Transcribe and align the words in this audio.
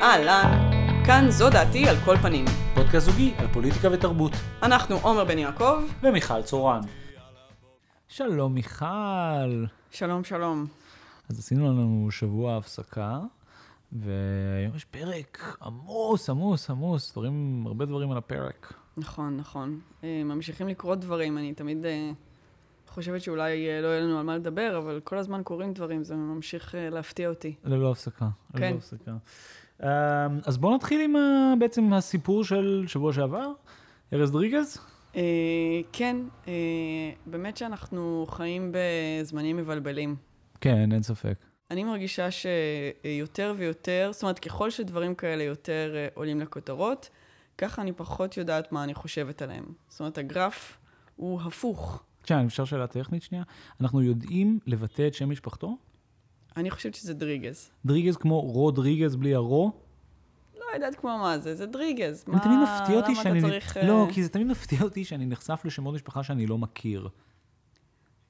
אהלן, 0.00 0.70
כאן 1.06 1.30
זו 1.30 1.50
דעתי 1.50 1.88
על 1.88 1.96
כל 2.04 2.16
פנים. 2.16 2.44
פודקאסט 2.74 3.06
זוגי 3.06 3.34
על 3.38 3.46
פוליטיקה 3.52 3.88
ותרבות. 3.92 4.32
אנחנו 4.62 4.96
עומר 5.02 5.24
בן 5.24 5.38
יעקב. 5.38 5.82
ומיכל 6.02 6.42
צורן. 6.42 6.80
שלום 8.08 8.54
מיכל. 8.54 9.64
שלום 9.90 10.24
שלום. 10.24 10.66
אז 11.28 11.38
עשינו 11.38 11.66
לנו 11.66 12.10
שבוע 12.10 12.56
הפסקה, 12.56 13.20
והיום 13.92 14.76
יש 14.76 14.84
פרק 14.84 15.56
עמוס, 15.62 16.30
עמוס, 16.30 16.70
עמוס, 16.70 17.12
דברים, 17.12 17.64
הרבה 17.66 17.84
דברים 17.84 18.10
על 18.10 18.18
הפרק. 18.18 18.72
נכון, 18.96 19.36
נכון. 19.36 19.80
אה, 20.04 20.22
ממשיכים 20.24 20.68
לקרות 20.68 21.00
דברים, 21.00 21.38
אני 21.38 21.54
תמיד 21.54 21.86
אה, 21.86 22.10
חושבת 22.88 23.22
שאולי 23.22 23.68
אה, 23.68 23.80
לא 23.80 23.86
יהיה 23.86 24.00
לנו 24.00 24.18
על 24.18 24.24
מה 24.24 24.36
לדבר, 24.36 24.78
אבל 24.78 25.00
כל 25.04 25.18
הזמן 25.18 25.42
קורים 25.44 25.72
דברים, 25.72 26.04
זה 26.04 26.14
ממשיך 26.14 26.74
להפתיע 26.90 27.28
אותי. 27.28 27.54
ללא 27.64 27.90
הפסקה. 27.90 28.28
כן. 28.56 28.70
ללא 28.70 28.76
הפסקה. 28.76 29.12
אמ, 29.82 29.88
אז 30.46 30.58
בואו 30.58 30.74
נתחיל 30.74 31.00
עם 31.00 31.16
ה- 31.16 31.54
בעצם 31.58 31.92
הסיפור 31.92 32.44
של 32.44 32.84
שבוע 32.86 33.12
שעבר, 33.12 33.52
ארז 34.12 34.30
דריגז. 34.30 34.78
אה, 35.16 35.22
כן, 35.92 36.16
אה, 36.48 36.52
באמת 37.26 37.56
שאנחנו 37.56 38.26
חיים 38.30 38.72
בזמנים 38.72 39.56
מבלבלים. 39.56 40.16
כן, 40.60 40.92
אין 40.92 41.02
ספק. 41.02 41.34
אני 41.70 41.84
מרגישה 41.84 42.28
שיותר 42.30 43.54
ויותר, 43.56 44.08
זאת 44.12 44.22
אומרת, 44.22 44.38
ככל 44.38 44.70
שדברים 44.70 45.14
כאלה 45.14 45.42
יותר 45.42 45.92
אה, 45.96 46.08
עולים 46.14 46.40
לכותרות, 46.40 47.08
ככה 47.58 47.82
אני 47.82 47.92
פחות 47.92 48.36
יודעת 48.36 48.72
מה 48.72 48.84
אני 48.84 48.94
חושבת 48.94 49.42
עליהם. 49.42 49.64
זאת 49.88 50.00
אומרת, 50.00 50.18
הגרף 50.18 50.78
הוא 51.16 51.40
הפוך. 51.42 52.02
תשמע, 52.22 52.44
אפשר 52.46 52.64
שאלה 52.64 52.86
טכנית 52.86 53.22
שנייה? 53.22 53.44
אנחנו 53.80 54.02
יודעים 54.02 54.58
לבטא 54.66 55.06
את 55.06 55.14
שם 55.14 55.30
משפחתו? 55.30 55.76
אני 56.58 56.70
חושבת 56.70 56.94
שזה 56.94 57.14
דריגז. 57.14 57.70
דריגז 57.84 58.16
כמו 58.16 58.40
רודריגז 58.40 59.16
בלי 59.16 59.34
הרו? 59.34 59.72
לא 60.58 60.64
יודעת 60.74 60.94
כמו 60.94 61.18
מה 61.18 61.38
זה, 61.38 61.54
זה 61.54 61.66
דריגז. 61.66 62.18
זה 62.18 62.38
תמיד 62.42 62.58
מפתיע 62.62 62.96
אותי 62.96 63.12
למה 63.12 63.22
שאני... 63.22 63.38
אתה 63.38 63.48
צריך... 63.48 63.76
אה, 63.76 63.86
לא, 63.88 64.06
כי 64.12 64.22
זה 64.22 64.28
תמיד 64.28 64.46
מפתיע 64.46 64.82
אותי 64.82 65.04
שאני 65.04 65.26
נחשף 65.26 65.60
לשמות 65.64 65.94
משפחה 65.94 66.22
שאני 66.22 66.46
לא 66.46 66.58
מכיר. 66.58 67.08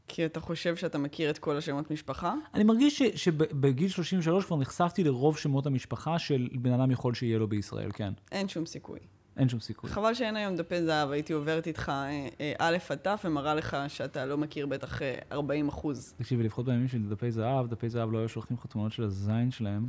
כי 0.08 0.26
אתה 0.26 0.40
חושב 0.40 0.76
שאתה 0.76 0.98
מכיר 0.98 1.30
את 1.30 1.38
כל 1.38 1.56
השמות 1.56 1.90
משפחה? 1.90 2.34
אני 2.54 2.64
מרגיש 2.64 2.98
ש- 3.02 3.24
שבגיל 3.24 3.88
33 3.88 4.44
כבר 4.44 4.56
נחשפתי 4.56 5.04
לרוב 5.04 5.38
שמות 5.38 5.66
המשפחה 5.66 6.18
של 6.18 6.48
בן 6.54 6.72
אדם 6.72 6.90
יכול 6.90 7.14
שיהיה 7.14 7.38
לו 7.38 7.48
בישראל, 7.48 7.90
כן. 7.92 8.12
אין 8.32 8.48
שום 8.48 8.66
סיכוי. 8.66 8.98
אין 9.38 9.48
שום 9.48 9.60
סיכוי. 9.60 9.90
חבל 9.90 10.14
שאין 10.14 10.36
היום 10.36 10.56
דפי 10.56 10.82
זהב, 10.82 11.10
הייתי 11.10 11.32
עוברת 11.32 11.66
איתך 11.66 11.88
אה, 11.88 12.28
אה, 12.40 12.52
א' 12.58 12.76
עד 12.88 12.98
ת' 12.98 13.24
ומראה 13.24 13.54
לך 13.54 13.76
שאתה 13.88 14.26
לא 14.26 14.38
מכיר 14.38 14.66
בטח 14.66 15.02
אה, 15.02 15.18
40 15.32 15.68
אחוז. 15.68 16.14
תקשיבי, 16.18 16.42
לפחות 16.42 16.66
בימים 16.66 16.88
של 16.88 17.08
דפי 17.08 17.30
זהב, 17.30 17.66
דפי 17.66 17.88
זהב 17.88 18.12
לא 18.12 18.18
היו 18.18 18.28
שולחים 18.28 18.56
לך 18.56 18.66
תמונות 18.66 18.92
של 18.92 19.02
הזין 19.02 19.50
שלהם. 19.50 19.88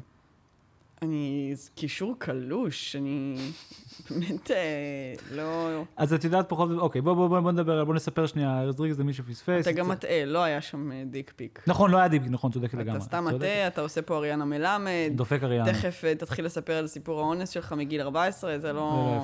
אני... 1.01 1.51
זה 1.55 1.69
קישור 1.75 2.15
קלוש, 2.17 2.95
אני 2.95 3.35
באמת 4.09 4.51
אה, 4.51 5.13
לא... 5.31 5.83
אז 5.97 6.13
את 6.13 6.23
יודעת 6.23 6.49
פחות, 6.49 6.69
אוקיי, 6.77 7.01
בוא, 7.01 7.13
בוא, 7.13 7.27
בוא, 7.27 7.39
בוא 7.39 7.51
נדבר, 7.51 7.85
בוא 7.85 7.93
נספר 7.93 8.25
שנייה, 8.25 8.61
ארז 8.61 8.75
דריגז 8.75 8.99
למי 8.99 9.13
שפספס. 9.13 9.61
אתה 9.61 9.71
גם 9.71 9.87
מטעה, 9.87 10.25
לא 10.25 10.43
היה 10.43 10.61
שם 10.61 10.91
אה, 10.91 11.03
dick 11.05 11.33
pic. 11.35 11.63
נכון, 11.67 11.91
לא 11.91 11.97
היה 11.97 12.07
dick, 12.07 12.23
נכון, 12.25 12.51
צודקת 12.51 12.73
לגמרי. 12.73 12.97
אתה 12.97 13.05
סתם. 13.05 13.25
מטעה, 13.35 13.67
אתה 13.67 13.81
עושה 13.81 14.01
פה 14.01 14.17
אריאנה 14.17 14.45
מלמד, 14.45 15.11
דופק 15.15 15.43
אריאנה. 15.43 15.73
תכף 15.73 16.05
אה, 16.05 16.15
תתחיל 16.15 16.45
לספר 16.45 16.73
על 16.73 16.87
סיפור 16.87 17.19
האונס 17.19 17.49
שלך 17.49 17.73
מגיל 17.73 18.01
14, 18.01 18.51
זה 18.51 18.59
זה 18.59 18.73
לא 18.73 18.79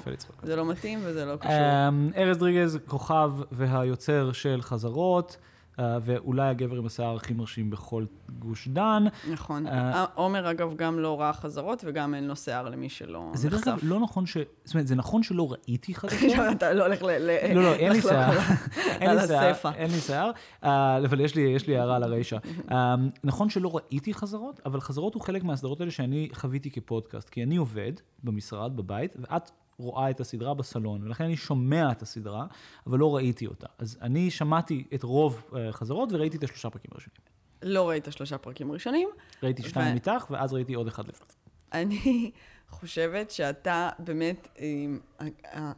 לא... 0.05 0.13
זה 0.43 0.55
לא 0.55 0.65
מתאים 0.65 0.99
וזה 1.03 1.25
לא 1.25 1.35
קשור. 1.35 1.87
אמ, 1.87 2.09
ארז 2.17 2.37
דריגז, 2.37 2.79
כוכב 2.87 3.31
והיוצר 3.51 4.31
של 4.31 4.61
חזרות, 4.61 5.37
ואולי 5.77 6.49
הגבר 6.49 6.77
עם 6.77 6.85
השיער 6.85 7.15
הכי 7.15 7.33
מרשים 7.33 7.69
בכל 7.69 8.05
גוש 8.39 8.67
דן. 8.67 9.03
נכון. 9.31 9.67
אה, 9.67 9.93
אה, 9.93 10.05
עומר, 10.15 10.51
אגב, 10.51 10.75
גם 10.75 10.99
לא 10.99 11.21
ראה 11.21 11.33
חזרות 11.33 11.83
וגם 11.87 12.15
אין 12.15 12.27
לו 12.27 12.35
שיער 12.35 12.69
למי 12.69 12.89
שלא 12.89 13.31
זה 13.33 13.49
דרך 13.49 13.67
אגב 13.67 13.75
נחשף. 13.75 13.87
לא 13.87 13.99
נכון 13.99 14.25
ש... 14.25 14.37
זאת 14.63 14.73
אומרת, 14.73 14.87
זה 14.87 14.95
נכון 14.95 15.23
שלא 15.23 15.51
ראיתי 15.51 15.95
חזרות. 15.99 16.23
עכשיו 16.23 16.51
אתה 16.51 16.73
לא 16.73 16.85
הולך 16.85 17.03
ל... 17.03 17.05
לא, 17.53 17.63
לא, 17.63 17.73
אין 17.73 17.91
לי 17.91 18.01
שיער. 18.01 18.31
אין 19.01 19.15
לי 19.15 19.27
שיער. 19.27 19.53
אין 19.75 19.91
לי 19.91 19.99
שיער, 19.99 20.31
אה, 20.63 20.97
אבל 20.97 21.19
יש 21.19 21.35
לי, 21.35 21.41
יש 21.41 21.67
לי 21.67 21.77
הערה 21.77 21.95
על 21.95 22.03
הריישה. 22.03 22.37
אה, 22.71 22.95
נכון 23.23 23.49
שלא 23.49 23.75
ראיתי 23.75 24.13
חזרות, 24.13 24.61
אבל 24.65 24.79
חזרות 24.79 25.13
הוא 25.13 25.21
חלק 25.21 25.43
מהסדרות 25.43 25.79
האלה 25.79 25.91
שאני 25.91 26.29
חוויתי 26.33 26.71
כפודקאסט, 26.71 27.29
כי 27.29 27.43
אני 27.43 27.55
עובד 27.55 27.93
במשרד, 28.23 28.77
בבית, 28.77 29.15
ואת 29.19 29.51
רואה 29.77 30.09
את 30.09 30.19
הסדרה 30.19 30.53
בסלון, 30.53 31.03
ולכן 31.03 31.23
אני 31.23 31.37
שומע 31.37 31.91
את 31.91 32.01
הסדרה, 32.01 32.45
אבל 32.87 32.99
לא 32.99 33.15
ראיתי 33.15 33.47
אותה. 33.47 33.67
אז 33.77 33.97
אני 34.01 34.31
שמעתי 34.31 34.83
את 34.93 35.03
רוב 35.03 35.43
אה, 35.55 35.71
חזרות 35.71 36.09
וראיתי 36.11 36.37
את 36.37 36.43
השלושה 36.43 36.69
פרקים 36.69 36.91
הראשונים. 36.91 37.17
לא 37.61 37.89
ראית 37.89 38.07
שלושה 38.11 38.37
פרקים 38.37 38.71
ראשונים. 38.71 39.09
ראיתי 39.43 39.63
שניים 39.63 39.91
ו- 39.91 39.95
איתך, 39.95 40.25
ואז 40.29 40.53
ראיתי 40.53 40.73
עוד 40.73 40.87
אחד 40.87 41.03
לבד. 41.07 41.25
אני 41.73 42.31
חושבת 42.69 43.31
שאתה 43.31 43.89
באמת, 43.99 44.47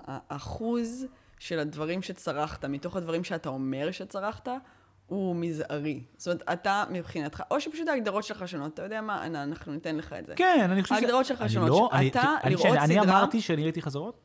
האחוז 0.06 1.06
של 1.40 1.60
הדברים 1.60 2.02
שצרכת, 2.02 2.66
מתוך 2.66 2.96
הדברים 2.96 3.24
שאתה 3.24 3.50
אומר 3.50 3.92
שצרכת, 3.92 4.48
הוא 5.08 5.36
מזערי. 5.36 6.02
זאת 6.18 6.28
אומרת, 6.28 6.44
אתה 6.54 6.84
מבחינתך, 6.92 7.44
או 7.52 7.62
שפשוט 7.62 7.88
ההגדרות 7.88 8.24
שלך 8.24 8.48
שונות, 8.48 8.74
אתה 8.74 8.84
יודע 8.84 9.02
מה, 9.02 9.26
אנא, 9.26 9.44
אנחנו 9.44 9.74
ניתן 9.74 9.96
לך 9.96 10.14
את 10.14 10.26
זה. 10.26 10.34
כן, 10.36 10.68
אני 10.72 10.84
חושב 10.84 10.96
ש... 10.96 10.98
ההגדרות 10.98 11.26
שלך 11.26 11.42
אני 11.42 11.50
שונות. 11.50 11.70
לא- 11.70 11.90
אני- 11.94 12.08
אתה, 12.10 12.36
אני- 12.44 12.56
לראות 12.56 12.66
אני 12.78 12.94
סדרה- 12.94 13.04
אמרתי 13.04 13.42
שאני 13.42 13.64
ראיתי 13.64 13.82
חזרות? 13.82 14.20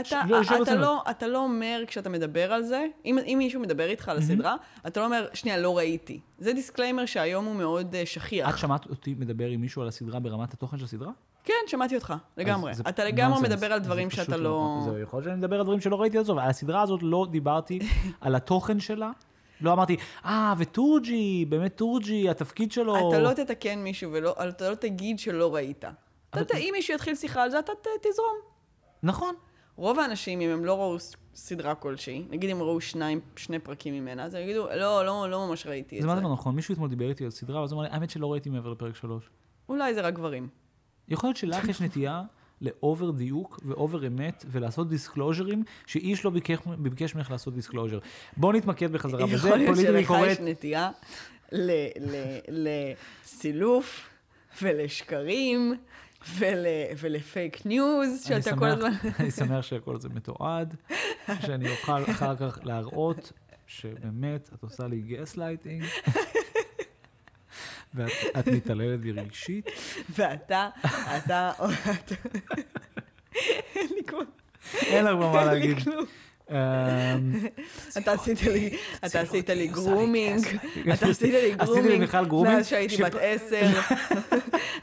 אתה, 0.00 0.22
לא, 0.28 0.40
אתה, 0.42 0.48
ברצינות. 0.56 0.68
לא, 0.68 1.02
אתה 1.10 1.26
לא 1.26 1.38
אומר 1.38 1.82
כשאתה 1.86 2.08
מדבר 2.08 2.52
על 2.52 2.62
זה, 2.62 2.86
אם, 3.04 3.18
אם 3.18 3.34
מישהו 3.38 3.60
מדבר 3.60 3.84
איתך 3.88 4.08
על 4.08 4.18
הסדרה, 4.18 4.56
אתה 4.86 5.00
לא 5.00 5.04
אומר, 5.04 5.26
שנייה, 5.34 5.58
לא 5.58 5.76
ראיתי. 5.78 6.20
זה 6.38 6.52
disclaimer 6.52 7.06
שהיום 7.06 7.44
הוא 7.44 7.54
מאוד 7.54 7.94
אה, 7.94 8.06
שכיח. 8.06 8.54
את 8.54 8.58
שמעת 8.58 8.86
אותי 8.86 9.14
מדבר 9.18 9.46
עם 9.46 9.60
מישהו 9.60 9.82
על 9.82 9.88
הסדרה 9.88 10.20
ברמת 10.20 10.52
התוכן 10.54 10.78
של 10.78 10.84
הסדרה? 10.84 11.10
כן, 11.44 11.54
שמעתי 11.66 11.94
אותך, 11.94 12.14
לגמרי. 12.36 12.74
זה 12.74 12.82
אתה 12.88 13.04
לגמרי. 13.04 13.40
מדבר 13.42 13.72
על 13.72 13.78
דברים 13.78 14.10
שאתה 14.10 14.36
לא... 14.36 14.76
נכון. 14.80 14.92
זה 14.94 15.00
יכול 15.00 15.16
להיות 15.16 15.24
שאני 15.24 15.36
מדבר 15.36 15.56
על 15.56 15.62
דברים 15.62 15.80
שלא 15.80 16.00
ראיתי 16.00 16.18
עזוב, 16.18 16.38
על 16.38 16.48
הסדרה 16.50 16.82
הזאת 16.82 17.00
לא 17.02 17.26
דיברתי 17.30 17.78
על 18.20 18.34
התוכן 18.34 18.80
שלה. 18.80 19.10
לא 19.60 19.72
אמרתי, 19.72 19.96
אה, 20.24 20.54
וטורג'י, 20.58 21.44
באמת 21.48 21.76
טורג'י, 21.76 22.30
התפקיד 22.30 22.72
שלו... 22.72 23.08
אתה 23.08 23.18
לא 23.18 23.32
תתקן 23.32 23.78
מישהו 23.78 24.12
ואתה 24.12 24.70
לא 24.70 24.74
תגיד 24.74 25.18
שלא 25.18 25.54
ראית. 25.54 25.84
אבל- 26.34 26.42
אתה, 26.42 26.56
אם 26.56 26.70
מישהו 26.72 26.94
יתחיל 26.94 27.14
שיחה 27.14 27.42
על 27.42 27.50
זה, 27.50 27.58
אתה 27.58 27.72
תזרום. 28.02 28.36
נכון. 29.02 29.34
רוב 29.76 29.98
האנשים, 29.98 30.40
אם 30.40 30.50
הם 30.50 30.64
לא 30.64 30.78
ראו 30.80 30.96
סדרה 31.34 31.74
כלשהי, 31.74 32.24
נגיד 32.30 32.50
אם 32.50 32.62
ראו 32.62 32.80
שניים, 32.80 33.20
שני 33.36 33.58
פרקים 33.58 33.94
ממנה, 33.94 34.24
אז 34.24 34.34
הם 34.34 34.42
יגידו, 34.42 34.66
לא, 34.76 35.06
לא, 35.06 35.30
לא 35.30 35.46
ממש 35.46 35.66
ראיתי 35.66 35.96
את 35.96 36.02
זה 36.02 36.08
זה. 36.08 36.14
מה 36.14 36.20
זה 36.20 36.26
לא 36.26 36.32
נכון, 36.32 36.54
מישהו 36.54 36.72
אתמול 36.72 36.88
דיבר 36.88 37.08
איתי 37.08 37.24
על 37.24 37.30
סדרה, 37.30 37.60
ואז 37.60 37.72
הוא 37.72 37.80
אמר 37.80 37.88
לי, 37.88 37.94
האמת 37.94 38.10
שלא 38.10 38.32
ראיתי 38.32 38.50
מעבר 38.50 38.70
לפרק 38.70 38.96
שלוש. 38.96 39.30
אולי 39.68 39.94
זה 39.94 40.00
רק 40.00 40.14
גברים. 40.14 40.48
יכול 41.08 41.28
להיות 41.28 41.36
שלך 41.36 41.68
יש 41.68 41.80
נטייה 41.82 42.22
ל 42.60 42.70
over 42.70 43.10
דיוק 43.10 43.60
ו 43.64 43.72
over 43.72 44.06
אמת, 44.06 44.44
ולעשות 44.50 44.88
disclosure 44.88 45.45
ים, 45.45 45.62
שאיש 45.86 46.24
לא 46.24 46.30
ביקש, 46.30 46.58
ביקש 46.78 47.14
ממך 47.14 47.30
לעשות 47.30 47.54
disclosure. 47.54 47.98
בואו 48.36 48.52
נתמקד 48.52 48.92
בחזרה 48.92 49.26
בזה, 49.26 49.48
יכול 49.48 49.58
להיות 49.58 49.76
שלך. 49.76 50.14
יש 50.28 50.38
נטייה 50.40 50.90
לסילוף 52.48 54.10
ולשקרים 54.62 55.74
ול- 56.38 56.56
ול 56.98 57.21
fake 57.21 57.66
news, 57.66 58.24
שאתה 58.24 58.56
כל 58.56 58.66
שמח- 58.70 58.72
הזמן... 58.72 58.90
אני 59.20 59.30
שמח 59.30 59.62
שהכל 59.62 60.00
זה 60.00 60.08
מתועד, 60.08 60.74
שאני 61.46 61.70
אוכל 61.70 62.02
אחר 62.10 62.36
כך 62.36 62.58
להראות 62.62 63.32
שבאמת 63.66 64.50
את 64.54 64.62
עושה 64.62 64.86
לי 64.86 65.00
גס 65.00 65.36
לייטינג, 65.36 65.84
ואת 67.94 68.10
את 68.38 68.48
מתעללת 68.48 69.00
בי 69.00 69.12
רגשית. 69.12 69.66
ואתה, 70.10 70.68
אתה... 71.16 71.52
אין 73.76 73.88
לי 73.96 74.04
כבר... 74.06 74.18
אין 74.82 75.04
לך 75.04 75.12
מה 75.14 75.40
אין 75.40 75.48
לי 75.48 75.54
להגיד. 75.54 75.78
אמ, 76.50 76.56
אתה 77.98 78.12
עשית 78.12 78.42
לי, 78.42 78.70
אתה 79.06 79.20
עשית 79.20 79.50
לי 79.50 79.66
grooming. 79.66 80.46
אתה 80.94 81.06
עשית 81.06 81.32
לי 81.32 81.54
grooming, 81.54 82.04
grooming, 82.28 82.56
מאז 82.56 82.68
שהייתי 82.68 82.96
בת 82.96 83.14
עשר. 83.20 83.66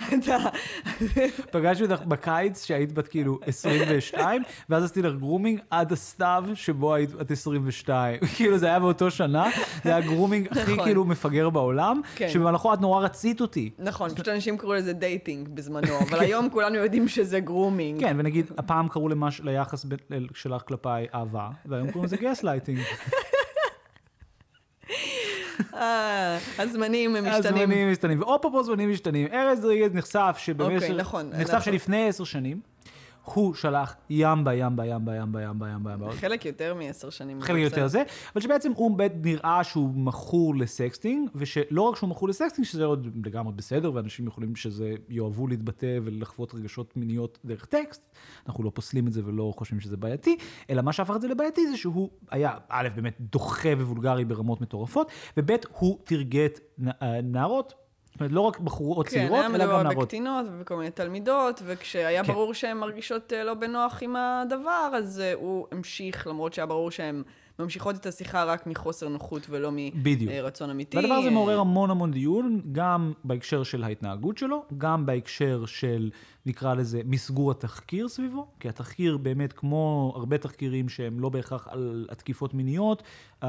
פגשתי 1.51 1.83
אותך 1.83 2.01
בקיץ 2.05 2.65
שהיית 2.65 2.91
בת 2.91 3.07
כאילו 3.07 3.39
22, 3.45 4.43
ואז 4.69 4.83
עשיתי 4.83 5.01
לך 5.01 5.15
grooming 5.15 5.59
עד 5.69 5.91
הסתיו 5.91 6.43
שבו 6.53 6.93
היית 6.93 7.13
בת 7.13 7.31
22. 7.31 8.19
כאילו 8.35 8.57
זה 8.57 8.65
היה 8.65 8.79
באותו 8.79 9.11
שנה, 9.11 9.49
זה 9.83 9.89
היה 9.89 9.97
הגרומינג 9.97 10.47
הכי 10.51 10.73
נכון. 10.73 10.85
כאילו 10.85 11.05
מפגר 11.05 11.49
בעולם, 11.49 12.01
כן. 12.15 12.29
שבמהלכו 12.29 12.73
את 12.73 12.81
נורא 12.81 13.01
רצית 13.01 13.41
אותי. 13.41 13.69
נכון, 13.79 14.09
פשוט 14.09 14.27
אנשים 14.27 14.57
קראו 14.57 14.73
לזה 14.73 14.93
דייטינג 14.93 15.49
בזמנו, 15.49 15.99
אבל 15.99 16.19
היום 16.19 16.49
כולנו 16.49 16.75
יודעים 16.75 17.07
שזה 17.07 17.39
גרומינג. 17.39 17.99
כן, 17.99 18.15
ונגיד, 18.19 18.51
הפעם 18.57 18.87
קראו 18.87 19.07
ליחס 19.43 19.85
שלך 20.33 20.61
כלפיי 20.67 21.07
אהבה, 21.13 21.49
והיום 21.65 21.91
קוראים 21.91 22.05
לזה 22.05 22.17
גס 22.17 22.43
לייטינג. 22.43 22.79
אה, 25.73 26.37
הזמנים 26.59 27.15
הם 27.15 27.25
משתנים. 27.25 27.55
הזמנים 27.55 27.91
משתנים, 27.91 28.21
ואופופו 28.21 28.63
זמנים 28.63 28.91
משתנים. 28.91 29.27
ארז 29.33 29.59
דריגז 29.59 29.93
נחשף 29.93 30.35
שבמשך, 30.39 30.83
אוקיי, 30.83 30.97
נכון, 30.97 31.29
נחשף 31.29 31.59
שלפני 31.59 32.07
עשר 32.07 32.23
שנים, 32.23 32.59
הוא 33.33 33.53
שלח 33.53 33.95
ימבה, 34.09 34.53
ימבה, 34.53 34.85
ימבה, 34.85 35.15
ימבה, 35.15 35.41
ימבה, 35.41 35.69
ימבה, 35.69 35.93
ימבה. 35.93 36.11
חלק 36.11 36.45
יותר 36.45 36.73
מעשר 36.73 37.09
שנים. 37.09 37.41
חלק 37.41 37.59
יותר 37.59 37.87
זה, 37.87 38.03
אבל 38.35 38.41
שבעצם 38.41 38.71
הוא 38.71 38.97
באמת 38.97 39.13
נראה 39.23 39.63
שהוא 39.63 39.89
מכור 39.93 40.55
לסקסטינג, 40.55 41.29
ושלא 41.35 41.81
רק 41.81 41.95
שהוא 41.95 42.09
מכור 42.09 42.29
לסקסטינג, 42.29 42.67
שזה 42.67 42.85
עוד 42.85 43.07
לגמרי 43.25 43.53
בסדר, 43.55 43.91
ואנשים 43.93 44.27
יכולים 44.27 44.55
שזה 44.55 44.93
יאהבו 45.09 45.47
להתבטא 45.47 45.99
ולחוות 46.03 46.55
רגשות 46.55 46.97
מיניות 46.97 47.39
דרך 47.45 47.65
טקסט, 47.65 48.01
אנחנו 48.47 48.63
לא 48.63 48.71
פוסלים 48.73 49.07
את 49.07 49.13
זה 49.13 49.21
ולא 49.25 49.53
חושבים 49.57 49.79
שזה 49.79 49.97
בעייתי, 49.97 50.37
אלא 50.69 50.81
מה 50.81 50.93
שהפך 50.93 51.15
את 51.15 51.21
זה 51.21 51.27
לבעייתי 51.27 51.67
זה 51.67 51.77
שהוא 51.77 52.09
היה, 52.31 52.53
א', 52.69 52.87
באמת 52.95 53.17
דוחה 53.19 53.69
ווולגרי 53.77 54.25
ברמות 54.25 54.61
מטורפות, 54.61 55.11
וב', 55.37 55.51
הוא 55.71 55.99
תרגט 56.03 56.59
אה, 57.01 57.21
נערות. 57.21 57.86
זאת 58.17 58.21
אומרת, 58.21 58.31
לא 58.31 58.41
רק 58.41 58.59
בחורות 58.59 59.07
צעירות, 59.07 59.45
כן, 59.45 59.55
אלא 59.55 59.63
היה 59.63 59.69
גם 59.69 59.69
מדובר 59.69 59.83
נערות. 59.83 59.97
בקטינות 59.97 60.45
ובכל 60.51 60.75
מיני 60.75 60.91
תלמידות, 60.91 61.61
וכשהיה 61.65 62.23
כן. 62.23 62.33
ברור 62.33 62.53
שהן 62.53 62.77
מרגישות 62.77 63.33
אה, 63.33 63.43
לא 63.43 63.53
בנוח 63.53 64.03
עם 64.03 64.15
הדבר, 64.15 64.91
אז 64.93 65.19
אה, 65.19 65.33
הוא 65.33 65.67
המשיך, 65.71 66.27
למרות 66.27 66.53
שהיה 66.53 66.65
ברור 66.65 66.91
שהן 66.91 67.23
ממשיכות 67.59 67.95
את 67.95 68.05
השיחה 68.05 68.43
רק 68.43 68.67
מחוסר 68.67 69.09
נוחות 69.09 69.47
ולא 69.49 69.71
בדיוק. 69.95 70.31
מרצון 70.31 70.69
אמיתי. 70.69 70.97
והדבר 70.97 71.13
הזה 71.13 71.27
אה, 71.27 71.33
מעורר 71.33 71.59
המון 71.59 71.91
המון 71.91 72.11
דיון, 72.11 72.61
גם 72.71 73.13
בהקשר 73.23 73.63
של 73.63 73.83
ההתנהגות 73.83 74.37
שלו, 74.37 74.63
גם 74.77 75.05
בהקשר 75.05 75.65
של, 75.65 76.09
נקרא 76.45 76.73
לזה, 76.73 77.01
מסגור 77.05 77.51
התחקיר 77.51 78.07
סביבו, 78.07 78.47
כי 78.59 78.69
התחקיר 78.69 79.17
באמת, 79.17 79.53
כמו 79.53 80.13
הרבה 80.15 80.37
תחקירים 80.37 80.89
שהם 80.89 81.19
לא 81.19 81.29
בהכרח 81.29 81.67
על 81.71 82.07
התקיפות 82.11 82.53
מיניות, 82.53 83.03
אמ, 83.43 83.47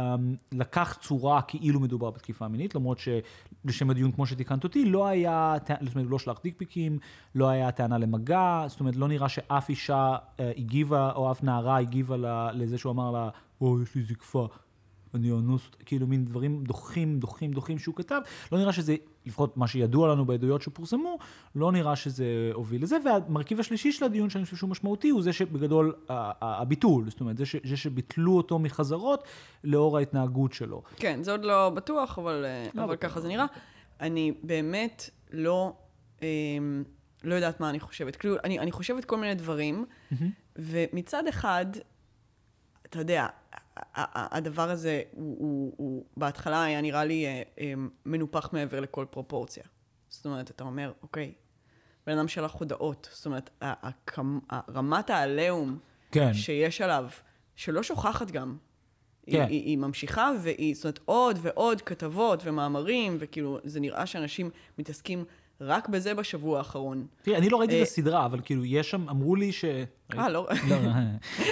לקח 0.52 0.98
צורה 1.00 1.42
כאילו 1.42 1.80
מדובר 1.80 2.10
בתקיפה 2.10 2.48
מינית, 2.48 2.74
למרות 2.74 2.98
שלשם 2.98 3.90
הדיון, 3.90 4.12
כמו 4.12 4.26
שתיקנת 4.26 4.64
אותי, 4.64 4.84
לא 4.84 5.06
היה, 5.06 5.54
זאת 5.80 5.94
אומרת, 5.94 6.10
לא 6.10 6.18
שלח 6.18 6.40
דיקפיקים, 6.42 6.98
לא 7.34 7.48
היה 7.48 7.70
טענה 7.70 7.98
למגע, 7.98 8.64
זאת 8.66 8.80
אומרת, 8.80 8.96
לא 8.96 9.08
נראה 9.08 9.28
שאף 9.28 9.68
אישה 9.68 10.16
אה, 10.40 10.52
הגיבה, 10.56 11.12
או 11.12 11.32
אף 11.32 11.42
נערה 11.42 11.78
הגיבה 11.78 12.16
לזה 12.52 12.78
שהוא 12.78 12.92
אמר 12.92 13.10
לה, 13.10 13.28
או, 13.60 13.82
יש 13.82 13.94
לי 13.94 14.02
זקפה. 14.02 14.48
אני 15.14 15.30
אאנוס 15.32 15.66
אותה, 15.66 15.84
כאילו 15.84 16.06
מין 16.06 16.24
דברים 16.24 16.64
דוחים, 16.64 17.18
דוחים, 17.18 17.52
דוחים 17.52 17.78
שהוא 17.78 17.94
כתב, 17.94 18.20
לא 18.52 18.58
נראה 18.58 18.72
שזה, 18.72 18.96
לפחות 19.26 19.56
מה 19.56 19.68
שידוע 19.68 20.08
לנו 20.08 20.24
בעדויות 20.24 20.62
שפורסמו, 20.62 21.18
לא 21.54 21.72
נראה 21.72 21.96
שזה 21.96 22.50
הוביל 22.54 22.82
לזה, 22.82 22.96
והמרכיב 23.04 23.60
השלישי 23.60 23.92
של 23.92 24.04
הדיון 24.04 24.30
שאני 24.30 24.44
חושב 24.44 24.56
שהוא 24.56 24.70
משמעותי, 24.70 25.08
הוא 25.08 25.22
זה 25.22 25.32
שבגדול 25.32 25.94
הביטול, 26.08 27.10
זאת 27.10 27.20
אומרת, 27.20 27.38
זה, 27.38 27.46
ש, 27.46 27.56
זה 27.64 27.76
שביטלו 27.76 28.36
אותו 28.36 28.58
מחזרות 28.58 29.24
לאור 29.64 29.98
ההתנהגות 29.98 30.52
שלו. 30.52 30.82
כן, 30.96 31.22
זה 31.22 31.32
עוד 31.32 31.44
לא 31.44 31.70
בטוח, 31.70 32.18
אבל, 32.18 32.44
אה, 32.44 32.66
לא 32.74 32.84
אבל 32.84 32.94
בטוח. 32.94 33.10
ככה 33.10 33.20
זה 33.20 33.28
נראה. 33.28 33.46
אני 34.00 34.32
באמת 34.42 35.10
לא, 35.32 35.72
אה, 36.22 36.28
לא 37.24 37.34
יודעת 37.34 37.60
מה 37.60 37.70
אני 37.70 37.80
חושבת. 37.80 38.16
כאילו, 38.16 38.36
אני, 38.44 38.58
אני 38.58 38.72
חושבת 38.72 39.04
כל 39.04 39.16
מיני 39.16 39.34
דברים, 39.34 39.84
ומצד 40.56 41.26
אחד, 41.28 41.66
אתה 42.90 42.98
יודע, 42.98 43.26
הדבר 44.14 44.70
הזה, 44.70 45.02
הוא, 45.12 45.36
הוא, 45.38 45.74
הוא 45.76 46.04
בהתחלה 46.16 46.64
היה 46.64 46.80
נראה 46.80 47.04
לי 47.04 47.26
אה, 47.26 47.42
אה, 47.60 47.72
מנופח 48.06 48.52
מעבר 48.52 48.80
לכל 48.80 49.06
פרופורציה. 49.10 49.64
זאת 50.08 50.26
אומרת, 50.26 50.50
אתה 50.50 50.64
אומר, 50.64 50.92
אוקיי, 51.02 51.32
בן 52.06 52.18
אדם 52.18 52.28
שלח 52.28 52.54
הודעות, 52.54 53.08
זאת 53.12 53.26
אומרת, 53.26 53.50
רמת 54.74 55.10
העליהום 55.10 55.78
כן. 56.10 56.34
שיש 56.34 56.80
עליו, 56.80 57.08
שלא 57.56 57.82
שוכחת 57.82 58.30
גם. 58.30 58.56
כן. 59.26 59.32
היא, 59.32 59.48
היא, 59.48 59.64
היא 59.64 59.78
ממשיכה, 59.78 60.30
והיא, 60.42 60.74
זאת 60.74 60.84
אומרת, 60.84 61.00
עוד 61.04 61.38
ועוד 61.42 61.82
כתבות 61.82 62.40
ומאמרים, 62.44 63.16
וכאילו, 63.20 63.58
זה 63.64 63.80
נראה 63.80 64.06
שאנשים 64.06 64.50
מתעסקים 64.78 65.24
רק 65.60 65.88
בזה 65.88 66.14
בשבוע 66.14 66.58
האחרון. 66.58 67.06
תראי, 67.22 67.36
אני 67.36 67.48
לא 67.48 67.56
ראיתי 67.60 67.74
אה, 67.76 67.82
את 67.82 67.86
הסדרה, 67.86 68.26
אבל 68.26 68.40
כאילו, 68.44 68.64
יש 68.64 68.90
שם, 68.90 69.08
אמרו 69.08 69.36
לי 69.36 69.52
ש... 69.52 69.64
אה, 70.18 70.28
לא... 70.28 70.48
לא, 70.68 70.76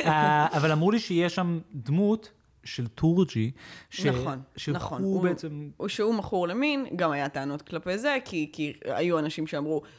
אה, 0.05 0.47
אבל 0.57 0.73
אמרו 0.73 0.91
לי 0.91 0.99
שיש 0.99 1.35
שם 1.35 1.61
דמות 1.75 2.31
של 2.65 2.87
טורג'י, 2.87 3.51
ש- 3.91 4.07
נכון, 4.07 4.39
שהוא 4.57 4.75
נכון. 4.75 5.23
בעצם... 5.23 5.71
הוא 5.77 5.89
שהוא 5.89 6.15
מכור 6.15 6.49
למין, 6.49 6.87
גם 6.97 7.11
היה 7.11 7.29
טענות 7.29 7.63
כלפי 7.63 7.99
זה, 7.99 8.17
כי, 8.25 8.73
היו 8.85 9.19
אנשים 9.19 9.47
שאמרו, 9.47 9.83
"אה, 9.83 9.89
אה, 9.89 9.91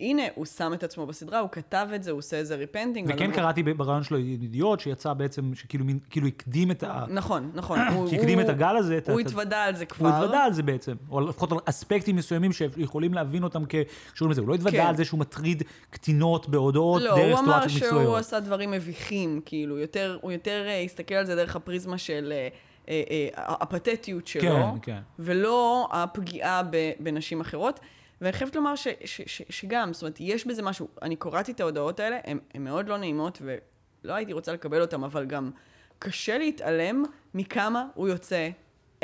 הנה, 0.00 0.22
הוא 0.34 0.46
שם 0.46 0.72
את 0.74 0.82
עצמו 0.82 1.06
בסדרה, 1.06 1.38
הוא 1.38 1.50
כתב 1.50 1.88
את 1.94 2.02
זה, 2.02 2.10
הוא 2.10 2.18
עושה 2.18 2.36
איזה 2.36 2.56
ריפנטינג. 2.56 3.10
וכן 3.14 3.32
קראתי 3.32 3.62
ברעיון 3.62 4.02
שלו 4.02 4.18
ידיעות, 4.18 4.80
שיצא 4.80 5.12
בעצם, 5.12 5.54
שכאילו 5.54 5.84
כאילו 6.10 6.26
הקדים 6.26 6.70
את 6.70 6.82
ה... 6.82 7.04
נכון, 7.08 7.50
נכון. 7.54 7.78
שהקדים 8.10 8.40
את 8.40 8.48
הגל 8.48 8.76
הזה. 8.76 8.98
הוא 9.08 9.20
התוודה 9.20 9.64
על 9.64 9.76
זה 9.76 9.86
כבר. 9.86 10.08
הוא 10.08 10.16
התוודה 10.16 10.44
על 10.44 10.52
זה 10.52 10.62
בעצם, 10.62 10.94
או 11.10 11.20
לפחות 11.20 11.52
על 11.52 11.58
אספקטים 11.64 12.16
מסוימים 12.16 12.52
שיכולים 12.52 13.14
להבין 13.14 13.42
אותם 13.42 13.62
כקשורים 13.64 14.32
לזה. 14.32 14.40
הוא 14.40 14.48
לא 14.48 14.54
התוודה 14.54 14.76
כן. 14.76 14.86
על 14.86 14.96
זה 14.96 15.04
שהוא 15.04 15.20
מטריד 15.20 15.62
קטינות 15.90 16.48
בהודעות 16.48 17.02
לא, 17.02 17.16
דרך 17.16 17.38
הוא 17.38 17.46
אמר 17.46 17.52
סיטואציות 17.52 17.70
שהוא 17.70 17.88
מקצועיות. 17.88 18.18
עשה 18.18 18.40
דברים 18.40 18.70
מביכים, 18.70 19.40
כאילו, 19.44 19.76
הוא 20.20 20.32
יותר 20.32 20.64
אה, 20.66 20.82
הסתכל 20.82 21.14
על 21.14 21.26
זה 21.26 21.36
דרך 21.36 21.56
הפריזמה 21.56 21.98
של 21.98 22.32
אה, 22.32 22.48
אה, 22.88 23.02
אה, 23.10 23.28
הפתטיות 23.60 24.26
שלו, 24.26 24.42
כן, 24.42 24.78
כן. 24.82 25.00
ולא 25.18 25.88
הפגיעה 25.92 26.62
בנשים 27.00 27.40
אחרות. 27.40 27.80
ואני 28.20 28.32
חייבת 28.32 28.56
לומר 28.56 28.76
ש, 28.76 28.88
ש, 29.04 29.20
ש, 29.26 29.42
שגם, 29.50 29.92
זאת 29.92 30.02
אומרת, 30.02 30.16
יש 30.20 30.46
בזה 30.46 30.62
משהו, 30.62 30.88
אני 31.02 31.16
קראתי 31.16 31.52
את 31.52 31.60
ההודעות 31.60 32.00
האלה, 32.00 32.18
הן 32.24 32.38
הן 32.54 32.64
מאוד 32.64 32.88
לא 32.88 32.96
נעימות, 32.98 33.42
ולא 33.42 34.14
הייתי 34.14 34.32
רוצה 34.32 34.52
לקבל 34.52 34.80
אותן, 34.80 35.04
אבל 35.04 35.24
גם 35.24 35.50
קשה 35.98 36.38
להתעלם 36.38 37.04
מכמה 37.34 37.86
הוא 37.94 38.08
יוצא 38.08 38.48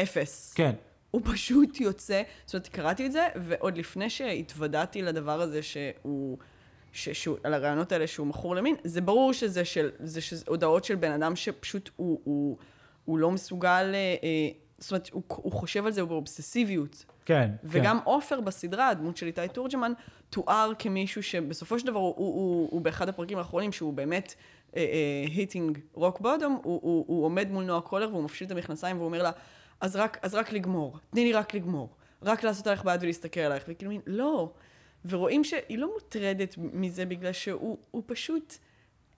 אפס. 0.02 0.54
כן. 0.54 0.72
הוא 1.10 1.22
פשוט 1.24 1.80
יוצא, 1.80 2.22
זאת 2.46 2.54
אומרת, 2.54 2.68
קראתי 2.68 3.06
את 3.06 3.12
זה, 3.12 3.28
ועוד 3.36 3.78
לפני 3.78 4.10
שהתוודעתי 4.10 5.02
לדבר 5.02 5.40
הזה 5.40 5.62
שהוא, 5.62 6.38
ש, 6.92 7.08
שהוא, 7.08 7.36
על 7.44 7.54
הרעיונות 7.54 7.92
האלה 7.92 8.06
שהוא 8.06 8.26
מכור 8.26 8.56
למין, 8.56 8.76
זה 8.84 9.00
ברור 9.00 9.32
שזה 9.32 9.64
של, 9.64 9.90
זה 9.98 10.20
שזה 10.20 10.44
הודעות 10.48 10.84
של 10.84 10.94
בן 10.94 11.12
אדם 11.12 11.36
שפשוט 11.36 11.90
הוא, 11.96 12.20
הוא, 12.24 12.56
הוא 13.04 13.18
לא 13.18 13.30
מסוגל, 13.30 13.90
אה, 13.94 14.16
אה, 14.22 14.48
זאת 14.82 14.90
אומרת, 14.90 15.10
הוא, 15.12 15.22
הוא 15.28 15.52
חושב 15.52 15.86
על 15.86 15.92
זה 15.92 16.04
באובססיביות. 16.04 17.04
כן, 17.24 17.50
וגם 17.64 17.98
עופר 18.04 18.40
בסדרה, 18.40 18.88
הדמות 18.88 19.16
של 19.16 19.26
איתי 19.26 19.40
תורג'מן, 19.52 19.92
תואר 20.30 20.72
כמישהו 20.78 21.22
שבסופו 21.22 21.78
של 21.78 21.86
דבר 21.86 21.98
הוא, 21.98 22.14
הוא, 22.16 22.34
הוא, 22.34 22.68
הוא 22.70 22.80
באחד 22.80 23.08
הפרקים 23.08 23.38
האחרונים, 23.38 23.72
שהוא 23.72 23.92
באמת 23.92 24.34
היטינג 25.28 25.78
רוק 25.92 26.20
בודום, 26.20 26.60
הוא, 26.62 27.24
עומד 27.24 27.50
מול 27.50 27.64
נועה 27.64 27.80
קולר 27.80 28.08
והוא 28.10 28.24
מפשיל 28.24 28.46
את 28.46 28.52
המכנסיים 28.52 28.96
והוא 28.96 29.06
אומר 29.06 29.22
לה, 29.22 29.30
אז 29.80 29.96
רק, 29.96 30.18
אז 30.22 30.34
רק 30.34 30.52
לגמור, 30.52 30.98
תני 31.10 31.24
לי 31.24 31.32
רק 31.32 31.54
לגמור, 31.54 31.88
רק 32.22 32.42
לעשות 32.42 32.66
עליך 32.66 32.84
בעד 32.84 33.02
ולהסתכל 33.02 33.40
עלייך, 33.40 33.64
וכאילו, 33.68 33.90
מין, 33.90 34.00
לא. 34.06 34.52
ורואים 35.04 35.44
שהיא 35.44 35.78
לא 35.78 35.92
מוטרדת 35.94 36.54
מזה 36.58 37.04
בגלל 37.04 37.32
שהוא 37.32 37.78
הוא 37.90 38.02
פשוט 38.06 38.54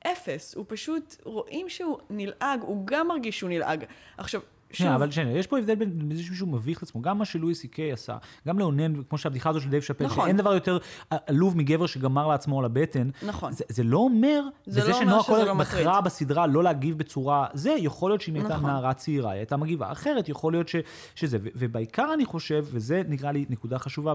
אפס, 0.06 0.54
הוא 0.54 0.64
פשוט, 0.68 1.16
רואים 1.24 1.68
שהוא 1.68 1.98
נלעג, 2.10 2.60
הוא 2.62 2.86
גם 2.86 3.08
מרגיש 3.08 3.38
שהוא 3.38 3.50
נלעג. 3.50 3.84
עכשיו, 4.18 4.40
שנייה, 4.74 4.94
אבל 4.94 5.10
שנייה, 5.10 5.38
יש 5.38 5.46
פה 5.46 5.58
הבדל 5.58 5.74
בין 5.74 6.10
זה 6.14 6.22
שמישהו 6.22 6.46
מביך 6.46 6.78
את 6.78 6.82
עצמו, 6.82 7.02
גם 7.02 7.18
מה 7.18 7.24
שלואי 7.24 7.54
סי 7.54 7.68
קיי 7.68 7.92
עשה, 7.92 8.16
גם 8.48 8.58
לאונן, 8.58 9.02
כמו 9.02 9.18
שהבדיחה 9.18 9.50
הזו 9.50 9.60
של 9.60 9.70
דייב 9.70 9.82
שאפל, 9.82 10.04
נכון. 10.04 10.24
שאין 10.24 10.36
דבר 10.36 10.54
יותר 10.54 10.78
עלוב 11.26 11.56
מגבר 11.56 11.86
שגמר 11.86 12.26
לעצמו 12.26 12.58
על 12.58 12.64
הבטן. 12.64 13.10
נכון. 13.22 13.52
זה, 13.52 13.64
זה 13.68 13.82
לא 13.82 13.98
אומר, 13.98 14.42
זה 14.66 14.80
וזה 14.80 14.90
לא 14.90 14.98
שנועה 14.98 15.22
קולר 15.22 15.44
לא 15.44 15.54
בחרה. 15.54 16.00
בסדרה 16.00 16.46
לא 16.46 16.62
להגיב 16.62 16.98
בצורה, 16.98 17.46
זה 17.52 17.70
יכול 17.78 18.10
להיות 18.10 18.20
שאם 18.20 18.34
הייתה 18.34 18.54
נכון. 18.54 18.70
נערה 18.70 18.94
צעירה, 18.94 19.30
היא 19.30 19.38
הייתה 19.38 19.56
מגיבה 19.56 19.92
אחרת, 19.92 20.28
יכול 20.28 20.52
להיות 20.52 20.68
ש, 20.68 20.76
שזה, 21.14 21.38
ו, 21.42 21.48
ובעיקר 21.54 22.10
אני 22.14 22.24
חושב, 22.24 22.64
וזה 22.70 23.02
נראה 23.08 23.32
לי 23.32 23.44
נקודה 23.48 23.78
חשובה, 23.78 24.14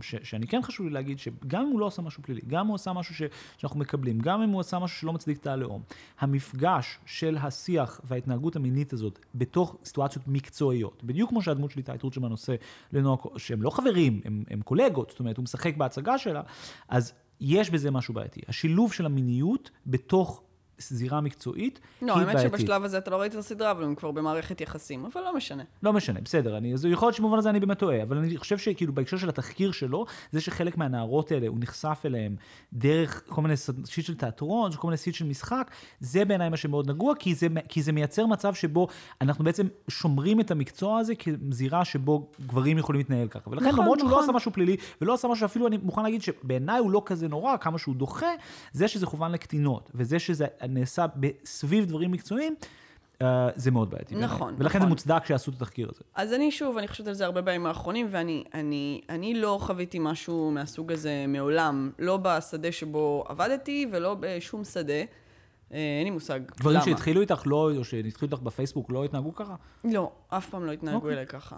ש, 0.00 0.14
שאני 0.22 0.46
כן 0.46 0.62
חשוב 0.62 0.86
לי 0.86 0.92
להגיד, 0.92 1.18
שגם 1.18 1.62
אם 1.62 1.72
הוא 1.72 1.80
לא 1.80 1.86
עשה 1.86 2.02
משהו 2.02 2.22
פלילי, 2.22 2.40
גם 2.46 2.60
אם 2.60 2.66
הוא 2.66 2.74
עשה 2.74 2.92
משהו 2.92 3.14
ש, 3.14 3.22
שאנחנו 3.58 3.80
מקבלים, 3.80 4.18
גם 4.18 4.42
אם 4.42 4.50
הוא 4.50 4.60
עשה 4.60 4.78
משהו 4.78 4.98
שלא 4.98 5.12
מצדיק 5.12 5.38
את 5.38 5.46
הלאום, 5.46 5.82
המפגש 6.20 6.98
של 7.06 7.38
השיח 7.40 8.00
וההתנהגות 8.04 8.56
המינית 8.56 8.92
הזאת 8.92 9.18
בתוך 9.34 9.76
סיטואציות 9.90 10.28
מקצועיות, 10.28 11.04
בדיוק 11.04 11.30
כמו 11.30 11.42
שהדמות 11.42 11.70
של 11.70 11.78
איתי 11.78 11.92
תורג'מן 11.98 12.30
עושה 12.30 12.54
לנועה, 12.92 13.16
שהם 13.36 13.62
לא 13.62 13.70
חברים, 13.70 14.20
הם, 14.24 14.44
הם 14.50 14.60
קולגות, 14.62 15.10
זאת 15.10 15.20
אומרת, 15.20 15.36
הוא 15.36 15.42
משחק 15.42 15.76
בהצגה 15.76 16.18
שלה, 16.18 16.42
אז 16.88 17.12
יש 17.40 17.70
בזה 17.70 17.90
משהו 17.90 18.14
בעייתי. 18.14 18.40
השילוב 18.48 18.92
של 18.92 19.06
המיניות 19.06 19.70
בתוך 19.86 20.42
זירה 20.88 21.20
מקצועית 21.20 21.80
לא, 22.02 22.12
האמת 22.12 22.34
בעייתית. 22.34 22.60
שבשלב 22.60 22.84
הזה 22.84 22.98
אתה 22.98 23.10
לא 23.10 23.16
ראית 23.16 23.32
את 23.32 23.38
הסדרה, 23.38 23.70
אבל 23.70 23.84
הם 23.84 23.94
כבר 23.94 24.10
במערכת 24.10 24.60
יחסים, 24.60 25.04
אבל 25.04 25.20
לא 25.20 25.36
משנה. 25.36 25.62
לא 25.82 25.92
משנה, 25.92 26.20
בסדר, 26.20 26.56
אני, 26.56 26.74
אז 26.74 26.84
יכול 26.84 27.06
להיות 27.06 27.16
שבמובן 27.16 27.38
הזה 27.38 27.50
אני 27.50 27.60
באמת 27.60 27.78
טועה, 27.78 28.02
אבל 28.02 28.18
אני 28.18 28.36
חושב 28.36 28.58
שכאילו 28.58 28.92
בהקשר 28.92 29.16
של 29.16 29.28
התחקיר 29.28 29.72
שלו, 29.72 30.06
זה 30.32 30.40
שחלק 30.40 30.76
מהנערות 30.76 31.32
האלה, 31.32 31.46
הוא 31.46 31.58
נחשף 31.60 32.02
אליהם 32.04 32.36
דרך 32.72 33.22
כל 33.28 33.42
מיני 33.42 33.54
שיט 33.84 34.04
של 34.04 34.14
תיאטרון, 34.16 34.72
כל 34.72 34.86
מיני 34.86 34.96
סיט 34.96 35.14
של 35.14 35.24
משחק, 35.24 35.70
זה 36.00 36.24
בעיניי 36.24 36.48
מה 36.48 36.56
שמאוד 36.56 36.90
נגוע, 36.90 37.14
כי 37.18 37.34
זה, 37.34 37.46
כי 37.68 37.82
זה 37.82 37.92
מייצר 37.92 38.26
מצב 38.26 38.54
שבו 38.54 38.88
אנחנו 39.20 39.44
בעצם 39.44 39.66
שומרים 39.88 40.40
את 40.40 40.50
המקצוע 40.50 40.98
הזה 40.98 41.12
כזירה 41.14 41.84
שבו 41.84 42.30
גברים 42.46 42.78
יכולים 42.78 43.00
להתנהל 43.00 43.28
ככה. 43.28 43.50
ולכן 43.50 43.68
נכון, 43.68 43.80
למרות 43.80 43.98
שהוא 43.98 44.10
לא 44.10 44.16
נכון. 44.16 44.24
עשה 44.24 44.32
משהו 44.32 44.52
פלילי, 44.52 44.76
ולא 45.00 45.14
עשה 45.14 45.28
משהו 45.28 45.40
שאפילו 45.40 45.66
אני 45.66 45.76
מוכן 45.76 46.02
להגיד 46.02 46.22
שבעיניי 46.22 46.78
הוא 46.78 46.90
לא 46.90 47.02
כזה 47.06 47.28
נורא, 47.28 47.56
כמה 47.56 47.78
שהוא 47.78 47.94
דוחה, 47.94 48.30
זה 48.72 48.88
שזה 48.88 49.06
כוון 49.06 49.32
לקטינות, 49.32 49.90
וזה 49.94 50.18
שזה 50.18 50.46
נעשה 50.70 51.06
סביב 51.44 51.84
דברים 51.84 52.12
מקצועיים, 52.12 52.54
אה, 53.22 53.48
זה 53.56 53.70
מאוד 53.70 53.90
בעייתי. 53.90 54.14
נכון, 54.14 54.54
ולכן 54.58 54.78
נכון. 54.78 54.80
זה 54.80 54.86
מוצדק 54.86 55.26
שעשו 55.26 55.50
את 55.50 55.56
התחקיר 55.56 55.88
הזה. 55.92 56.00
אז 56.14 56.32
אני 56.32 56.50
שוב, 56.50 56.78
אני 56.78 56.88
חושבת 56.88 57.06
על 57.06 57.14
זה 57.14 57.24
הרבה 57.24 57.40
בימים 57.40 57.66
האחרונים, 57.66 58.06
ואני 58.10 58.44
אני, 58.54 59.00
אני 59.08 59.34
לא 59.34 59.58
חוויתי 59.60 59.98
משהו 60.00 60.50
מהסוג 60.50 60.92
הזה 60.92 61.24
מעולם. 61.28 61.90
לא 61.98 62.16
בשדה 62.16 62.72
שבו 62.72 63.24
עבדתי 63.28 63.86
ולא 63.92 64.16
בשום 64.20 64.64
שדה. 64.64 64.92
אה, 64.92 65.04
אין 65.98 66.04
לי 66.04 66.10
מושג 66.10 66.40
דברים 66.56 66.76
למה. 66.76 66.84
שהתחילו 66.84 67.20
איתך 67.20 67.42
לא, 67.46 67.70
או 67.76 67.84
שהתחילו 67.84 68.32
איתך 68.32 68.42
בפייסבוק 68.42 68.90
לא 68.90 69.04
התנהגו 69.04 69.34
ככה? 69.34 69.54
לא, 69.84 70.10
אף 70.28 70.50
פעם 70.50 70.64
לא 70.64 70.72
התנהגו 70.72 70.96
אוקיי. 70.96 71.12
אליי 71.12 71.26
ככה. 71.26 71.56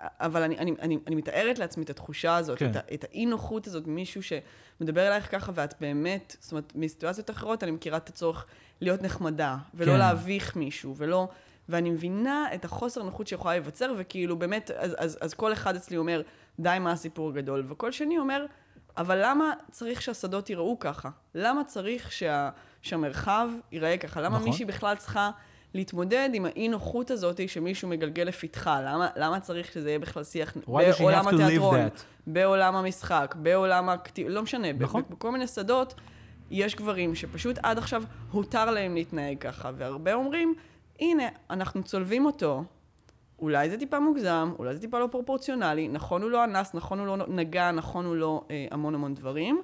אבל 0.00 0.42
אני, 0.42 0.58
אני, 0.58 0.74
אני, 0.80 0.98
אני 1.06 1.16
מתארת 1.16 1.58
לעצמי 1.58 1.84
את 1.84 1.90
התחושה 1.90 2.36
הזאת, 2.36 2.58
כן. 2.58 2.70
את, 2.70 2.76
את 2.94 3.04
האי-נוחות 3.04 3.66
הזאת, 3.66 3.86
מישהו 3.86 4.20
שמדבר 4.22 5.06
אלייך 5.06 5.30
ככה, 5.30 5.52
ואת 5.54 5.74
באמת, 5.80 6.36
זאת 6.40 6.52
אומרת, 6.52 6.72
מסיטואציות 6.74 7.30
אחרות 7.30 7.62
אני 7.62 7.70
מכירה 7.70 7.96
את 7.96 8.08
הצורך 8.08 8.46
להיות 8.80 9.02
נחמדה, 9.02 9.56
ולא 9.74 9.92
כן. 9.92 9.98
להביך 9.98 10.56
מישהו, 10.56 10.94
ולא... 10.96 11.28
ואני 11.68 11.90
מבינה 11.90 12.46
את 12.54 12.64
החוסר 12.64 13.02
נוחות 13.02 13.26
שיכולה 13.26 13.54
להיווצר, 13.54 13.94
וכאילו 13.96 14.38
באמת, 14.38 14.70
אז, 14.70 14.94
אז, 14.98 15.18
אז 15.20 15.34
כל 15.34 15.52
אחד 15.52 15.76
אצלי 15.76 15.96
אומר, 15.96 16.22
די, 16.58 16.76
מה 16.80 16.92
הסיפור 16.92 17.28
הגדול? 17.28 17.64
וכל 17.68 17.92
שני 17.92 18.18
אומר, 18.18 18.46
אבל 18.96 19.20
למה 19.22 19.52
צריך 19.70 20.02
שהשדות 20.02 20.50
ייראו 20.50 20.78
ככה? 20.78 21.10
למה 21.34 21.64
צריך 21.64 22.12
שה, 22.12 22.50
שהמרחב 22.82 23.48
ייראה 23.72 23.98
ככה? 23.98 24.20
למה 24.20 24.36
נכון. 24.36 24.48
מישהי 24.48 24.64
בכלל 24.64 24.96
צריכה 24.96 25.30
להתמודד 25.74 26.30
עם 26.32 26.44
האי-נוחות 26.44 27.10
הזאת 27.10 27.48
שמישהו 27.48 27.88
מגלגל 27.88 28.22
לפתחה? 28.22 28.80
למה, 28.80 29.08
למה 29.16 29.40
צריך 29.40 29.72
שזה 29.72 29.88
יהיה 29.88 29.98
בכלל 29.98 30.24
שיח 30.24 30.56
בעולם 30.66 31.28
התיאטרון? 31.28 31.78
בעולם 32.26 32.76
המשחק, 32.76 33.34
בעולם 33.38 33.88
הכתיב, 33.88 34.28
לא 34.28 34.42
משנה, 34.42 34.72
נכון. 34.72 35.02
בכל 35.10 35.30
מיני 35.30 35.46
שדות 35.46 35.94
יש 36.50 36.74
גברים 36.74 37.14
שפשוט 37.14 37.58
עד 37.62 37.78
עכשיו 37.78 38.02
הותר 38.30 38.70
להם 38.70 38.94
להתנהג 38.94 39.38
ככה, 39.38 39.70
והרבה 39.76 40.14
אומרים, 40.14 40.54
הנה, 41.00 41.28
אנחנו 41.50 41.82
צולבים 41.82 42.26
אותו. 42.26 42.64
אולי 43.38 43.70
זה 43.70 43.78
טיפה 43.78 44.00
מוגזם, 44.00 44.52
אולי 44.58 44.74
זה 44.74 44.80
טיפה 44.80 44.98
לא 44.98 45.08
פרופורציונלי, 45.10 45.88
נכון 45.88 46.22
הוא 46.22 46.30
לא 46.30 46.44
אנס, 46.44 46.74
נכון 46.74 46.98
הוא 46.98 47.06
לא 47.06 47.16
נגע, 47.28 47.70
נכון 47.70 48.04
הוא 48.04 48.16
לא 48.16 48.44
אה, 48.50 48.66
המון 48.70 48.94
המון 48.94 49.14
דברים, 49.14 49.62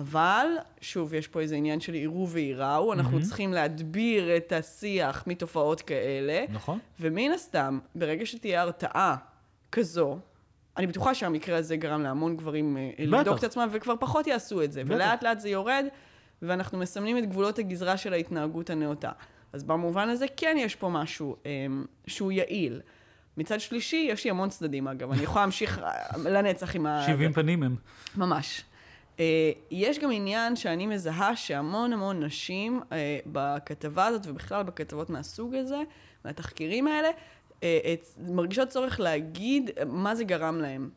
אבל, 0.00 0.46
שוב, 0.80 1.14
יש 1.14 1.28
פה 1.28 1.40
איזה 1.40 1.56
עניין 1.56 1.80
של 1.80 1.92
עירו 1.92 2.28
וייראו, 2.28 2.92
אנחנו 2.92 3.12
מהמם. 3.12 3.24
צריכים 3.24 3.52
להדביר 3.52 4.36
את 4.36 4.52
השיח 4.52 5.24
מתופעות 5.26 5.80
כאלה, 5.80 6.44
נכון. 6.52 6.78
ומן 7.00 7.32
הסתם, 7.34 7.78
ברגע 7.94 8.26
שתהיה 8.26 8.62
הרתעה 8.62 9.16
כזו, 9.72 10.18
אני 10.76 10.86
בטוחה 10.86 11.14
שהמקרה 11.14 11.58
הזה 11.58 11.76
גרם 11.76 12.02
להמון 12.02 12.36
גברים 12.36 12.76
אה. 12.76 12.90
לבדוק 12.98 13.38
את 13.38 13.44
עצמם, 13.44 13.68
וכבר 13.72 13.94
פחות 14.00 14.26
יעשו 14.26 14.62
את 14.62 14.72
זה. 14.72 14.84
בטח. 14.84 14.94
ולאט 14.94 15.22
לאט 15.22 15.40
זה 15.40 15.48
יורד, 15.48 15.84
ואנחנו 16.42 16.78
מסמנים 16.78 17.18
את 17.18 17.26
גבולות 17.26 17.58
הגזרה 17.58 17.96
של 17.96 18.12
ההתנהגות 18.12 18.70
הנאותה. 18.70 19.10
אז 19.52 19.64
במובן 19.64 20.08
הזה 20.08 20.26
כן 20.36 20.56
יש 20.58 20.76
פה 20.76 20.88
משהו 20.88 21.36
אה, 21.46 21.66
שהוא 22.06 22.32
יעיל. 22.32 22.80
מצד 23.36 23.60
שלישי, 23.60 24.08
יש 24.10 24.24
לי 24.24 24.30
המון 24.30 24.48
צדדים 24.48 24.88
אגב, 24.88 25.12
אני 25.12 25.22
יכולה 25.22 25.40
להמשיך 25.40 25.78
אה, 25.78 26.18
לנצח 26.18 26.76
עם 26.76 26.86
ה... 26.86 27.06
70 27.06 27.32
פנים 27.32 27.62
הם. 27.62 27.76
ממש. 28.16 28.64
אה, 29.18 29.24
יש 29.70 29.98
גם 29.98 30.10
עניין 30.12 30.56
שאני 30.56 30.86
מזהה 30.86 31.36
שהמון 31.36 31.92
המון 31.92 32.24
נשים 32.24 32.80
אה, 32.92 33.18
בכתבה 33.26 34.06
הזאת, 34.06 34.22
ובכלל 34.26 34.62
בכתבות 34.62 35.10
מהסוג 35.10 35.54
הזה, 35.54 35.82
מהתחקירים 36.24 36.86
האלה, 36.86 37.08
אה, 37.62 37.94
מרגישות 38.18 38.68
צורך 38.68 39.00
להגיד 39.00 39.70
מה 39.86 40.14
זה 40.14 40.24
גרם 40.24 40.60
להם. 40.60 40.90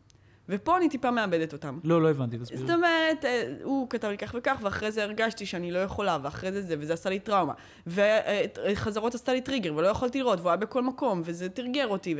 ופה 0.49 0.77
אני 0.77 0.89
טיפה 0.89 1.11
מאבדת 1.11 1.53
אותם. 1.53 1.79
לא, 1.83 2.01
לא 2.01 2.09
הבנתי, 2.09 2.37
תסביר. 2.37 2.59
זאת 2.59 2.69
אומרת, 2.69 3.25
הוא 3.63 3.89
כתב 3.89 4.07
לי 4.07 4.17
כך 4.17 4.35
וכך, 4.37 4.57
ואחרי 4.61 4.91
זה 4.91 5.03
הרגשתי 5.03 5.45
שאני 5.45 5.71
לא 5.71 5.79
יכולה, 5.79 6.17
ואחרי 6.23 6.51
זה 6.51 6.61
זה, 6.61 6.75
וזה 6.79 6.93
עשה 6.93 7.09
לי 7.09 7.19
טראומה. 7.19 7.53
וחזרות 7.87 9.15
עשתה 9.15 9.33
לי 9.33 9.41
טריגר, 9.41 9.75
ולא 9.75 9.87
יכולתי 9.87 10.19
לראות, 10.19 10.39
והוא 10.39 10.49
היה 10.49 10.57
בכל 10.57 10.83
מקום, 10.83 11.21
וזה 11.25 11.49
תרגר 11.49 11.87
אותי. 11.87 12.15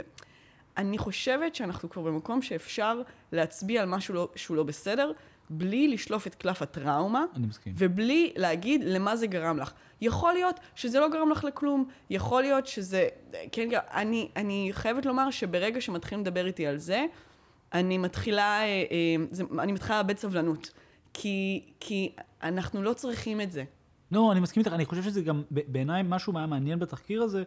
אני 0.78 0.98
חושבת 0.98 1.56
שאנחנו 1.56 1.90
כבר 1.90 2.02
במקום 2.02 2.42
שאפשר 2.42 3.02
להצביע 3.32 3.82
על 3.82 3.90
משהו 3.90 4.14
לא, 4.14 4.30
שהוא 4.36 4.58
לא 4.58 4.64
בסדר, 4.64 5.12
בלי 5.58 5.88
לשלוף 5.88 6.28
את 6.28 6.36
קלף 6.36 6.62
הטראומה, 6.62 7.26
אני 7.36 7.48
מסכים. 7.48 7.74
ובלי 7.78 8.34
להגיד 8.36 8.82
למה 8.86 9.16
זה 9.16 9.28
גרם 9.28 9.58
לך. 9.58 9.74
יכול 10.02 10.34
להיות 10.34 10.60
שזה 10.76 11.00
לא 11.00 11.10
גרם 11.10 11.30
לך 11.32 11.44
לכלום, 11.44 11.86
יכול 12.10 12.42
להיות 12.42 12.68
שזה... 12.68 13.08
כן, 13.52 13.70
גר- 13.70 13.80
אני, 13.94 14.30
אני 14.36 14.70
חייבת 14.72 15.06
לומר 15.06 15.32
שברגע 15.32 15.82
שמתחילים 15.82 16.22
לדבר 16.22 16.46
איתי 16.46 16.68
על 16.68 16.78
זה, 16.78 17.06
אני 17.74 17.98
מתחילה, 17.98 18.62
אה, 18.62 18.66
אה, 18.66 19.64
אני 19.64 19.72
מתחילה 19.72 19.98
לאבד 19.98 20.18
סבלנות. 20.18 20.72
כי, 21.14 21.62
כי 21.80 22.12
אנחנו 22.44 22.84
לא 22.84 22.94
צריכים 22.94 23.42
את 23.42 23.52
זה. 23.52 23.64
לא, 24.12 24.32
אני 24.32 24.40
מסכים 24.40 24.62
איתך, 24.64 24.74
אני 24.74 24.86
חושב 24.86 25.04
שזה 25.04 25.22
גם, 25.22 25.44
בעיניי 25.52 26.02
משהו 26.06 26.38
היה 26.38 26.46
מעניין 26.48 26.80
בתחקיר 26.80 27.24
הזה. 27.24 27.44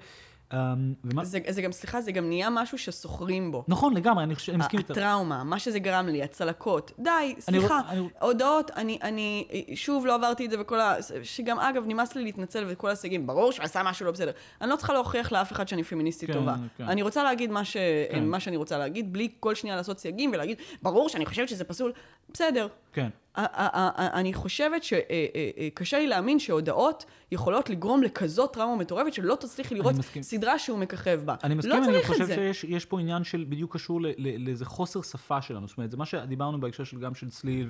אמ, 0.52 0.58
ומה- 1.04 1.24
זה, 1.24 1.38
זה 1.48 1.62
גם, 1.62 1.72
סליחה, 1.72 2.00
זה 2.00 2.12
גם 2.12 2.28
נהיה 2.28 2.50
משהו 2.50 2.78
שסוחרים 2.78 3.52
בו. 3.52 3.64
נכון, 3.68 3.94
לגמרי, 3.94 4.24
אני 4.24 4.34
חושב- 4.34 4.52
אני 4.52 4.58
מסכים 4.58 4.78
איתך. 4.78 4.90
הטראומה, 4.90 5.44
מה 5.44 5.58
שזה 5.58 5.78
גרם 5.78 6.06
לי, 6.08 6.22
הצלקות. 6.22 6.92
די, 6.98 7.10
אני 7.10 7.34
סליחה, 7.40 7.80
אני- 7.88 8.08
הודעות, 8.20 8.70
אני, 8.70 8.98
אני 9.02 9.44
שוב 9.74 10.06
לא 10.06 10.14
עברתי 10.14 10.46
את 10.46 10.50
זה 10.50 10.60
וכל 10.60 10.80
ה... 10.80 10.94
שגם 11.22 11.58
אגב, 11.60 11.84
נמאס 11.86 12.14
לי 12.14 12.24
להתנצל 12.24 12.64
וכל 12.68 12.88
ההישגים, 12.88 13.26
ברור 13.26 13.52
שהוא 13.52 13.64
עשה 13.64 13.82
משהו 13.82 14.06
לא 14.06 14.12
בסדר. 14.12 14.30
אני 14.60 14.70
לא 14.70 14.76
צריכה 14.76 14.92
להוכיח 14.92 15.32
לאף 15.32 15.52
אחד 15.52 15.68
שאני 15.68 15.84
פמיניסטית 15.84 16.30
כן, 16.30 16.34
טובה. 16.34 16.54
כן. 16.78 16.84
אני 16.84 17.02
רוצה 17.02 17.22
להגיד 17.24 17.50
מה, 17.50 17.64
ש... 17.64 17.76
כן. 18.10 18.24
מה 18.24 18.40
שאני 18.40 18.56
רוצה 18.56 18.78
להגיד, 18.78 19.12
בלי 19.12 19.28
כל 19.40 19.54
שנייה 19.54 19.76
לעשות 19.76 19.98
סייגים 19.98 20.30
ולהגיד, 20.32 20.58
ברור 20.82 21.08
שאני 21.08 21.26
חושבת 21.26 21.48
שזה 21.48 21.64
פסול. 21.64 21.92
בסדר. 22.32 22.68
כן. 22.92 23.08
אני 23.36 24.34
חושבת 24.34 24.82
שקשה 24.84 25.98
לי 25.98 26.06
להאמין 26.06 26.38
שהודעות 26.38 27.04
יכולות 27.32 27.70
לגרום 27.70 28.02
לכזאת 28.02 28.52
טראומה 28.52 28.76
מטורפת 28.76 29.12
שלא 29.12 29.34
תצליחי 29.34 29.74
לראות 29.74 29.94
מסכים. 29.94 30.22
סדרה 30.22 30.58
שהוא 30.58 30.78
מככב 30.78 31.20
בה. 31.24 31.34
אני 31.44 31.54
מסכים, 31.54 31.72
לא 31.72 31.76
אני 31.76 31.86
צריך 31.86 32.10
את 32.10 32.16
חושב. 32.16 32.26
שיש 32.26 32.64
יש 32.64 32.84
פה 32.84 33.00
עניין 33.00 33.24
של 33.24 33.44
בדיוק 33.48 33.74
קשור 33.74 34.00
לאיזה 34.18 34.64
חוסר 34.64 35.02
שפה 35.02 35.42
שלנו. 35.42 35.68
זאת 35.68 35.78
אומרת, 35.78 35.90
זה 35.90 35.96
מה 35.96 36.06
שדיברנו 36.06 36.60
בהקשר 36.60 36.84
של 36.84 37.00
גם 37.00 37.14
של 37.14 37.30
צליל, 37.30 37.68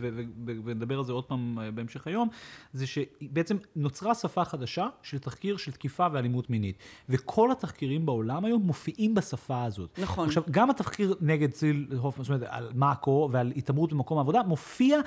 ונדבר 0.65 0.99
על 0.99 1.05
זה 1.05 1.13
עוד 1.13 1.25
פעם 1.25 1.59
אה, 1.59 1.71
בהמשך 1.71 2.07
היום, 2.07 2.29
זה 2.73 2.87
שבעצם 2.87 3.57
נוצרה 3.77 4.15
שפה 4.15 4.45
חדשה 4.45 4.87
של 5.03 5.19
תחקיר 5.19 5.57
של 5.57 5.73
תקיפה 5.73 6.07
ואלימות 6.13 6.51
מינית. 6.51 6.79
וכל 7.09 7.51
התחקירים 7.51 8.07
בעולם 8.07 8.45
היום 8.45 8.63
מופיעים 8.63 9.15
בשפה 9.15 9.65
הזאת. 9.65 9.99
נכון. 9.99 10.29
עכשיו, 10.29 10.43
גם 10.51 10.71
התחקיר 10.71 11.15
נגד 11.21 11.51
צליל 11.51 11.87
הופמן, 11.99 12.25
זאת 12.25 12.31
אומרת, 12.31 12.49
על 12.51 12.71
מאקו 12.75 13.29
ועל 13.33 13.53
התעמרות 13.57 13.93
במקום 13.93 14.19
העבודה, 14.19 14.43
מופיע 14.43 15.01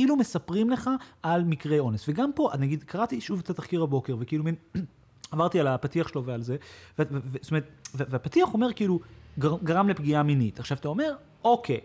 כאילו 0.00 0.16
מספרים 0.16 0.70
לך 0.70 0.90
על 1.22 1.44
מקרה 1.44 1.78
אונס. 1.78 2.08
וגם 2.08 2.30
פה, 2.34 2.50
נגיד, 2.58 2.84
קראתי 2.84 3.20
שוב 3.20 3.40
את 3.44 3.50
התחקיר 3.50 3.82
הבוקר, 3.82 4.16
וכאילו 4.18 4.44
מין... 4.44 4.54
עברתי 5.32 5.60
על 5.60 5.66
הפתיח 5.66 6.08
שלו 6.08 6.24
ועל 6.24 6.42
זה, 6.42 6.56
זאת 6.98 7.50
אומרת, 7.50 7.70
והפתיח 7.94 8.54
אומר 8.54 8.72
כאילו, 8.72 9.00
גר- 9.38 9.58
גרם 9.64 9.88
לפגיעה 9.88 10.22
מינית. 10.22 10.60
עכשיו 10.60 10.78
אתה 10.78 10.88
אומר, 10.88 11.14
אוקיי, 11.44 11.80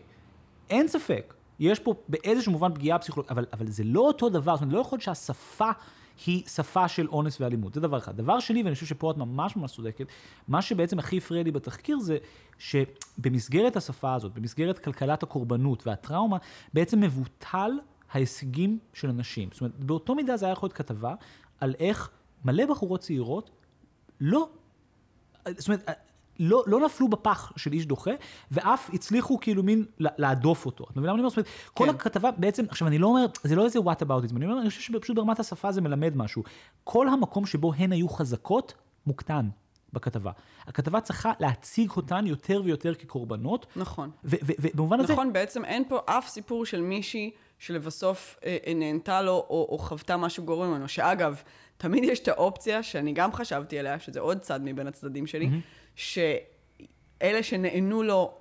אין 0.69 0.87
ספק, 0.87 1.33
יש 1.59 1.79
פה 1.79 1.93
באיזשהו 2.07 2.51
מובן 2.51 2.73
פגיעה 2.73 2.99
פסיכולוגית, 2.99 3.31
אבל, 3.31 3.45
אבל 3.53 3.67
זה 3.67 3.83
לא 3.83 3.99
אותו 3.99 4.29
דבר, 4.29 4.55
זאת 4.55 4.61
אומרת, 4.61 4.75
לא 4.75 4.79
יכול 4.79 4.95
להיות 4.95 5.03
שהשפה 5.03 5.69
היא 6.25 6.43
שפה 6.47 6.87
של 6.87 7.07
אונס 7.07 7.41
ואלימות, 7.41 7.73
זה 7.73 7.81
דבר 7.81 7.97
אחד. 7.97 8.17
דבר 8.17 8.39
שני, 8.39 8.63
ואני 8.63 8.75
חושב 8.75 8.85
שפה 8.85 9.11
את 9.11 9.17
ממש 9.17 9.55
ממש 9.55 9.71
צודקת, 9.71 10.05
מה 10.47 10.61
שבעצם 10.61 10.99
הכי 10.99 11.17
הפריע 11.17 11.43
לי 11.43 11.51
בתחקיר 11.51 11.99
זה 11.99 12.17
שבמסגרת 12.57 13.75
השפה 13.75 14.13
הזאת, 14.13 14.33
במסגרת 14.33 14.79
כלכלת 14.79 15.23
הקורבנות 15.23 15.87
והטראומה, 15.87 16.37
בעצם 16.73 17.01
מבוטל 17.01 17.71
ההישגים 18.15 18.79
של 18.93 19.09
אנשים. 19.09 19.49
זאת 19.51 19.61
אומרת, 19.61 19.79
באותו 19.79 20.15
מידה 20.15 20.37
זה 20.37 20.45
היה 20.45 20.53
יכול 20.53 20.67
להיות 20.67 20.77
כתבה 20.77 21.15
על 21.59 21.75
איך 21.79 22.09
מלא 22.45 22.65
בחורות 22.65 23.01
צעירות 23.01 23.51
לא, 24.21 24.49
זאת 25.57 25.67
אומרת, 25.67 25.89
לא, 26.39 26.63
לא 26.67 26.79
נפלו 26.85 27.07
בפח 27.07 27.51
של 27.55 27.73
איש 27.73 27.85
דוחה, 27.85 28.11
ואף 28.51 28.89
הצליחו 28.93 29.39
כאילו 29.39 29.63
מין 29.63 29.85
לה- 29.99 30.09
להדוף 30.17 30.65
אותו. 30.65 30.83
את 30.83 30.97
מבינה 30.97 31.07
מה 31.07 31.13
אני 31.13 31.19
אומר? 31.19 31.29
זאת 31.29 31.37
אומרת, 31.37 31.49
כל 31.73 31.85
כן. 31.85 31.89
הכתבה 31.95 32.31
בעצם, 32.31 32.65
עכשיו 32.69 32.87
אני 32.87 32.97
לא 32.97 33.07
אומר, 33.07 33.25
זה 33.43 33.55
לא 33.55 33.65
איזה 33.65 33.79
what 33.79 34.01
about 34.01 34.29
it, 34.29 34.35
אני 34.35 34.45
אומר, 34.45 34.61
אני 34.61 34.69
חושב 34.69 34.81
שפשוט 34.81 35.15
ברמת 35.15 35.39
השפה 35.39 35.71
זה 35.71 35.81
מלמד 35.81 36.17
משהו. 36.17 36.43
כל 36.83 37.07
המקום 37.07 37.45
שבו 37.45 37.73
הן 37.73 37.91
היו 37.91 38.09
חזקות, 38.09 38.73
מוקטן 39.07 39.49
בכתבה. 39.93 40.31
הכתבה 40.67 41.01
צריכה 41.01 41.31
להציג 41.39 41.91
אותן 41.91 42.27
יותר 42.27 42.61
ויותר 42.65 42.95
כקורבנות, 42.95 43.65
נכון. 43.75 44.09
ובמובן 44.23 44.99
הזה, 44.99 45.13
נכון, 45.13 45.33
בעצם 45.33 45.65
אין 45.65 45.83
פה 45.89 45.99
אף 46.05 46.27
סיפור 46.27 46.65
של 46.65 46.81
מישהי 46.81 47.31
שלבסוף 47.59 48.39
אה, 48.45 48.57
אה, 48.67 48.73
נהנתה 48.73 49.21
לו 49.21 49.31
או, 49.31 49.67
או 49.71 49.77
חוותה 49.77 50.17
משהו 50.17 50.43
גורם 50.43 50.69
ממנו. 50.69 50.87
שאגב, 50.87 51.41
תמיד 51.77 52.03
יש 52.03 52.19
את 52.19 52.27
האופציה, 52.27 52.83
שאני 52.83 53.13
גם 53.13 53.33
חשבתי 53.33 53.79
עליה, 53.79 53.99
שזה 53.99 54.19
עוד 54.19 54.39
צד 54.39 54.59
מבין 54.63 54.87
הצדדים 54.87 55.27
שלי, 55.27 55.49
שאלה 55.95 57.43
שנהנו 57.43 58.03
לו 58.03 58.33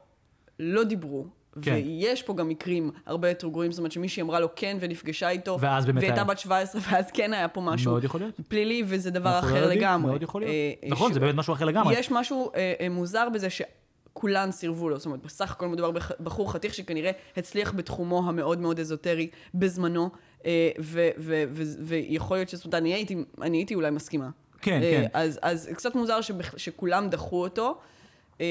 לא 0.58 0.84
דיברו. 0.84 1.26
כן. 1.62 1.74
ויש 1.74 2.22
פה 2.22 2.34
גם 2.34 2.48
מקרים 2.48 2.90
הרבה 3.06 3.28
יותר 3.28 3.48
גרועים, 3.48 3.72
זאת 3.72 3.78
אומרת 3.78 3.92
שמישהי 3.92 4.22
אמרה 4.22 4.40
לו 4.40 4.48
כן 4.56 4.76
ונפגשה 4.80 5.30
איתו, 5.30 5.56
ואז 5.60 5.86
באמת 5.86 6.02
והייתה 6.02 6.16
היה. 6.16 6.24
בת 6.24 6.38
17, 6.38 6.80
ואז 6.90 7.10
כן 7.10 7.32
היה 7.32 7.48
פה 7.48 7.60
משהו 7.60 7.90
מאוד 7.92 8.04
יכול 8.04 8.20
להיות. 8.20 8.34
פלילי, 8.48 8.82
וזה 8.86 9.10
דבר 9.10 9.38
אחר 9.38 9.56
יודעים, 9.56 9.78
לגמרי. 9.78 10.10
מאוד 10.10 10.22
יכול 10.22 10.40
להיות. 10.42 10.52
אה, 10.52 10.72
אה, 10.84 10.88
נכון, 10.90 11.10
ש- 11.10 11.14
זה 11.14 11.20
באמת 11.20 11.34
משהו 11.34 11.54
אחר 11.54 11.64
לגמרי. 11.64 11.94
יש 11.98 12.10
משהו 12.10 12.50
אה, 12.54 12.72
אה, 12.80 12.88
מוזר 12.88 13.28
בזה 13.34 13.48
שכולן 14.14 14.50
סירבו 14.52 14.88
לו. 14.88 14.96
זאת 14.96 15.06
אומרת, 15.06 15.22
בסך 15.22 15.50
הכל 15.52 15.68
מדובר 15.68 15.90
בבחור 16.20 16.52
חתיך 16.52 16.74
שכנראה 16.74 17.10
הצליח 17.36 17.72
בתחומו 17.72 18.28
המאוד 18.28 18.58
מאוד 18.58 18.80
אזוטרי 18.80 19.28
בזמנו, 19.54 20.10
אה, 20.46 20.70
ויכול 21.80 22.36
להיות 22.36 22.48
שזאת 22.48 22.64
אומרת, 22.64 22.74
אני 22.74 22.94
הייתי, 22.94 23.16
אני 23.42 23.56
הייתי 23.56 23.74
אולי 23.74 23.90
מסכימה. 23.90 24.28
כן, 24.60 24.82
אה, 24.82 24.90
כן. 24.90 25.06
אז, 25.12 25.38
אז 25.42 25.70
קצת 25.74 25.94
מוזר 25.94 26.20
שכולם 26.56 27.10
דחו 27.10 27.42
אותו. 27.42 27.78
אה, 28.40 28.46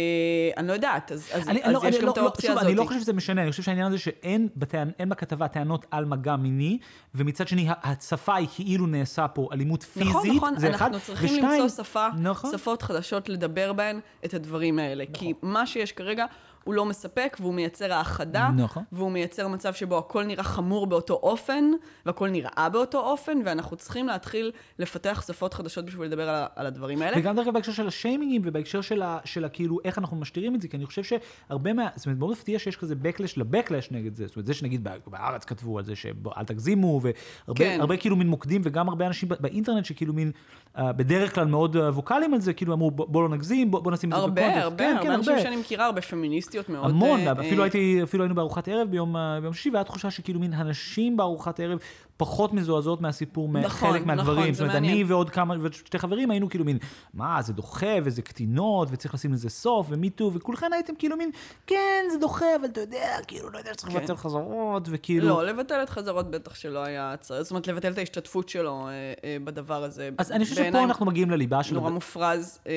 אני 0.57 0.67
לא 0.67 0.73
יודעת, 0.73 1.11
אז, 1.11 1.29
אז, 1.33 1.49
אני, 1.49 1.63
אז 1.63 1.73
לא, 1.73 1.81
יש 1.87 1.97
גם 1.97 2.05
לא, 2.05 2.11
את 2.11 2.17
האופציה 2.17 2.49
שוב, 2.49 2.57
הזאת. 2.57 2.69
אני 2.69 2.75
לא 2.75 2.83
חושב 2.83 2.99
שזה 2.99 3.13
משנה, 3.13 3.41
אני 3.41 3.51
חושב 3.51 3.63
שהעניין 3.63 3.87
הזה 3.87 3.97
שאין 3.97 4.47
בטענ... 4.55 4.89
בכתבה 5.07 5.47
טענות 5.47 5.85
על 5.91 6.05
מגע 6.05 6.35
מיני, 6.35 6.77
ומצד 7.15 7.47
שני 7.47 7.67
השפה 7.83 8.35
היא 8.35 8.47
כאילו 8.55 8.87
נעשה 8.87 9.27
פה 9.27 9.49
אלימות 9.53 9.83
פיזית, 9.83 10.09
נכון, 10.09 10.35
נכון, 10.35 10.59
זה 10.59 10.69
אחד, 10.69 10.85
אנחנו 10.85 10.99
צריכים 10.99 11.29
ושתיים, 11.33 11.61
למצוא 11.61 11.83
שפה, 11.83 12.07
נכון. 12.17 12.51
שפות 12.51 12.81
חדשות 12.81 13.29
לדבר 13.29 13.73
בהן 13.73 13.99
את 14.25 14.33
הדברים 14.33 14.79
האלה. 14.79 15.03
כי 15.13 15.33
מה 15.41 15.67
שיש 15.67 15.91
כרגע 15.91 16.25
הוא 16.63 16.73
לא 16.73 16.85
מספק, 16.85 17.37
והוא 17.39 17.53
מייצר 17.53 17.93
האחדה, 17.93 18.49
נכון. 18.57 18.83
והוא 18.91 19.11
מייצר 19.11 19.47
מצב 19.47 19.73
שבו 19.73 19.97
הכל 19.97 20.23
נראה 20.23 20.43
חמור 20.43 20.87
באותו 20.87 21.13
אופן, 21.13 21.71
והכל 22.05 22.29
נראה 22.29 22.69
באותו 22.69 22.99
אופן, 22.99 23.37
ואנחנו 23.45 23.77
צריכים 23.77 24.07
להתחיל 24.07 24.51
לפתח 24.79 25.23
שפות 25.27 25.53
חדשות 25.53 25.85
בשביל 25.85 26.07
לדבר 26.07 26.29
על, 26.29 26.45
על 26.55 26.65
הדברים 26.65 27.01
האלה. 27.01 27.17
וגם 27.19 27.35
דרך 27.35 27.45
אגב 27.45 27.53
בהקשר 27.53 27.71
של 27.71 27.87
השיימינגים 27.87 28.41
ובהקשר 28.45 28.81
של, 28.81 29.01
ה, 29.01 29.19
של 29.25 29.45
ה, 29.45 29.49
כאילו 29.49 29.77
איך 29.85 29.97
אנחנו 29.97 30.17
משתירים 30.17 30.55
את 30.55 30.61
זה, 30.61 30.67
כי 30.67 30.77
אני 30.77 30.85
חושב 30.85 31.03
שהרבה 31.03 31.73
מה... 31.73 31.87
זאת 31.95 32.05
אומרת, 32.05 32.19
מאוד 32.19 32.31
מפתיע 32.31 32.59
שיש 32.59 32.77
כזה 32.77 32.95
backlash 33.03 33.33
ל-backlash 33.37 33.87
נגד 33.91 34.15
זה. 34.15 34.27
זאת 34.27 34.35
אומרת, 34.35 34.45
זה 34.45 34.53
שנגיד 34.53 34.83
בא- 34.83 34.97
בארץ 35.07 35.45
כתבו 35.45 35.77
על 35.77 35.85
זה 35.85 35.95
שאל 35.95 36.45
תגזימו, 36.45 37.01
והרבה 37.03 37.59
כן. 37.65 37.77
הרבה 37.81 37.97
כאילו 37.97 38.15
מין 38.15 38.27
מוקדים, 38.27 38.61
וגם 38.65 38.89
הרבה 38.89 39.07
אנשים 39.07 39.29
באינטרנט 39.39 39.85
שכאילו 39.85 40.13
מין, 40.13 40.31
בדרך 40.77 41.35
כלל 41.35 41.45
מאוד 41.45 41.75
uh, 41.75 41.79
ווקאליים 41.79 42.33
על 42.33 42.41
זה, 42.41 42.53
כאילו 42.53 42.73
אמרו 42.73 42.91
בוא, 42.91 43.23
לא 43.23 43.29
נגזים, 43.29 43.71
בוא, 43.71 43.79
בוא 43.79 43.91
נשים 43.91 44.09
את 44.09 44.15
זה 44.15 44.21
הרבה, 44.21 44.41
בקונטקסט. 44.41 44.63
הרבה, 44.63 44.77
כן, 44.77 44.95
הרבה 44.97 45.03
כן, 45.03 45.11
אנשים 45.11 45.39
שאני 45.39 45.55
מכירה, 45.55 45.85
הרבה 45.85 46.01
פמיניסטיות 46.01 46.69
מאוד... 46.69 46.89
המון, 46.89 47.19
אה, 47.19 47.31
אפילו 47.31 47.59
אה, 47.59 47.63
הייתי, 47.63 48.03
אפילו 48.03 48.23
היינו 48.23 48.35
בארוחת 48.35 48.67
ערב 48.67 48.87
ביום, 48.89 49.17
אה, 49.17 49.39
ביום 49.41 49.53
שישי, 49.53 49.69
והייתה 49.69 49.89
תחושה 49.89 50.11
שכאילו 50.11 50.39
מין 50.39 50.53
הנשים 50.53 51.17
בארוחת 51.17 51.59
ערב 51.59 51.79
פחות 52.17 52.53
מזועזעות 52.53 53.01
מהסיפור 53.01 53.47
נכון, 53.47 53.61
מחלק 53.61 54.05
מהדברים. 54.05 54.39
נכון, 54.39 54.53
זאת 54.53 54.61
אומרת, 54.61 54.75
אני 54.75 54.87
מעניין. 54.87 55.11
ועוד 55.11 55.29
כמה, 55.29 55.55
ושתי 55.61 55.99
חברים 55.99 56.31
היינו 56.31 56.49
כאילו 56.49 56.65
מין, 56.65 56.77
מה, 57.13 57.41
זה 57.41 57.53
דוחה, 57.53 57.95
וזה 58.03 58.21
קטינות, 58.21 58.87
וצריך 58.91 59.13
לשים 59.13 59.33
לזה 59.33 59.49
סוף, 59.49 59.87
ומיטו, 59.89 60.31
וכולכן 60.33 60.73
הייתם 60.73 60.93
כאילו 60.95 61.17
מין, 61.17 61.31
כן, 61.67 62.05
זה 62.11 62.17
דוחה, 62.17 62.55
אבל 62.55 62.65
אתה 62.65 62.81
יודע, 62.81 63.17
כאילו, 63.27 63.49
לא 63.49 63.57
יודע 63.57 63.73
שצריך 63.73 63.93
כן. 63.93 63.99
לבצע 63.99 64.15
חזרות, 64.15 64.87
וכאילו... 64.91 65.27
לא, 65.27 65.45
לבטל 65.45 65.83
את 65.83 65.89
חזרות 65.89 66.31
בטח 66.31 66.55
שלא 66.55 66.83
היה 66.83 67.15
צריך, 67.19 67.41
זאת 67.41 67.51
אומרת, 67.51 67.67
לבטל 67.67 67.91
את 67.91 67.97
ההשתתפות 67.97 68.49
שלו 68.49 68.87
אה, 68.87 69.13
אה, 69.23 69.37
בדבר 69.43 69.83
הזה. 69.83 70.09
אז 70.17 70.31
אני 70.31 70.43
חושב 70.45 70.55
שפה 70.55 70.83
אנחנו 70.83 71.05
מגיעים 71.05 71.29
לליבה 71.29 71.63
של... 71.63 71.75
נורא 71.75 71.89
מופרז. 71.89 72.59
אה, 72.67 72.73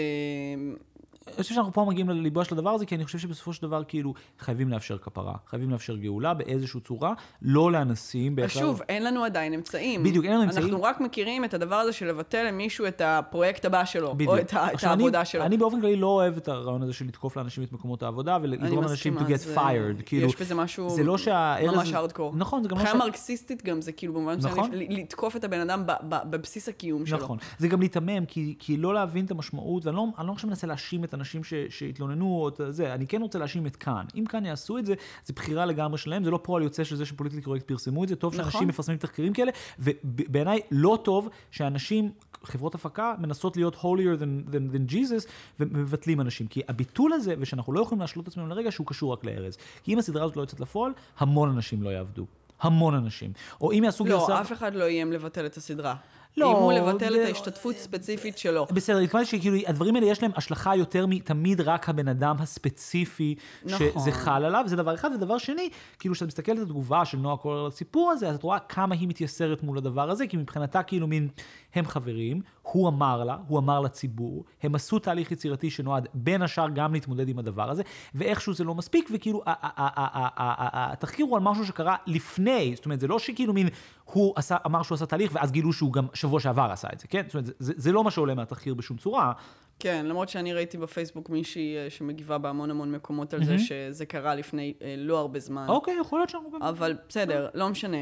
אני 1.26 1.42
חושב 1.42 1.54
שאנחנו 1.54 1.72
פה 1.72 1.84
מגיעים 1.88 2.08
לליבו 2.08 2.44
של 2.44 2.54
הדבר 2.54 2.70
הזה, 2.70 2.86
כי 2.86 2.94
אני 2.94 3.04
חושב 3.04 3.18
שבסופו 3.18 3.52
של 3.52 3.62
דבר, 3.62 3.82
כאילו, 3.84 4.14
חייבים 4.38 4.68
לאפשר 4.68 4.98
כפרה, 4.98 5.34
חייבים 5.46 5.70
לאפשר 5.70 5.96
גאולה 5.96 6.34
באיזושהי 6.34 6.80
צורה, 6.80 7.12
לא 7.42 7.72
לאנסים. 7.72 8.36
בהכרח- 8.36 8.60
שוב, 8.62 8.80
אין 8.88 9.04
לנו 9.04 9.24
עדיין 9.24 9.54
אמצעים. 9.54 10.02
בדיוק, 10.02 10.24
אין 10.24 10.34
לנו 10.34 10.42
אמצעים. 10.44 10.64
אנחנו 10.64 10.82
רק 10.82 11.00
מכירים 11.00 11.44
את 11.44 11.54
הדבר 11.54 11.74
הזה 11.76 11.92
של 11.92 12.06
לבטל 12.08 12.44
למישהו 12.48 12.86
את 12.86 13.00
הפרויקט 13.04 13.64
הבא 13.64 13.84
שלו, 13.84 14.14
בדיוק. 14.14 14.30
או 14.30 14.38
את 14.38 14.52
ה- 14.54 14.68
את 14.68 14.74
עכשיו, 14.74 14.90
העבודה 14.90 15.18
אני, 15.18 15.26
שלו. 15.26 15.42
אני 15.42 15.56
באופן 15.56 15.80
כללי 15.80 15.96
לא 15.96 16.06
אוהב 16.06 16.36
את 16.36 16.48
הרעיון 16.48 16.82
הזה 16.82 16.92
של 16.92 17.04
לתקוף 17.06 17.36
לאנשים 17.36 17.64
את 17.64 17.72
מקומות 17.72 18.02
העבודה 18.02 18.38
ולגרום 18.42 18.84
לאנשים 18.84 19.18
to 19.18 19.20
get 19.20 19.36
זה- 19.36 19.56
fired. 19.56 20.02
כאילו, 20.06 20.26
יש 20.28 20.36
בזה 20.40 20.54
משהו 20.54 20.90
זה 20.90 21.04
לא 21.04 21.18
שהארז... 21.18 21.76
ממש 21.76 21.92
הארדקור. 21.92 22.32
נכון, 22.36 22.62
זה 22.62 22.68
גם 22.68 22.78
לא 22.78 22.86
ש... 22.86 22.94
מרקסיסטית 22.94 23.64
גם 23.64 23.80
זה 23.82 23.92
כאילו 23.92 24.12
במובן 24.12 24.36
נכון. 24.42 24.70
ל- 24.74 25.00
לתקוף 25.00 25.36
את 25.36 25.44
הבן 25.44 25.60
אדם 25.60 25.82
בבסיס 26.04 26.68
הקיום 26.68 27.06
שלו. 27.06 27.18
נכון. 27.18 27.38
זה 27.58 27.68
גם 27.68 27.80
להיתמם, 27.80 28.24
כי, 28.26 28.54
כי 28.58 28.76
לא 28.76 28.94
להבין 28.94 29.24
את 29.24 29.30
המשמעות, 29.30 29.86
ואני 29.86 29.96
לא, 29.96 30.06
אני 30.18 30.26
לא 30.26 30.32
עכשיו 30.32 30.48
מנסה 30.50 30.66
להאשים 30.66 31.04
את 31.04 31.14
האנשים 31.16 31.44
ש, 31.44 31.54
שהתלוננו, 31.68 32.26
או 32.26 32.48
את 32.48 32.60
זה, 32.68 32.94
אני 32.94 33.06
כן 33.06 33.22
רוצה 33.22 33.38
להאשים 33.38 33.66
את 33.66 33.76
כאן. 33.76 34.04
אם 34.14 34.24
כאן 34.24 34.46
יעשו 34.46 34.78
את 34.78 34.86
זה, 34.86 34.94
זה 35.24 35.32
בחירה 35.32 35.66
לגמרי 35.66 35.98
שלהם, 35.98 36.24
זה 36.24 36.30
לא 36.30 36.40
פועל 36.42 36.62
יוצא 36.62 36.84
של 36.84 36.96
זה 36.96 37.06
שפוליטיקלי 37.06 37.42
קורקט 37.42 37.68
פרסמו 37.68 38.04
את 38.04 38.08
זה, 38.08 38.16
טוב 38.16 38.34
שאנשים 38.34 38.58
נכון. 38.58 38.68
מפרסמים 38.68 38.98
תחקירים 38.98 39.32
כאלה, 39.32 39.52
ובעיניי 39.78 40.60
לא 40.70 40.98
טוב 41.04 41.28
שאנשים... 41.50 42.10
חברות 42.44 42.74
הפקה 42.74 43.14
מנסות 43.18 43.56
להיות 43.56 43.74
holier 43.74 44.20
than, 44.20 44.52
than, 44.52 44.74
than 44.74 44.92
Jesus 44.92 45.28
ומבטלים 45.60 46.20
אנשים. 46.20 46.46
כי 46.46 46.60
הביטול 46.68 47.12
הזה, 47.12 47.34
ושאנחנו 47.38 47.72
לא 47.72 47.80
יכולים 47.80 48.00
להשלות 48.00 48.22
את 48.22 48.28
עצמנו 48.28 48.48
לרגע, 48.48 48.70
שהוא 48.70 48.86
קשור 48.86 49.12
רק 49.12 49.24
לארז. 49.24 49.56
כי 49.82 49.92
אם 49.92 49.98
הסדרה 49.98 50.24
הזאת 50.24 50.36
לא 50.36 50.42
יוצאת 50.42 50.60
לפועל, 50.60 50.92
המון 51.18 51.50
אנשים 51.50 51.82
לא 51.82 51.90
יעבדו. 51.90 52.26
המון 52.60 52.94
אנשים. 52.94 53.32
או 53.60 53.72
אם 53.72 53.84
יעשו 53.84 54.04
גרסה... 54.04 54.32
לא, 54.32 54.40
אף 54.40 54.52
אחד 54.52 54.74
לא 54.74 54.84
איים 54.84 55.12
לבטל 55.12 55.46
את 55.46 55.56
הסדרה. 55.56 55.94
לא, 56.38 56.52
איימו 56.52 56.70
לבטל 56.70 57.12
זה- 57.12 57.22
את 57.22 57.28
ההשתתפות 57.28 57.76
ספציפית 57.76 58.38
שלו. 58.38 58.66
בסדר, 58.72 58.98
התכוונתי 58.98 59.26
שכאילו 59.30 59.56
הדברים 59.66 59.94
האלה 59.96 60.06
יש 60.06 60.22
להם 60.22 60.30
השלכה 60.36 60.76
יותר 60.76 61.06
מתמיד 61.06 61.60
רק 61.60 61.88
הבן 61.88 62.08
אדם 62.08 62.36
הספציפי 62.38 63.34
נכון. 63.64 63.78
שזה 63.94 64.12
חל 64.12 64.44
עליו, 64.44 64.64
זה 64.66 64.76
דבר 64.76 64.94
אחד. 64.94 65.10
ודבר 65.14 65.38
שני, 65.38 65.68
כאילו 65.98 66.14
כשאת 66.14 66.28
מסתכלת 66.28 66.56
על 66.56 66.62
התגובה 66.62 67.04
של 67.04 67.18
נועה 67.18 67.36
קולר 67.36 67.60
על 67.60 67.66
הסיפור 67.66 68.10
הזה, 68.10 68.28
אז 68.28 68.34
את 68.36 68.42
רואה 68.42 68.58
כמה 68.58 68.94
היא 68.94 69.08
מתייסרת 69.08 69.62
מול 69.62 69.78
הדבר 69.78 70.10
הזה, 70.10 70.26
כי 70.26 70.36
מבחינתה 70.36 70.82
כאילו 70.82 71.06
מין, 71.06 71.28
הם 71.74 71.86
חברים, 71.86 72.40
הוא 72.62 72.88
אמר 72.88 73.24
לה, 73.24 73.36
הוא 73.48 73.58
אמר 73.58 73.80
לציבור, 73.80 74.44
הם 74.62 74.74
עשו 74.74 74.98
תהליך 74.98 75.32
יצירתי 75.32 75.70
שנועד 75.70 76.08
בין 76.14 76.42
השאר 76.42 76.68
גם 76.68 76.92
להתמודד 76.94 77.28
עם 77.28 77.38
הדבר 77.38 77.70
הזה, 77.70 77.82
ואיכשהו 78.14 78.54
זה 78.54 78.64
לא 78.64 78.74
מספיק, 78.74 79.10
וכאילו 79.14 79.42
התחקיר 79.46 81.26
הוא 81.26 81.36
על 81.36 81.42
משהו 81.42 81.66
שקרה 81.66 81.96
לפני, 82.06 82.72
זאת 82.76 82.84
אומרת, 82.84 83.00
זה 83.00 83.06
לא 83.06 83.18
שכאילו 83.18 83.52
מין, 83.52 83.68
הוא 84.04 84.32
עשה, 84.36 84.56
אמר 84.66 84.82
שהוא 84.82 84.96
עשה 84.96 85.06
תהליך, 85.06 85.30
ואז 85.34 85.52
גילו 85.52 85.72
שהוא 85.72 85.92
גם 85.92 86.06
שבוע 86.26 86.40
שעבר 86.40 86.68
עשה 86.72 86.88
את 86.92 87.00
זה, 87.00 87.06
כן? 87.08 87.22
זאת 87.26 87.34
אומרת, 87.34 87.46
זה, 87.58 87.72
זה, 87.76 87.92
לא 87.92 88.04
מה 88.04 88.10
שעולה 88.10 88.34
מהתחקיר 88.34 88.74
בשום 88.74 88.96
צורה. 88.96 89.32
כן, 89.78 90.06
למרות 90.06 90.28
שאני 90.28 90.52
ראיתי 90.52 90.78
בפייסבוק 90.78 91.30
מישהי 91.30 91.76
אה, 91.76 91.90
שמגיבה 91.90 92.38
בהמון 92.38 92.70
המון 92.70 92.92
מקומות 92.92 93.34
על 93.34 93.44
זה 93.44 93.58
שזה 93.58 94.06
קרה 94.06 94.34
לפני 94.34 94.74
אה, 94.82 94.94
לא 94.98 95.18
הרבה 95.18 95.40
זמן. 95.40 95.66
אוקיי, 95.68 95.94
יכול 96.00 96.18
להיות 96.18 96.28
שאנחנו 96.28 96.50
גם... 96.50 96.62
אבל 96.62 96.96
בסדר, 97.08 97.48
לא 97.54 97.68
משנה. 97.68 97.98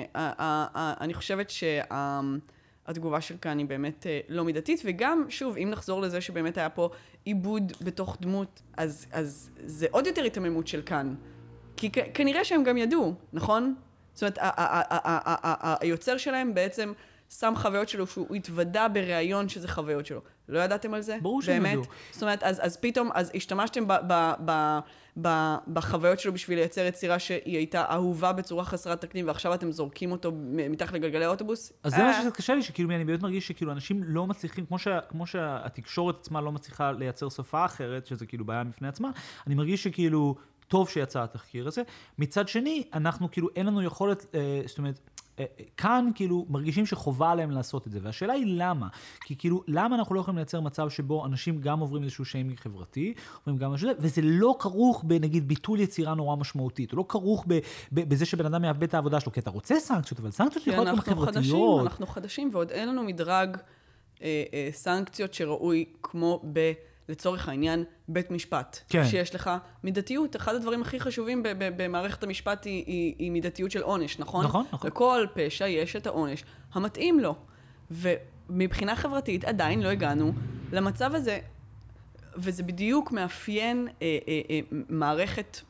אני 1.00 1.14
חושבת 1.14 1.50
שהתגובה 1.50 3.20
של 3.20 3.36
כאן 3.40 3.58
היא 3.58 3.66
באמת 3.66 4.06
אה, 4.06 4.20
לא 4.28 4.44
מידתית, 4.44 4.82
וגם, 4.84 5.24
שוב, 5.28 5.56
אם 5.56 5.70
נחזור 5.70 6.00
לזה 6.00 6.20
שבאמת 6.20 6.58
היה 6.58 6.68
פה 6.68 6.90
עיבוד 7.24 7.72
בתוך 7.80 8.16
דמות, 8.20 8.62
אז, 8.76 9.06
אז 9.12 9.50
זה 9.64 9.86
עוד 9.90 10.06
יותר 10.06 10.22
היתממות 10.22 10.66
של 10.66 10.82
כאן. 10.82 11.14
כי 11.76 11.90
כנראה 11.90 12.44
שהם 12.44 12.64
גם 12.64 12.76
ידעו, 12.76 13.14
נכון? 13.32 13.74
זאת 14.14 14.22
אומרת, 14.22 14.38
היוצר 15.80 16.16
שלהם 16.16 16.54
בעצם 16.54 16.92
שם 17.40 17.54
חוויות 17.56 17.88
שלו, 17.88 18.06
שהוא 18.06 18.34
התוודה 18.34 18.88
בראיון 18.88 19.48
שזה 19.48 19.68
חוויות 19.68 20.06
שלו. 20.06 20.20
לא 20.48 20.58
ידעתם 20.58 20.94
על 20.94 21.00
זה? 21.00 21.16
ברור 21.22 21.42
שהם? 21.42 21.66
ידעו. 21.66 21.82
זאת 22.10 22.22
אומרת, 22.22 22.42
אז, 22.42 22.60
אז 22.62 22.76
פתאום, 22.76 23.10
אז 23.14 23.30
השתמשתם 23.34 23.88
ב, 23.88 23.92
ב, 24.06 24.32
ב, 24.44 24.78
ב, 25.22 25.54
בחוויות 25.72 26.20
שלו 26.20 26.32
בשביל 26.32 26.58
לייצר 26.58 26.80
יצירה 26.80 27.18
שהיא 27.18 27.56
הייתה 27.56 27.84
אהובה 27.90 28.32
בצורה 28.32 28.64
חסרת 28.64 29.00
תקדים, 29.00 29.26
ועכשיו 29.26 29.54
אתם 29.54 29.72
זורקים 29.72 30.12
אותו 30.12 30.32
מתחת 30.70 30.92
לגלגלי 30.92 31.24
האוטובוס? 31.24 31.72
אז 31.82 31.92
זה 31.92 32.02
מה 32.02 32.08
אה, 32.08 32.22
שקצת 32.22 32.36
קשה 32.36 32.54
לי, 32.54 32.62
שכאילו 32.62 32.90
אני 32.90 33.04
באמת 33.04 33.22
מרגיש 33.22 33.48
שכאילו 33.48 33.72
אנשים 33.72 34.02
לא 34.04 34.26
מצליחים, 34.26 34.66
כמו, 34.66 34.78
שה, 34.78 35.00
כמו 35.00 35.26
שהתקשורת 35.26 36.16
עצמה 36.20 36.40
לא 36.40 36.52
מצליחה 36.52 36.92
לייצר 36.92 37.28
שפה 37.28 37.64
אחרת, 37.64 38.06
שזה 38.06 38.26
כאילו 38.26 38.44
בעיה 38.44 38.64
בפני 38.64 38.88
עצמה, 38.88 39.10
אני 39.46 39.54
מרגיש 39.54 39.82
שכאילו 39.82 40.34
טוב 40.68 40.88
שיצא 40.88 41.22
התחקיר 41.22 41.68
הזה. 41.68 41.82
מצד 42.18 42.48
שני, 42.48 42.84
אנחנו 42.94 43.30
כאילו 43.30 43.48
אין 43.56 43.66
לנו 43.66 43.82
יכולת, 43.82 44.26
אה, 44.34 44.62
זאת 44.66 44.78
אומרת, 44.78 45.00
כאן 45.76 46.10
כאילו 46.14 46.46
מרגישים 46.48 46.86
שחובה 46.86 47.30
עליהם 47.30 47.50
לעשות 47.50 47.86
את 47.86 47.92
זה, 47.92 47.98
והשאלה 48.02 48.32
היא 48.32 48.46
למה. 48.48 48.88
כי 49.20 49.36
כאילו, 49.36 49.62
למה 49.68 49.96
אנחנו 49.96 50.14
לא 50.14 50.20
יכולים 50.20 50.38
לייצר 50.38 50.60
מצב 50.60 50.88
שבו 50.88 51.26
אנשים 51.26 51.60
גם 51.60 51.80
עוברים 51.80 52.02
איזשהו 52.02 52.24
שיימינג 52.24 52.60
חברתי, 52.60 53.14
עוברים 53.38 53.56
גם 53.56 53.72
משהו, 53.72 53.90
וזה 53.98 54.20
לא 54.24 54.56
כרוך 54.58 55.04
בנגיד 55.04 55.48
ביטול 55.48 55.80
יצירה 55.80 56.14
נורא 56.14 56.36
משמעותית, 56.36 56.90
הוא 56.90 56.98
לא 56.98 57.04
כרוך 57.08 57.44
ב, 57.48 57.58
ב, 57.92 58.08
בזה 58.08 58.26
שבן 58.26 58.46
אדם 58.46 58.62
מאבד 58.62 58.82
את 58.82 58.94
העבודה 58.94 59.20
שלו, 59.20 59.32
כי 59.32 59.40
אתה 59.40 59.50
רוצה 59.50 59.80
סנקציות, 59.80 60.20
אבל 60.20 60.30
סנקציות 60.30 60.66
יכולות 60.66 60.86
גם 60.86 60.94
אנחנו 60.94 61.16
חדשים, 61.16 61.42
חברתיות. 61.42 61.86
אנחנו 61.86 62.06
חדשים, 62.06 62.50
ועוד 62.52 62.70
אין 62.70 62.88
לנו 62.88 63.02
מדרג 63.02 63.56
אה, 64.22 64.42
אה, 64.54 64.68
סנקציות 64.72 65.34
שראוי 65.34 65.84
כמו 66.02 66.40
ב... 66.52 66.72
לצורך 67.08 67.48
העניין, 67.48 67.84
בית 68.08 68.30
משפט. 68.30 68.78
כן. 68.88 69.04
שיש 69.04 69.34
לך 69.34 69.50
מידתיות. 69.84 70.36
אחד 70.36 70.54
הדברים 70.54 70.82
הכי 70.82 71.00
חשובים 71.00 71.42
ב- 71.42 71.48
ב- 71.48 71.82
במערכת 71.82 72.22
המשפט 72.22 72.64
היא, 72.64 72.84
היא, 72.86 73.14
היא 73.18 73.30
מידתיות 73.30 73.70
של 73.70 73.82
עונש, 73.82 74.18
נכון? 74.18 74.44
נכון, 74.44 74.64
נכון. 74.72 74.90
לכל 74.90 75.26
פשע 75.34 75.66
יש 75.66 75.96
את 75.96 76.06
העונש 76.06 76.44
המתאים 76.72 77.20
לו. 77.20 77.34
ומבחינה 77.90 78.96
חברתית 78.96 79.44
עדיין 79.44 79.82
לא 79.82 79.88
הגענו 79.88 80.32
למצב 80.72 81.14
הזה, 81.14 81.38
וזה 82.36 82.62
בדיוק 82.62 83.12
מאפיין 83.12 83.88
אה, 84.02 84.18
אה, 84.28 84.40
אה, 84.50 84.60
מערכת 84.88 85.60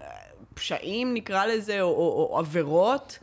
אה, 0.00 0.04
פשעים, 0.54 1.14
נקרא 1.14 1.46
לזה, 1.46 1.80
או, 1.80 1.88
או, 1.88 2.28
או 2.32 2.38
עבירות, 2.38 3.18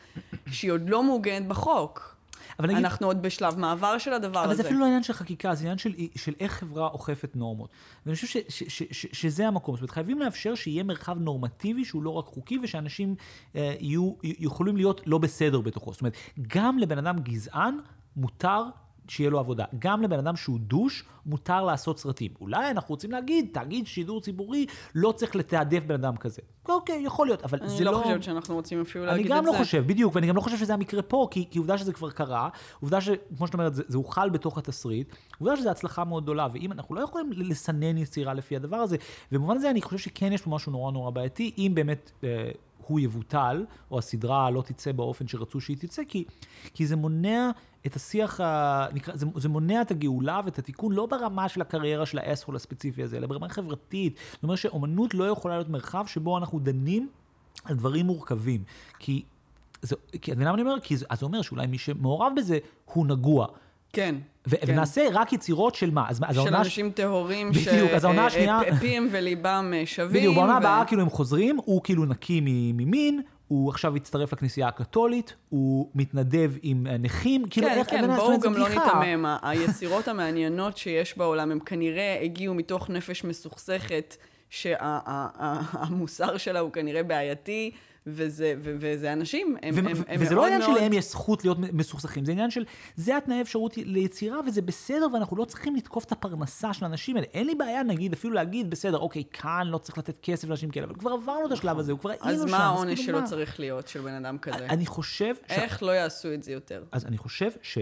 שהיא 0.51 0.71
עוד 0.71 0.89
לא 0.89 1.03
מעוגנת 1.03 1.47
בחוק. 1.47 2.14
אבל 2.59 2.67
נגיד- 2.67 2.77
אנחנו 2.85 3.07
עוד 3.07 3.21
בשלב 3.21 3.59
מעבר 3.59 3.97
של 3.97 4.13
הדבר 4.13 4.43
אבל 4.43 4.51
הזה. 4.51 4.61
זה 4.61 4.67
אפילו 4.67 4.79
לא 4.79 4.85
עניין 4.85 5.03
של 5.03 5.13
חקיקה, 5.13 5.55
זה 5.55 5.61
עניין 5.63 5.77
של, 5.77 5.93
של 6.15 6.33
איך 6.39 6.51
חברה 6.51 6.87
אוכפת 6.87 7.35
נורמות. 7.35 7.69
ואני 8.05 8.15
חושב 8.15 8.27
ש, 8.27 8.37
ש, 8.49 8.63
ש, 8.67 8.83
ש, 8.91 9.05
שזה 9.11 9.47
המקום. 9.47 9.75
זאת 9.75 9.81
אומרת, 9.81 9.91
חייבים 9.91 10.19
לאפשר 10.19 10.55
שיהיה 10.55 10.83
מרחב 10.83 11.19
נורמטיבי 11.19 11.85
שהוא 11.85 12.03
לא 12.03 12.09
רק 12.09 12.25
חוקי, 12.25 12.57
ושאנשים 12.63 13.15
אה, 13.55 13.75
יהיו, 13.79 14.13
יכולים 14.23 14.77
להיות 14.77 15.01
לא 15.05 15.17
בסדר 15.17 15.61
בתוכו. 15.61 15.91
זאת 15.91 16.01
אומרת, 16.01 16.13
גם 16.47 16.77
לבן 16.79 16.97
אדם 16.97 17.19
גזען 17.19 17.77
מותר 18.15 18.63
שיהיה 19.07 19.29
לו 19.29 19.39
עבודה. 19.39 19.65
גם 19.79 20.01
לבן 20.01 20.19
אדם 20.19 20.35
שהוא 20.35 20.59
דוש, 20.59 21.03
מותר 21.25 21.63
לעשות 21.65 21.99
סרטים. 21.99 22.31
אולי 22.41 22.71
אנחנו 22.71 22.93
רוצים 22.93 23.11
להגיד, 23.11 23.49
תאגיד 23.53 23.87
שידור 23.87 24.21
ציבורי 24.21 24.65
לא 24.95 25.11
צריך 25.11 25.35
לתעדף 25.35 25.83
בן 25.83 25.95
אדם 25.95 26.17
כזה. 26.17 26.41
אוקיי, 26.69 27.01
יכול 27.05 27.27
להיות, 27.27 27.43
אבל 27.43 27.59
זה 27.67 27.75
אני 27.75 27.85
לא... 27.85 27.91
לא 27.91 27.97
חושבת 27.97 28.23
שאנחנו 28.23 28.55
רוצים 28.55 28.81
אפילו 28.81 29.05
להגיד 29.05 29.25
את 29.25 29.31
אני 29.31 29.41
זה. 29.41 29.47
גם 29.47 29.53
לא 29.53 29.57
חושב, 29.57 29.87
בדיוק, 29.87 30.15
ואני 30.15 30.27
גם 30.27 30.35
לא 30.35 30.41
חושב 30.41 30.57
שזה 30.57 30.73
המקרה 30.73 31.01
פה, 31.01 31.27
כי, 31.31 31.45
כי 31.51 31.59
עובדה 31.59 31.77
שזה 31.77 31.93
כבר 31.93 32.11
קרה, 32.11 32.49
עובדה 32.81 33.01
שכמו 33.01 33.47
שאת 33.47 33.53
אומרת, 33.53 33.75
זה, 33.75 33.83
זה 33.87 33.97
הוחל 33.97 34.29
בתוך 34.29 34.57
התסריט, 34.57 35.13
עובדה 35.39 35.57
שזו 35.57 35.69
הצלחה 35.69 36.03
מאוד 36.03 36.23
גדולה, 36.23 36.47
ואם 36.53 36.71
אנחנו 36.71 36.95
לא 36.95 37.01
יכולים 37.01 37.31
לסנן 37.31 37.97
יצירה 37.97 38.33
לפי 38.33 38.55
הדבר 38.55 38.77
הזה, 38.77 38.97
ובמובן 39.31 39.55
הזה 39.55 39.69
אני 39.69 39.81
חושב 39.81 39.97
שכן 39.97 40.31
יש 40.31 40.41
פה 40.41 40.49
משהו 40.49 40.71
נורא 40.71 40.91
נורא 40.91 41.09
בעייתי, 41.09 41.51
אם 41.57 41.71
באמת... 41.75 42.11
אה, 42.23 42.49
הוא 42.87 42.99
יבוטל, 42.99 43.65
או 43.91 43.99
הסדרה 43.99 44.49
לא 44.49 44.61
תצא 44.61 44.91
באופן 44.91 45.27
שרצו 45.27 45.61
שהיא 45.61 45.77
תצא, 45.77 46.01
כי, 46.07 46.25
כי 46.73 46.87
זה 46.87 46.95
מונע 46.95 47.51
את 47.85 47.95
השיח, 47.95 48.39
ה, 48.39 48.87
נקרא, 48.93 49.15
זה, 49.15 49.25
זה 49.35 49.49
מונע 49.49 49.81
את 49.81 49.91
הגאולה 49.91 50.41
ואת 50.45 50.59
התיקון 50.59 50.93
לא 50.93 51.05
ברמה 51.05 51.49
של 51.49 51.61
הקריירה 51.61 52.05
של 52.05 52.17
האסהול 52.17 52.55
הספציפי 52.55 53.03
הזה, 53.03 53.17
אלא 53.17 53.27
ברמה 53.27 53.49
חברתית. 53.49 54.19
זאת 54.33 54.43
אומרת 54.43 54.57
שאומנות 54.57 55.13
לא 55.13 55.23
יכולה 55.23 55.55
להיות 55.55 55.69
מרחב 55.69 56.05
שבו 56.07 56.37
אנחנו 56.37 56.59
דנים 56.59 57.09
על 57.63 57.75
דברים 57.75 58.05
מורכבים. 58.05 58.63
כי, 58.99 59.23
זה, 59.81 59.95
כי 60.21 60.31
את 60.31 60.35
מבינה 60.35 60.51
מה 60.51 60.55
אני 60.55 60.61
אומר? 60.61 60.79
כי 60.79 60.97
זה, 60.97 61.05
אז 61.09 61.19
זה 61.19 61.25
אומר 61.25 61.41
שאולי 61.41 61.67
מי 61.67 61.77
שמעורב 61.77 62.31
בזה 62.35 62.57
הוא 62.85 63.07
נגוע. 63.07 63.47
כן. 63.95 64.15
ו- 64.47 64.55
כן. 64.61 64.71
ונעשה 64.73 65.07
רק 65.13 65.33
יצירות 65.33 65.75
של 65.75 65.91
מה? 65.91 66.05
אז, 66.09 66.17
של 66.31 66.39
העונה... 66.39 66.57
אנשים 66.59 66.91
טהורים, 66.91 67.51
בדיוק, 67.51 67.91
אז 67.91 68.03
העונה 68.03 68.25
השנייה- 68.25 68.59
שפיהם 68.75 69.07
וליבם 69.11 69.73
אה, 69.75 69.85
שווים. 69.85 70.13
בדיוק, 70.13 70.35
בעונה 70.35 70.53
ו- 70.53 70.57
הבאה 70.57 70.83
כאילו 70.85 71.01
הם 71.01 71.09
חוזרים, 71.09 71.57
הוא 71.65 71.81
כאילו 71.83 72.05
נקי 72.05 72.41
ממין, 72.73 73.21
הוא 73.47 73.69
עכשיו 73.69 73.95
הצטרף 73.95 74.33
לכנסייה 74.33 74.67
הקתולית, 74.67 75.35
הוא 75.49 75.89
מתנדב 75.95 76.51
עם 76.61 76.87
אה, 76.87 76.97
נכים, 76.97 77.45
כאילו 77.49 77.67
כן, 77.67 77.77
איך... 77.77 77.89
כן, 77.89 78.15
בואו 78.15 78.39
גם 78.39 78.53
לא. 78.53 78.69
ניתמם. 78.69 79.25
היצירות 79.41 80.07
המעניינות 80.07 80.77
שיש 80.77 81.17
בעולם, 81.17 81.51
הם 81.51 81.59
כנראה 81.59 82.19
הגיעו 82.23 82.53
מתוך 82.55 82.89
נפש 82.89 83.23
מסוכסכת, 83.23 84.15
שהמוסר 84.49 86.37
שלה 86.37 86.59
הוא 86.59 86.71
כנראה 86.71 87.03
בעייתי, 87.03 87.71
וזה, 88.07 88.53
ו- 88.59 88.75
וזה 88.79 89.13
אנשים, 89.13 89.55
הם, 89.63 89.75
ו- 89.75 89.79
הם, 89.79 89.85
ו- 89.85 90.03
הם 90.07 90.21
וזה 90.21 90.35
לא 90.35 90.41
מאוד 90.41 90.51
עניין 90.51 90.61
מאוד... 90.69 90.77
שלהם 90.77 90.93
יש 90.93 91.05
זכות 91.05 91.43
להיות 91.43 91.57
מסוכסכים, 91.59 92.25
זה 92.25 92.31
עניין 92.31 92.51
של, 92.51 92.65
זה 92.95 93.17
התנאי 93.17 93.41
אפשרות 93.41 93.77
ליצירה 93.77 94.39
וזה 94.47 94.61
בסדר 94.61 95.07
ואנחנו 95.13 95.37
לא 95.37 95.45
צריכים 95.45 95.75
לתקוף 95.75 96.05
את 96.05 96.11
הפרנסה 96.11 96.73
של 96.73 96.85
האנשים 96.85 97.15
האלה. 97.15 97.27
אין 97.33 97.45
לי 97.45 97.55
בעיה 97.55 97.83
נגיד 97.83 98.13
אפילו 98.13 98.33
להגיד 98.33 98.69
בסדר, 98.69 98.97
אוקיי, 98.97 99.23
כאן 99.31 99.67
לא 99.67 99.77
צריך 99.77 99.97
לתת 99.97 100.17
כסף 100.21 100.47
לאנשים 100.47 100.69
כאלה, 100.69 100.85
אבל 100.85 100.95
כבר 100.95 101.11
עברנו 101.11 101.45
את 101.47 101.51
השלב 101.51 101.79
הזה, 101.79 101.93
כבר 101.99 102.09
היינו 102.09 102.43
אז 102.43 102.49
שם. 102.49 102.51
מה 102.51 102.65
העונש 102.65 103.01
כאילו 103.01 103.19
מה? 103.19 103.25
צריך 103.25 103.59
להיות 103.59 103.87
של 103.87 104.01
בן 104.01 104.13
אדם 104.13 104.37
כזה? 104.37 104.65
אני 104.65 104.85
חושב, 104.85 105.35
ש... 105.47 105.51
איך 105.51 105.83
לא 105.83 105.91
יעשו 105.91 106.33
את 106.33 106.43
זה 106.43 106.51
יותר? 106.51 106.83
אז 106.91 107.05
אני 107.05 107.17
חושב 107.17 107.49
ש... 107.61 107.77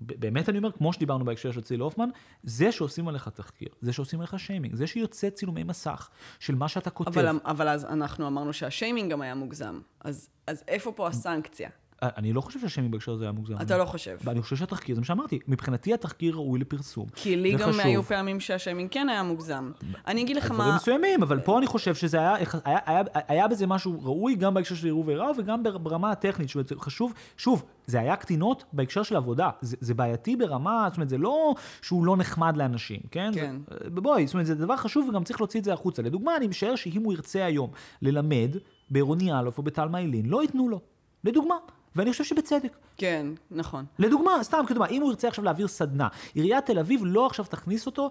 באמת 0.00 0.48
אני 0.48 0.58
אומר, 0.58 0.72
כמו 0.72 0.92
שדיברנו 0.92 1.24
בהקשר 1.24 1.52
של 1.52 1.60
ציל 1.60 1.80
הופמן, 1.80 2.08
זה 2.42 2.72
שעושים 2.72 3.08
עליך 3.08 3.28
תחקיר, 3.28 3.68
זה 3.80 3.92
שעושים 3.92 4.20
עליך 4.20 4.38
שיימינג, 4.38 4.74
זה 4.74 4.86
שיוצא 4.86 5.30
צילומי 5.30 5.62
מסך 5.62 6.10
של 6.40 6.54
מה 6.54 6.68
שאתה 6.68 6.90
כותב. 6.90 7.18
אבל, 7.18 7.38
אבל 7.44 7.68
אז 7.68 7.84
אנחנו 7.84 8.26
אמרנו 8.26 8.52
שהשיימינג 8.52 9.12
גם 9.12 9.22
היה 9.22 9.34
מוגזם. 9.34 9.80
אז, 10.00 10.28
אז 10.46 10.64
איפה 10.68 10.92
פה 10.92 11.08
הסנקציה? 11.08 11.70
אני 12.02 12.32
לא 12.32 12.40
חושב 12.40 12.60
שהשיימינג 12.60 12.92
בהקשר 12.92 13.12
הזה 13.12 13.24
היה 13.24 13.32
מוגזם. 13.32 13.54
אתה 13.62 13.78
לא 13.78 13.84
חושב. 13.84 14.16
ואני 14.24 14.42
חושב 14.42 14.56
שהתחקיר, 14.56 14.94
זה 14.94 15.00
מה 15.00 15.04
שאמרתי, 15.04 15.38
מבחינתי 15.48 15.94
התחקיר 15.94 16.34
ראוי 16.34 16.60
לפרסום. 16.60 17.06
כי 17.14 17.36
לי 17.36 17.54
גם. 17.54 17.70
היו 17.84 18.02
פעמים 18.02 18.40
שהשיימינג 18.40 18.90
כן 18.90 19.08
היה 19.08 19.22
מוגזם. 19.22 19.70
אני 20.06 20.22
אגיד 20.22 20.36
לך 20.36 20.44
דברים 20.44 20.68
מה... 20.70 20.76
מסוימים, 20.76 21.22
אבל 21.22 21.40
פה 21.40 21.58
אני 21.58 21.66
חושב 21.66 21.94
שזה 21.94 22.18
היה, 22.18 22.34
היה, 22.64 22.78
היה, 22.86 23.02
היה 23.14 23.48
בזה 23.48 23.66
משהו 23.66 24.00
ראוי 24.02 24.34
גם 24.34 24.54
בהקשר 24.54 24.74
של 24.74 24.86
עירוב 24.86 25.08
ועירב 25.08 25.36
וגם 25.38 25.62
בר- 25.62 25.78
ברמה 25.78 26.10
הטכנית. 26.10 26.48
זאת 26.48 26.54
אומרת, 26.54 26.72
חשוב, 26.82 27.14
שוב, 27.36 27.64
זה 27.86 28.00
היה 28.00 28.16
קטינות 28.16 28.64
בהקשר 28.72 29.02
של 29.02 29.16
עבודה. 29.16 29.50
זה, 29.60 29.76
זה 29.80 29.94
בעייתי 29.94 30.36
ברמה, 30.36 30.86
זאת 30.88 30.96
אומרת, 30.96 31.08
זה 31.08 31.18
לא 31.18 31.54
שהוא 31.82 32.06
לא 32.06 32.16
נחמד 32.16 32.56
לאנשים, 32.56 33.00
כן? 33.10 33.30
כן. 33.34 33.56
זה, 33.84 33.90
בואי, 33.90 34.26
זאת 34.26 34.34
אומרת, 34.34 34.46
זה 34.46 34.54
דבר 34.54 34.76
חשוב 34.76 35.08
וגם 35.08 35.24
צריך 35.24 35.40
להוציא 35.40 35.60
את 35.60 35.64
זה 35.64 35.72
החוצה. 35.72 36.02
לדוגמה, 36.02 36.36
אני 36.36 36.46
משער 36.46 36.76
שאם 36.76 37.02
הוא 37.04 37.12
ירצה 37.12 37.44
היום 37.44 37.70
ללמד 38.02 38.56
בעירוני 38.90 39.32
א' 39.32 39.50
או 39.58 39.62
בתלמה 39.62 39.98
אילין, 39.98 40.26
לא 40.26 40.42
ייתנו 40.42 40.68
לו. 40.68 40.80
לדוגמה. 41.24 41.54
ואני 41.96 42.10
חושב 42.12 42.24
שבצדק. 42.24 42.76
כן, 42.96 43.26
נכון. 43.50 43.84
לדוגמה, 43.98 44.30
סתם 44.42 44.58
כדוגמה, 44.66 44.86
אם 44.86 45.02
הוא 45.02 45.10
ירצה 45.10 45.28
עכשיו 45.28 45.44
להעביר 45.44 45.68
סדנה, 45.68 46.08
עיריית 46.34 46.66
תל 46.66 46.78
אביב 46.78 47.00
לא 47.04 47.26
עכשיו 47.26 47.44
תכניס 47.44 47.86
אותו 47.86 48.10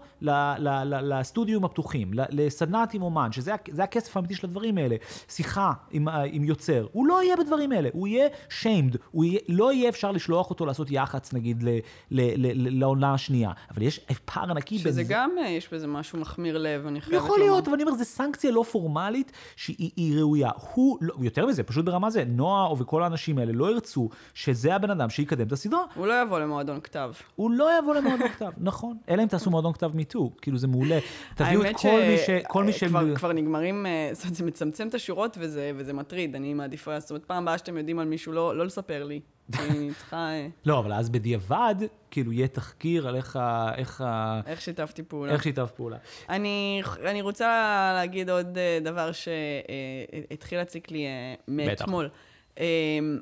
לסטודיום 1.01 1.65
הפתוחים, 1.65 2.11
לסדנת 2.29 2.93
עם 2.93 3.01
אומן, 3.01 3.31
שזה 3.31 3.53
הכסף 3.83 4.17
האמיתי 4.17 4.35
של 4.35 4.47
הדברים 4.47 4.77
האלה, 4.77 4.95
שיחה 5.29 5.71
עם, 5.91 6.07
ה- 6.07 6.23
עם 6.23 6.43
יוצר, 6.43 6.87
הוא 6.91 7.07
לא 7.07 7.23
יהיה 7.23 7.35
בדברים 7.37 7.71
האלה, 7.71 7.89
הוא 7.93 8.07
יהיה 8.07 8.27
shamed, 8.61 8.97
הוא 9.11 9.23
יהיה, 9.25 9.39
לא 9.49 9.73
יהיה 9.73 9.89
אפשר 9.89 10.11
לשלוח 10.11 10.49
אותו 10.49 10.65
לעשות 10.65 10.91
יח"צ 10.91 11.33
נגיד 11.33 11.63
ל- 11.63 11.69
ל- 11.69 11.79
ל- 12.11 12.67
ל- 12.67 12.79
לעונה 12.79 13.13
השנייה, 13.13 13.51
אבל 13.71 13.81
יש 13.81 13.99
פער 14.25 14.51
ענקי 14.51 14.75
בין 14.75 14.83
שזה 14.83 14.91
זה. 14.91 15.03
גם, 15.09 15.31
אה, 15.39 15.49
יש 15.49 15.73
בזה 15.73 15.87
משהו 15.87 16.19
מחמיר 16.19 16.57
לב, 16.57 16.87
אני 16.87 17.01
חייבת 17.01 17.13
לומר. 17.13 17.25
יכול 17.25 17.39
להיות, 17.39 17.67
אבל 17.67 17.73
אני 17.75 17.83
אומר, 17.83 17.95
זו 17.97 18.05
סנקציה 18.05 18.51
לא 18.51 18.63
פורמלית 18.71 19.31
שהיא 19.55 19.91
היא 19.95 20.17
ראויה. 20.19 20.49
הוא, 20.73 20.97
לא, 21.01 21.13
יותר 21.19 21.45
מזה, 21.45 21.63
פשוט 21.63 21.85
ברמה 21.85 22.09
זה, 22.09 22.23
נועה 22.27 22.73
וכל 22.73 23.03
האנשים 23.03 23.37
האלה 23.37 23.51
לא 23.53 23.65
ירצו 23.75 24.09
שזה 24.33 24.75
הבן 24.75 24.89
אדם 24.89 25.09
שיקדם 25.09 25.47
את 25.47 25.51
הסדרה. 25.51 25.83
הוא 25.95 26.07
לא 26.07 26.21
יבוא 26.21 26.39
למועדון 26.39 26.81
כתב. 26.81 27.11
הוא 27.35 27.51
לא 27.51 27.79
יבוא 27.79 27.95
למועדון 27.95 28.27
כתב, 28.27 28.51
נכון. 28.69 28.97
אלא 29.09 29.23
אם 29.23 29.27
תעשו 29.27 29.49
מועדון 29.49 29.73
כתב 29.73 29.91
מיטו, 29.93 30.31
כאילו 30.41 30.57
זה 30.57 30.67
מעולה. 30.67 30.99
תביאו 31.35 31.65
את 31.65 31.75
כל 31.75 32.01
מי 32.07 32.17
ש... 32.17 32.29
כל 32.47 32.63
מי 32.63 32.73
ש... 32.73 32.83
כבר, 33.15 33.31
נגמרים, 33.31 33.85
אה, 33.85 34.09
זאת 34.13 34.23
אומרת, 34.23 34.35
זה 34.35 34.45
מצמצם 34.45 34.87
את 34.87 34.93
השורות 34.93 35.37
וזה, 35.39 35.93
מטריד, 35.93 36.35
אני 36.35 36.53
מעדיפה, 36.53 36.99
זאת 36.99 37.09
אומרת, 37.09 37.25
פעם 37.25 37.43
הבאה 37.43 37.57
שאתם 37.57 37.77
יודעים 37.77 37.99
על 37.99 38.07
מישהו, 38.07 38.33
לא, 38.33 38.57
לא 38.57 38.65
לספר 38.65 39.03
לי. 39.03 39.19
אני 39.59 39.93
צריכה, 39.97 40.17
אה, 40.17 40.47
לא, 40.65 40.79
אבל 40.79 40.93
אז 40.93 41.09
בדיעבד, 41.09 41.75
כאילו 42.11 42.31
יהיה 42.31 42.47
תחקיר 42.47 43.07
על 43.07 43.15
איך 43.15 43.35
ה... 43.35 43.71
איך 43.75 44.01
ה... 44.01 44.41
איך 44.45 44.61
שיתפתי 44.61 45.03
פעולה. 45.03 45.33
איך 45.33 45.43
שיתף 45.43 45.71
פעולה. 45.75 45.97
אני, 46.29 46.81
אני 47.05 47.21
רוצה 47.21 47.91
להגיד 47.95 48.29
עוד 48.29 48.57
אה, 48.57 48.79
דבר 48.81 49.11
שהתחיל 49.11 50.57
להציק 50.57 50.91
לי 50.91 51.05
אה, 51.05 51.33
מאתמול. 51.47 52.05
אה, 52.05 52.09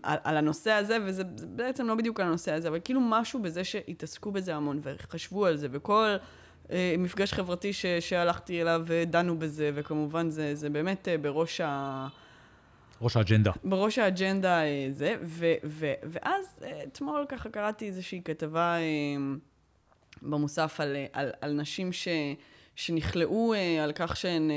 על, 0.03 0.17
על 0.23 0.37
הנושא 0.37 0.71
הזה, 0.71 0.97
וזה 1.05 1.23
זה 1.35 1.47
בעצם 1.47 1.87
לא 1.87 1.95
בדיוק 1.95 2.19
על 2.19 2.27
הנושא 2.27 2.53
הזה, 2.53 2.67
אבל 2.67 2.79
כאילו 2.83 3.01
משהו 3.03 3.41
בזה 3.41 3.63
שהתעסקו 3.63 4.31
בזה 4.31 4.55
המון 4.55 4.79
וחשבו 4.83 5.45
על 5.45 5.55
זה, 5.55 5.67
וכל 5.71 6.15
אה, 6.71 6.95
מפגש 6.97 7.33
חברתי 7.33 7.73
ש, 7.73 7.85
שהלכתי 7.85 8.61
אליו 8.61 8.85
דנו 9.07 9.39
בזה, 9.39 9.71
וכמובן 9.75 10.29
זה, 10.29 10.55
זה 10.55 10.69
באמת 10.69 11.07
אה, 11.07 11.17
בראש 11.17 11.61
ה... 11.61 12.07
ראש 13.01 13.17
האג'נדה. 13.17 13.51
בראש 13.63 13.97
האג'נדה 13.97 14.63
אה, 14.63 14.87
זה, 14.89 15.15
ו, 15.23 15.45
ו, 15.63 15.91
ואז 16.03 16.59
אה, 16.63 16.83
אתמול 16.83 17.25
ככה 17.29 17.49
קראתי 17.49 17.87
איזושהי 17.87 18.21
כתבה 18.25 18.75
אה, 18.75 18.81
במוסף 20.21 20.79
על, 20.79 20.95
אה, 20.95 21.05
על, 21.13 21.31
על 21.41 21.53
נשים 21.53 21.93
ש, 21.93 22.07
שנכלאו 22.75 23.53
על 23.83 23.91
כך 23.95 24.17
שהן 24.17 24.51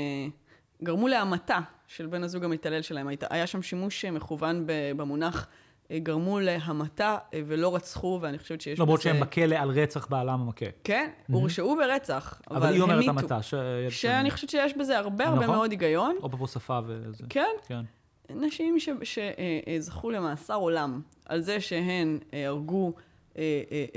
גרמו 0.83 1.07
להמתה 1.07 1.59
של 1.87 2.07
בן 2.07 2.23
הזוג 2.23 2.43
המתעלל 2.43 2.81
שלהם. 2.81 3.07
היית, 3.07 3.23
היה 3.29 3.47
שם 3.47 3.61
שימוש 3.61 4.05
אה, 4.05 4.11
מכוון 4.11 4.63
במונח 4.67 5.47
אה, 5.91 5.99
גרמו 5.99 6.39
להמתה 6.39 7.17
אה, 7.33 7.41
ולא 7.47 7.75
רצחו, 7.75 8.19
ואני 8.21 8.39
חושבת 8.39 8.61
שיש 8.61 8.79
למרות 8.79 8.99
בזה... 8.99 9.09
שהם 9.09 9.19
בכלא 9.19 9.55
על 9.55 9.69
רצח 9.69 10.07
בעלם 10.09 10.29
המכה. 10.29 10.65
כן, 10.83 11.09
הורשעו 11.31 11.75
ברצח, 11.75 12.41
אבל, 12.51 12.57
אבל 12.57 12.73
היא 12.73 12.81
אומרת. 12.81 13.07
המתה. 13.07 13.41
ש- 13.41 13.53
שאני 13.89 14.31
חושבת 14.31 14.49
שיש 14.49 14.77
בזה 14.77 14.97
הרבה 14.97 15.27
הרבה 15.27 15.43
נכון. 15.43 15.55
מאוד 15.55 15.71
היגיון. 15.71 16.17
או 16.23 16.29
פה 16.29 16.47
שפה 16.47 16.79
וזה. 16.85 17.23
כן, 17.29 17.49
כן. 17.67 17.81
נשים 18.29 18.77
שזכו 19.03 20.11
למאסר 20.11 20.55
עולם 20.55 21.01
על 21.25 21.41
זה 21.41 21.61
שהן 21.61 22.19
הרגו 22.33 22.93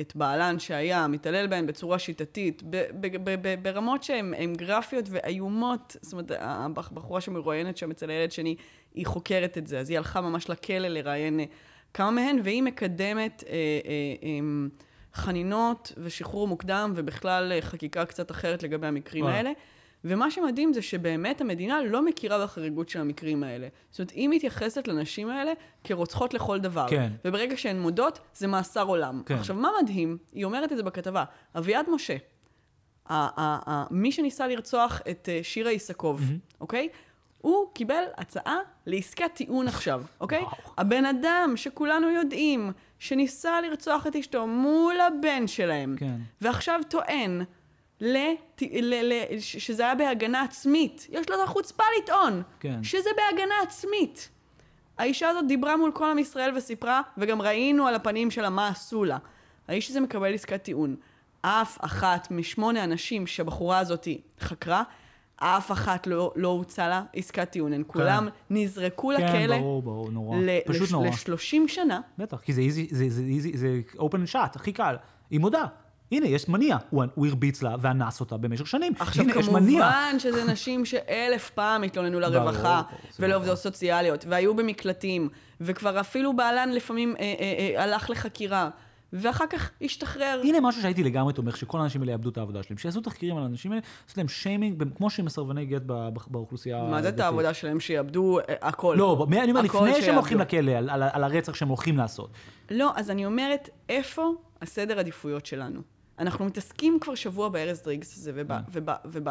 את 0.00 0.16
בעלן 0.16 0.58
שהיה 0.58 1.06
מתעלל 1.06 1.46
בהן 1.46 1.66
בצורה 1.66 1.98
שיטתית, 1.98 2.62
ברמות 3.62 4.02
שהן 4.02 4.34
הן 4.34 4.54
גרפיות 4.54 5.04
ואיומות. 5.08 5.96
זאת 6.02 6.12
אומרת, 6.12 6.30
הבחורה 6.40 7.20
שמרואיינת 7.20 7.76
שם 7.76 7.90
אצל 7.90 8.10
הילד 8.10 8.32
שני, 8.32 8.56
היא 8.94 9.06
חוקרת 9.06 9.58
את 9.58 9.66
זה, 9.66 9.78
אז 9.80 9.90
היא 9.90 9.98
הלכה 9.98 10.20
ממש 10.20 10.50
לכלא 10.50 10.88
לראיין 10.88 11.40
אה, 11.40 11.44
כמה 11.94 12.10
מהן, 12.10 12.40
והיא 12.44 12.62
מקדמת 12.62 13.44
אה, 13.46 13.52
אה, 13.52 13.58
אה, 14.22 14.38
חנינות 15.14 15.92
ושחרור 15.96 16.48
מוקדם, 16.48 16.92
ובכלל 16.96 17.52
אה, 17.52 17.62
חקיקה 17.62 18.04
קצת 18.04 18.30
אחרת 18.30 18.62
לגבי 18.62 18.86
המקרים 18.86 19.24
וואלה. 19.24 19.36
האלה. 19.36 19.50
ומה 20.04 20.30
שמדהים 20.30 20.72
זה 20.72 20.82
שבאמת 20.82 21.40
המדינה 21.40 21.82
לא 21.82 22.04
מכירה 22.04 22.44
בחריגות 22.44 22.88
של 22.88 23.00
המקרים 23.00 23.42
האלה. 23.42 23.68
זאת 23.90 23.98
אומרת, 23.98 24.10
היא 24.10 24.28
מתייחסת 24.28 24.88
לנשים 24.88 25.28
האלה 25.28 25.52
כרוצחות 25.84 26.34
לכל 26.34 26.60
דבר. 26.60 26.86
כן. 26.90 27.12
וברגע 27.24 27.56
שהן 27.56 27.80
מודות, 27.80 28.18
זה 28.34 28.46
מאסר 28.46 28.86
עולם. 28.86 29.22
כן. 29.26 29.34
עכשיו, 29.34 29.56
מה 29.56 29.70
מדהים? 29.82 30.18
היא 30.32 30.44
אומרת 30.44 30.72
את 30.72 30.76
זה 30.76 30.82
בכתבה. 30.82 31.24
אביעד 31.56 31.86
משה, 31.90 32.16
מי 33.90 34.12
שניסה 34.12 34.48
לרצוח 34.48 35.00
את 35.10 35.28
אה, 35.32 35.40
שירה 35.42 35.70
איסקוב, 35.70 36.22
אוקיי? 36.60 36.88
הוא 37.38 37.66
קיבל 37.74 38.04
הצעה 38.16 38.58
לעסקת 38.86 39.30
טיעון 39.34 39.68
עכשיו, 39.68 40.02
אוקיי? 40.20 40.42
וואו. 40.42 40.56
הבן 40.78 41.04
אדם 41.04 41.52
שכולנו 41.56 42.10
יודעים, 42.10 42.72
שניסה 42.98 43.60
לרצוח 43.60 44.06
את 44.06 44.16
אשתו 44.16 44.46
מול 44.46 45.00
הבן 45.00 45.46
שלהם, 45.46 45.96
כן. 45.98 46.16
ועכשיו 46.40 46.80
טוען 46.88 47.42
לת... 48.00 48.62
ל... 48.82 48.94
ל... 49.12 49.40
ש- 49.40 49.56
שזה 49.56 49.82
היה 49.82 49.94
בהגנה 49.94 50.42
עצמית. 50.42 51.06
יש 51.10 51.28
לו 51.30 51.36
את 51.36 51.40
החוצפה 51.44 51.82
לטעון 52.02 52.42
כן. 52.60 52.82
שזה 52.84 53.10
בהגנה 53.16 53.54
עצמית. 53.62 54.28
האישה 54.98 55.28
הזאת 55.28 55.46
דיברה 55.48 55.76
מול 55.76 55.90
כל 55.94 56.10
עם 56.10 56.18
ישראל 56.18 56.56
וסיפרה, 56.56 57.00
וגם 57.18 57.42
ראינו 57.42 57.86
על 57.86 57.94
הפנים 57.94 58.30
שלה 58.30 58.50
מה 58.50 58.68
עשו 58.68 59.04
לה. 59.04 59.18
האיש 59.68 59.90
הזה 59.90 60.00
מקבל 60.00 60.34
עסקת 60.34 60.62
טיעון. 60.62 60.96
אף 61.42 61.78
אחת 61.84 62.30
משמונה 62.30 62.84
אנשים 62.84 63.26
שהבחורה 63.26 63.78
הזאת 63.78 64.08
חקרה, 64.40 64.82
אף 65.36 65.72
אחת 65.72 66.06
לא, 66.06 66.32
לא 66.36 66.48
הוצע 66.48 66.88
לה 66.88 67.02
עסקת 67.14 67.50
טיעון. 67.50 67.72
הן 67.72 67.82
כולם 67.86 68.28
נזרקו 68.50 69.12
כן, 69.16 69.24
לכלא. 69.42 69.58
ברור, 69.58 69.82
ברור, 69.82 70.10
נורא. 70.10 70.38
ל- 70.38 70.58
פשוט 70.66 70.82
לש- 70.82 70.92
נורא. 70.92 71.08
ל-30 71.08 71.68
שנה. 71.68 72.00
בטח, 72.18 72.40
כי 72.40 72.52
זה 72.52 72.60
איזי, 72.60 72.88
זה, 72.90 73.04
זה, 73.08 73.22
איזי, 73.22 73.56
זה 73.58 73.68
open 73.96 74.32
shot, 74.32 74.48
הכי 74.54 74.72
קל. 74.72 74.96
היא 75.30 75.40
מודה. 75.40 75.64
הנה, 76.12 76.26
יש 76.26 76.48
מניע. 76.48 76.76
הוא, 76.90 77.04
הוא 77.14 77.26
הרביץ 77.26 77.62
לה 77.62 77.76
ואנס 77.80 78.20
אותה 78.20 78.36
במשך 78.36 78.66
שנים. 78.66 78.92
עכשיו, 78.98 79.24
הנה, 79.24 79.40
יש 79.40 79.48
מניע. 79.48 79.82
כמובן 79.82 80.18
שזה 80.18 80.44
נשים 80.44 80.84
שאלף 80.84 81.50
פעם 81.50 81.82
התלוננו 81.82 82.20
לרווחה 82.20 82.82
ולעובדות 83.18 83.58
סוציאליות, 83.58 84.24
והיו 84.28 84.54
במקלטים, 84.54 85.28
וכבר 85.60 86.00
אפילו 86.00 86.36
בעלן 86.36 86.72
לפעמים 86.72 87.14
אה, 87.20 87.34
אה, 87.40 87.74
אה, 87.76 87.84
הלך 87.84 88.10
לחקירה, 88.10 88.70
ואחר 89.12 89.46
כך 89.46 89.70
השתחרר. 89.82 90.40
הנה 90.44 90.60
משהו 90.60 90.82
שהייתי 90.82 91.02
לגמרי 91.02 91.32
תומך, 91.32 91.56
שכל 91.56 91.78
האנשים 91.78 92.00
האלה 92.00 92.12
יאבדו 92.12 92.30
את 92.30 92.38
העבודה 92.38 92.62
שלהם. 92.62 92.78
שיעשו 92.78 93.00
תחקירים 93.00 93.36
על 93.36 93.42
האנשים 93.42 93.72
האלה, 93.72 93.82
לעשות 94.04 94.18
להם 94.18 94.28
שיימינג, 94.28 94.84
כמו 94.96 95.10
שהם 95.10 95.26
מסרבני 95.26 95.66
גט 95.66 95.82
באוכלוסייה... 96.26 96.82
מה 96.82 97.02
זה 97.02 97.08
את. 97.08 97.20
העבודה 97.20 97.54
שלהם 97.54 97.80
שיאבדו 97.80 98.38
אה, 98.38 98.54
הכל? 98.62 98.94
לא, 98.98 99.26
אני 99.32 99.50
אומר, 99.50 99.62
לפני 99.62 100.02
שהם. 100.02 100.14
הולכים 100.14 100.38
לכלא, 100.38 100.72
על, 100.72 100.90
על, 100.90 101.02
על 101.12 101.24
הרצח 101.24 101.54
שהם 101.54 101.68
הולכים 101.68 101.96
לעשות. 101.96 102.30
לא, 102.70 102.92
אז 102.96 103.10
אני 103.10 103.26
אומרת, 103.26 103.68
איפה 103.88 104.32
הסדר 104.62 104.98
עדיפויות 104.98 105.46
שלנו? 105.46 105.80
אנחנו 106.20 106.44
מתעסקים 106.44 106.98
כבר 107.00 107.14
שבוע 107.14 107.48
בארז 107.48 107.82
דריגס 107.82 108.16
הזה. 108.16 108.32
וב... 108.34 108.90
וב 109.04 109.28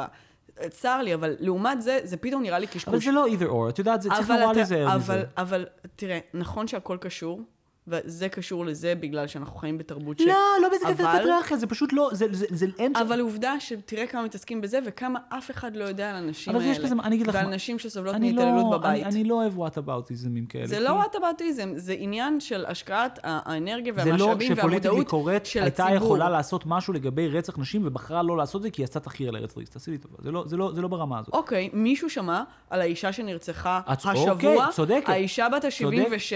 צר 0.70 1.02
לי, 1.02 1.14
אבל 1.14 1.36
לעומת 1.40 1.82
זה, 1.82 2.00
זה 2.04 2.18
פתאום 2.18 2.42
נראה 2.42 2.60
לי 2.60 2.68
קשקוש. 2.68 2.88
אבל 2.88 3.00
זה 3.00 3.12
לא 3.12 3.26
either 3.28 3.52
or, 3.52 3.70
את 3.70 3.80
יודעת, 3.80 4.02
זה 4.02 4.10
צריך 4.10 4.30
נורא 4.30 4.54
להיזהר 4.54 4.88
אבל, 4.88 4.98
מזה. 4.98 5.24
אבל 5.38 5.66
תראה, 5.96 6.20
נכון 6.34 6.68
שהכל 6.68 6.98
קשור, 7.02 7.42
וזה 7.88 8.30
קשור 8.30 8.66
לזה 8.66 8.94
בגלל 9.00 9.28
שאנחנו 9.28 9.56
חיים 9.58 9.78
בתרבות 9.78 10.20
ש... 10.20 10.22
לא, 10.22 10.34
לא 10.62 10.70
בזה 10.76 10.86
אבל- 11.04 11.20
פטריארכיה, 11.20 11.58
זה 11.58 11.68
פשוט 11.68 11.94
לא, 11.94 12.10
זה, 12.14 12.26
זה, 12.32 12.46
זה 12.50 12.66
אין... 12.80 12.94
שם- 12.96 13.02
אבל 13.02 13.20
עובדה 13.20 13.60
שתראה 13.60 14.08
כמה 14.08 14.24
מתעסקים 14.24 14.62
בזה, 14.62 14.80
וכמה 14.86 15.20
אף 15.30 15.52
אחד 15.52 15.76
לא 15.76 15.84
יודע 15.84 16.10
על 16.10 16.16
הנשים 16.16 16.56
אבל 16.56 16.62
האלה. 16.64 16.74
יש 16.74 16.80
בזה, 16.80 16.96
אני 17.04 17.16
אגיד 17.16 17.28
לך 17.28 17.36
ועל 17.36 17.48
נשים 17.50 17.80
שסובלות 17.80 18.16
לא- 18.16 18.22
מהתעללות 18.22 18.70
בבית. 18.72 19.04
אני, 19.04 19.16
אני 19.16 19.24
לא 19.24 19.36
אוהב 19.36 19.58
וואטאבאוטיזמים 19.60 20.46
כאלה. 20.46 20.68
זה 20.68 20.76
כי- 20.78 20.84
לא 20.84 20.90
וואטאבטיזם, 20.90 21.72
זה 21.76 21.96
עניין 21.98 22.40
של 22.40 22.66
השקעת 22.68 23.20
האנרגיה 23.24 23.94
זה 23.94 24.04
לא 24.06 24.24
והמשאבים 24.26 24.56
שפוליטיקלי 24.56 24.90
והמודעות 24.90 25.08
קורט 25.08 25.46
של 25.46 25.64
הייתה 25.64 25.84
הציבור. 25.88 26.06
יכולה 26.06 26.30
לעשות 26.30 26.64
משהו 26.66 26.94
לגבי 26.94 27.28
רצח 27.28 27.58
נשים 27.60 27.82
ובחרה 27.86 28.24
לא 28.24 28.38
לעשות 28.38 28.62
זה 28.62 28.70
כי 28.70 28.84
עשתה 28.84 29.00
תחקיר 29.00 29.30
על 29.30 29.36
ארץ 29.36 29.58
ריס. 29.58 29.70
תעשי 29.70 29.92
לי 29.92 29.98
טובה, 29.98 30.16
זה 30.20 30.32
לא, 30.32 30.44
זה 30.48 30.58
לא, 30.58 30.72
זה 30.76 30.82
לא 30.82 30.88
ברמה 30.88 31.20
הזאת. 31.20 31.34
אוקיי, 31.34 31.70
מישהו 31.74 32.10
שמע 32.10 32.44
על 32.70 32.82
האישה 32.82 33.12
שנרצחה 33.14 33.82
השבוע, 33.88 34.32
אוקיי, 34.32 34.58
צודקת. 34.72 35.10
האישה 35.10 35.48
בת 35.50 35.64
ה-76, 35.66 36.34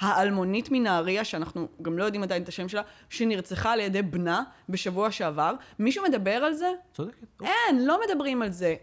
האלמונית 0.00 0.70
מנהריה, 0.90 1.24
שאנחנו 1.24 1.68
גם 1.82 1.98
לא 1.98 2.04
יודעים 2.04 2.22
עדיין 2.22 2.42
את 2.42 2.48
השם 2.48 2.68
שלה, 2.68 2.82
שנרצחה 3.08 3.72
על 3.72 3.80
ידי 3.80 4.02
בנה 4.02 4.42
בשבוע 4.68 5.10
שעבר. 5.10 5.54
מישהו 5.78 6.04
מדבר 6.04 6.30
על 6.30 6.52
זה? 6.52 6.72
צודקת. 6.92 7.26
אין, 7.42 7.86
לא 7.86 8.00
מדברים 8.08 8.42
על 8.42 8.50
זה. 8.50 8.74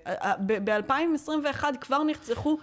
ב-2021 0.46 1.64
כבר 1.82 2.04
נרצחו 2.04 2.58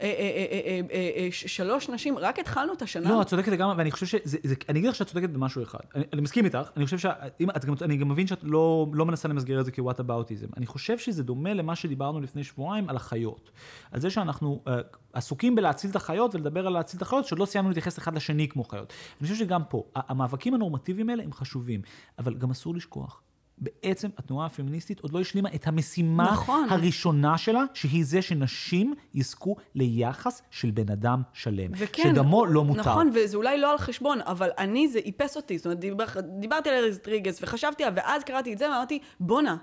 אה, 0.00 0.06
אה, 0.06 0.80
אה, 1.16 1.28
שלוש 1.30 1.88
נשים, 1.88 2.18
רק 2.18 2.38
התחלנו 2.38 2.72
את 2.72 2.82
השנה. 2.82 3.10
לא, 3.10 3.22
את 3.22 3.26
צודקת 3.26 3.52
לגמרי, 3.52 3.74
ואני 3.76 3.90
חושב 3.90 4.06
שזה, 4.06 4.38
זה, 4.42 4.54
אני 4.68 4.78
אגיד 4.78 4.90
לך 4.90 4.96
שאת 4.96 5.06
צודקת 5.06 5.30
במשהו 5.30 5.62
אחד. 5.62 5.78
אני, 5.94 6.20
מסכים 6.20 6.44
איתך, 6.44 6.70
אני 6.76 6.84
חושב 6.84 6.98
שאם, 6.98 7.48
אני 7.82 7.96
גם 7.96 8.08
מבין 8.08 8.26
שאת 8.26 8.38
לא, 8.42 8.86
לא 8.92 9.06
מנסה 9.06 9.28
למסגר 9.28 9.60
את 9.60 9.64
זה 9.64 9.72
כוואט 9.72 10.00
אבאוטיזם. 10.00 10.46
אני 10.56 10.66
חושב 10.66 10.98
שזה 10.98 11.22
דומה 11.22 11.54
למה 11.54 11.76
שדיברנו 11.76 12.20
לפני 12.20 12.44
שבועיים 12.44 12.88
על 12.88 12.96
החיות. 12.96 13.50
על 13.92 14.00
זה 14.00 14.10
שאנחנו 14.10 14.64
עסוקים 15.12 15.54
בלהציל 15.54 15.90
את 15.90 15.96
החיות 15.96 16.34
ולדבר 16.34 16.66
על 16.66 16.72
להציל 16.72 16.96
את 16.96 17.02
החיות, 17.02 17.24
שעוד 17.24 17.40
לא 17.40 17.46
סיימנו 17.46 17.68
להתייחס 17.70 17.98
אחד 17.98 18.14
לשני 18.14 18.48
כמו 18.48 18.64
חיות. 18.64 18.92
אני 19.20 19.28
חושב 19.28 19.44
שגם 19.44 19.62
פה, 19.64 19.84
המאבקים 19.94 20.54
הנורמטיביים 20.54 21.10
האלה 21.10 21.22
הם 21.22 21.32
חשובים, 21.32 21.82
אבל 22.18 22.34
גם 22.34 22.50
אסור 22.50 22.74
לשכוח. 22.74 23.22
בעצם 23.60 24.08
התנועה 24.18 24.46
הפמיניסטית 24.46 25.00
עוד 25.00 25.12
לא 25.12 25.20
השלימה 25.20 25.48
את 25.54 25.66
המשימה 25.66 26.30
נכון. 26.32 26.68
הראשונה 26.70 27.38
שלה, 27.38 27.64
שהיא 27.74 28.04
זה 28.04 28.22
שנשים 28.22 28.94
יזכו 29.14 29.56
ליחס 29.74 30.42
של 30.50 30.70
בן 30.70 30.90
אדם 30.90 31.22
שלם. 31.32 31.70
וכן, 31.76 32.02
שדמו 32.02 32.46
לא 32.46 32.64
מותר. 32.64 32.80
נכון, 32.80 33.10
וזה 33.14 33.36
אולי 33.36 33.58
לא 33.58 33.70
על 33.72 33.78
חשבון, 33.78 34.20
אבל 34.20 34.50
אני, 34.58 34.88
זה 34.88 34.98
איפס 34.98 35.36
אותי. 35.36 35.58
זאת 35.58 35.66
אומרת, 35.66 35.78
דיבר, 35.78 36.04
דיברתי 36.40 36.68
על 36.68 36.84
ארז 36.84 36.98
דריגס 36.98 37.42
וחשבתי, 37.42 37.84
עליו, 37.84 37.96
ואז 37.96 38.24
קראתי 38.24 38.52
את 38.52 38.58
זה 38.58 38.64
ואמרתי, 38.70 38.98
בואנה, 39.20 39.56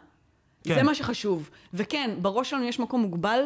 כן. 0.63 0.75
זה 0.75 0.83
מה 0.83 0.95
שחשוב. 0.95 1.49
וכן, 1.73 2.11
בראש 2.21 2.49
שלנו 2.49 2.63
יש 2.63 2.79
מקום 2.79 3.01
מוגבל, 3.01 3.39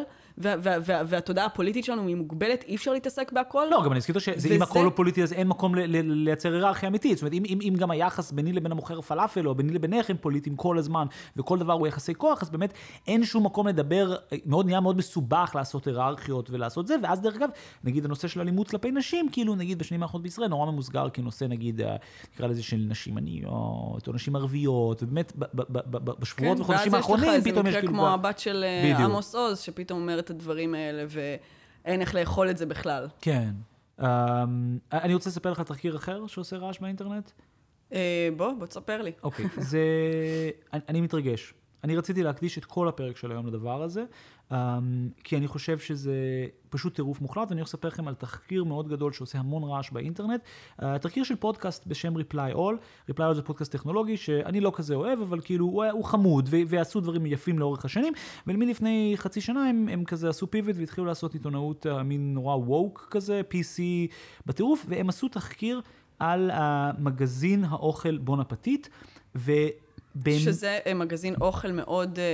והתודעה 0.84 1.44
הפוליטית 1.46 1.84
שלנו 1.84 2.06
היא 2.08 2.16
מוגבלת, 2.16 2.64
אי 2.68 2.76
אפשר 2.76 2.92
להתעסק 2.92 3.32
בהכל. 3.32 3.66
לא, 3.70 3.82
גם 3.84 3.90
אני 3.92 3.98
אזכיר 3.98 4.18
שזה 4.18 4.48
אם 4.48 4.54
וזה- 4.54 4.64
הכל 4.64 4.82
לא 4.84 4.90
פוליטי, 4.94 5.22
אז 5.22 5.32
אין 5.32 5.48
מקום 5.48 5.74
לייצר 5.74 6.52
היררכיה 6.52 6.88
אמיתית. 6.88 7.18
זאת 7.18 7.22
אומרת, 7.22 7.32
אם, 7.62 7.74
גם 7.78 7.90
היחס 7.90 8.32
ביני 8.32 8.52
לבין 8.52 8.72
המוכר 8.72 9.00
פלאפל, 9.00 9.48
או 9.48 9.54
ביני 9.54 9.72
לבינך 9.72 10.10
הם 10.10 10.16
פוליטיים 10.20 10.56
כל 10.56 10.78
הזמן, 10.78 11.06
וכל 11.36 11.58
דבר 11.58 11.72
הוא 11.72 11.86
יחסי 11.86 12.14
כוח, 12.14 12.42
אז 12.42 12.50
באמת 12.50 12.72
אין 13.06 13.24
שום 13.24 13.46
מקום 13.46 13.66
לדבר, 13.66 14.16
מאוד 14.46 14.66
נהיה 14.66 14.80
מאוד 14.80 14.96
מסובך 14.96 15.52
לעשות 15.54 15.86
היררכיות 15.86 16.50
ולעשות 16.50 16.86
זה, 16.86 16.96
ואז 17.02 17.20
דרך 17.20 17.36
אגב, 17.36 17.48
נגיד 17.84 18.04
הנושא 18.04 18.28
של 18.28 18.40
אלימות 18.40 18.68
כלפי 18.68 18.90
נשים, 18.90 19.28
כאילו 19.32 19.54
נגיד 19.54 19.78
בשנים 19.78 20.02
האחרונות 20.02 20.22
בישראל, 20.22 20.48
נורא 20.48 20.70
ממוסגר 20.70 21.08
כנושא 21.12 21.44
נגיד, 21.44 21.80
נקרא 22.34 22.46
לזה 22.46 22.62
של 22.62 22.76
נשים 22.88 23.18
עניות, 23.18 24.08
או 24.08 24.12
נשים 24.12 24.36
ערביות, 24.36 25.02
ובאמת 25.02 25.32
ב- 25.38 25.44
ב- 25.54 25.62
ב- 25.78 25.96
ב- 26.04 26.20
בשבועות 26.20 26.56
כן, 26.56 26.62
וחודשים 26.62 26.70
ואז 26.76 26.86
יש 26.86 26.88
לך 26.88 26.94
האחרונים, 26.94 27.30
איזה 27.30 27.50
פתאום 27.50 27.66
יש 27.66 27.70
מקרה 27.70 27.80
כאילו... 27.80 27.94
כמו 27.94 28.08
הבת 28.08 28.38
של 28.38 28.64
אה. 28.64 29.04
עמוס 29.04 29.34
עוז, 29.34 29.58
שפתאום 29.58 30.00
אומר 30.00 30.18
את 30.30 30.36
הדברים 30.36 30.74
האלה, 30.74 31.04
ואין 31.08 32.00
איך 32.00 32.14
לאכול 32.14 32.50
את 32.50 32.58
זה 32.58 32.66
בכלל. 32.66 33.08
כן. 33.20 33.50
Um, 34.00 34.04
אני 34.92 35.14
רוצה 35.14 35.30
לספר 35.30 35.52
לך 35.52 35.60
תחקיר 35.60 35.96
אחר 35.96 36.26
שעושה 36.26 36.56
רעש 36.56 36.78
באינטרנט. 36.80 37.30
אה, 37.92 38.28
בוא, 38.36 38.52
בוא 38.58 38.66
תספר 38.66 39.02
לי. 39.02 39.12
אוקיי, 39.22 39.46
זה... 39.56 39.80
אני, 40.72 40.82
אני 40.88 41.00
מתרגש. 41.00 41.54
אני 41.84 41.96
רציתי 41.96 42.22
להקדיש 42.22 42.58
את 42.58 42.64
כל 42.64 42.88
הפרק 42.88 43.16
של 43.16 43.30
היום 43.30 43.46
לדבר 43.46 43.82
הזה, 43.82 44.04
um, 44.50 44.54
כי 45.24 45.36
אני 45.36 45.48
חושב 45.48 45.78
שזה 45.78 46.14
פשוט 46.70 46.94
טירוף 46.94 47.20
מוחלט, 47.20 47.48
ואני 47.48 47.60
הולך 47.60 47.68
לספר 47.68 47.88
לכם 47.88 48.08
על 48.08 48.14
תחקיר 48.14 48.64
מאוד 48.64 48.88
גדול 48.88 49.12
שעושה 49.12 49.38
המון 49.38 49.62
רעש 49.62 49.90
באינטרנט. 49.90 50.40
Uh, 50.80 50.84
תחקיר 51.00 51.24
של 51.24 51.36
פודקאסט 51.36 51.86
בשם 51.86 52.16
Reply 52.16 52.54
All. 52.54 53.10
Reply 53.10 53.30
All 53.30 53.34
זה 53.34 53.42
פודקאסט 53.42 53.72
טכנולוגי 53.72 54.16
שאני 54.16 54.60
לא 54.60 54.72
כזה 54.74 54.94
אוהב, 54.94 55.20
אבל 55.20 55.40
כאילו 55.40 55.66
הוא, 55.66 55.84
הוא 55.84 56.04
חמוד, 56.04 56.48
ו- 56.50 56.56
ועשו 56.66 57.00
דברים 57.00 57.26
יפים 57.26 57.58
לאורך 57.58 57.84
השנים, 57.84 58.12
ומלפני 58.46 59.12
חצי 59.16 59.40
שנה 59.40 59.68
הם, 59.68 59.88
הם 59.92 60.04
כזה 60.04 60.28
עשו 60.28 60.50
פיבוט 60.50 60.76
והתחילו 60.78 61.06
לעשות 61.06 61.34
עיתונאות 61.34 61.86
uh, 61.86 62.02
מין 62.02 62.34
נורא 62.34 62.56
ווק 62.56 63.08
כזה, 63.10 63.42
PC 63.50 63.80
בטירוף, 64.46 64.86
והם 64.88 65.08
עשו 65.08 65.28
תחקיר 65.28 65.80
על 66.18 66.50
המגזין 66.54 67.64
האוכל 67.64 68.18
בון 68.18 68.40
אפטיט, 68.40 68.88
ו... 69.36 69.52
בין... 70.14 70.38
שזה 70.38 70.78
אה, 70.86 70.94
מגזין 70.94 71.34
אוכל 71.40 71.72
מאוד, 71.72 72.18
אה, 72.18 72.24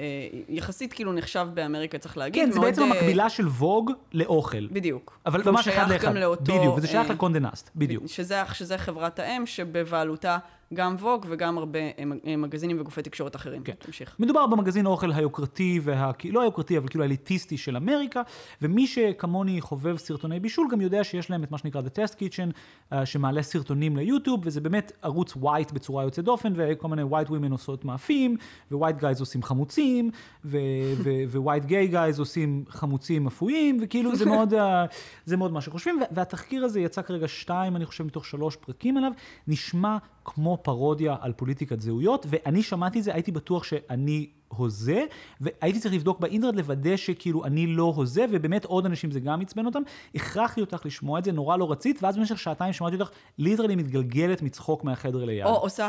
אה, 0.00 0.40
יחסית 0.48 0.92
כאילו 0.92 1.12
נחשב 1.12 1.46
באמריקה, 1.54 1.98
צריך 1.98 2.18
להגיד. 2.18 2.44
כן, 2.44 2.50
זה 2.50 2.58
מאוד, 2.60 2.70
בעצם 2.70 2.82
אה, 2.82 2.86
המקבילה 2.86 3.30
של 3.30 3.48
ווג 3.48 3.90
לאוכל. 4.12 4.66
בדיוק. 4.66 5.18
אבל 5.26 5.42
ממש 5.44 5.68
אחד 5.68 5.90
לאחד. 5.90 6.14
לאותו... 6.14 6.58
בדיוק, 6.58 6.76
וזה 6.76 6.86
שייך 6.86 7.10
אה, 7.10 7.14
לקונדנסט, 7.14 7.70
בדיוק. 7.76 8.06
שזה, 8.06 8.42
שזה 8.52 8.78
חברת 8.78 9.18
האם 9.18 9.46
שבבעלותה 9.46 10.38
גם 10.74 10.96
ווג 11.00 11.26
וגם 11.28 11.58
הרבה 11.58 11.78
אה, 11.78 11.90
אה, 12.26 12.36
מגזינים 12.36 12.80
וגופי 12.80 13.02
תקשורת 13.02 13.36
אחרים. 13.36 13.62
כן. 13.62 13.72
תמשיך. 13.78 14.16
מדובר 14.18 14.46
במגזין 14.46 14.86
האוכל 14.86 15.12
היוקרתי, 15.12 15.80
וה... 15.82 16.10
לא 16.30 16.42
היוקרתי, 16.42 16.78
אבל 16.78 16.88
כאילו 16.88 17.04
האליטיסטי 17.04 17.56
של 17.56 17.76
אמריקה, 17.76 18.22
ומי 18.62 18.86
שכמוני 18.86 19.60
חובב 19.60 19.96
סרטוני 19.96 20.40
בישול, 20.40 20.68
גם 20.70 20.80
יודע 20.80 21.04
שיש 21.04 21.30
להם 21.30 21.44
את 21.44 21.50
מה 21.50 21.58
שנקרא 21.58 21.80
The 21.80 21.98
Test 21.98 22.14
Kitchen, 22.14 22.52
uh, 22.92 22.96
שמעלה 23.04 23.42
סרטונים 23.42 23.96
ליוטיוב, 23.96 24.40
וזה 24.44 24.60
באמת 24.60 24.92
ערוץ 25.02 25.36
white 25.36 25.72
בצורה 25.72 26.04
יוצאת 26.04 26.24
דופן, 26.24 26.52
וכל 26.56 26.88
מיני 26.88 27.02
white 27.02 27.30
women 27.30 27.52
עושות 27.52 27.84
מאפים, 27.84 28.36
white 28.72 28.96
gays 28.96 29.20
עושים 29.20 29.42
חמוצים, 29.42 30.10
white 31.32 31.64
gay 31.64 31.88
guys 31.88 32.18
עושים 32.18 32.64
חמוצים 32.68 33.26
אפויים, 33.26 33.78
וכאילו 33.82 34.16
זה 34.16 34.26
מאוד, 34.26 34.54
uh, 34.54 34.56
זה 35.24 35.36
מאוד 35.36 35.52
מה 35.52 35.60
שחושבים, 35.60 36.00
וה- 36.00 36.06
והתחקיר 36.10 36.64
הזה 36.64 36.80
יצא 36.80 37.02
כרגע 37.02 37.28
שתיים, 37.28 37.76
אני 37.76 37.86
חושב, 37.86 38.04
מתוך 38.04 38.24
שלוש 38.24 38.56
פרקים 38.56 38.96
עליו, 38.96 39.12
נשמע 39.48 39.96
כמו 40.24 40.58
פרודיה 40.62 41.16
על 41.20 41.32
פוליטיקת 41.32 41.80
זהויות, 41.80 42.26
ואני 42.28 42.62
שמעתי 42.62 42.98
את 42.98 43.04
זה, 43.04 43.14
הייתי 43.14 43.32
בטוח 43.32 43.64
שאני 43.64 44.28
הוזה, 44.48 45.04
והייתי 45.40 45.80
צריך 45.80 45.94
לבדוק 45.94 46.20
באינטרנט 46.20 46.56
לוודא 46.56 46.96
שכאילו 46.96 47.44
אני 47.44 47.66
לא 47.66 47.92
הוזה, 47.96 48.24
ובאמת 48.30 48.64
עוד 48.64 48.86
אנשים 48.86 49.10
זה 49.10 49.20
גם 49.20 49.40
עצבן 49.40 49.66
אותם. 49.66 49.82
הכרחתי 50.14 50.60
אותך 50.60 50.86
לשמוע 50.86 51.18
את 51.18 51.24
זה, 51.24 51.32
נורא 51.32 51.56
לא 51.56 51.70
רצית, 51.70 52.02
ואז 52.02 52.16
במשך 52.16 52.38
שעתיים 52.38 52.72
שמעתי 52.72 52.96
אותך 52.96 53.10
ליטרלי 53.38 53.76
מתגלגלת 53.76 54.42
מצחוק 54.42 54.84
מהחדר 54.84 55.24
ליד. 55.24 55.46
או 55.46 55.56
עושה... 55.56 55.88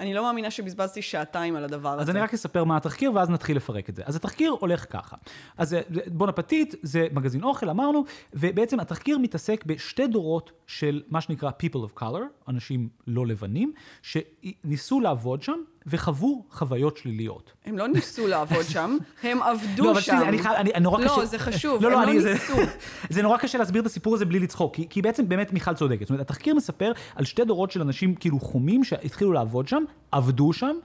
אני 0.00 0.14
לא 0.14 0.22
מאמינה 0.22 0.50
שבזבזתי 0.50 1.02
שעתיים 1.02 1.56
על 1.56 1.64
הדבר 1.64 1.88
הזה. 1.88 2.02
אז 2.02 2.10
אני 2.10 2.20
רק 2.20 2.34
אספר 2.34 2.64
מה 2.64 2.76
התחקיר, 2.76 3.12
ואז 3.14 3.30
נתחיל 3.30 3.56
לפרק 3.56 3.88
את 3.88 3.96
זה. 3.96 4.02
אז 4.06 4.16
התחקיר 4.16 4.56
הולך 4.60 4.86
ככה. 4.90 5.16
אז 5.56 5.76
בון 6.06 6.28
אפטיט 6.28 6.74
זה 6.82 7.06
מגזין 7.12 7.42
אוכל, 7.42 7.68
אמרנו, 7.68 8.04
ובעצם 8.32 8.80
התחקיר 8.80 9.18
מתעסק 9.18 9.64
בשתי 9.66 10.06
דורות 10.06 10.52
של 10.66 11.02
מה 11.08 11.20
שנקרא 11.20 11.50
people 11.50 11.78
of 11.78 12.00
color, 12.02 12.48
אנשים 12.48 12.88
לא 13.06 13.26
לבנים, 13.26 13.72
שניסו 14.02 15.00
לעבוד 15.00 15.42
שם, 15.42 15.58
וחוו 15.86 16.44
חוויות 16.50 16.96
שליליות. 16.96 17.52
הם 17.66 17.78
לא 17.78 17.88
ניסו 17.88 18.26
לעבוד 18.26 18.64
שם, 18.68 18.96
הם 19.22 19.42
עבדו 19.48 19.84
לא, 19.84 20.00
שם. 20.00 20.20
אני 20.28 20.38
חייב, 20.38 20.54
אני, 20.54 20.74
אני 20.74 20.82
נורא 20.82 21.00
לא, 21.00 21.08
קשה... 21.08 21.24
זה 21.24 21.38
חשוב, 21.38 21.82
לא, 21.82 21.88
הם 21.88 21.92
לא, 21.92 22.00
לא 22.00 22.04
אני, 22.04 22.20
זה, 22.20 22.32
ניסו. 22.32 22.56
זה 23.10 23.22
נורא 23.22 23.38
קשה 23.38 23.58
להסביר 23.58 23.82
את 23.82 23.86
הסיפור 23.86 24.14
הזה 24.14 24.24
בלי 24.24 24.38
לצחוק, 24.38 24.74
כי, 24.74 24.86
כי 24.90 25.02
בעצם 25.02 25.28
באמת 25.28 25.52
מיכל 25.52 25.74
צודקת. 25.74 26.00
זאת 26.00 26.10
אומרת, 26.10 26.20
התחקיר 26.20 26.54
מספר 26.54 26.92
על 27.14 27.24
שתי 27.24 27.44
דורות 27.44 27.70
של 27.70 27.80
אנשים 27.80 28.14
כאילו 28.14 28.40
חומים 28.40 28.84
שהתחילו 28.84 29.32
לעבוד 29.32 29.68
שם, 29.68 29.82
עבדו 30.12 30.52
שם. 30.52 30.76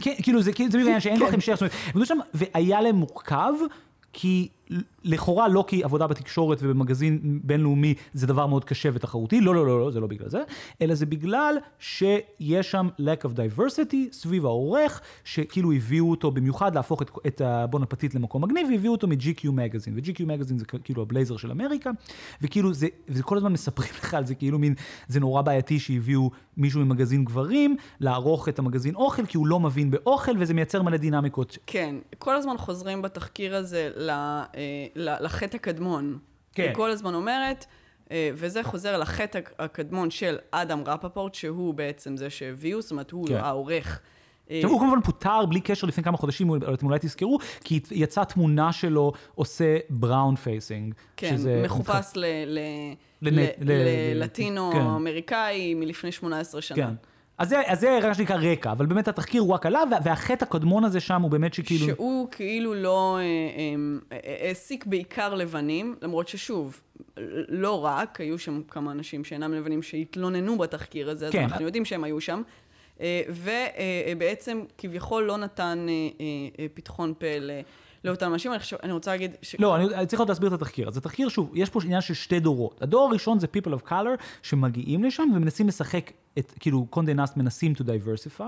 כן, 0.00 0.14
כאילו 0.22 0.42
זה 0.42 0.52
כאילו 0.52 0.70
זה 0.70 0.78
בעניין 0.78 1.00
שאין 1.06 1.18
כן. 1.18 1.34
המשך, 1.34 1.52
זאת 1.52 1.60
אומרת, 1.60 1.74
עבדו 1.88 2.06
שם 2.06 2.18
והיה 2.34 2.80
להם 2.80 2.96
מורכב, 2.96 3.52
כי 4.12 4.48
לכאורה 5.04 5.48
לא 5.48 5.64
כי 5.66 5.84
עבודה 5.84 6.06
בתקשורת 6.06 6.58
ובמגזין 6.62 7.40
בינלאומי 7.44 7.94
זה 8.14 8.26
דבר 8.26 8.46
מאוד 8.46 8.64
קשה 8.64 8.88
ותחרותי, 8.92 9.40
לא, 9.40 9.54
לא, 9.54 9.66
לא, 9.66 9.80
לא, 9.80 9.90
זה 9.90 10.00
לא 10.00 10.06
בגלל 10.06 10.28
זה, 10.28 10.42
אלא 10.82 10.94
זה 10.94 11.06
בגלל 11.06 11.56
שיש 11.78 12.70
שם 12.70 12.88
lack 12.98 13.24
of 13.24 13.28
diversity 13.28 14.12
סביב 14.12 14.46
העורך, 14.46 15.00
שכאילו 15.24 15.72
הביאו 15.72 16.10
אותו 16.10 16.30
במיוחד 16.30 16.74
להפוך 16.74 17.02
את, 17.02 17.10
את 17.26 17.40
הבון 17.40 17.82
אפטיט 17.82 18.14
למקום 18.14 18.44
מגניב, 18.44 18.68
והביאו 18.70 18.92
אותו 18.92 19.06
מ-GQ 19.06 19.50
מגזין, 19.52 19.94
ו-GQ 19.96 20.24
מגזין 20.26 20.58
זה 20.58 20.64
כאילו 20.84 21.02
הבלייזר 21.02 21.36
של 21.36 21.50
אמריקה, 21.50 21.90
וכאילו 22.42 22.74
זה, 22.74 22.86
וזה 23.08 23.22
כל 23.22 23.36
הזמן 23.36 23.52
מספרים 23.52 23.90
לך 23.98 24.14
על 24.14 24.26
זה, 24.26 24.34
כאילו 24.34 24.58
מין, 24.58 24.74
זה 25.08 25.20
נורא 25.20 25.42
בעייתי 25.42 25.78
שהביאו 25.78 26.30
מישהו 26.56 26.80
ממגזין 26.80 27.24
גברים, 27.24 27.76
לערוך 28.00 28.48
את 28.48 28.58
המגזין 28.58 28.94
אוכל, 28.94 29.26
כי 29.26 29.36
הוא 29.36 29.46
לא 29.46 29.60
מבין 29.60 29.90
באוכל, 29.90 30.32
וזה 30.38 30.54
מייצר 30.54 30.82
מלא 30.82 30.96
דינמיקות. 30.96 31.58
כן, 31.66 31.94
כל 32.18 32.36
הזמן 32.36 32.56
חוזרים 32.58 33.02
בתחקיר 33.02 33.56
הזה 33.56 33.90
ל- 33.96 34.42
לחטא 34.96 35.56
הקדמון. 35.56 36.18
כן. 36.52 36.62
היא 36.62 36.74
כל 36.74 36.90
הזמן 36.90 37.14
אומרת, 37.14 37.66
אה, 38.10 38.30
וזה 38.34 38.62
חוזר 38.62 38.98
לחטא 38.98 39.40
הקדמון 39.58 40.10
של 40.10 40.36
אדם 40.50 40.82
רפפורט, 40.86 41.34
שהוא 41.34 41.74
בעצם 41.74 42.16
זה 42.16 42.30
שהביאו, 42.30 42.82
זאת 42.82 42.90
אומרת, 42.90 43.10
הוא 43.10 43.28
כן. 43.28 43.36
העורך. 43.36 44.00
אה, 44.50 44.56
עכשיו, 44.56 44.70
הוא 44.70 44.80
כמובן 44.80 45.00
פוטר 45.00 45.46
בלי 45.46 45.60
קשר 45.60 45.86
לפני 45.86 46.04
כמה 46.04 46.16
חודשים, 46.16 46.54
אתם 46.74 46.86
אולי 46.86 46.98
תזכרו, 47.00 47.38
כי 47.64 47.80
יצאה 47.90 48.24
תמונה 48.24 48.72
שלו 48.72 49.12
עושה 49.34 49.76
brown 49.90 50.36
facing. 50.36 50.94
כן, 51.16 51.36
מחופש 51.64 52.12
ללטינו-אמריקאי 53.22 55.74
מלפני 55.74 56.12
18 56.12 56.62
שנה. 56.62 56.76
כן. 56.76 56.94
אז 57.38 57.48
זה, 57.48 57.60
אז 57.66 57.80
זה 57.80 57.98
רק 58.02 58.12
שנקרא 58.12 58.36
רקע, 58.36 58.72
אבל 58.72 58.86
באמת 58.86 59.08
התחקיר 59.08 59.42
הוא 59.42 59.54
רק 59.54 59.66
עליו, 59.66 59.88
וה- 59.90 59.98
והחטא 60.04 60.44
הקדמון 60.44 60.84
הזה 60.84 61.00
שם 61.00 61.22
הוא 61.22 61.30
באמת 61.30 61.54
שכאילו... 61.54 61.86
שהוא 61.86 62.28
כאילו 62.30 62.74
לא 62.74 63.18
אה, 63.18 63.22
אה, 63.22 63.26
אה, 64.12 64.46
העסיק 64.46 64.86
בעיקר 64.86 65.34
לבנים, 65.34 65.96
למרות 66.02 66.28
ששוב, 66.28 66.80
לא 67.48 67.84
רק, 67.84 68.20
היו 68.20 68.38
שם 68.38 68.62
כמה 68.68 68.92
אנשים 68.92 69.24
שאינם 69.24 69.54
לבנים 69.54 69.82
שהתלוננו 69.82 70.58
בתחקיר 70.58 71.10
הזה, 71.10 71.26
אז 71.26 71.32
כן. 71.32 71.42
אנחנו 71.42 71.64
יודעים 71.64 71.84
שהם 71.84 72.04
היו 72.04 72.20
שם. 72.20 72.42
ובעצם 73.28 74.62
כביכול 74.78 75.24
לא 75.24 75.36
נתן 75.36 75.86
פתחון 76.74 77.14
פה 77.18 77.26
לאותם 78.06 78.32
אנשים. 78.32 78.52
אני, 78.52 78.60
חושב, 78.60 78.76
אני 78.82 78.92
רוצה 78.92 79.10
להגיד... 79.10 79.30
ש... 79.42 79.56
לא, 79.58 79.76
אני, 79.76 79.94
אני 79.94 80.06
צריך 80.06 80.20
עוד 80.20 80.28
להסביר 80.28 80.48
את 80.48 80.52
התחקיר. 80.52 80.88
אז 80.88 80.96
התחקיר, 80.96 81.28
שוב, 81.28 81.50
יש 81.54 81.70
פה 81.70 81.80
עניין 81.84 82.00
של 82.00 82.14
שתי 82.14 82.40
דורות. 82.40 82.82
הדור 82.82 83.08
הראשון 83.08 83.38
זה 83.38 83.46
people 83.56 83.70
of 83.70 83.88
color 83.88 84.22
שמגיעים 84.42 85.04
לשם 85.04 85.28
ומנסים 85.34 85.68
לשחק 85.68 86.12
את, 86.38 86.52
כאילו, 86.60 86.86
קונדה 86.90 87.14
נאסט 87.14 87.36
מנסים 87.36 87.72
to 87.72 87.80
diversify, 87.80 88.42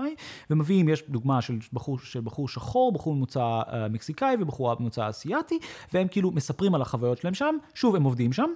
ומביאים, 0.49 0.89
יש 0.89 1.03
דוגמה 1.09 1.41
של 1.41 1.57
בחור, 1.73 1.99
של 1.99 2.21
בחור 2.21 2.47
שחור, 2.47 2.91
בחור 2.91 3.15
ממוצא 3.15 3.61
uh, 3.61 3.73
מקסיקאי 3.89 4.35
ובחורה 4.39 4.75
ממוצא 4.79 5.09
אסיאתי, 5.09 5.59
והם 5.93 6.07
כאילו 6.07 6.31
מספרים 6.31 6.75
על 6.75 6.81
החוויות 6.81 7.17
שלהם 7.17 7.33
שם. 7.33 7.55
שוב, 7.73 7.95
הם 7.95 8.03
עובדים 8.03 8.33
שם, 8.33 8.49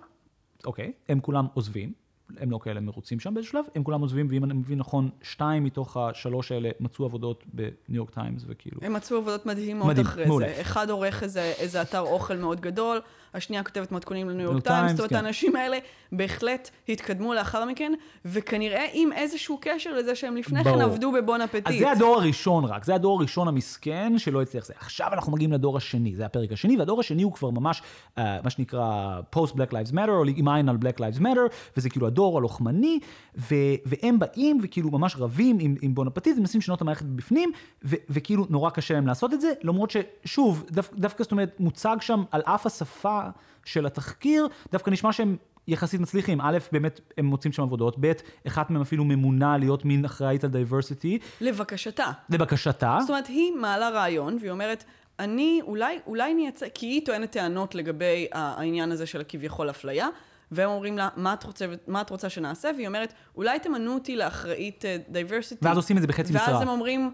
אוקיי, 0.65 0.91
הם 1.09 1.19
כולם 1.19 1.47
עוזבים. 1.53 2.02
הם 2.39 2.51
לא 2.51 2.59
כאלה 2.63 2.79
מרוצים 2.79 3.19
שם 3.19 3.33
באיזשהו 3.33 3.51
שלב, 3.51 3.65
הם 3.75 3.83
כולם 3.83 4.01
עוזבים, 4.01 4.27
ואם 4.29 4.43
אני 4.43 4.53
מבין 4.53 4.79
נכון, 4.79 5.09
שתיים 5.21 5.63
מתוך 5.63 5.97
השלוש 5.97 6.51
האלה 6.51 6.69
מצאו 6.79 7.05
עבודות 7.05 7.43
בניו 7.53 7.71
יורק 7.89 8.09
טיימס, 8.09 8.43
וכאילו... 8.47 8.79
הם 8.81 8.93
מצאו 8.93 9.17
עבודות 9.17 9.45
מדהימות 9.45 9.87
מדהים, 9.87 10.05
אחרי 10.05 10.25
מעולה. 10.25 10.47
זה. 10.47 10.61
אחד 10.61 10.89
עורך 10.89 11.23
איזה, 11.23 11.41
איזה 11.41 11.81
אתר 11.81 11.99
אוכל 11.99 12.37
מאוד 12.37 12.61
גדול, 12.61 13.01
השנייה 13.33 13.63
כותבת 13.63 13.91
מתכונים 13.91 14.29
לניו 14.29 14.45
יורק 14.51 14.63
טיימס, 14.63 14.91
זאת 14.91 14.99
אומרת, 14.99 15.09
כן. 15.09 15.15
האנשים 15.15 15.55
האלה 15.55 15.77
בהחלט 16.11 16.69
התקדמו 16.89 17.33
לאחר 17.33 17.65
מכן, 17.65 17.93
וכנראה 18.25 18.85
עם 18.93 19.11
איזשהו 19.13 19.57
קשר 19.61 19.93
לזה 19.93 20.15
שהם 20.15 20.35
לפני 20.37 20.63
כן 20.63 20.69
ברור. 20.69 20.83
עבדו 20.83 21.11
בבון 21.11 21.41
אפטיט. 21.41 21.67
אז 21.67 21.75
זה 21.79 21.91
הדור 21.91 22.15
הראשון 22.15 22.65
רק, 22.65 22.85
זה 22.85 22.95
הדור 22.95 23.19
הראשון 23.19 23.47
המסכן 23.47 24.13
שלא 24.17 24.41
הצליח 24.41 24.65
זה. 24.65 24.73
עכשיו 24.79 25.07
אנחנו 25.13 25.31
מגיעים 25.31 25.53
לדור 25.53 25.77
השני, 25.77 26.15
זה 26.15 26.25
הפרק 26.25 26.51
השני, 26.51 26.77
והדור 26.77 26.99
השני 26.99 27.23
הוא 27.23 27.33
כבר 27.33 27.49
ממש, 27.49 27.81
uh, 28.17 28.21
מה 28.43 28.49
שנקרא 28.49 29.19
Post 29.35 29.49
Black 29.49 29.71
Lives 29.71 29.93
Matter, 29.93 30.09
או 30.09 30.23
עם 30.35 30.47
עין 30.47 30.69
על 30.69 30.77
Black 30.81 30.99
Lives 30.99 31.19
Matter, 31.21 31.53
וזה 31.77 31.89
כאילו 31.89 32.07
הדור 32.07 32.37
הלוחמני, 32.37 32.99
ו- 33.37 33.55
והם 33.85 34.19
באים 34.19 34.59
וכאילו 34.63 34.91
ממש 34.91 35.15
רבים 35.19 35.57
עם, 35.59 35.75
עם 35.81 35.95
בונפטיזם, 35.95 36.39
מנסים 36.41 36.59
לשנות 36.59 36.77
את 36.77 36.81
המערכת 36.81 37.05
בפנים, 37.05 37.51
ו- 37.83 37.95
וכאילו 38.09 38.45
נורא 38.49 38.69
קשה 38.69 38.93
להם 38.93 39.07
לעשות 39.07 39.33
את 39.33 39.41
זה, 39.41 39.53
למרות 39.63 39.91
ששוב, 39.91 40.63
דו- 40.71 40.81
דווקא 40.93 41.23
זאת 41.23 41.31
אומרת, 41.31 41.55
מוצג 41.59 41.97
שם 42.01 42.23
על 42.31 42.41
אף 42.45 42.65
השפה 42.65 43.22
של 43.65 43.85
התחקיר, 43.85 44.47
דווקא 44.71 44.89
נשמע 44.89 45.13
שהם... 45.13 45.37
יחסית 45.67 46.01
מצליחים, 46.01 46.41
א', 46.41 46.57
באמת 46.71 46.99
הם 47.17 47.25
מוצאים 47.25 47.53
שם 47.53 47.63
עבודות, 47.63 47.95
ב', 47.99 48.11
אחת 48.47 48.69
מהם 48.69 48.81
אפילו 48.81 49.05
ממונה 49.05 49.57
להיות 49.57 49.85
מין 49.85 50.05
אחראית 50.05 50.43
על 50.43 50.49
diversity, 50.49 51.19
לבקשתה. 51.41 52.11
לבקשתה. 52.29 52.97
זאת 53.01 53.09
אומרת, 53.09 53.27
היא 53.27 53.51
מעלה 53.51 53.89
רעיון, 53.89 54.37
והיא 54.39 54.51
אומרת, 54.51 54.83
אני, 55.19 55.59
אולי, 55.63 55.99
אולי 56.07 56.33
נייצר, 56.33 56.65
כי 56.73 56.85
היא 56.85 57.05
טוענת 57.05 57.31
טענות 57.31 57.75
לגבי 57.75 58.27
העניין 58.31 58.91
הזה 58.91 59.05
של 59.05 59.21
הכביכול 59.21 59.69
אפליה, 59.69 60.07
והם 60.51 60.69
אומרים 60.69 60.97
לה, 60.97 61.09
מה 61.15 61.33
את 61.33 61.43
רוצה, 61.43 61.65
מה 61.87 62.01
את 62.01 62.09
רוצה 62.09 62.29
שנעשה? 62.29 62.69
והיא 62.75 62.87
אומרת, 62.87 63.13
אולי 63.35 63.59
תמנו 63.59 63.93
אותי 63.93 64.15
לאחראית 64.15 64.85
diversity. 65.09 65.65
ואז 65.65 65.77
עושים 65.77 65.97
את 65.97 66.01
זה 66.01 66.07
בחצי 66.07 66.33
משרה. 66.33 66.53
ואז 66.53 66.61
הם 66.61 66.67
אומרים, 66.67 67.11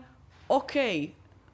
אוקיי. 0.50 1.10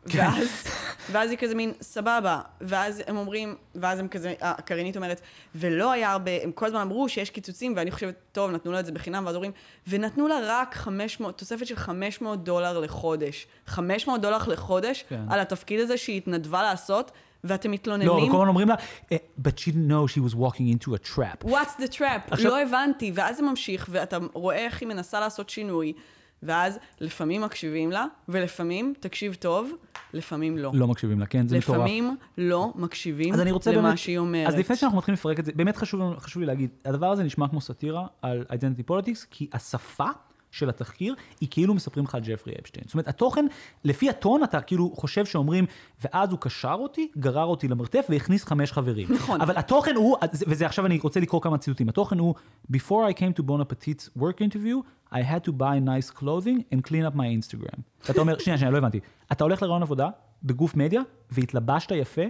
ואז, 0.06 0.68
ואז 1.12 1.30
היא 1.30 1.38
כזה 1.38 1.56
מין, 1.56 1.74
סבבה. 1.82 2.39
ואז 2.62 3.02
הם 3.08 3.18
אומרים, 3.18 3.56
ואז 3.76 4.00
הם 4.00 4.08
כזה, 4.08 4.34
הקרינית 4.41 4.96
אומרת, 4.96 5.22
ולא 5.56 5.91
היה 5.91 6.12
הרבה, 6.12 6.32
הם 6.44 6.52
כל 6.52 6.65
הזמן 6.65 6.82
אמרו 6.82 7.10
שיש 7.10 7.30
קיצוצים, 7.30 7.74
ואני 7.76 7.91
חושבת, 7.91 8.15
טוב, 8.32 8.52
נתנו 8.52 8.72
לה 8.72 8.80
את 8.80 8.86
זה 8.86 8.91
בחינם, 8.91 9.26
ואז 9.26 9.36
אומרים, 9.36 9.52
ונתנו 9.88 10.28
לה 10.28 10.36
רק 10.44 10.76
500, 10.76 11.38
תוספת 11.38 11.68
של 11.68 11.76
500 11.76 12.44
דולר 12.44 12.80
לחודש. 12.80 13.48
500 13.68 14.22
דולר 14.22 14.38
לחודש, 14.48 15.06
כן. 15.10 15.22
על 15.30 15.39
התפקיד 15.39 15.80
הזה 15.80 15.98
שהיא 15.98 16.18
התנדבה 16.18 16.63
לעשות, 16.63 17.12
ואתם 17.44 17.72
מתלוננים. 17.72 18.08
לא, 18.08 18.13
כל 18.32 18.36
הזמן 18.36 18.48
אומרים 18.48 18.68
לה, 18.70 18.76
"Eh, 18.76 19.15
but 19.41 19.52
she 19.60 19.72
didn't 19.72 19.91
know 19.91 20.12
she 20.15 20.32
was 20.32 20.36
walking 20.36 20.76
into 20.78 20.88
a 20.89 21.15
trap. 21.15 21.46
What's 21.48 21.82
the 21.82 21.98
trap? 21.98 22.32
עכשיו- 22.32 22.52
לא 22.52 22.62
הבנתי. 22.62 23.12
ואז 23.15 23.38
זה 23.38 23.41
ממשיך, 23.44 23.88
ואתה 23.91 24.18
רואה 24.34 24.56
איך 24.58 24.82
היא 24.82 24.89
מנסה 24.89 25.20
לעשות 25.20 25.50
שינוי, 25.50 25.94
ואז 26.43 26.80
לפעמים 27.02 27.41
מקשיבים 27.41 27.91
לה, 27.91 28.06
ולפעמים, 28.30 28.93
תקשיב 29.00 29.34
טוב, 29.34 29.71
לפעמים 30.13 30.58
לא. 30.58 30.71
לא 30.74 30.88
מקשיבים 30.88 31.19
לה, 31.19 31.26
כן, 31.26 31.48
זה 31.48 31.58
מטורף. 31.58 31.78
לפעמים 31.78 32.15
לא 32.38 32.71
מקשיבים 32.76 33.34
אז 33.34 33.39
אני 33.39 33.52
רוצה 33.52 33.71
למה 33.71 33.82
באמת, 33.82 33.98
שהיא 33.98 34.17
אומרת. 34.17 34.48
אז 34.48 34.56
לפני 34.56 34.76
שאנחנו 34.76 34.98
מתחילים 34.98 35.13
לפרק 35.13 35.39
את 35.39 35.45
זה, 35.45 35.52
באמת 35.56 35.78
חשוב, 35.78 36.19
חשוב 36.19 36.41
לי 36.41 36.48
להגיד, 36.48 36.69
הדבר 36.86 37.12
הזה 37.12 37.24
נשמע 37.24 37.48
כמו 37.48 37.62
סאטירה 37.62 38.08
על 38.21 38.45
identity 38.50 38.91
politics, 38.91 39.26
כי 39.32 39.50
השפה 39.54 40.08
של 40.56 40.70
התחקיר 40.70 41.15
היא 41.41 41.50
כאילו 41.52 41.74
מספרים 41.74 42.06
לך 42.06 42.15
על 42.15 42.22
ג'פרי 42.24 42.54
אפשטיין. 42.62 42.84
זאת 42.86 42.94
אומרת, 42.94 43.08
התוכן, 43.08 43.46
לפי 43.84 44.10
הטון 44.10 44.44
אתה 44.44 44.62
כאילו 44.62 44.91
חושב 44.96 45.26
שאומרים, 45.26 45.65
ואז 46.04 46.32
הוא 46.32 46.39
קשר 46.39 46.76
אותי, 46.80 47.08
גרר 47.18 47.46
אותי 47.46 47.68
למרתף 47.68 48.06
והכניס 48.10 48.44
חמש 48.44 48.72
חברים. 48.72 49.08
נכון. 49.13 49.41
אבל 49.41 49.58
התוכן 49.58 49.96
הוא, 49.96 50.18
וזה 50.48 50.65
עכשיו 50.65 50.86
אני 50.86 51.00
רוצה 51.02 51.20
לקרוא 51.20 51.41
כמה 51.41 51.58
ציטוטים, 51.58 51.89
התוכן 51.89 52.20
הוא, 52.20 52.36
Before 52.74 53.10
I 53.10 53.13
came 53.13 53.39
to 53.39 53.44
Bon 53.44 53.62
Appetit's 53.62 54.22
work 54.22 54.41
interview, 54.41 54.82
I 55.12 55.18
had 55.18 55.44
to 55.48 55.52
buy 55.52 55.80
nice 55.80 56.10
clothing 56.20 56.60
and 56.74 56.84
clean 56.89 57.06
up 57.12 57.15
my 57.15 57.28
Instagram. 57.39 57.80
ואתה 58.08 58.22
אומר, 58.22 58.38
שנייה, 58.38 58.58
שנייה, 58.58 58.72
לא 58.72 58.78
הבנתי. 58.78 59.00
אתה 59.32 59.44
הולך 59.44 59.62
לרעיון 59.62 59.82
עבודה 59.82 60.10
בגוף 60.44 60.76
מדיה, 60.76 61.02
והתלבשת 61.32 61.91
יפה, 61.91 62.22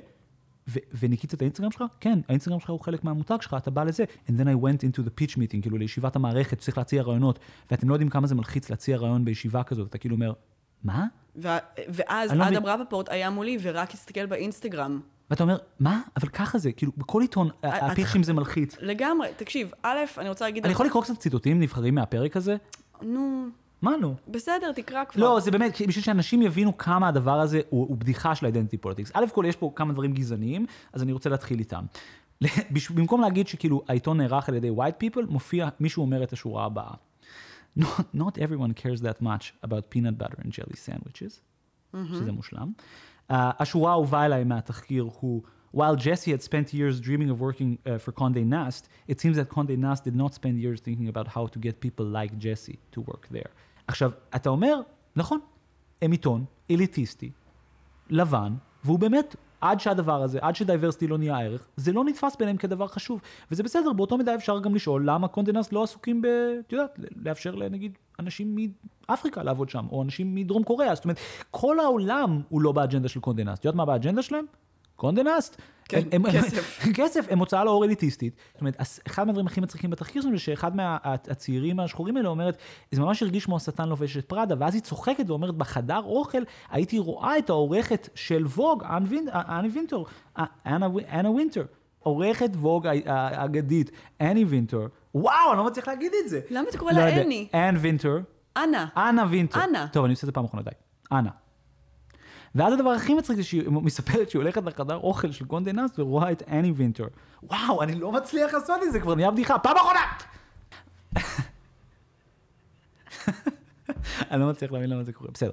ו- 0.68 0.80
וניקית 1.00 1.34
את 1.34 1.42
האינסטגרם 1.42 1.72
שלך? 1.72 1.84
כן, 2.00 2.20
האינסטגרם 2.30 2.60
שלך 2.60 2.70
הוא 2.70 2.80
חלק 2.80 3.04
מהמותג 3.04 3.38
שלך, 3.42 3.56
אתה 3.58 3.72
בא 3.72 3.84
לזה. 3.84 4.04
And 4.28 4.32
then 4.32 4.46
I 4.46 4.64
went 4.64 4.80
into 4.90 5.02
the 5.08 5.22
pitch 5.22 5.32
meeting, 5.36 5.62
כאילו 5.62 5.78
לישיבת 5.78 6.16
המערכת, 6.16 6.60
צריך 6.60 6.78
להציע 6.78 7.02
רעיונות, 7.04 7.40
ואתם 7.72 7.90
לא 7.90 7.94
יודעים 7.94 8.10
כמה 8.10 8.28
זה 8.28 8.36
מלחיץ 8.36 8.70
להציע 8.70 8.98
רעיון 8.98 9.26
בישיבה 9.26 9.64
כזאת, 9.64 9.90
אתה 9.90 9.98
כאילו 9.98 10.16
אומר, 10.16 10.34
מה? 10.84 11.06
ו- 11.36 11.48
ואז 11.90 12.32
לא 12.32 12.44
אדם 12.44 12.64
מבין. 12.64 12.80
רפפורט 12.82 13.10
היה 13.10 13.30
מולי 13.30 13.58
ורק 13.62 13.92
הסתכל 13.94 14.26
באינסטגרם. 14.26 15.00
ואתה 15.30 15.44
אומר, 15.44 15.58
מה? 15.80 16.02
אבל 16.18 16.28
ככה 16.28 16.58
זה, 16.58 16.72
כאילו, 16.72 16.92
בכל 16.98 17.22
עיתון, 17.22 17.50
אה, 17.64 17.92
הפיצ'ים 17.92 18.24
זה 18.24 18.34
מלחיץ. 18.34 18.76
לגמרי. 18.80 19.28
תקשיב, 19.38 19.72
א', 19.84 19.98
אני 20.18 20.30
רוצה 20.30 20.46
להגיד... 20.46 20.64
אני 20.64 20.74
יכול 20.74 20.86
לקרוא 20.86 21.04
קצת 21.04 21.20
ציטוטים 21.20 21.60
נבחרים 21.60 21.96
מהפרק 21.96 22.38
הזה? 22.38 22.56
נו, 23.02 23.48
מה 23.86 23.98
נו? 23.98 24.16
בסדר, 24.28 24.72
תקרא 24.72 25.04
כבר. 25.06 25.24
לא, 25.24 25.40
זה 25.40 25.52
באמת, 25.52 25.82
בשביל 25.88 26.04
שאנשים 26.04 26.42
יבינו 26.42 26.78
כמה 26.78 27.08
הדבר 27.08 27.40
הזה 27.40 27.62
הוא, 27.70 27.88
הוא 27.88 27.98
בדיחה 27.98 28.36
של 28.36 28.46
identity 28.46 28.78
politics. 28.78 29.12
א' 29.14 29.26
כל 29.34 29.46
יש 29.48 29.56
פה 29.56 29.72
כמה 29.76 29.94
דברים 29.94 30.14
גזעניים, 30.14 30.66
אז 30.94 31.04
אני 31.04 31.12
רוצה 31.12 31.30
להתחיל 31.30 31.60
איתם. 31.60 31.86
במקום 32.96 33.22
להגיד 33.22 33.48
שכאילו 33.48 33.82
העיתון 33.88 34.18
נערך 34.18 34.50
על 34.50 34.56
ידי 34.56 34.70
white 34.70 35.04
people, 35.04 35.26
מופיע, 35.30 35.70
מישהו 35.80 36.02
אומר 36.02 36.24
את 36.24 36.34
השורה 36.34 36.66
הבאה. 36.66 36.94
Not, 37.80 37.84
not 38.16 38.38
everyone 38.38 38.74
cares 38.74 39.02
that 39.02 39.22
much 39.22 39.54
about 39.64 39.90
peanut 39.96 40.18
butter 40.18 40.38
and 40.42 40.52
jelly 40.52 40.76
sandwiches, 40.76 41.42
שזה 41.94 42.32
מושלם. 42.32 42.72
Uh, 43.32 43.34
השורה 43.34 43.92
האהובה 43.92 44.26
אליי 44.26 44.44
מהתחקיר 44.44 45.10
הוא, 45.20 45.42
While 45.76 45.98
Jesse 45.98 46.32
had 46.32 46.42
spent 46.42 46.74
years 46.74 47.02
dreaming 47.02 47.30
of 47.30 47.42
working 47.42 47.72
uh, 47.86 47.98
for 47.98 48.14
Condé 48.14 48.46
Nast, 48.46 48.88
it 49.12 49.20
seems 49.20 49.36
that 49.36 49.50
Condé 49.50 49.78
Nast 49.78 50.06
did 50.06 50.16
not 50.16 50.34
spend 50.34 50.56
years 50.66 50.80
thinking 50.80 51.10
about 51.10 51.28
how 51.28 51.48
to 51.48 51.60
get 51.60 51.82
people 51.82 52.06
like 52.06 52.32
Jesse 52.38 52.80
to 52.94 53.02
work 53.02 53.28
there. 53.30 53.52
עכשיו, 53.88 54.12
אתה 54.36 54.50
אומר, 54.50 54.82
נכון, 55.16 55.40
הם 56.02 56.12
עיתון 56.12 56.46
אליטיסטי, 56.72 57.32
לבן, 58.10 58.54
והוא 58.84 59.00
באמת, 59.00 59.36
עד 59.62 59.80
שהדבר 59.80 60.24
הזה, 60.24 60.40
עד 60.42 60.56
ש 60.56 60.65
diversity 60.65 61.08
לא 61.08 61.18
נהיה 61.18 61.40
ערך, 61.40 61.68
זה 61.76 61.92
לא 61.92 62.04
נתפס 62.04 62.36
ביניהם 62.36 62.58
כדבר 62.58 62.88
חשוב. 62.88 63.22
וזה 63.52 63.64
בסדר, 63.64 63.94
באותו 63.94 64.18
מידה 64.18 64.36
אפשר 64.36 64.60
גם 64.60 64.76
לשאול 64.76 65.10
למה 65.10 65.28
קונדה 65.28 65.55
נסט 65.55 65.72
לא 65.72 65.84
עסוקים 65.84 66.22
ב... 66.22 66.26
את 66.68 66.72
יודעת, 66.72 67.00
לאפשר 67.26 67.56
לנגיד 67.56 67.98
אנשים 68.20 68.58
מאפריקה 69.10 69.44
לעבוד 69.44 69.70
שם, 69.70 69.86
או 69.92 70.04
אנשים 70.04 70.36
מדרום 70.36 70.64
קוריאה. 70.64 70.96
זאת 70.96 71.04
אומרת, 71.04 71.18
כל 71.52 71.80
העולם 71.80 72.42
הוא 72.50 72.62
לא 72.62 72.72
באג'נדה 72.72 73.08
של 73.08 73.20
קונדה 73.20 73.42
נסט. 73.42 73.60
את 73.60 73.66
יודעת 73.66 73.76
מה 73.76 73.86
באג'נדה 73.86 74.22
שלהם? 74.22 74.46
קונדה 74.96 75.32
נסט. 75.32 75.62
כן, 75.90 76.00
כסף. 76.32 76.80
כסף, 76.98 77.26
הם 77.30 77.40
הוצאה 77.40 77.64
לאור 77.64 77.86
אליטיסטית. 77.86 78.36
זאת 78.54 78.62
אומרת, 78.62 78.76
אחד 79.08 79.24
מהדברים 79.28 79.48
הכי 79.48 79.62
מצחיקים 79.62 79.90
בתחקיר 79.90 80.22
שלנו, 80.22 80.38
זה 80.38 80.44
שאחד 80.44 80.76
מהצעירים 80.76 81.80
השחורים 81.80 82.18
האלה 82.18 82.30
אומרת, 82.30 82.58
זה 82.92 83.02
ממש 83.02 83.24
הרגיש 83.24 83.46
כמו 83.46 83.56
השטן 83.56 83.90
לובש 83.90 84.18
את 84.18 84.26
פראדה, 84.26 84.56
ואז 84.60 84.74
היא 84.74 84.82
צוחקת 84.82 85.30
ואומרת, 85.30 85.56
בחדר 85.56 86.00
אוכל 86.06 86.42
הייתי 86.72 87.00
רואה 87.00 87.38
את 87.38 87.50
העורכת 87.50 88.10
של 88.16 88.46
ווג, 88.46 88.84
וינטור, 89.74 90.06
אה, 90.40 90.46
אנה 90.66 90.88
וי- 90.90 91.06
אנה 91.12 91.30
וינטר, 91.32 91.64
עורכת 92.00 92.50
ווג 92.56 92.88
האגדית, 93.06 93.92
אנה 94.22 94.46
וינטור. 94.46 94.88
וואו, 95.16 95.34
אני 95.52 95.58
לא 95.58 95.66
מצליח 95.66 95.88
להגיד 95.88 96.12
את 96.24 96.30
זה. 96.30 96.40
למה 96.50 96.70
אתה 96.70 96.78
קורא 96.78 96.92
לא 96.92 97.00
לה. 97.00 97.22
אני? 97.22 97.48
אן 97.54 97.76
וינטר. 97.80 98.18
אנה. 98.58 98.88
אנה 98.98 99.26
וינטר. 99.30 99.64
אנה. 99.64 99.88
טוב, 99.92 100.06
אני 100.06 100.14
עושה 100.14 100.22
את 100.24 100.26
זה 100.26 100.32
פעם 100.32 100.46
אחרונה, 100.46 100.64
די. 100.64 100.72
אנה. 101.12 101.30
ואז 102.56 102.74
הדבר 102.74 102.90
הכי 102.90 103.14
מצחיק 103.14 103.36
זה 103.36 103.44
שהיא 103.44 103.70
מספרת 103.70 104.30
שהיא 104.30 104.40
הולכת 104.40 104.64
לחדר 104.64 104.96
אוכל 104.96 105.32
של 105.32 105.46
קונדה 105.46 105.72
נאסט 105.72 106.00
ורואה 106.00 106.32
את 106.32 106.44
אני 106.48 106.72
וינטר. 106.72 107.08
וואו, 107.44 107.84
אני 107.84 107.96
לא 107.96 108.12
מצליח 108.12 108.54
לעשות 108.54 108.84
את 108.84 108.92
זה, 108.92 109.00
כבר 109.00 109.16
נהיה 109.16 109.32
בדיחה. 109.32 109.60
פעם 109.60 109.78
אחרונה! 109.78 110.00
אני 114.32 114.42
לא 114.42 114.50
מצליח 114.50 114.72
להבין 114.72 114.90
למה 114.90 115.04
זה 115.04 115.14
קורה, 115.14 115.30
בסדר. 115.34 115.52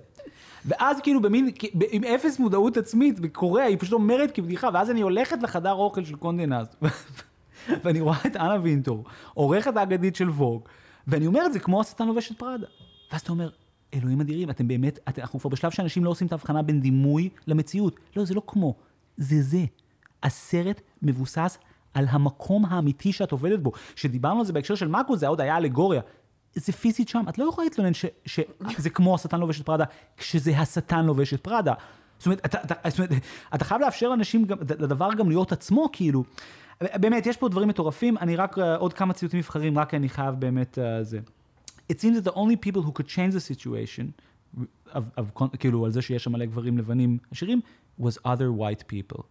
ואז 0.64 1.00
כאילו 1.00 1.22
במין, 1.22 1.50
עם 1.90 2.04
אפס 2.04 2.38
מודעות 2.38 2.76
עצמית, 2.76 3.20
בקוריאה, 3.20 3.66
היא 3.66 3.78
פשוט 3.78 3.92
אומרת 3.92 4.30
כבדיחה, 4.30 4.68
ואז 4.74 4.90
אני 4.90 5.00
הולכת 5.00 5.42
לחדר 5.42 5.72
אוכל 5.72 6.04
של 6.04 6.16
קונדה 6.16 6.46
נאסט, 6.46 6.76
ואני 7.84 8.00
רואה 8.00 8.18
את 8.26 8.36
אנה 8.36 8.56
וינטור, 8.62 9.04
עורכת 9.34 9.76
האגדית 9.76 10.16
של 10.16 10.30
ווג, 10.30 10.62
ואני 11.06 11.26
אומר 11.26 11.46
את 11.46 11.52
זה 11.52 11.58
כמו 11.58 11.80
השטן 11.80 12.06
לובש 12.06 12.32
את 12.32 12.38
פראדה. 12.38 12.66
ואז 13.12 13.20
אתה 13.20 13.32
אומר, 13.32 13.50
אלוהים 13.94 14.20
אדירים, 14.20 14.50
אתם 14.50 14.68
באמת, 14.68 14.98
את, 15.08 15.18
אנחנו 15.18 15.40
כבר 15.40 15.50
בשלב 15.50 15.70
שאנשים 15.70 16.04
לא 16.04 16.10
עושים 16.10 16.26
את 16.26 16.32
ההבחנה 16.32 16.62
בין 16.62 16.80
דימוי 16.80 17.28
למציאות. 17.46 18.00
לא, 18.16 18.24
זה 18.24 18.34
לא 18.34 18.42
כמו, 18.46 18.74
זה 19.16 19.42
זה. 19.42 19.64
הסרט 20.22 20.80
מבוסס 21.02 21.58
על 21.94 22.06
המקום 22.10 22.64
האמיתי 22.64 23.12
שאת 23.12 23.32
עובדת 23.32 23.60
בו. 23.60 23.72
כשדיברנו 23.94 24.38
על 24.38 24.44
זה 24.44 24.52
בהקשר 24.52 24.74
של 24.74 24.88
מאקו, 24.88 25.16
זה 25.16 25.26
עוד 25.26 25.40
היה 25.40 25.56
אלגוריה. 25.56 26.00
זה 26.54 26.72
פיזית 26.72 27.08
שם, 27.08 27.24
את 27.28 27.38
לא 27.38 27.48
יכולה 27.48 27.64
להתלונן 27.64 27.92
שזה 27.94 28.90
כמו 28.90 29.14
השטן 29.14 29.40
לובש 29.40 29.60
את 29.60 29.66
פראדה, 29.66 29.84
כשזה 30.16 30.58
השטן 30.58 31.04
לובש 31.04 31.34
את 31.34 31.40
פראדה. 31.40 31.74
זאת 32.18 32.26
אומרת, 32.26 32.46
אתה, 32.46 32.58
אתה, 32.62 32.90
זאת 32.90 32.98
אומרת, 32.98 33.10
אתה 33.54 33.64
חייב 33.64 33.80
לאפשר 33.80 34.08
לאנשים, 34.08 34.44
גם, 34.44 34.58
לדבר 34.60 35.08
גם 35.18 35.28
להיות 35.28 35.52
עצמו, 35.52 35.88
כאילו. 35.92 36.24
באמת, 36.80 37.26
יש 37.26 37.36
פה 37.36 37.48
דברים 37.48 37.68
מטורפים, 37.68 38.18
אני 38.18 38.36
רק, 38.36 38.58
אה, 38.58 38.76
עוד 38.76 38.92
כמה 38.92 39.12
ציטוטים 39.12 39.38
נבחרים, 39.38 39.78
רק 39.78 39.94
אני 39.94 40.08
חייב 40.08 40.34
באמת 40.34 40.78
אה, 40.78 41.02
זה. 41.02 41.20
It 41.91 41.99
seems 42.01 42.15
that 42.19 42.25
the 42.31 42.35
only 42.35 42.55
people 42.65 42.81
who 42.81 42.91
could 42.91 43.07
change 43.07 43.33
the 43.33 43.43
situation, 43.51 44.05
of, 44.89 45.03
of, 45.17 45.47
כאילו, 45.59 45.85
על 45.85 45.91
זה 45.91 46.01
שיש 46.01 46.23
שם 46.23 46.31
מלא 46.31 46.45
גברים 46.45 46.77
לבנים 46.77 47.17
עשירים, 47.31 47.61
was 48.01 48.13
other 48.25 48.49
white 48.59 48.83
people. 48.93 49.21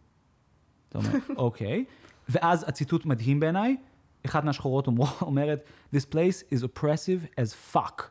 אתה 0.89 0.99
אומר, 0.99 1.11
אוקיי. 1.37 1.85
ואז 2.29 2.65
הציטוט 2.69 3.07
מדהים 3.07 3.41
בעיניי, 3.41 3.77
אחת 4.27 4.45
מהשחורות 4.45 4.87
אומר- 4.87 5.05
אומרת, 5.21 5.65
This 5.95 6.05
place 6.13 6.55
is 6.55 6.63
oppressive 6.63 7.41
as 7.41 7.75
fuck. 7.75 8.03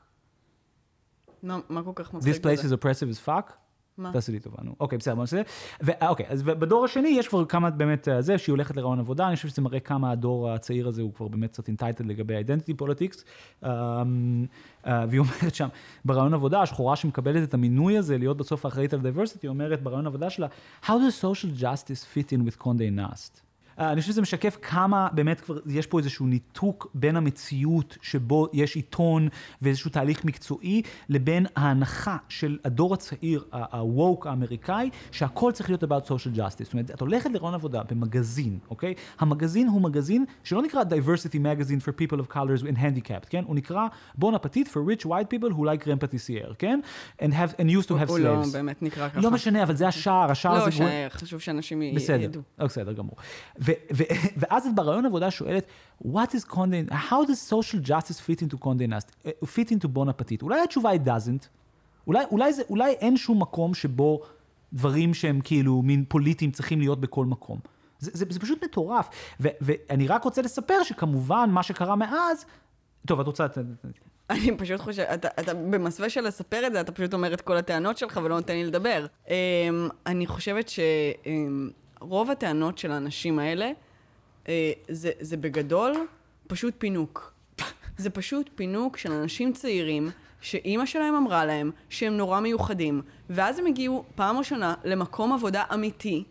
מה 1.43 1.59
מה 1.70 1.84
כל 1.84 1.91
כך 1.95 2.13
מצחיק 2.13 2.36
This 2.36 2.39
place 2.39 2.63
בזה? 2.66 2.76
is 2.76 2.80
oppressive 2.80 3.18
as 3.18 3.28
fuck. 3.28 3.51
מה? 4.01 4.12
תעשי 4.12 4.32
לי 4.32 4.40
טובה, 4.40 4.57
נו. 4.62 4.74
אוקיי, 4.80 4.98
בסדר, 4.98 5.14
בוא 5.14 5.22
נעשה. 5.22 5.42
ו- 5.82 6.07
אוקיי, 6.07 6.26
אז 6.28 6.42
בדור 6.42 6.84
השני 6.84 7.09
יש 7.09 7.28
כבר 7.28 7.44
כמה 7.44 7.70
באמת 7.70 8.09
אה, 8.09 8.22
זה, 8.22 8.38
שהיא 8.38 8.53
הולכת 8.53 8.76
לרעיון 8.76 8.98
עבודה, 8.98 9.28
אני 9.28 9.36
חושב 9.36 9.48
שזה 9.48 9.62
מראה 9.62 9.80
כמה 9.80 10.11
הדור 10.11 10.51
הצעיר 10.51 10.88
הזה 10.88 11.03
הוא 11.03 11.14
כבר 11.14 11.28
באמת 11.28 11.51
קצת 11.53 11.68
אינטייטד 11.68 12.07
לגבי 12.07 12.40
identity 12.40 12.82
politics. 12.82 13.22
Um, 13.62 13.66
uh, 14.84 14.88
והיא 15.09 15.20
אומרת 15.20 15.55
שם, 15.55 15.68
ברעיון 16.05 16.34
עבודה, 16.34 16.62
השחורה 16.62 16.96
שמקבלת 16.96 17.48
את 17.48 17.55
המינוי 17.55 17.98
הזה 17.98 18.18
להיות 18.18 18.36
בסוף 18.36 18.64
האחראית 18.64 18.94
על 18.94 19.01
היא 19.42 19.48
אומרת 19.48 19.82
ברעיון 19.82 20.07
עבודה 20.07 20.30
שלה, 20.30 20.46
How 20.84 20.88
does 20.88 21.22
social 21.22 21.61
justice 21.62 22.05
fit 22.14 22.32
in 22.32 22.40
with 22.46 22.62
Condé 22.62 22.90
Nast? 22.98 23.49
Uh, 23.81 23.83
אני 23.83 24.01
חושב 24.01 24.12
שזה 24.12 24.22
משקף 24.22 24.57
כמה 24.62 25.09
באמת 25.12 25.41
כבר 25.41 25.59
יש 25.66 25.87
פה 25.87 25.99
איזשהו 25.99 26.26
ניתוק 26.26 26.87
בין 26.95 27.16
המציאות 27.16 27.99
שבו 28.03 28.49
יש 28.53 28.76
עיתון 28.76 29.28
ואיזשהו 29.62 29.91
תהליך 29.91 30.24
מקצועי 30.24 30.83
לבין 31.09 31.47
ההנחה 31.57 32.16
של 32.28 32.59
הדור 32.64 32.95
הצעיר, 32.95 33.45
ה-woke 33.53 34.28
האמריקאי, 34.28 34.91
שהכל 35.12 35.53
צריך 35.53 35.70
להיות 35.70 35.85
about 35.85 36.07
social 36.07 36.37
justice. 36.37 36.64
זאת 36.64 36.72
אומרת, 36.72 36.91
את 36.91 37.01
הולכת 37.01 37.31
לרעיון 37.31 37.55
עבודה 37.55 37.83
במגזין, 37.91 38.59
אוקיי? 38.70 38.95
המגזין 39.18 39.68
הוא 39.68 39.83
מגזין 39.83 40.24
שלא 40.45 40.62
נקרא 40.62 40.83
diversity 40.83 41.37
magazine 41.37 41.83
for 41.87 41.93
people 41.93 42.20
of 42.20 42.35
colors 42.35 42.62
and 42.62 42.76
handicapped, 42.76 43.28
כן? 43.28 43.45
הוא 43.47 43.57
נקרא 43.57 43.87
בון 44.14 44.35
אפטיט 44.35 44.68
for 44.68 44.81
rich 45.01 45.05
white 45.07 45.35
people 45.35 45.53
who 45.55 45.61
like 45.61 45.85
crème 45.85 46.05
pâtissière, 46.05 46.55
כן? 46.59 46.81
And, 47.20 47.22
have, 47.22 47.55
and 47.61 47.64
used 47.83 47.89
to 47.89 47.93
have 47.93 48.09
הוא 48.09 48.18
לא 48.18 48.43
slaves. 48.43 48.53
באמת 48.53 48.83
נקרא 48.83 49.09
ככה. 49.09 49.20
לא 49.20 49.31
משנה, 49.31 49.62
אבל 49.62 49.76
זה 49.76 49.89
השער, 49.89 50.31
השער 50.31 50.59
לא, 50.59 50.70
זה... 50.70 51.07
שחשוב 51.11 51.41
שאנשים 51.41 51.83
י- 51.83 51.93
בסדר, 51.97 52.22
ידעו. 52.24 52.43
אה, 52.61 52.64
בסדר 52.66 52.93
גמור. 52.93 53.16
ו- 53.97 54.03
ואז 54.41 54.66
את 54.66 54.75
ברעיון 54.75 55.07
עבודה 55.07 55.31
שואלת, 55.31 55.66
what 56.05 56.31
is 56.31 56.53
Condé, 56.53 56.93
how 56.93 57.27
does 57.27 57.53
social 57.53 57.89
justice 57.89 58.21
fit 58.21 58.43
into 58.43 58.64
Condé 58.64 58.93
אה, 59.27 59.31
fit 59.45 59.71
into 59.71 59.87
Bon 59.87 60.09
Appetit? 60.09 60.43
אולי 60.43 60.61
התשובה 60.61 60.91
היא 60.91 61.01
doesn't, 61.01 61.47
אולי, 62.07 62.25
אולי, 62.31 62.53
זה, 62.53 62.62
אולי 62.71 62.93
אין 62.93 63.16
שום 63.16 63.43
מקום 63.43 63.75
שבו 63.75 64.23
דברים 64.73 65.14
שהם 65.14 65.41
כאילו 65.45 65.83
מין 65.83 66.05
פוליטיים 66.09 66.51
צריכים 66.51 66.81
להיות 66.81 67.01
בכל 67.01 67.27
מקום. 67.27 67.59
זה, 67.99 68.11
זה, 68.14 68.25
זה 68.31 68.41
פשוט 68.41 68.64
מטורף. 68.64 69.09
ו- 69.41 69.49
ואני 69.61 70.09
רק 70.09 70.25
רוצה 70.25 70.43
לספר 70.43 70.83
שכמובן 70.83 71.51
מה 71.53 71.62
שקרה 71.62 71.97
מאז, 71.97 72.45
טוב, 73.07 73.21
את 73.21 73.27
רוצה... 73.27 73.47
אני 74.31 74.57
פשוט 74.57 74.81
חושבת, 74.81 75.09
אתה, 75.14 75.29
אתה 75.41 75.55
במסווה 75.55 76.11
של 76.11 76.21
לספר 76.21 76.66
את 76.66 76.73
זה, 76.73 76.81
אתה 76.81 76.93
פשוט 76.93 77.14
אומר 77.14 77.35
את 77.35 77.41
כל 77.41 77.57
הטענות 77.57 77.99
שלך 77.99 78.21
ולא 78.25 78.37
נותן 78.37 78.53
לי 78.53 78.64
לדבר. 78.64 79.07
Um, 79.27 79.31
אני 80.07 80.27
חושבת 80.27 80.68
שרוב 82.01 82.30
הטענות 82.30 82.78
של 82.78 82.92
האנשים 82.92 83.38
האלה, 83.38 83.72
uh, 84.44 84.48
זה, 84.88 85.11
זה 85.20 85.36
בגדול 85.36 86.07
פשוט 86.46 86.74
פינוק. 86.78 87.32
זה 87.96 88.11
פשוט 88.11 88.51
פינוק 88.55 88.96
של 88.96 89.12
אנשים 89.12 89.53
צעירים, 89.53 90.11
שאימא 90.40 90.86
שלהם 90.86 91.14
אמרה 91.14 91.44
להם 91.44 91.70
שהם 91.88 92.16
נורא 92.16 92.40
מיוחדים, 92.40 93.03
ואז 93.30 93.59
הם 93.59 93.66
הגיעו 93.66 94.05
פעם 94.14 94.38
ראשונה 94.38 94.74
למקום 94.84 95.32
עבודה 95.32 95.64
אמיתי, 95.74 96.24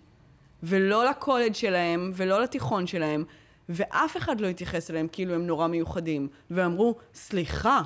ולא 0.63 1.09
לקולג' 1.09 1.53
שלהם, 1.53 2.11
ולא 2.15 2.41
לתיכון 2.41 2.87
שלהם, 2.87 3.23
ואף 3.69 4.17
אחד 4.17 4.41
לא 4.41 4.47
התייחס 4.47 4.91
אליהם 4.91 5.07
כאילו 5.11 5.33
הם 5.33 5.47
נורא 5.47 5.67
מיוחדים. 5.67 6.27
ואמרו, 6.51 6.95
סליחה, 7.13 7.81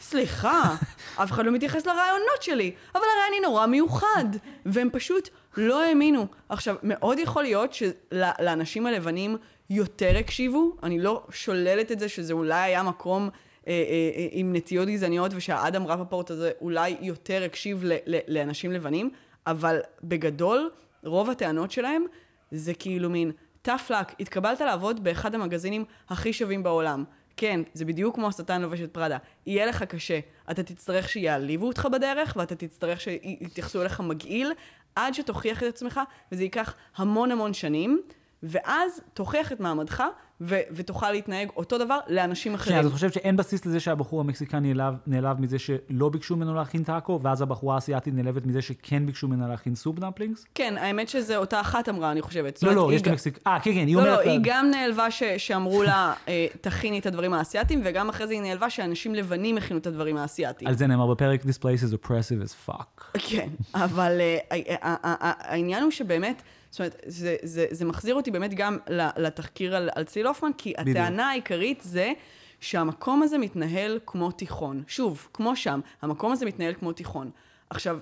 סליחה, 0.00 0.76
אף 1.22 1.32
אחד 1.32 1.46
לא 1.46 1.52
מתייחס 1.52 1.86
לרעיונות 1.86 2.42
שלי, 2.42 2.72
אבל 2.94 3.02
הרי 3.02 3.28
אני 3.28 3.40
נורא 3.40 3.66
מיוחד. 3.66 4.24
והם 4.66 4.88
פשוט 4.92 5.28
לא 5.56 5.82
האמינו. 5.82 6.26
עכשיו, 6.48 6.76
מאוד 6.82 7.18
יכול 7.18 7.42
להיות 7.42 7.70
שלאנשים 7.74 8.86
הלבנים 8.86 9.36
יותר 9.70 10.16
הקשיבו, 10.16 10.76
אני 10.82 10.98
לא 10.98 11.22
שוללת 11.30 11.92
את 11.92 11.98
זה 11.98 12.08
שזה 12.08 12.32
אולי 12.32 12.60
היה 12.60 12.82
מקום 12.82 13.22
אה, 13.68 13.72
אה, 13.72 14.10
אה, 14.16 14.26
עם 14.30 14.52
נטיות 14.56 14.88
גזעניות, 14.88 15.32
ושהאדם 15.34 15.86
רפפורט 15.86 16.30
הזה 16.30 16.50
אולי 16.60 16.96
יותר 17.00 17.42
הקשיב 17.44 17.84
ל- 17.84 17.96
ל- 18.06 18.38
לאנשים 18.38 18.72
לבנים, 18.72 19.10
אבל 19.46 19.80
בגדול, 20.02 20.70
רוב 21.04 21.30
הטענות 21.30 21.70
שלהם 21.70 22.04
זה 22.50 22.74
כאילו 22.74 23.10
מין, 23.10 23.32
tough 23.66 23.90
luck, 23.90 24.14
התקבלת 24.20 24.60
לעבוד 24.60 25.04
באחד 25.04 25.34
המגזינים 25.34 25.84
הכי 26.08 26.32
שווים 26.32 26.62
בעולם. 26.62 27.04
כן, 27.36 27.60
זה 27.74 27.84
בדיוק 27.84 28.14
כמו 28.14 28.28
השטן 28.28 28.62
לובש 28.62 28.80
את 28.80 28.90
פראדה. 28.92 29.16
יהיה 29.46 29.66
לך 29.66 29.82
קשה. 29.82 30.20
אתה 30.50 30.62
תצטרך 30.62 31.08
שיעליבו 31.08 31.66
אותך 31.66 31.88
בדרך, 31.92 32.36
ואתה 32.36 32.54
תצטרך 32.54 33.00
שיתייחסו 33.00 33.82
אליך 33.82 34.00
מגעיל, 34.00 34.52
עד 34.98 35.14
שתוכיח 35.14 35.62
את 35.62 35.68
עצמך, 35.68 36.00
וזה 36.32 36.42
ייקח 36.42 36.74
המון 36.96 37.30
המון 37.30 37.54
שנים, 37.54 38.02
ואז 38.42 39.00
תוכיח 39.14 39.52
את 39.52 39.60
מעמדך, 39.60 40.02
ו- 40.40 40.60
ותוכל 40.70 41.10
להתנהג 41.10 41.48
אותו 41.56 41.78
דבר 41.78 41.98
לאנשים 42.08 42.54
אחרים. 42.54 42.66
שנייה, 42.68 42.80
אז 42.80 42.86
את 42.86 42.92
חושבת 42.92 43.12
שאין 43.12 43.36
בסיס 43.36 43.66
לזה 43.66 43.80
שהבחור 43.80 44.20
המקסיקני 44.20 44.74
נעלב, 44.74 44.94
נעלב 45.06 45.40
מזה 45.40 45.58
שלא 45.58 46.08
ביקשו 46.08 46.36
ממנו 46.36 46.54
להכין 46.54 46.82
טאקו, 46.82 47.20
ואז 47.22 47.42
הבחורה 47.42 47.74
האסייתית 47.74 48.14
נעלבת 48.14 48.46
מזה 48.46 48.62
שכן 48.62 49.06
ביקשו 49.06 49.28
ממנה 49.28 49.48
להכין 49.48 49.74
סופ 49.74 49.98
dumplings? 49.98 50.44
כן, 50.54 50.74
האמת 50.78 51.08
שזה 51.08 51.36
אותה 51.36 51.60
אחת 51.60 51.88
אמרה, 51.88 52.12
אני 52.12 52.22
חושבת. 52.22 52.62
לא, 52.62 52.74
לא, 52.74 52.90
יש 52.92 53.02
את 53.02 53.06
המקסיק... 53.06 53.38
אה, 53.46 53.60
כן, 53.60 53.70
כן, 53.72 53.86
היא 53.86 53.96
לא, 53.96 54.00
אומרת... 54.00 54.26
לא, 54.26 54.30
היא 54.30 54.40
גם 54.42 54.66
נעלבה 54.70 55.10
ש- 55.10 55.22
שאמרו 55.38 55.82
לה, 55.82 56.12
אה, 56.28 56.46
תכיני 56.60 56.98
את 56.98 57.06
הדברים 57.06 57.32
האסייתיים, 57.32 57.80
וגם 57.84 58.08
אחרי 58.08 58.26
זה 58.26 58.32
היא 58.32 58.42
נעלבה 58.42 58.70
שאנשים 58.70 59.14
לבנים 59.14 59.56
הכינו 59.58 59.80
את 59.80 59.86
הדברים 59.86 60.16
האסייתיים. 60.16 60.68
על 60.68 60.74
זה 60.76 60.86
נאמר 60.86 61.06
בפרק, 61.06 61.42
This 61.42 61.58
place 61.62 61.90
is 61.90 62.06
oppressive 62.06 62.44
as 62.48 62.70
fuck. 62.70 63.18
כן, 63.28 63.48
אבל 63.74 64.16
אה, 64.20 64.38
ה- 64.50 64.88
ה- 64.88 64.96
ה- 65.08 65.28
ה- 65.28 65.52
העניין 65.52 65.82
הוא 65.82 65.90
שבאמת, 65.90 66.42
זאת 66.70 66.80
אומרת, 66.80 67.02
זה, 67.06 67.36
זה, 67.42 67.66
זה 67.70 67.84
מחזיר 67.84 68.14
אותי 68.14 68.30
באמת 68.30 68.54
גם 68.54 68.78
לתחקיר 69.16 69.76
על, 69.76 69.90
על 69.94 70.04
ציל 70.04 70.26
הופמן, 70.26 70.50
כי 70.58 70.74
בדיוק. 70.80 70.96
הטענה 70.96 71.28
העיקרית 71.28 71.80
זה 71.84 72.12
שהמקום 72.60 73.22
הזה 73.22 73.38
מתנהל 73.38 73.98
כמו 74.06 74.30
תיכון. 74.30 74.82
שוב, 74.86 75.28
כמו 75.32 75.56
שם, 75.56 75.80
המקום 76.02 76.32
הזה 76.32 76.46
מתנהל 76.46 76.74
כמו 76.74 76.92
תיכון. 76.92 77.30
עכשיו, 77.70 77.98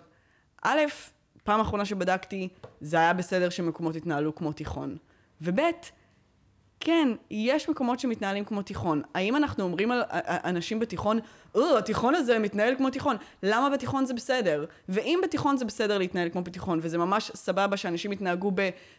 א', 0.63 0.81
פעם 1.45 1.61
אחרונה 1.61 1.85
שבדקתי, 1.85 2.49
זה 2.81 2.97
היה 2.97 3.13
בסדר 3.13 3.49
שמקומות 3.49 3.97
יתנהלו 3.97 4.35
כמו 4.35 4.53
תיכון. 4.53 4.97
וב', 5.41 5.61
כן, 6.81 7.09
יש 7.31 7.69
מקומות 7.69 8.01
שמתנהלים 8.01 8.45
כמו 8.45 8.63
תיכון. 8.63 9.03
האם 9.15 9.37
אנחנו 9.37 9.65
אומרים 9.65 9.91
על 9.91 10.03
אנשים 10.23 10.79
בתיכון, 10.79 11.19
או, 11.55 11.79
התיכון 11.79 12.15
הזה 12.15 12.39
מתנהל 12.39 12.75
כמו 12.77 12.91
תיכון, 12.91 13.17
למה 13.43 13.71
בתיכון 13.71 14.07
זה 14.07 14.15
בסדר? 14.15 14.65
ואם 14.89 15.19
בתיכון 15.23 15.57
זה 15.57 15.65
בסדר 15.65 15.99
להתנהל 15.99 16.29
כמו 16.29 16.43
בתיכון, 16.43 16.79
וזה 16.83 16.99
ממש 16.99 17.31
סבבה 17.35 17.77
שאנשים 17.77 18.13
יתנהגו 18.13 18.53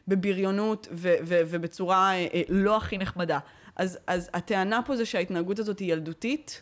בבריונות 0.08 0.88
ובצורה 0.92 2.12
אה, 2.12 2.28
אה, 2.34 2.42
לא 2.50 2.78
הכי 2.78 2.98
נחמדה, 2.98 3.40
אז, 3.76 4.00
אז 4.08 4.30
הטענה 4.34 4.82
פה 4.86 4.96
זה 4.96 5.06
שההתנהגות 5.06 5.60
הזאת 5.60 5.80
היא 5.80 5.94
ילדותית, 5.94 6.62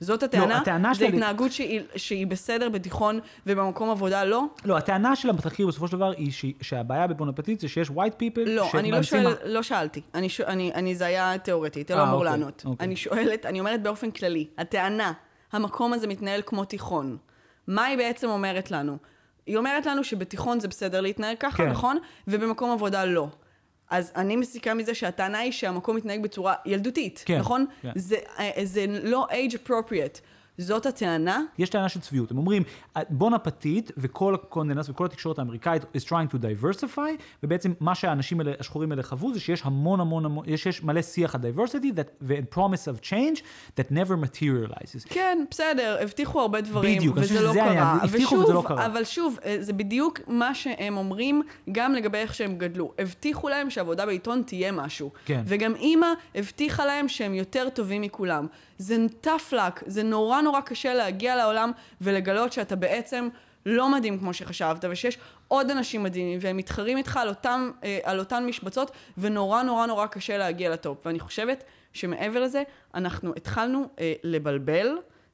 זאת 0.00 0.22
הטענה? 0.22 0.46
לא, 0.46 0.54
הטענה 0.54 0.94
זה 0.94 0.98
שלי... 0.98 1.08
התנהגות 1.08 1.52
שהיא, 1.52 1.80
שהיא 1.96 2.26
בסדר 2.26 2.68
בתיכון 2.68 3.20
ובמקום 3.46 3.90
עבודה 3.90 4.24
לא? 4.24 4.44
לא, 4.64 4.76
הטענה 4.76 5.16
של 5.16 5.30
התחקיר 5.30 5.66
בסופו 5.66 5.88
של 5.88 5.96
דבר 5.96 6.10
היא 6.16 6.32
ש... 6.32 6.44
שהבעיה 6.60 7.06
בבון 7.06 7.28
אפטיט 7.28 7.60
זה 7.60 7.68
שיש 7.68 7.88
white 7.88 8.20
people 8.20 8.40
לא, 8.46 8.70
אני 8.74 8.90
לא, 8.90 9.02
שואל, 9.02 9.26
לא 9.44 9.62
שאלתי. 9.62 10.00
אני, 10.14 10.28
ש... 10.28 10.40
אני, 10.40 10.72
אני, 10.74 10.94
זה 10.94 11.06
היה 11.06 11.38
תיאורטי, 11.38 11.80
אתה 11.80 11.94
לא 11.94 12.02
אמור 12.02 12.14
אוקיי, 12.14 12.30
לענות. 12.30 12.62
אוקיי. 12.66 12.86
אני 12.86 12.96
שואלת, 12.96 13.46
אני 13.46 13.60
אומרת 13.60 13.82
באופן 13.82 14.10
כללי, 14.10 14.46
הטענה, 14.58 15.12
המקום 15.52 15.92
הזה 15.92 16.06
מתנהל 16.06 16.42
כמו 16.46 16.64
תיכון. 16.64 17.16
מה 17.66 17.84
היא 17.84 17.96
בעצם 17.96 18.28
אומרת 18.28 18.70
לנו? 18.70 18.96
היא 19.46 19.56
אומרת 19.56 19.86
לנו 19.86 20.04
שבתיכון 20.04 20.60
זה 20.60 20.68
בסדר 20.68 21.00
להתנהג 21.00 21.36
ככה, 21.40 21.56
כן. 21.56 21.68
נכון? 21.68 21.98
ובמקום 22.28 22.70
עבודה 22.70 23.04
לא. 23.04 23.28
אז 23.90 24.12
אני 24.16 24.36
מסיקה 24.36 24.74
מזה 24.74 24.94
שהטענה 24.94 25.38
היא 25.38 25.52
שהמקום 25.52 25.96
מתנהג 25.96 26.22
בצורה 26.22 26.54
ילדותית, 26.66 27.22
כן, 27.26 27.38
נכון? 27.38 27.66
כן. 27.82 27.90
זה, 27.94 28.16
אה, 28.38 28.50
זה 28.64 28.86
לא 29.02 29.26
age 29.30 29.52
appropriate. 29.52 30.20
זאת 30.58 30.86
הטענה? 30.86 31.42
יש 31.58 31.70
טענה 31.70 31.88
של 31.88 32.00
צביעות. 32.00 32.30
הם 32.30 32.38
אומרים, 32.38 32.62
Bon 33.10 33.34
Appétit 33.34 33.92
וכל 33.96 34.34
ה 34.34 34.39
Condé 34.39 34.66
Nast 34.66 34.88
וכל 34.88 35.04
התקשורת 35.04 35.38
האמריקאית 35.38 35.82
is 35.82 36.00
trying 36.04 36.32
to 36.32 36.36
diversify, 36.36 37.22
ובעצם 37.42 37.72
מה 37.80 37.94
שהאנשים 37.94 38.40
האלה, 38.40 38.52
השחורים 38.60 38.90
האלה 38.90 39.02
חוו 39.02 39.34
זה 39.34 39.40
שיש 39.40 39.62
המון 39.64 40.00
המון 40.00 40.24
המון, 40.24 40.44
יש, 40.48 40.66
יש 40.66 40.82
מלא 40.82 41.02
שיח 41.02 41.34
על 41.34 41.40
diversity 41.40 42.10
ו- 42.22 42.34
promise 42.54 42.96
of 42.96 43.08
change 43.10 43.40
that 43.80 43.92
never 43.92 44.24
materializes. 44.24 45.08
כן, 45.08 45.44
בסדר, 45.50 45.96
הבטיחו 46.00 46.40
הרבה 46.40 46.60
דברים, 46.60 46.98
בדיוק, 46.98 47.16
וזה 47.20 47.42
לא 47.42 47.52
קרה. 47.52 47.98
הבטיחו 48.02 48.34
ושוב, 48.34 48.44
וזה 48.44 48.52
לא 48.52 48.64
קרה. 48.66 48.86
אבל 48.86 49.04
שוב, 49.04 49.38
אה, 49.44 49.56
זה 49.60 49.72
בדיוק 49.72 50.20
מה 50.26 50.54
שהם 50.54 50.96
אומרים 50.96 51.42
גם 51.72 51.94
לגבי 51.94 52.18
איך 52.18 52.34
שהם 52.34 52.58
גדלו. 52.58 52.92
הבטיחו 52.98 53.48
להם 53.48 53.70
שעבודה 53.70 54.06
בעיתון 54.06 54.42
תהיה 54.46 54.72
משהו. 54.72 55.10
כן. 55.24 55.42
וגם 55.46 55.74
אימא 55.74 56.06
הבטיחה 56.34 56.86
להם 56.86 57.08
שהם 57.08 57.34
יותר 57.34 57.68
טובים 57.68 58.02
מכולם. 58.02 58.46
זה 58.78 58.96
tough 59.24 59.52
luck, 59.52 59.82
זה 59.86 60.02
נורא 60.02 60.40
נורא 60.40 60.60
קשה 60.60 60.94
להגיע 60.94 61.36
לעולם 61.36 61.72
ולגלות 62.00 62.52
שאתה 62.52 62.76
בעצם 62.76 63.28
לא 63.66 63.88
מדהים 63.92 64.18
כמו 64.18 64.34
שחשבת, 64.34 64.84
ושיש 64.90 65.18
עוד 65.48 65.70
אנשים 65.70 66.02
מדהימים, 66.02 66.38
והם 66.42 66.56
מתחרים 66.56 66.96
איתך 66.98 67.16
על, 67.16 67.28
אותם, 67.28 67.70
אה, 67.84 67.98
על 68.04 68.18
אותן 68.18 68.46
משבצות, 68.46 68.90
ונורא 69.18 69.62
נורא 69.62 69.86
נורא 69.86 70.06
קשה 70.06 70.38
להגיע 70.38 70.70
לטופ. 70.70 71.06
ואני 71.06 71.20
חושבת 71.20 71.64
שמעבר 71.92 72.42
לזה, 72.42 72.62
אנחנו 72.94 73.32
התחלנו 73.36 73.88
אה, 74.00 74.12
לבלבל 74.24 74.88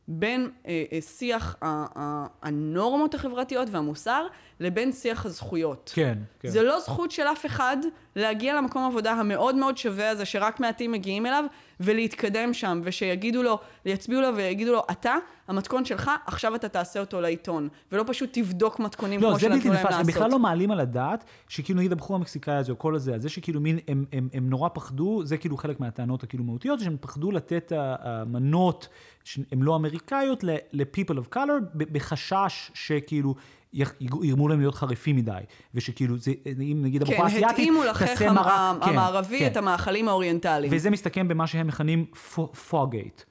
בין 0.09 0.51
אה, 0.67 0.85
אה, 0.93 1.01
שיח 1.01 1.57
ה- 1.63 1.67
ה- 1.99 2.27
הנורמות 2.43 3.15
החברתיות 3.15 3.69
והמוסר, 3.71 4.27
לבין 4.61 4.93
שיח 4.93 5.27
הזכויות. 5.27 5.91
כן, 5.95 6.19
כן. 6.41 6.49
זה 6.49 6.63
לא 6.63 6.81
זכות 6.81 7.11
של 7.11 7.23
אף 7.23 7.47
אחד 7.47 7.77
להגיע 8.17 8.55
למקום 8.55 8.85
עבודה 8.87 9.13
המאוד 9.13 9.55
מאוד 9.55 9.77
שווה 9.79 10.11
הזה, 10.11 10.25
שרק 10.25 10.61
מעטים 10.61 10.93
מגיעים 10.93 11.27
אליו, 11.27 11.45
ולהתקדם 11.81 12.55
שם, 12.55 12.81
ושיגידו 12.85 13.43
לו, 13.43 13.59
יצביעו 13.85 14.23
לו 14.23 14.37
ויגידו 14.37 14.73
לו, 14.73 14.83
אתה, 14.91 15.15
המתכון 15.49 15.85
שלך, 15.85 16.11
עכשיו 16.27 16.55
אתה 16.55 16.69
תעשה 16.69 17.01
אותו 17.01 17.21
לעיתון, 17.21 17.69
ולא 17.93 18.05
פשוט 18.07 18.31
תבדוק 18.33 18.81
מתכונים 18.81 19.21
לא, 19.21 19.29
כמו 19.29 19.39
זה 19.39 19.49
בלתי 19.49 19.61
שנתנו 19.61 19.75
להם 19.75 19.83
נתפס, 19.83 19.95
הם 19.95 19.99
לעשות. 20.01 20.15
בכלל 20.15 20.31
לא 20.31 20.39
מעלים 20.39 20.71
על 20.71 20.81
הדעת, 20.81 21.25
שכאילו 21.49 21.79
נגיד 21.79 21.93
הבחור 21.93 22.17
המקסיקאי 22.17 22.55
הזה, 22.55 22.73
או 22.73 22.79
כל 22.79 22.95
הזה, 22.95 23.19
זה 23.19 23.29
שכאילו 23.29 23.61
מין, 23.61 23.79
הם, 23.89 24.05
הם, 24.13 24.29
הם 24.33 24.51
נורא 24.51 24.69
פחדו, 24.75 25.25
זה 25.25 25.37
כאילו 25.37 25.57
חלק 25.57 25.81
מהטענות 25.81 26.23
הכאילו 26.23 26.45
מהותיות, 26.45 26.81
שהם 26.81 26.97
פחדו 27.01 27.31
לתת 27.31 27.73
המנות 27.77 28.89
שהן 29.25 29.63
לא 29.63 29.77
אמריקאיות 29.77 30.45
ל-people 30.73 31.15
of 31.15 31.37
color, 31.37 31.63
בחשש 31.75 32.71
שכאילו... 32.75 33.35
יגרמו 33.73 34.49
להם 34.49 34.61
להיות 34.61 34.75
חריפים 34.75 35.17
מדי, 35.17 35.33
ושכאילו, 35.75 36.19
זה, 36.19 36.33
אם 36.61 36.79
נגיד 36.83 37.03
הבחורה 37.03 37.19
כן, 37.19 37.25
האסייתית, 37.25 37.51
התאימו 37.51 37.85
לחך 37.85 38.03
תעשה 38.09 38.29
המ- 38.29 38.35
מרק, 38.35 38.83
כן, 38.85 38.91
המערבי 38.91 39.39
כן. 39.39 39.47
את 39.47 39.57
המאכלים 39.57 40.09
האוריינטליים. 40.09 40.73
וזה 40.77 40.91
מסתכם 40.91 41.29
במה 41.29 41.47
שהם 41.47 41.67
מכנים 41.67 42.05
פוגייט. 42.71 43.23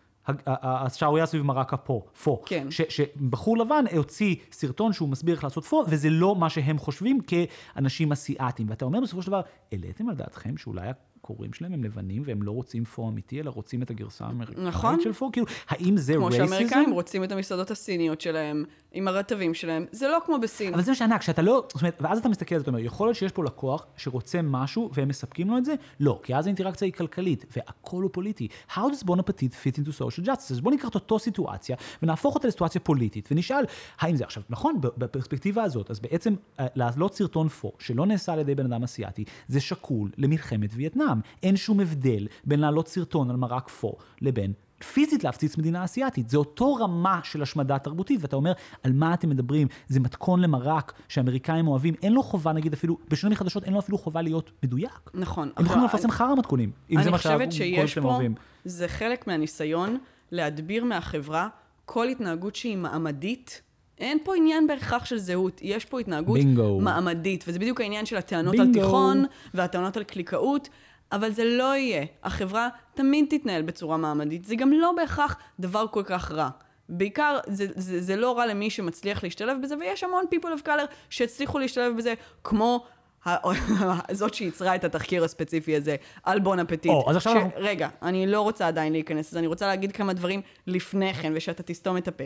השערורייה 0.48 1.26
סביב 1.26 1.42
מרק 1.44 1.74
הפו, 1.74 2.06
פו. 2.24 2.42
כן. 2.46 2.68
ש- 2.72 2.82
שבחור 2.90 3.58
לבן 3.58 3.86
הוציא 3.98 4.36
סרטון 4.52 4.94
שהוא 4.94 5.10
מסביר 5.10 5.36
איך 5.36 5.44
לעשות 5.44 5.66
פו, 5.66 5.84
וזה 5.88 6.10
לא 6.10 6.36
מה 6.36 6.50
שהם 6.50 6.78
חושבים 6.78 7.20
כאנשים 7.22 8.12
אסיאתים. 8.12 8.70
ואתה 8.70 8.86
אומר 8.86 9.00
בסופו 9.02 9.22
של 9.22 9.28
דבר, 9.28 9.42
העליתם 9.72 10.10
על 10.10 10.16
דעתכם 10.16 10.58
שאולי 10.58 10.88
הקוראים 11.32 11.54
שלהם 11.54 11.74
הם 11.74 11.84
לבנים 11.84 12.24
והם 12.26 12.44
לא 12.44 12.52
רוצים 12.52 12.86
פו 12.86 13.10
אמיתי, 13.10 13.40
אלא 13.40 13.50
רוצים 13.50 13.82
את 13.82 13.90
הגרסה 13.90 14.26
האמריקאית 14.26 14.60
נכון. 14.68 15.02
של 15.02 15.14
פו? 15.14 15.32
כאילו, 15.32 15.46
האם 15.68 15.98
זה 15.98 16.14
כמו 16.14 16.26
רייסיזם? 16.26 16.48
שהאמריקאים 16.48 16.92
רוצים 16.92 17.24
את 17.24 17.32
המסעדות 17.32 17.72
הסיניות 17.72 18.22
שלהם, 18.22 18.66
עם 18.94 19.08
הרטבים 19.08 19.54
שלהם, 19.54 19.86
זה 19.92 20.08
לא 20.08 20.20
כמו 20.26 20.40
בסין. 20.40 20.74
אבל 20.74 20.84
זה 20.84 20.92
מה 20.92 20.96
שענק, 20.96 21.22
שאתה 21.22 21.42
לא, 21.42 21.66
זאת 21.68 21.82
אומרת, 21.82 21.98
ואז 22.02 22.18
אתה 22.20 22.30
מסתכל 22.30 22.56
על 22.56 22.60
זה, 22.60 22.64
אתה 22.64 22.72
אומר, 22.72 22.80
יכול 22.80 23.08
להיות 23.08 23.18
שיש 23.18 23.32
פה 23.32 23.44
לקוח 23.44 23.86
שרוצה 23.98 24.42
משהו 24.42 24.90
והם 24.94 25.08
מספקים 25.08 25.50
לו 25.50 25.58
את 25.58 25.66
זה? 25.66 25.76
לא, 26.00 26.20
כי 26.24 26.36
אז 26.36 26.46
האינטראקציה 26.46 26.86
היא 26.86 26.94
כלכלית, 26.94 27.46
והכל 27.56 28.02
הוא 28.02 28.10
פוליטי. 28.14 28.48
How 28.70 28.80
does 28.80 29.04
bon 29.06 29.18
appetit 29.18 29.54
fit 29.64 29.78
into 29.78 29.92
social 29.92 30.26
justice? 30.26 30.52
אז 30.52 30.62
בוא 30.62 30.72
ניקח 30.72 30.90
את 30.90 30.96
אותו 30.96 31.20
סיטואציה 31.20 31.76
ונהפוך 32.04 32.36
אותה 32.36 32.48
לסיטואציה 32.48 32.82
פוליטית, 32.82 33.30
ונשאל, 33.32 33.64
האם 34.00 34.16
זה 34.16 34.24
עכשיו, 34.24 34.44
נכון, 34.50 34.76
בפרספקטיבה 34.82 35.64
הזאת, 35.64 35.92
אז 35.92 36.00
בעצם 36.00 36.36
אה, 36.60 36.68
להעלות 36.76 37.16
סרטון 37.16 37.50
פו, 37.50 37.72
שלא 37.80 38.06
נעשה 38.06 38.34
על 38.34 38.40
ידי 38.40 38.56
בן 38.56 38.74
אדם 38.74 38.84
אסיאתי, 38.84 39.24
זה 39.48 39.60
שקול 39.60 40.12
למלחמת 40.18 40.70
וייטנאם. 40.74 41.21
אין 41.44 41.58
שום 41.58 41.80
הבדל 41.80 42.28
בין 42.46 42.60
להעלות 42.60 42.88
סרטון 42.88 43.30
על 43.30 43.36
מרק 43.36 43.70
פו 43.70 43.96
לבין 44.22 44.54
פיזית 44.94 45.24
להפציץ 45.24 45.58
מדינה 45.58 45.84
אסיאתית. 45.84 46.30
זה 46.30 46.38
אותו 46.38 46.76
רמה 46.76 47.20
של 47.24 47.42
השמדה 47.42 47.80
תרבותית, 47.80 48.20
ואתה 48.22 48.36
אומר, 48.36 48.52
על 48.84 48.94
מה 48.94 49.14
אתם 49.14 49.30
מדברים? 49.30 49.68
זה 49.88 50.00
מתכון 50.00 50.42
למרק 50.42 50.94
שאמריקאים 51.08 51.68
אוהבים, 51.68 51.94
אין 52.04 52.14
לו 52.14 52.24
חובה, 52.24 52.54
נגיד 52.54 52.74
אפילו, 52.74 52.98
בשונה 53.10 53.34
מחדשות, 53.34 53.64
אין 53.64 53.74
לו 53.74 53.80
אפילו 53.80 53.98
חובה 53.98 54.22
להיות 54.22 54.52
מדויק. 54.64 55.00
נכון. 55.14 55.50
הם 55.58 55.66
יכולים 55.66 55.86
לפרסם 55.86 56.12
חרא 56.12 56.36
מתכונים, 56.36 56.72
אם 56.90 56.96
זה 56.96 57.02
אני 57.02 57.12
מה 57.12 57.18
חושבת 57.18 57.52
שהקוראים 57.52 57.88
שיש 57.88 57.94
שלהם 57.94 58.06
פה, 58.06 58.12
אוהבים. 58.14 58.36
זה 58.66 58.88
חלק 58.88 59.28
מהניסיון 59.28 59.98
להדביר 60.32 60.86
מהחברה 60.86 61.48
כל 61.86 62.08
התנהגות 62.08 62.56
שהיא 62.56 62.78
מעמדית. 62.78 63.62
אין 63.98 64.18
פה 64.24 64.36
עניין 64.36 64.68
בהכרח 64.68 65.06
של 65.06 65.18
זהות, 65.18 65.60
יש 65.64 65.86
פה 65.86 66.00
התנהגות 66.00 66.38
בינגו. 66.38 66.80
מעמדית, 66.82 67.44
וזה 67.48 67.60
בדיוק 67.60 67.82
העניין 67.82 68.06
של 68.06 68.18
הטענות 68.18 68.56
בינגו. 68.56 68.80
על 68.80 68.86
תיכון 68.86 69.26
והטענות 69.54 69.98
על 69.98 70.04
קליקאות, 70.04 70.70
אבל 71.12 71.32
זה 71.32 71.44
לא 71.46 71.76
יהיה. 71.76 72.06
החברה 72.24 72.70
תמיד 72.94 73.26
תתנהל 73.30 73.62
בצורה 73.62 73.98
מעמדית, 73.98 74.46
זה 74.46 74.56
גם 74.56 74.72
לא 74.74 74.92
בהכרח 74.96 75.38
דבר 75.60 75.86
כל 75.92 76.04
כך 76.06 76.32
רע. 76.32 76.50
בעיקר, 76.90 77.40
זה, 77.48 77.66
זה, 77.76 78.02
זה 78.02 78.16
לא 78.16 78.38
רע 78.38 78.46
למי 78.46 78.70
שמצליח 78.70 79.24
להשתלב 79.24 79.58
בזה, 79.64 79.76
ויש 79.80 80.04
המון 80.04 80.26
people 80.36 80.62
of 80.64 80.68
color 80.68 80.86
שהצליחו 81.10 81.60
להשתלב 81.60 81.98
בזה, 81.98 82.14
כמו 82.44 82.86
זאת 84.12 84.34
שייצרה 84.34 84.76
את 84.76 84.84
התחקיר 84.84 85.24
הספציפי 85.24 85.76
הזה 85.76 85.96
על 86.24 86.40
בון 86.40 86.60
אפטיט. 86.60 86.86
או, 86.92 87.10
אז 87.10 87.16
עכשיו 87.16 87.34
אנחנו- 87.34 87.50
רגע, 87.56 87.90
אני 88.02 88.28
לא 88.28 88.42
רוצה 88.42 88.68
עדיין 88.68 88.94
להיכנס 88.94 89.30
לזה, 89.30 89.40
אני 89.40 89.48
רוצה 89.48 89.68
להגיד 89.68 89.92
כמה 89.92 90.14
דברים 90.14 90.42
לפני 90.68 91.14
כן, 91.14 91.34
ושאתה 91.36 91.64
תסתום 91.64 91.98
את 91.98 92.08
הפה. 92.08 92.24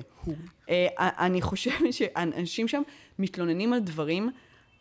אה, 0.69 0.87
אני 0.99 1.41
חושבת 1.41 1.93
שאנשים 1.93 2.67
שם 2.67 2.81
מתלוננים 3.19 3.73
על 3.73 3.79
דברים 3.79 4.29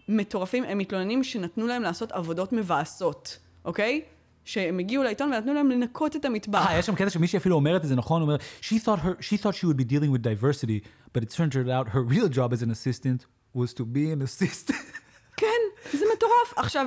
מטורפים, 0.09 0.65
הם 0.65 0.79
מתלוננים 0.79 1.25
שנתנו 1.25 1.67
להם 1.67 1.83
לעשות 1.83 2.13
עבודות 2.13 2.53
מבאסות, 2.53 3.39
אוקיי? 3.65 4.03
שהם 4.45 4.79
הגיעו 4.79 5.03
לעיתון 5.03 5.33
ונתנו 5.33 5.55
להם 5.55 5.71
לנקות 5.71 6.17
את 6.17 6.25
המטבח. 6.25 6.67
אה, 6.67 6.79
יש 6.79 6.87
שם 6.87 6.95
קטע 6.95 7.11
שמישהי 7.11 7.37
אפילו 7.37 7.57
אומרת 7.57 7.83
את 7.85 7.89
זה 7.89 7.97
נכון, 7.97 8.23
הוא 8.23 8.29
אומר, 8.29 8.37
she 8.62 8.75
thought, 8.85 9.05
her, 9.05 9.23
she 9.23 9.37
thought 9.37 9.55
she 9.55 9.67
would 9.67 9.79
be 9.79 9.85
dealing 9.85 10.11
with 10.12 10.23
diversity, 10.23 10.81
but 11.15 11.23
it 11.23 11.31
turned 11.37 11.69
out 11.69 11.89
her 11.89 12.03
real 12.03 12.29
job 12.29 12.53
as 12.53 12.62
an 12.62 12.71
assistant 12.71 13.27
was 13.55 13.73
to 13.75 13.85
be 13.85 14.11
an 14.11 14.23
assistant. 14.23 14.83
כן, 15.37 15.47
זה 15.93 16.05
מטורף. 16.17 16.53
עכשיו, 16.57 16.87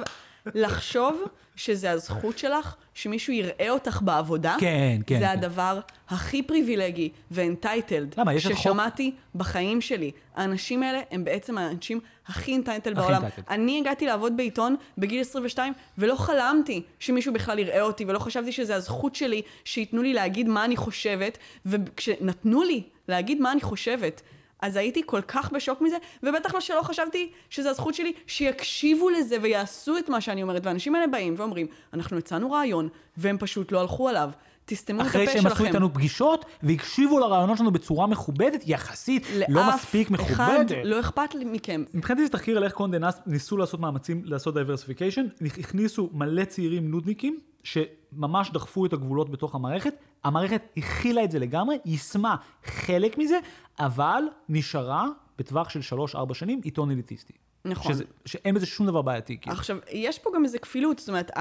לחשוב 0.55 1.23
שזה 1.55 1.91
הזכות 1.91 2.37
שלך, 2.37 2.75
שמישהו 2.93 3.33
יראה 3.33 3.69
אותך 3.69 3.99
בעבודה, 4.01 4.55
כן, 4.59 4.99
כן, 5.07 5.19
זה 5.19 5.25
כן. 5.25 5.31
הדבר 5.31 5.79
הכי 6.09 6.43
פריבילגי 6.43 7.09
ואנטייטלד 7.31 8.15
למה? 8.17 8.33
יש 8.33 8.45
את 8.47 8.51
חוק- 8.51 8.61
ששמעתי 8.61 9.11
בחיים 9.35 9.81
שלי. 9.81 10.11
האנשים 10.35 10.83
האלה 10.83 11.01
הם 11.11 11.23
בעצם 11.23 11.57
האנשים 11.57 11.99
הכי 12.27 12.55
entitled 12.55 12.95
בעולם. 12.95 13.21
entitled. 13.23 13.41
אני 13.49 13.79
הגעתי 13.81 14.05
לעבוד 14.05 14.37
בעיתון 14.37 14.75
בגיל 14.97 15.21
22, 15.21 15.73
ולא 15.97 16.15
חלמתי 16.15 16.81
שמישהו 16.99 17.33
בכלל 17.33 17.59
יראה 17.59 17.81
אותי, 17.81 18.05
ולא 18.05 18.19
חשבתי 18.19 18.51
שזה 18.51 18.75
הזכות 18.75 19.15
שלי, 19.15 19.41
שייתנו 19.65 20.01
לי 20.01 20.13
להגיד 20.13 20.47
מה 20.47 20.65
אני 20.65 20.75
חושבת, 20.77 21.37
וכשנתנו 21.65 22.63
לי 22.63 22.83
להגיד 23.07 23.41
מה 23.41 23.51
אני 23.51 23.61
חושבת, 23.61 24.21
אז 24.61 24.75
הייתי 24.75 25.01
כל 25.05 25.21
כך 25.21 25.51
בשוק 25.51 25.81
מזה, 25.81 25.97
ובטח 26.23 26.53
לא 26.53 26.59
שלא 26.59 26.81
חשבתי 26.81 27.31
שזו 27.49 27.69
הזכות 27.69 27.95
שלי 27.95 28.13
שיקשיבו 28.27 29.09
לזה 29.09 29.37
ויעשו 29.41 29.97
את 29.97 30.09
מה 30.09 30.21
שאני 30.21 30.41
אומרת. 30.41 30.65
והאנשים 30.65 30.95
האלה 30.95 31.07
באים 31.07 31.33
ואומרים, 31.37 31.67
אנחנו 31.93 32.17
הצענו 32.17 32.51
רעיון, 32.51 32.89
והם 33.17 33.37
פשוט 33.37 33.71
לא 33.71 33.81
הלכו 33.81 34.09
עליו. 34.09 34.29
תסתמו 34.69 35.01
את 35.01 35.05
הפה 35.05 35.09
אחרי 35.09 35.25
שלכם. 35.25 35.41
שהם 35.41 35.51
עשו 35.51 35.65
איתנו 35.65 35.93
פגישות, 35.93 36.45
והקשיבו 36.63 37.19
לרעיונות 37.19 37.57
שלנו 37.57 37.71
בצורה 37.71 38.07
מכובדת, 38.07 38.63
יחסית, 38.65 39.27
לא 39.49 39.69
מספיק 39.75 40.11
לאף 40.11 40.21
אחד 40.21 40.49
מכובדת. 40.53 40.77
לא 40.83 40.99
אכפת 40.99 41.35
לי 41.35 41.45
מכם. 41.45 41.83
מבחינתי 41.93 42.23
זה 42.23 42.29
תחקיר 42.29 42.57
על 42.57 42.63
איך 42.63 42.73
Condé 42.73 42.99
Nast 42.99 43.21
ניסו 43.25 43.57
לעשות 43.57 43.79
מאמצים 43.79 44.21
לעשות 44.25 44.53
diversification, 44.53 45.25
הכניסו 45.59 46.09
מלא 46.13 46.45
צעירים 46.45 46.91
נודניקים, 46.91 47.39
שממש 47.63 48.51
דחפו 48.51 48.85
את 48.85 48.93
הגבולות 48.93 49.29
בתוך 49.29 49.55
המערכת, 49.55 49.93
המערכת 50.23 50.61
הכילה 50.77 51.23
את 51.23 51.31
זה 51.31 51.39
לגמרי, 51.39 51.77
יישמה 51.85 52.35
חלק 52.65 53.17
מזה, 53.17 53.39
אבל 53.79 54.21
נשארה 54.49 55.07
בטווח 55.37 55.69
של 55.69 55.79
3-4 56.13 56.33
שנים 56.33 56.61
עיתון 56.63 56.91
אליטיסטי. 56.91 57.33
נכון. 57.65 57.93
שזה, 57.93 58.03
שאין 58.25 58.55
בזה 58.55 58.65
שום 58.65 58.87
דבר 58.87 59.01
בעייתי. 59.01 59.37
כאילו. 59.41 59.55
עכשיו, 59.55 59.77
יש 59.91 60.19
פה 60.19 60.29
גם 60.35 60.43
איזה 60.43 60.59
כפילות, 60.59 60.99
זאת 60.99 61.09
אומרת, 61.09 61.31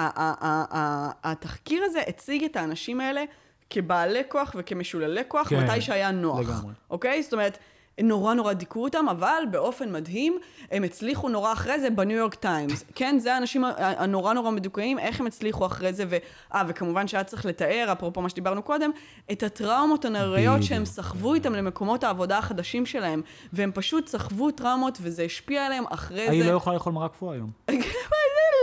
התחקיר 1.24 1.82
הזה 1.84 2.00
הציג 2.00 2.44
את 2.44 2.56
האנשים 2.56 3.00
האלה 3.00 3.24
כבעלי 3.70 4.22
כוח 4.28 4.54
וכמשוללי 4.58 5.20
כוח, 5.28 5.48
כן, 5.48 5.64
מתי 5.64 5.80
שהיה 5.80 6.10
נוח. 6.10 6.40
לגמרי. 6.40 6.72
אוקיי? 6.90 7.22
זאת 7.22 7.32
אומרת, 7.32 7.58
נורא 8.03 8.34
נורא 8.34 8.53
דיכאו 8.53 8.84
אותם, 8.84 9.09
אבל 9.11 9.42
באופן 9.51 9.92
מדהים, 9.92 10.38
הם 10.70 10.84
הצליחו 10.84 11.28
נורא 11.28 11.53
אחרי 11.53 11.80
זה 11.80 11.90
בניו 11.90 12.16
יורק 12.16 12.34
טיימס. 12.34 12.84
כן, 12.94 13.18
זה 13.18 13.34
האנשים 13.34 13.64
הנורא 13.78 14.32
נורא 14.32 14.51
מדוכאים, 14.51 14.99
איך 14.99 15.20
הם 15.20 15.26
הצליחו 15.26 15.66
אחרי 15.66 15.92
זה, 15.92 16.05
ו... 16.09 16.16
אה, 16.55 16.62
וכמובן 16.68 17.09
שהיה 17.09 17.24
צריך 17.24 17.47
לתאר, 17.47 17.88
אפרופו 17.92 18.20
מה 18.20 18.28
שדיברנו 18.28 18.62
קודם, 18.62 18.90
את 19.32 19.42
הטראומות 19.42 20.05
הנוראיות. 20.05 20.62
שהם 20.62 20.84
סחבו 20.84 21.34
איתם 21.34 21.55
למקומות 21.55 22.05
העבודה 22.05 22.38
החדשים 22.38 22.86
שלהם, 22.86 23.22
והם 23.53 23.70
פשוט 23.74 24.09
סחבו 24.09 24.51
טראומות, 24.51 24.99
וזה 25.01 25.22
השפיע 25.22 25.66
עליהם 25.66 25.84
אחרי 25.90 26.28
היא 26.28 26.44
זה. 26.44 26.51
לא 26.51 26.57
יכולה 26.57 26.74
לאכול 26.74 26.92
מרק 26.92 27.12
קפוא 27.12 27.32
היום. 27.32 27.51
זה 27.70 27.74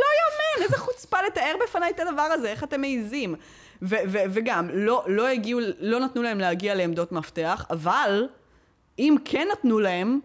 לא 0.01 0.07
יאמן, 0.19 0.63
איזה 0.63 0.77
חוצפה 0.77 1.17
לתאר 1.27 1.55
בפניי 1.63 1.91
את 1.91 1.99
הדבר 1.99 2.21
הזה, 2.21 2.49
איך 2.49 2.63
אתם 2.63 2.81
מעיזים. 2.81 3.36
וגם, 4.07 4.69
לא, 4.73 5.03
לא 5.07 5.27
הגיעו, 5.27 5.59
לא 5.79 5.99
נתנו 5.99 6.21
להם 6.23 6.39
להגיע 6.39 6.75
לעמדות 6.75 7.11
מפתח, 7.11 7.65
אבל 7.69 8.27
אם 8.99 9.15
כן 9.25 9.47
נתנו 9.51 9.79
להם, 9.79 10.19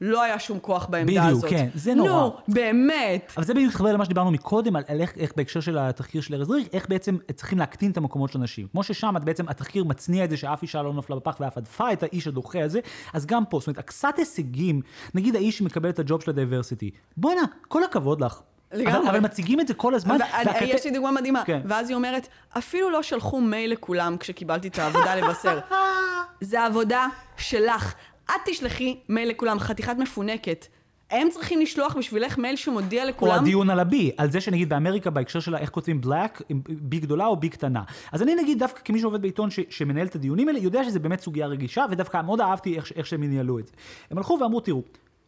לא 0.00 0.22
היה 0.22 0.38
שום 0.38 0.58
כוח 0.58 0.86
בעמדה 0.86 1.12
בדיוק, 1.22 1.28
הזאת. 1.38 1.50
כן, 1.50 1.68
זה 1.74 1.94
נורא. 1.94 2.08
נו, 2.10 2.36
באמת. 2.48 3.32
אבל 3.36 3.44
זה 3.44 3.54
בדיוק 3.54 3.68
מתחבר 3.70 3.92
למה 3.92 4.04
שדיברנו 4.04 4.30
מקודם, 4.30 4.76
על, 4.76 4.82
על 4.88 5.00
איך, 5.00 5.12
איך 5.16 5.32
בהקשר 5.36 5.60
של 5.60 5.78
התחקיר 5.78 6.20
של 6.20 6.34
ארז 6.34 6.50
ריך, 6.50 6.66
איך 6.72 6.88
בעצם 6.88 7.16
צריכים 7.34 7.58
להקטין 7.58 7.90
את 7.90 7.96
המקומות 7.96 8.32
של 8.32 8.38
הנשים. 8.38 8.66
כמו 8.72 8.82
ששם 8.82 9.16
את 9.16 9.24
בעצם, 9.24 9.48
התחקיר 9.48 9.84
מצניע 9.84 10.24
את 10.24 10.30
זה 10.30 10.36
שאף 10.36 10.62
אישה 10.62 10.82
לא 10.82 10.94
נפלה 10.94 11.16
בפח 11.16 11.36
ואף 11.40 11.58
הדפה 11.58 11.92
את 11.92 12.02
האיש 12.02 12.26
הדוחה 12.26 12.64
הזה, 12.64 12.80
אז 13.12 13.26
גם 13.26 13.44
פה, 13.44 13.58
זאת 13.58 13.66
אומרת, 13.66 13.78
הקצת 13.78 14.14
הישגים, 14.18 14.80
נגיד 15.14 15.36
האיש 15.36 15.58
שמקבל 15.58 15.88
את 15.88 15.98
הג'וב 15.98 16.22
של 16.22 16.30
ה 16.30 16.36
diversity, 16.36 16.90
בואנה, 17.16 17.42
כל 17.68 17.84
הכבוד 17.84 18.20
לך. 18.20 18.40
לגמרי. 18.72 18.98
אבל, 18.98 19.08
אבל 19.08 19.20
מציגים 19.20 19.60
את 19.60 19.68
זה 19.68 19.74
כל 19.74 19.94
הזמן. 19.94 20.12
ואני- 20.20 20.46
והכת- 20.46 20.62
יש 20.68 20.84
לי 20.84 20.90
דוגמה 20.90 21.10
מדהימה. 21.10 21.42
כן. 21.44 21.60
ואז 21.64 21.88
היא 21.88 21.96
אומרת, 21.96 22.28
אפילו 22.58 22.90
לא 22.90 23.02
שלחו 23.02 23.40
מייל 23.40 23.72
לכולם 23.72 24.16
כשקיבלתי 24.20 24.68
את 24.68 24.78
העבודה 24.78 25.14
לבשר. 25.14 25.58
זה 26.40 26.64
עבודה 26.64 27.06
שלך. 27.36 27.94
את 28.24 28.40
תשלחי 28.44 28.96
מייל 29.08 29.28
לכולם, 29.28 29.58
חתיכת 29.58 29.96
מפונקת. 29.98 30.66
הם 31.10 31.28
צריכים 31.30 31.60
לשלוח 31.60 31.96
בשבילך 31.96 32.38
מייל 32.38 32.56
שמודיע 32.56 33.02
או 33.02 33.08
לכולם. 33.08 33.42
הדיון 33.42 33.70
על 33.70 33.80
ה-B, 33.80 33.94
על 34.16 34.30
זה 34.30 34.40
שנגיד 34.40 34.68
באמריקה 34.68 35.10
בהקשר 35.10 35.40
של 35.40 35.56
איך 35.56 35.70
כותבים 35.70 36.00
עם 36.48 36.62
B 36.68 36.96
גדולה 37.00 37.26
או 37.26 37.36
B 37.44 37.48
קטנה. 37.48 37.82
אז 38.12 38.22
אני 38.22 38.34
נגיד 38.34 38.58
דווקא 38.58 38.80
כמי 38.84 39.00
שעובד 39.00 39.22
בעיתון 39.22 39.50
ש, 39.50 39.60
שמנהל 39.70 40.06
את 40.06 40.14
הדיונים 40.14 40.48
האלה, 40.48 40.58
יודע 40.58 40.84
שזה 40.84 40.98
באמת 40.98 41.20
סוגיה 41.20 41.46
רגישה, 41.46 41.84
ודווקא 41.90 42.22
מאוד 42.22 42.40
אהבתי 42.40 42.76
איך, 42.76 42.92
איך 42.96 43.06
שהם 43.06 43.22
ניהלו 43.22 43.58
את 43.58 43.66
זה. 43.66 43.72
הם 44.10 44.18
הלכו 44.18 44.38
ואמרו, 44.40 44.60
תראו, 44.60 44.82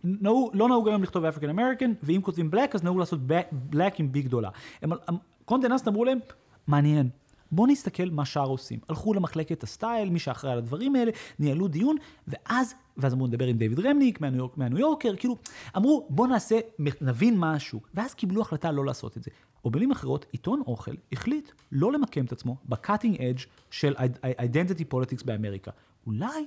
נהוג, 0.05 0.51
לא 0.55 0.69
נהוג 0.69 0.89
היום 0.89 1.03
לכתוב 1.03 1.25
African 1.25 1.49
American, 1.49 1.93
ואם 2.03 2.21
כותבים 2.23 2.51
black 2.55 2.75
אז 2.75 2.85
נהוג 2.85 2.99
לעשות 2.99 3.21
black 3.73 3.95
עם 3.99 4.09
B 4.15 4.19
גדולה. 4.19 4.49
הם, 4.83 4.93
הם, 5.09 5.17
Condé 5.45 5.69
Nast 5.69 5.89
אמרו 5.89 6.05
להם, 6.05 6.19
מעניין. 6.67 7.09
בואו 7.53 7.67
נסתכל 7.67 8.11
מה 8.11 8.25
שאר 8.25 8.47
עושים. 8.47 8.79
הלכו 8.89 9.15
למחלקת 9.15 9.63
הסטייל, 9.63 10.11
מי 10.11 10.19
שאחראי 10.19 10.53
על 10.53 10.59
הדברים 10.59 10.97
האלה, 10.97 11.11
ניהלו 11.39 11.69
דיון, 11.69 11.97
ואז, 12.29 12.75
ואז 12.97 13.15
אמרו, 13.15 13.27
נדבר 13.27 13.47
עם 13.47 13.57
דיוויד 13.57 13.81
רמניק 13.81 14.21
מהניו 14.21 14.39
יורק, 14.39 14.59
מהניו 14.59 14.79
יורקר, 14.79 15.17
כאילו, 15.17 15.37
אמרו, 15.77 16.07
בואו 16.11 16.29
נעשה, 16.29 16.61
נבין 17.01 17.39
מה 17.39 17.55
השוק. 17.55 17.89
ואז 17.95 18.15
קיבלו 18.15 18.43
החלטה 18.43 18.73
לא 18.73 18.85
לעשות 18.85 19.17
את 19.17 19.23
זה. 19.23 19.31
או 19.65 19.71
במילים 19.71 19.91
אחרות, 19.91 20.27
עיתון 20.33 20.63
אוכל 20.67 20.95
החליט 21.13 21.51
לא 21.73 21.93
למקם 21.93 22.25
את 22.25 22.33
עצמו 22.33 22.57
ב-cutting 22.69 23.17
edge 23.17 23.47
של 23.71 23.95
identity 24.23 24.85
politics 24.95 25.25
באמריקה. 25.25 25.71
אולי 26.07 26.47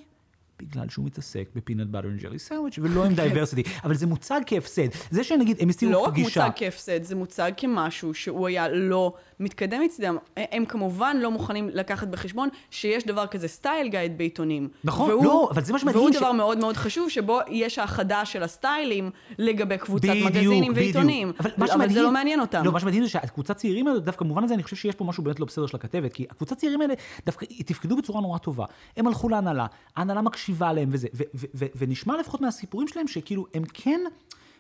בגלל 0.62 0.90
שהוא 0.90 1.06
מתעסק 1.06 1.50
ב 1.56 1.61
peanut 1.61 1.88
butter 1.88 2.08
and 2.08 2.20
jelly 2.22 2.40
sandwich 2.40 2.80
ולא 2.82 3.06
עם 3.06 3.14
diversity, 3.14 3.64
אבל 3.84 3.96
זה 3.96 4.08
מוצג 4.08 4.42
כהפסד. 4.46 4.88
זה 5.12 5.24
שנגיד, 5.24 5.58
הם 5.60 5.70
הסתירו 5.70 5.92
לא 5.92 6.00
רק 6.00 6.12
פגישה. 6.12 6.46
מוצג 6.46 6.60
כהפסד, 6.60 7.04
זה 7.04 7.16
מוצג 7.16 7.52
כמשהו 7.58 8.14
שהוא 8.14 8.48
היה 8.48 8.68
לא 8.70 9.14
מתקדם 9.40 9.82
מצדם. 9.82 10.18
הם 10.38 10.66
כמובן 10.66 11.18
לא 11.22 11.32
מוכנים 11.32 11.70
לקחת 11.74 12.08
בחשבון 12.08 12.50
שיש 12.72 13.06
דבר 13.06 13.28
כזה 13.28 13.48
סטייל 13.48 13.88
גייד 13.88 14.18
בעיתונים. 14.18 14.70
נכון, 14.84 15.10
והוא, 15.10 15.26
לא, 15.26 15.50
אבל 15.52 15.64
זה 15.64 15.74
מה 15.74 15.80
שמדהים 15.80 15.98
והוא 16.00 16.14
ש- 16.14 16.16
דבר 16.18 16.32
מאוד 16.32 16.58
מאוד 16.58 16.78
חשוב, 16.78 17.10
שבו 17.10 17.40
יש 17.50 17.80
האחדה 17.80 18.26
של 18.26 18.44
הסטיילים 18.44 19.10
לגבי 19.38 19.78
קבוצת 19.78 20.08
בדיוק, 20.10 20.26
מגזינים 20.28 20.62
בדיוק. 20.62 20.76
ועיתונים. 20.76 21.32
אבל, 21.40 21.52
אבל 21.58 21.68
שמדהים, 21.68 21.92
זה 21.92 22.02
לא 22.02 22.12
מעניין 22.12 22.40
אותם. 22.40 22.64
לא, 22.66 22.72
מה 22.72 22.80
שמדהים 22.80 23.04
זה 23.04 23.10
שהקבוצת 23.10 23.58
צעירים 23.58 23.88
האלה, 23.88 24.00
דווקא 24.00 24.26
במובן 24.26 24.44
הזה 24.44 24.54
אני 24.54 24.64
חושב 24.64 24.76
שיש 24.76 24.96
פה 24.96 25.06
משהו 25.06 25.24
באמת 25.24 25.40
לא 25.40 25.46
בסדר 25.46 25.68
של 25.68 25.78
הכתבת, 25.78 26.14
כי 26.14 26.26
הקבוצת 26.30 26.58
צעירים 26.58 26.82
האלה 26.82 26.94
דווקא 27.26 27.46
תפקדו 27.66 27.98
בצורה 27.98 28.22
נורא 28.22 28.38
טובה. 28.38 28.66
הם 28.98 29.08
הלכו 29.08 29.30
להנהלה, 29.30 29.66
ההנהלה 29.96 30.22
מקשיבה 30.22 30.47
להם 30.74 30.90
וזה, 30.92 31.08
ו- 31.14 31.24
ו- 31.36 31.46
ו- 31.56 31.66
ונשמע 31.76 32.18
לפחות 32.18 32.42
מהסיפורים 32.42 32.88
שלהם 32.88 33.08
שכאילו 33.08 33.46
הם 33.54 33.64
כן... 33.74 34.02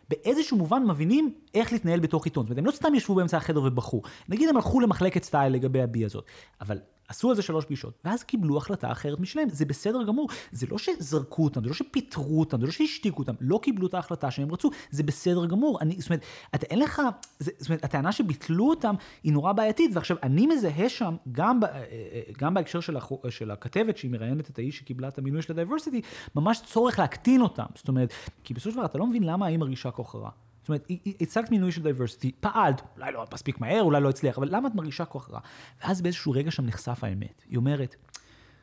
באיזשהו 0.09 0.57
מובן 0.57 0.83
מבינים 0.83 1.33
איך 1.53 1.73
להתנהל 1.73 1.99
בתוך 1.99 2.25
עיתון. 2.25 2.45
זאת 2.45 2.49
אומרת, 2.49 2.59
הם 2.59 2.65
לא 2.65 2.71
סתם 2.71 2.95
ישבו 2.95 3.15
באמצע 3.15 3.37
החדר 3.37 3.63
ובכו. 3.63 4.01
נגיד 4.29 4.49
הם 4.49 4.55
הלכו 4.55 4.79
למחלקת 4.79 5.23
סטייל 5.23 5.53
לגבי 5.53 5.81
ה 5.81 5.93
B 5.93 6.05
הזאת, 6.05 6.25
אבל 6.61 6.79
עשו 7.07 7.29
על 7.29 7.35
זה 7.35 7.41
שלוש 7.41 7.65
פגישות, 7.65 7.99
ואז 8.05 8.23
קיבלו 8.23 8.57
החלטה 8.57 8.91
אחרת 8.91 9.19
משלהם. 9.19 9.49
זה 9.49 9.65
בסדר 9.65 10.03
גמור. 10.03 10.29
זה 10.51 10.67
לא 10.71 10.77
שזרקו 10.77 11.43
אותם, 11.43 11.61
זה 11.63 11.67
לא 11.67 11.73
שפיטרו 11.73 12.39
אותם, 12.39 12.59
זה 12.59 12.65
לא 12.65 12.71
שהשתיקו 12.71 13.21
אותם, 13.21 13.33
לא 13.41 13.59
קיבלו 13.61 13.87
את 13.87 13.93
ההחלטה 13.93 14.31
שהם 14.31 14.51
רצו, 14.51 14.69
זה 14.91 15.03
בסדר 15.03 15.45
גמור. 15.45 15.81
אני, 15.81 15.95
זאת 15.99 16.09
אומרת, 16.09 16.21
אתה, 16.55 16.65
אין 16.65 16.79
לך, 16.79 17.01
זה, 17.39 17.51
זאת 17.57 17.69
אומרת, 17.69 17.83
הטענה 17.83 18.11
שביטלו 18.11 18.69
אותם 18.69 18.95
היא 19.23 19.33
נורא 19.33 19.53
בעייתית, 19.53 19.91
ועכשיו, 19.93 20.17
אני 20.23 20.47
מזהה 20.47 20.89
שם, 20.89 21.15
גם, 21.31 21.63
אה, 21.63 21.69
אה, 21.69 22.21
גם 22.37 22.53
בהקשר 22.53 22.79
של, 22.79 22.97
החו, 22.97 23.21
של 23.29 23.51
הכתבת 23.51 23.97
שהיא 23.97 24.11
מראיינת 24.11 24.49
את 24.49 24.59
האיש 24.59 24.77
שקיבלה 24.77 25.07
את 25.07 25.17
המינוי 25.17 25.41
של 25.41 25.53
ה 25.53 25.57
diversity, 25.57 26.01
ממש 26.35 26.61
צורך 26.65 26.99
להקטין 26.99 27.41
אותם. 27.41 27.65
זאת 27.75 27.87
אומרת, 27.87 28.13
כי 28.43 28.53
בסופו 28.53 28.71
של 28.71 28.77
דבר 28.77 28.85
אתה 28.85 28.97
לא 28.97 29.07
מבין 29.07 29.23
למה 29.23 29.45
היא 29.45 29.57
מרגישה 29.57 29.91
כה 29.91 30.17
רע. 30.17 30.29
זאת 30.67 30.69
אומרת, 30.69 30.87
הצגת 31.21 31.51
מינוי 31.51 31.71
של 31.71 31.83
diversity, 31.83 32.31
פעלת, 32.39 32.81
אולי 32.97 33.11
לא 33.11 33.25
מספיק 33.33 33.59
מהר, 33.59 33.81
אולי 33.81 34.01
לא 34.01 34.09
הצליח, 34.09 34.37
אבל 34.37 34.55
למה 34.55 34.67
את 34.67 34.75
מרגישה 34.75 35.05
כה 35.05 35.29
רע? 35.29 35.39
ואז 35.81 36.01
באיזשהו 36.01 36.31
רגע 36.31 36.51
שם 36.51 36.65
נחשף 36.65 37.03
האמת. 37.03 37.43
היא 37.49 37.57
אומרת, 37.57 37.95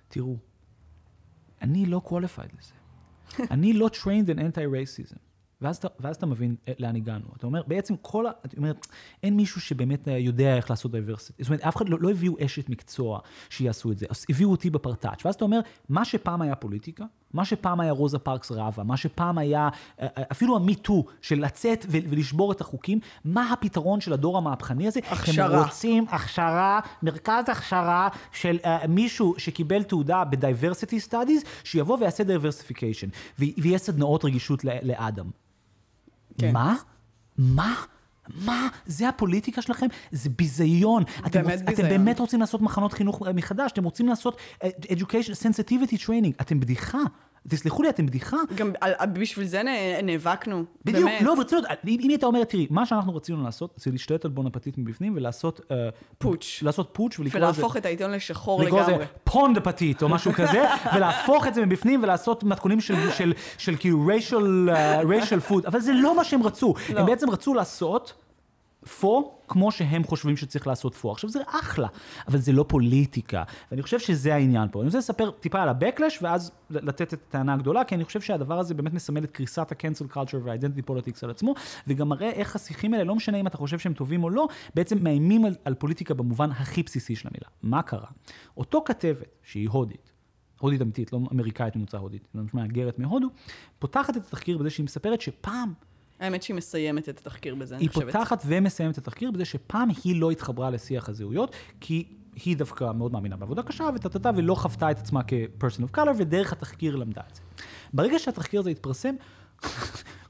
תראו, 0.09 0.37
אני 1.63 1.87
לא 1.87 2.03
qualified 2.07 2.57
לזה. 2.59 2.75
אני 3.55 3.73
לא 3.73 3.91
trained 3.93 4.29
in 4.29 4.39
anti-racism. 4.39 5.17
ואז 5.61 5.77
אתה, 5.77 5.89
ואז 6.01 6.17
אתה 6.17 6.27
מבין 6.27 6.57
אה, 6.69 6.73
לאן 6.79 6.97
הגענו. 6.97 7.25
אתה 7.37 7.47
אומר, 7.47 7.63
בעצם 7.67 7.95
כל 8.03 8.27
ה... 8.27 8.31
את 8.45 8.57
אומרת, 8.57 8.87
אין 9.23 9.37
מישהו 9.37 9.61
שבאמת 9.61 10.09
אה, 10.09 10.19
יודע 10.19 10.57
איך 10.57 10.71
לעשות 10.71 10.93
diversity. 10.93 11.43
זאת 11.43 11.51
אומרת, 11.51 11.61
אף 11.61 11.77
אחד 11.77 11.89
לא, 11.89 11.99
לא 12.01 12.11
הביאו 12.11 12.35
אשת 12.45 12.69
מקצוע 12.69 13.21
שיעשו 13.51 13.93
את 13.93 13.99
זה. 13.99 14.07
אז 14.11 14.27
הביאו 14.29 14.51
אותי 14.51 14.71
בפרטאץ'. 14.71 15.25
ואז 15.25 15.35
אתה 15.35 15.45
אומר, 15.45 15.61
מה 15.89 16.05
שפעם 16.05 16.43
היה 16.43 16.55
פוליטיקה, 16.55 17.05
מה 17.35 17.45
שפעם 17.45 17.81
היה 17.81 17.93
רוזה 17.93 18.19
פארקס 18.19 18.53
רבה, 18.53 18.83
מה 18.83 18.97
שפעם 18.97 19.39
היה, 19.39 19.69
אה, 20.01 20.07
אפילו 20.33 20.57
המיטו 20.57 21.05
של 21.21 21.45
לצאת 21.45 21.87
ולשבור 21.89 22.53
את 22.53 22.61
החוקים, 22.61 22.99
מה 23.25 23.53
הפתרון 23.53 24.01
של 24.01 24.13
הדור 24.13 24.39
המהפכני 24.39 24.87
הזה? 24.87 25.01
הכשרה. 25.11 25.59
הם 25.59 25.65
רוצים 25.65 26.05
הכשרה, 26.09 26.81
מרכז 27.03 27.49
הכשרה 27.49 28.09
של 28.33 28.59
uh, 28.63 28.87
מישהו 28.89 29.35
שקיבל 29.39 29.83
תעודה 29.83 30.25
ב-diversity 30.25 31.09
studies, 31.09 31.47
שיבוא 31.65 31.99
ויעשה 32.01 32.23
diversification, 32.25 33.39
ויהיה 33.39 33.79
סדנאות 33.79 34.25
רגישות 34.25 34.65
לאדם. 34.65 35.31
כן. 36.39 36.53
מה? 36.53 36.77
מה? 37.39 37.75
מה? 38.29 38.69
זה 38.87 39.09
הפוליטיקה 39.09 39.63
שלכם? 39.63 39.87
זה 40.13 40.31
ביזיון. 40.31 41.03
אתם, 41.27 41.43
באמת 41.43 41.61
רוצ, 41.61 41.69
ביזיון. 41.69 41.89
אתם 41.89 41.97
באמת 41.97 42.21
רוצים 42.21 42.41
לעשות 42.41 42.61
מחנות 42.61 42.93
חינוך 42.93 43.23
אה, 43.27 43.33
מחדש, 43.33 43.73
אתם 43.73 43.85
רוצים 43.85 44.09
לעשות 44.09 44.37
אה, 44.63 44.69
education, 44.83 45.33
sensitivity 45.33 45.97
training, 46.07 46.33
אתם 46.41 46.61
בדיחה. 46.61 46.99
תסלחו 47.49 47.83
לי, 47.83 47.89
אתם 47.89 48.07
בדיחה. 48.07 48.37
גם 48.55 48.73
על, 48.81 49.09
בשביל 49.13 49.47
זה 49.47 49.63
נאבקנו, 50.03 50.65
בדיוק, 50.85 51.05
באמת. 51.05 51.23
לא, 51.23 51.35
ברצינות, 51.35 51.65
אם, 51.87 51.99
אם 52.01 52.09
היית 52.09 52.25
אומרת, 52.25 52.49
תראי, 52.49 52.67
מה 52.71 52.87
שאנחנו 52.87 53.17
רצינו 53.17 53.45
לעשות, 53.45 53.75
זה 53.77 53.91
להשתלט 53.91 54.25
על 54.25 54.31
בונפטית 54.31 54.79
מבפנים 54.79 55.13
ולעשות... 55.17 55.61
אה, 55.71 55.89
פוטש. 56.19 56.63
לעשות 56.63 56.89
פוטש 56.93 57.19
ולקרוא 57.19 57.41
לזה... 57.41 57.49
ולהפוך 57.49 57.77
את 57.77 57.87
העיתון 57.87 58.11
לשחור 58.11 58.63
לקרוא 58.63 58.81
לזה 58.81 58.91
לגמרי. 58.91 59.07
פונד 59.25 59.59
פתית 59.59 60.03
או 60.03 60.09
משהו 60.09 60.33
כזה, 60.33 60.65
ולהפוך 60.95 61.47
את 61.47 61.55
זה 61.55 61.67
מבפנים 61.67 62.03
ולעשות 62.03 62.45
מתכונים 62.45 62.81
של, 62.81 63.11
של, 63.11 63.33
של 63.59 63.77
כאילו 63.77 64.11
racial, 64.11 64.71
uh, 64.71 65.07
racial 65.07 65.51
food, 65.51 65.67
אבל 65.67 65.81
זה 65.81 65.93
לא 65.93 66.17
מה 66.17 66.25
שהם 66.25 66.43
רצו. 66.43 66.75
לא. 66.93 67.01
הם 67.01 67.07
בעצם 67.07 67.31
רצו 67.31 67.55
לעשות 67.55 68.24
פו, 68.89 69.39
כמו 69.49 69.73
שהם 69.73 70.05
חושבים 70.05 70.37
שצריך 70.37 70.67
לעשות 70.67 70.95
פו. 70.95 71.13
עכשיו 71.13 71.31
זה 71.31 71.43
אחלה, 71.47 71.89
אבל 72.29 72.39
זה 72.39 72.53
לא 72.53 72.65
פוליטיקה. 72.69 73.43
ואני 73.71 73.83
חושב 73.83 73.99
שזה 73.99 74.35
העניין 74.35 74.69
פה. 74.73 74.81
אני 74.81 74.87
רוצה 74.87 74.99
לספר 74.99 75.31
טיפה 75.31 75.63
על 75.63 75.69
ה-Backlash, 75.69 76.19
ואז 76.23 76.53
לתת 76.71 77.15
את 77.15 77.21
הטענה 77.29 77.55
הגדולה, 77.55 77.85
כי 77.85 77.95
אני 77.95 78.05
חושב 78.05 78.21
שהדבר 78.21 78.59
הזה 78.59 78.75
באמת 78.75 78.93
מסמל 78.93 79.25
את 79.25 79.31
קריסת 79.31 79.73
ה-cancel 79.73 80.17
culture 80.17 80.39
וה-identity 80.45 80.91
politics 80.91 81.19
על 81.23 81.31
עצמו, 81.31 81.55
וגם 81.87 82.09
מראה 82.09 82.31
איך 82.31 82.57
השיחים 82.57 82.95
האלה, 82.95 83.05
לא 83.05 83.15
משנה 83.15 83.41
אם 83.41 83.47
אתה 83.47 83.57
חושב 83.57 83.79
שהם 83.79 83.93
טובים 83.93 84.25
או 84.25 84.31
לא, 84.31 84.49
בעצם 84.75 85.05
מאיימים 85.05 85.45
על, 85.45 85.55
על 85.65 85.75
פוליטיקה 85.75 86.15
במובן 86.15 86.51
הכי 86.51 86.83
בסיסי 86.83 87.17
של 87.17 87.29
המילה. 87.29 87.49
מה 87.63 87.83
קרה? 87.83 88.09
אותו 88.57 88.83
כתבת, 88.85 89.29
שהיא 89.43 89.69
הודית, 89.69 90.13
הודית 90.61 90.83
אמיתית, 90.83 91.13
לא 91.13 91.21
אמריקאית 91.33 91.77
ממוצא 91.77 91.99
הודית, 91.99 92.29
לא 92.35 92.43
מהגרת 92.53 92.99
מהודו, 92.99 93.29
פותחת 93.79 94.17
את 94.17 94.23
התחקיר 94.27 94.59
בזה 94.59 94.71
שהיא 94.71 94.85
מספרת 94.85 95.21
שפעם 95.21 95.73
האמת 96.21 96.43
שהיא 96.43 96.57
מסיימת 96.57 97.09
את 97.09 97.19
התחקיר 97.19 97.55
בזה, 97.55 97.77
אני 97.77 97.89
חושבת. 97.89 98.05
היא 98.05 98.13
פותחת 98.13 98.43
ומסיימת 98.47 98.93
את 98.93 98.99
התחקיר 98.99 99.31
בזה 99.31 99.45
שפעם 99.45 99.89
היא 100.05 100.21
לא 100.21 100.31
התחברה 100.31 100.71
לשיח 100.71 101.09
הזהויות, 101.09 101.57
כי 101.81 102.05
היא 102.45 102.57
דווקא 102.57 102.93
מאוד 102.93 103.13
מאמינה 103.13 103.37
בעבודה 103.37 103.63
קשה 103.63 103.89
וטטטה, 103.95 104.31
ולא 104.37 104.55
חוותה 104.55 104.91
את 104.91 104.99
עצמה 104.99 105.21
כ-person 105.27 105.83
of 105.83 105.99
color, 105.99 106.11
ודרך 106.19 106.53
התחקיר 106.53 106.97
למדה 106.97 107.23
את 107.31 107.35
זה. 107.35 107.43
ברגע 107.93 108.19
שהתחקיר 108.19 108.61
הזה 108.61 108.71
התפרסם, 108.71 109.15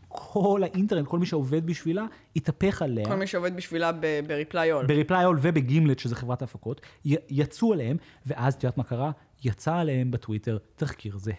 כל 0.09 0.63
האינטרנט, 0.63 1.09
כל 1.09 1.19
מי 1.19 1.27
שעובד 1.27 1.67
בשבילה, 1.67 2.07
התהפך 2.37 2.83
עליה. 2.83 3.05
כל 3.05 3.15
מי 3.15 3.27
שעובד 3.27 3.57
בשבילה 3.57 3.93
ב-reply 3.93 4.55
all. 4.55 4.87
ב-reply 4.87 5.11
all 5.11 5.39
ובגימלט, 5.43 5.99
שזה 5.99 6.17
חברת 6.17 6.43
ההפקות, 6.43 6.81
יצאו 7.31 7.73
עליהם, 7.73 7.97
ואז 8.27 8.55
את 8.55 8.65
יודעת 8.65 8.79
מה 8.79 8.85
קרה? 8.85 9.11
יצא 9.45 9.77
עליהם 9.77 10.11
בטוויטר 10.11 10.59
תחקיר 10.77 11.19
זהה. 11.19 11.35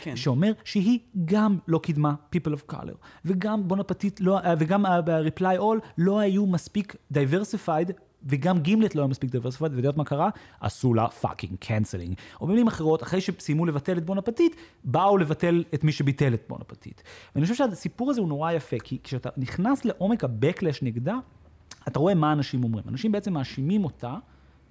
כן. 0.00 0.16
שאומר 0.16 0.52
שהיא 0.64 0.98
גם 1.24 1.58
לא 1.68 1.78
קידמה 1.78 2.14
people 2.36 2.50
of 2.50 2.72
color, 2.72 2.96
וגם 3.24 3.68
בונפטית, 3.68 4.20
לא, 4.20 4.38
וגם 4.58 4.82
ב-reply 4.82 5.58
all 5.58 5.86
לא 5.98 6.18
היו 6.18 6.46
מספיק 6.46 6.96
diversified 7.14 7.92
וגם 8.26 8.58
גימלט 8.58 8.94
לא 8.94 9.00
היה 9.00 9.08
מספיק 9.08 9.30
diversified, 9.30 9.72
ויודעת 9.72 9.96
מה 9.96 10.04
קרה? 10.04 10.30
עשו 10.60 10.94
לה 10.94 11.08
fucking 11.08 11.56
canceling. 11.60 12.14
או 12.40 12.46
במילים 12.46 12.66
אחרות, 12.66 13.02
אחרי 13.02 13.20
שסיימו 13.20 13.66
לבטל 13.66 13.98
את 13.98 14.06
Bon 14.06 14.18
Appétit, 14.18 14.56
באו 14.84 15.18
לבטל 15.18 15.64
את 15.74 15.84
מי 15.84 15.92
שביטל 15.92 16.34
את 16.34 16.42
Bon 16.48 16.58
Appétit. 16.62 17.02
ואני 17.34 17.46
חושב 17.46 17.54
שהסיפור 17.54 18.10
הזה 18.10 18.20
הוא 18.20 18.28
נורא 18.28 18.52
יפה, 18.52 18.76
כי 18.78 18.98
כשאתה 19.02 19.28
נכנס 19.36 19.84
לעומק 19.84 20.24
ה-Backlash 20.24 20.78
נגדה, 20.82 21.18
אתה 21.88 21.98
רואה 21.98 22.14
מה 22.14 22.32
אנשים 22.32 22.64
אומרים. 22.64 22.84
אנשים 22.88 23.12
בעצם 23.12 23.32
מאשימים 23.32 23.84
אותה 23.84 24.16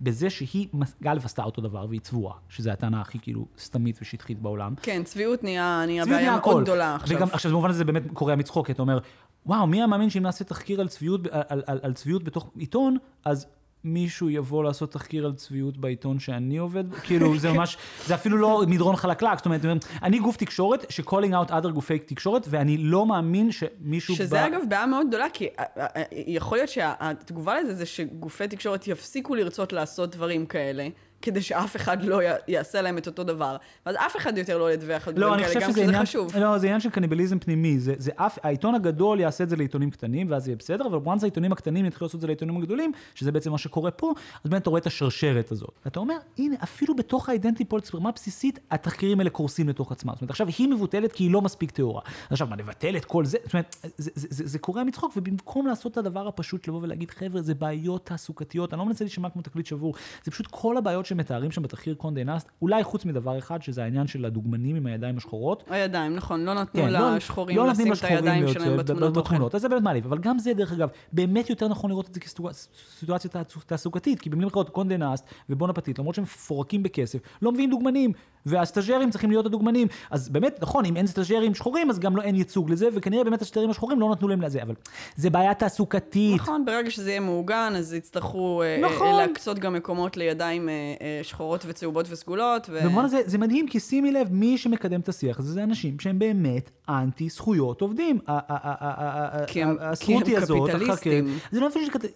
בזה 0.01 0.29
שהיא, 0.29 0.67
א', 1.07 1.17
עשתה 1.23 1.43
אותו 1.43 1.61
דבר 1.61 1.85
והיא 1.89 2.01
צבועה, 2.01 2.35
שזו 2.49 2.69
הטענה 2.69 3.01
הכי 3.01 3.19
כאילו 3.19 3.45
סתמית 3.59 3.99
ושטחית 4.01 4.39
בעולם. 4.39 4.75
כן, 4.81 5.03
צביעות 5.03 5.43
נהיה, 5.43 5.83
נהיה 5.85 6.05
בעיה 6.05 6.37
מאוד 6.37 6.63
גדולה 6.63 6.95
עכשיו. 6.95 7.17
וגם, 7.17 7.27
עכשיו, 7.31 7.51
במובן 7.51 7.69
הזה 7.69 7.85
באמת 7.85 8.03
קורע 8.13 8.35
מצחוק, 8.35 8.65
כי 8.65 8.71
אתה 8.71 8.81
אומר, 8.81 8.99
וואו, 9.45 9.67
מי 9.67 9.83
המאמין 9.83 10.09
שאם 10.09 10.23
נעשה 10.23 10.43
תחקיר 10.43 10.81
על 10.81 10.87
צביעות, 10.87 11.27
על, 11.27 11.41
על, 11.47 11.61
על, 11.67 11.79
על 11.83 11.93
צביעות 11.93 12.23
בתוך 12.23 12.51
עיתון, 12.57 12.97
אז 13.25 13.45
מישהו 13.83 14.29
יבוא 14.29 14.63
לעשות 14.63 14.91
תחקיר 14.91 15.25
על 15.25 15.33
צביעות 15.33 15.77
בעיתון 15.77 16.19
שאני 16.19 16.57
עובד, 16.57 16.93
כאילו 16.93 17.37
זה 17.37 17.51
ממש, 17.51 17.77
זה 18.05 18.15
אפילו 18.15 18.37
לא 18.37 18.63
מדרון 18.67 18.95
חלקלק, 18.95 19.37
זאת 19.37 19.45
אומרת, 19.45 19.61
אני 20.03 20.19
גוף 20.19 20.37
תקשורת 20.37 20.85
ש-calling 20.89 21.31
out 21.31 21.49
other 21.49 21.69
גופי 21.69 21.99
תקשורת, 21.99 22.47
ואני 22.49 22.77
לא 22.77 23.05
מאמין 23.05 23.51
שמישהו 23.51 24.15
שזה 24.15 24.35
בא... 24.35 24.47
אגב 24.47 24.61
בעיה 24.69 24.85
מאוד 24.85 25.07
גדולה, 25.07 25.25
כי 25.33 25.47
אה, 25.59 25.63
אה, 25.77 25.85
אה, 25.95 26.03
יכול 26.11 26.57
להיות 26.57 26.69
שהתגובה 26.69 27.59
לזה 27.59 27.75
זה 27.75 27.85
שגופי 27.85 28.47
תקשורת 28.47 28.87
יפסיקו 28.87 29.35
לרצות 29.35 29.73
לעשות 29.73 30.15
דברים 30.15 30.45
כאלה. 30.45 30.87
כדי 31.21 31.41
שאף 31.41 31.75
אחד 31.75 32.03
לא 32.03 32.19
יעשה 32.47 32.81
להם 32.81 32.97
את 32.97 33.07
אותו 33.07 33.23
דבר. 33.23 33.57
ואז 33.85 33.95
אף 33.95 34.17
אחד 34.17 34.37
יותר 34.37 34.57
לא 34.57 34.71
ידווח 34.71 35.07
על 35.07 35.13
לא, 35.17 35.27
דברים 35.27 35.45
כאלה, 35.45 35.61
גם 35.61 35.69
כשזה 35.69 35.83
עניין, 35.83 36.01
חשוב. 36.01 36.37
לא, 36.37 36.57
זה 36.57 36.67
עניין 36.67 36.79
של 36.79 36.89
קניבליזם 36.89 37.39
פנימי. 37.39 37.79
זה, 37.79 37.93
זה 37.97 38.11
אף, 38.15 38.37
העיתון 38.43 38.75
הגדול 38.75 39.19
יעשה 39.19 39.43
את 39.43 39.49
זה 39.49 39.55
לעיתונים 39.55 39.91
קטנים, 39.91 40.31
ואז 40.31 40.47
יהיה 40.47 40.55
בסדר, 40.55 40.87
אבל 40.87 41.13
once 41.13 41.19
העיתונים 41.21 41.51
הקטנים 41.51 41.85
יתחילו 41.85 42.05
לעשות 42.05 42.15
את 42.15 42.21
זה 42.21 42.27
לעיתונים 42.27 42.57
הגדולים, 42.57 42.91
שזה 43.15 43.31
בעצם 43.31 43.51
מה 43.51 43.57
שקורה 43.57 43.91
פה, 43.91 44.13
אז 44.43 44.49
באמת 44.49 44.61
אתה 44.61 44.69
רואה 44.69 44.79
את 44.79 44.87
השרשרת 44.87 45.51
הזאת. 45.51 45.79
ואתה 45.85 45.99
אומר, 45.99 46.15
הנה, 46.37 46.55
אפילו 46.63 46.95
בתוך 46.95 47.29
ה 47.29 47.33
identity 47.33 47.65
politics 47.65 47.93
ברמה 47.93 48.11
בסיסית, 48.11 48.59
התחקירים 48.71 49.19
האלה 49.19 49.29
קורסים 49.29 49.69
לתוך 49.69 49.91
עצמם. 49.91 50.13
זאת 50.13 50.21
אומרת, 50.21 50.29
עכשיו 50.29 50.47
היא 50.57 50.67
מבוטלת 50.67 51.11
כי 51.11 51.23
היא 51.23 51.31
לא 51.31 51.41
מספיק 51.41 51.71
טהורה. 51.71 52.01
עכשיו, 52.29 52.47
מה, 52.47 52.55
נבטל 52.55 52.97
את 52.97 53.05
כל 53.05 53.25
זה? 53.25 53.37
זאת 53.43 53.53
אומרת, 53.53 53.75
זה, 53.83 53.89
זה, 53.97 54.11
זה, 54.15 54.27
זה, 54.29 54.47
זה 54.47 54.59
קורה 54.59 54.83
מצחוק, 54.83 55.13
ובמקום 55.17 55.67
לעשות 55.67 55.91
את 55.91 55.97
הדבר 55.97 56.27
הפשוט, 56.27 56.67
לבוא 56.67 56.79
ולהגיד, 56.81 57.11
חבר'ה, 57.11 57.41
זה 57.41 57.53
בעיות 57.53 58.05
תעסוקתיות, 58.05 58.73
אני 58.73 58.79
לא 58.79 58.85
מנסה 58.85 59.03
להישמע 59.03 59.29
כמו 59.29 59.41
תקליט 59.41 59.65
שבור, 59.65 59.95
זה 60.23 60.31
פשוט 60.31 60.47
כל 60.51 60.77
הבעיות 60.77 61.05
שמתארים 61.07 61.51
שם 61.51 61.61
בתחקיר 61.61 61.93
Condé 61.95 62.23
Nast, 62.23 62.49
אולי 62.61 62.83
חוץ 62.83 63.05
מדבר 63.05 63.37
אחד, 63.37 63.61
שזה 63.61 63.83
העניין 63.83 64.07
של 64.07 64.25
הדוגמנים 64.25 64.75
עם 64.75 64.85
הידיים 64.85 65.17
השחורות. 65.17 65.63
הידיים, 65.69 66.15
נכון, 66.15 66.45
לא 66.45 66.53
נתנו 66.53 66.81
כן, 66.81 66.89
לא- 66.89 67.15
לשחורים 67.15 67.57
לא 67.57 67.67
לשים 67.67 67.93
את 67.93 68.03
הידיים 68.03 68.47
שלהם 68.47 68.77
בתמונות 68.77 69.17
אוכל. 69.17 69.35
אז 69.53 69.61
זה 69.61 69.69
באמת 69.69 69.81
מעליב, 69.81 70.05
אבל 70.05 70.17
גם 70.17 70.39
זה, 70.39 70.53
דרך 70.53 70.71
אגב, 70.71 70.89
באמת 71.13 71.49
יותר 71.49 71.67
נכון 71.67 71.89
לראות 71.89 72.09
את 72.09 72.13
זה 72.13 72.19
כסיטואציה 72.19 73.31
תעסוקתית, 73.65 74.21
כי 74.21 74.29
במילים 74.29 74.47
אחרות, 74.47 74.69
Condé 74.69 74.97
Nast 74.97 75.25
ו 75.49 75.53
Bon 75.53 75.66
Appétit, 75.66 75.99
למרות 75.99 76.15
שהם 76.15 76.23
מפורקים 76.23 76.83
בכסף, 76.83 77.19
לא 77.41 77.51
מביאים 77.51 77.69
דוגמנים, 77.69 78.11
והסטאג'רים 78.47 79.09
צריכים 79.09 79.29
להיות 79.29 79.45
הדוגמנים. 79.45 79.87
אז 80.11 80.29
באמת, 80.29 80.61
נכון, 80.61 80.85
אם 80.85 80.97
אין 80.97 81.07
סטאג'רים 81.07 81.55
שחורים, 81.55 81.89
אז 81.89 81.99
גם 81.99 82.17
לא 82.17 82.21
אין 82.21 82.35
ייצוג 82.35 82.71
לזה, 82.71 82.87
וכנראה 82.93 83.23
באמת 83.23 83.41
הסטאג'רים 83.41 83.69
השחורים 83.69 83.99
לא 83.99 84.11
נתנו 84.11 84.27
להם 84.27 84.41
לזה, 84.41 84.63
אבל 84.63 84.75
זה 85.15 85.29
בעיה 85.29 85.53
תעסוקתית. 85.53 86.41
נכון, 86.41 86.65
ברגע 86.65 86.91
שזה 86.91 87.09
יהיה 87.09 87.19
מעוגן, 87.19 87.73
אז 87.77 87.93
יצטרכו 87.93 88.61
אה, 88.61 88.67
אה, 88.67 88.81
נכון. 88.81 89.15
להקצות 89.15 89.59
גם 89.59 89.73
מקומות 89.73 90.17
לידיים 90.17 90.69
אה, 90.69 90.75
שחורות 91.23 91.63
וצהובות 91.67 92.05
וסגולות. 92.09 92.67
ו... 92.69 92.79
במובן 92.83 93.05
הזה, 93.05 93.21
זה 93.25 93.37
מדהים, 93.37 93.67
כי 93.67 93.79
שימי 93.79 94.11
לב, 94.11 94.27
מי 94.31 94.57
שמקדם 94.57 94.99
את 94.99 95.09
השיח 95.09 95.39
הזה, 95.39 95.53
זה 95.53 95.63
אנשים 95.63 95.99
שהם 95.99 96.19
באמת 96.19 96.71
אנטי 96.89 97.29
זכויות 97.29 97.81
עובדים. 97.81 98.19
כי 99.47 99.63
הם 99.63 99.77
קפיטליסטים. 99.99 101.39
זה 101.51 101.59
לא 101.59 101.67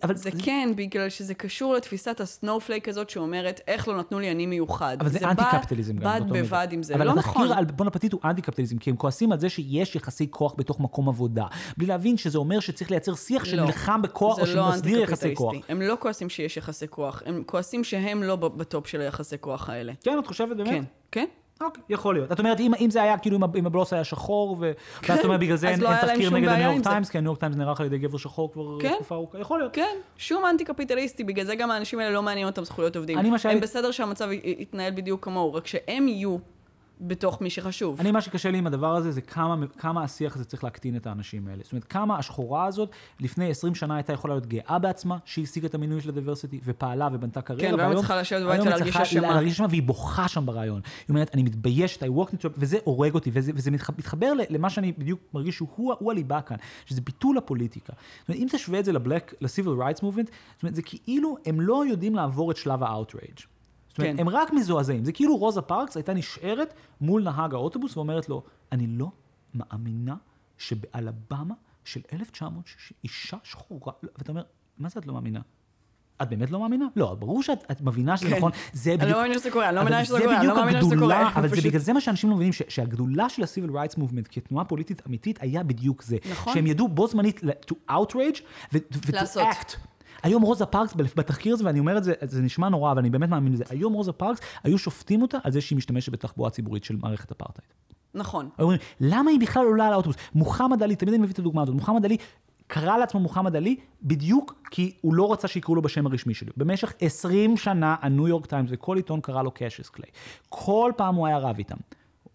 אבל 0.04 0.16
זה 0.16 0.30
כן, 0.44 0.70
בגלל 0.76 1.10
שזה 1.10 1.34
קשור 1.34 1.74
לתפיסת 1.74 2.22
הסנופלייק 2.22 2.88
הזאת 2.88 3.10
שאומרת, 3.10 3.62
איך 3.68 3.88
לא 3.88 3.98
נתנו 3.98 4.20
לי 4.20 4.32
אני 4.32 4.46
מיוחד. 4.46 4.98
אבל 5.00 5.10
זה 5.10 5.20
אנטי-קפיטליזם 5.30 5.96
גם. 5.96 6.21
בד 6.24 6.34
בבד 6.34 6.68
עם 6.72 6.84
זה, 6.84 6.98
לא 6.98 7.04
נכון. 7.04 7.12
אבל 7.12 7.20
התחקיר 7.20 7.54
על 7.54 7.66
בונפטיט 7.66 8.14
הוא 8.14 8.22
אנטי-קפיטליזם, 8.26 8.78
כי 8.78 8.90
הם 8.90 8.96
כועסים 8.96 9.32
על 9.32 9.40
זה 9.40 9.50
שיש 9.50 9.96
יחסי 9.96 10.28
כוח 10.30 10.56
בתוך 10.58 10.80
מקום 10.80 11.10
עבודה. 11.10 11.46
בלי 11.78 11.88
להבין 11.88 12.18
שזה 12.18 12.38
אומר 12.38 12.60
שצריך 12.60 12.92
לייצר 12.92 13.16
שיח 13.16 13.44
לא. 13.44 13.50
שנלחם 13.50 14.02
בכוח, 14.02 14.40
או 14.40 14.46
לא 14.46 14.72
שמסדיר 14.72 15.00
יחסי 15.00 15.36
כוח. 15.36 15.54
הם 15.70 15.82
לא 15.82 15.98
כועסים 16.00 16.30
שיש 16.30 16.58
יחסי 16.58 16.88
כוח, 16.88 17.24
הם 17.26 17.44
כועסים 17.46 17.84
שהם 17.84 18.24
לא 18.24 18.36
ב 18.36 18.49
top 18.49 18.88
של 18.88 19.02
היחסי 19.02 19.36
כוח 19.40 19.70
האלה. 19.70 19.94
כן, 20.04 20.20
את 20.20 20.28
חושבת 20.28 20.58
באמת? 20.58 20.70
כן, 20.70 20.84
כן. 21.12 21.26
אוקיי, 21.62 21.84
יכול 21.90 22.16
להיות. 22.16 22.32
את 22.32 22.40
אומרת, 22.40 22.60
אם, 22.60 22.72
אם 22.80 22.90
זה 22.90 23.02
היה 23.02 23.18
כאילו, 23.18 23.40
אם 23.56 23.66
הבלוס 23.66 23.94
היה 23.94 24.04
שחור, 24.04 24.58
ו... 24.60 24.72
ואז 25.08 25.20
את 25.20 25.26
אומרת, 25.26 25.40
בגלל 25.40 25.56
זה 25.56 25.70
אין, 25.70 25.82
לא 25.82 25.90
אין 25.90 26.08
תחקיר 26.08 26.30
נגד 26.30 26.48
הניו 26.48 26.72
יורק 26.72 26.84
טיימס, 26.84 27.10
כי 27.10 27.18
הניו 27.18 27.30
יורק 27.30 27.40
טיימס 27.40 27.56
נערך 27.56 27.80
על 27.80 27.86
ידי 27.86 27.98
גבר 27.98 28.18
שחור 28.18 28.52
כבר 28.52 28.80
כן? 28.82 28.94
תקופה 28.96 29.16
ארוכה, 29.16 29.40
יכול 29.40 29.60
להיות. 29.60 29.74
כן, 29.74 29.96
שום 30.18 30.46
אנטי 30.46 30.66
קפיטליסטי, 30.66 31.24
בגלל 31.24 31.46
זה 31.46 31.56
גם 31.56 31.72
האנשים 31.72 32.00
האלה 32.00 32.12
לא 32.12 32.24
מעניין 32.24 32.48
אותם 32.48 32.64
זכויות 32.64 32.96
עובדים. 32.96 33.18
הם. 33.18 33.60
בסדר 33.62 33.92
שהמצב 33.92 34.30
יתנהל 34.44 34.92
בדיוק 34.92 35.26
כמוהו, 35.26 35.54
רק 35.54 35.68
שהם 35.68 36.08
יהיו 36.08 36.38
בתוך 37.02 37.42
מי 37.42 37.50
שחשוב. 37.50 38.00
אני, 38.00 38.12
מה 38.12 38.22
שקשה 38.22 38.52
לי 38.52 38.58
עם 38.58 38.68
הדבר 38.68 38.96
הזה, 38.96 39.12
זה 39.12 39.22
כמה, 39.22 39.68
כמה 39.78 40.04
השיח 40.04 40.36
הזה 40.36 40.46
צריך 40.46 40.64
להקטין 40.64 40.96
את 40.96 41.08
האנשים 41.08 41.48
האלה. 41.48 41.64
זאת 41.64 41.72
אומרת, 41.72 41.84
כמה 41.84 42.18
השחורה 42.18 42.66
הזאת, 42.66 42.90
לפני 43.20 43.50
20 43.50 43.76
שנה 43.76 43.96
הייתה 43.96 44.14
יכולה 44.14 44.34
להיות 44.34 44.46
גאה 44.46 44.80
בעצמה, 44.80 45.18
שהשיגה 45.26 45.68
את 45.68 45.76
המינוי 45.76 46.02
של 46.02 46.10
הדיברסיטי, 46.10 46.60
ופעלה 46.64 47.10
ובנתה 47.14 47.42
קריירה. 47.42 47.72
כן, 47.72 47.80
והיום 47.80 47.96
צריכה 47.96 48.22
לשבת 48.22 48.42
בבית 48.42 48.62
ולהרגיש 48.62 48.96
אשמה. 48.96 49.22
להרגיש 49.22 49.54
אשמה, 49.54 49.68
והיא 49.70 49.84
בוכה 49.84 50.28
שם 50.28 50.46
ברעיון. 50.46 50.82
היא 50.86 51.06
אומרת, 51.10 51.30
אני 51.34 51.44
מתביישת, 51.44 52.04
I 52.04 52.06
walked 52.06 52.34
into... 52.34 52.48
וזה 52.58 52.78
הורג 52.84 53.14
אותי, 53.14 53.30
וזה, 53.34 53.52
וזה 53.56 53.72
מתחבר 53.72 54.34
למה 54.50 54.70
שאני 54.70 54.92
בדיוק 54.92 55.20
מרגיש 55.34 55.56
שהוא 55.56 55.94
הוא 56.00 56.12
הליבה 56.12 56.42
כאן, 56.42 56.58
שזה 56.86 57.02
ביטול 57.02 57.38
הפוליטיקה. 57.38 57.94
זאת 58.20 58.30
אומרת, 58.30 58.42
אם 58.42 58.48
תשווה 58.52 58.80
את 58.80 58.86
זה 58.86 58.92
לבלק, 58.92 59.34
ל-civil 59.42 59.80
rights 59.80 60.00
movement, 60.00 60.32
זאת 60.54 60.64
אומרת, 60.64 60.76
זה 60.76 60.82
כאילו 60.82 61.38
הם 61.46 61.62
לא 61.62 61.86
יודעים 61.86 62.16
לעבור 62.16 62.52
את 62.52 62.58
שלב 62.58 62.84
ה-outrage. 62.84 63.51
זאת 63.92 64.00
אומרת, 64.00 64.16
כן. 64.16 64.20
הם 64.20 64.30
רק 64.30 64.54
מזועזעים. 64.54 65.06
זה 65.06 65.12
כאילו 65.12 65.38
רוזה 65.38 65.62
פארקס 65.62 65.98
הייתה 65.98 66.14
נשארת 66.14 66.74
מול 67.02 67.24
נהג 67.24 67.54
האוטובוס 67.54 67.98
ואומרת 67.98 68.30
לו, 68.30 68.44
אני 68.72 68.88
לא 68.88 69.12
מאמינה 69.54 70.16
שבאלבמה 70.58 71.56
של 71.86 72.02
1960, 72.14 72.98
אישה 73.04 73.38
שחורה, 73.44 73.94
ואתה 74.18 74.32
אומר, 74.32 74.44
מה 74.78 74.90
זה 74.90 75.00
את 75.00 75.08
לא 75.08 75.14
מאמינה? 75.14 75.40
את 76.22 76.30
באמת 76.30 76.52
לא 76.52 76.60
מאמינה? 76.60 76.86
לא, 76.96 77.16
ברור 77.20 77.44
שאת 77.44 77.82
מבינה 77.82 78.18
שזה 78.18 78.30
כן. 78.30 78.38
נכון, 78.38 78.52
זה 78.74 78.92
בדיוק... 78.92 79.04
אני 79.04 79.12
לא 79.12 79.18
מאמינה 79.18 79.40
שזה 79.40 79.52
קורה, 79.52 79.70
אני 79.70 79.76
לא 79.76 79.84
מאמינה 79.84 80.06
שזה 80.06 80.20
קורה, 80.20 80.40
אני 80.40 80.48
לא 80.48 80.56
מאמינה 80.56 80.82
שזה 80.82 80.96
קורה. 81.00 81.32
אבל 81.36 81.48
זה 81.50 81.62
בגלל 81.62 81.80
זה 81.80 81.94
מה 81.94 82.02
שאנשים 82.02 82.30
לא 82.30 82.36
מבינים, 82.36 82.54
שהגדולה 82.54 83.30
של 83.30 83.44
ה-Civil 83.44 83.72
Rights 83.72 84.00
Movement 84.00 84.28
כתנועה 84.30 84.66
פוליטית 84.66 85.02
אמיתית 85.08 85.42
היה 85.42 85.64
בדיוק 85.64 86.04
זה. 86.04 86.18
נכון. 86.32 86.54
שהם 86.54 86.68
ידעו 86.68 86.88
בו 86.88 87.08
זמנית 87.08 87.42
to 87.72 87.92
outrage 87.92 88.42
ו-to 88.74 89.38
act. 89.38 89.78
היום 90.24 90.42
רוזה 90.42 90.66
פארקס, 90.66 90.94
בתחקיר 90.96 91.54
הזה, 91.54 91.66
ואני 91.66 91.80
אומר 91.80 91.98
את 91.98 92.04
זה, 92.04 92.14
זה 92.22 92.42
נשמע 92.42 92.70
נורא, 92.70 92.92
אבל 92.92 93.00
אני 93.00 93.10
באמת 93.10 93.30
מאמין 93.30 93.54
לזה, 93.54 93.64
היום 93.70 93.94
רוזה 93.94 94.12
פארקס, 94.12 94.40
היו 94.64 94.78
שופטים 94.78 95.22
אותה 95.22 95.38
על 95.44 95.52
זה 95.52 95.62
שהיא 95.62 95.78
משתמשת 95.78 96.12
בתחבורה 96.12 96.50
ציבורית 96.50 96.84
של 96.84 96.96
מערכת 96.96 97.32
אפרטהייד. 97.32 97.72
נכון. 98.14 98.50
אומרים, 98.60 98.80
למה 99.00 99.32
היא 99.32 99.40
בכלל 99.40 99.66
עולה 99.66 99.88
על 99.88 99.94
האוטובוס? 99.94 100.18
מוחמד 100.36 100.84
עלי, 100.84 100.96
תמיד 100.96 101.14
אני 101.14 101.24
מביא 101.24 101.34
את 101.34 101.40
הדוגמה 101.40 101.62
הזאת, 101.62 101.76
מוחמד 101.76 102.06
עלי 102.06 102.18
קרא 102.68 102.98
לעצמו 102.98 103.20
מוחמד 103.20 103.56
עלי 103.56 103.76
בדיוק 104.04 104.64
כי 104.72 104.96
הוא 105.02 105.14
לא 105.14 105.34
רצה 105.34 105.48
שיקראו 105.48 105.76
לו 105.76 105.82
בשם 105.82 106.08
הרשמי 106.08 106.34
שלו. 106.34 106.54
במשך 106.58 106.94
20 107.00 107.58
שנה 107.58 107.96
הניו 108.02 108.28
יורק 108.28 108.46
טיימס 108.46 108.70
וכל 108.72 108.98
עיתון 108.98 109.22
קרא 109.22 109.44
לו 109.44 109.52
קשיוס 109.54 109.90
קליי. 109.90 110.10
כל 110.50 110.92
פעם 110.98 111.16
הוא 111.16 111.28
היה 111.28 111.38
רב 111.38 111.58
איתם. 111.58 111.78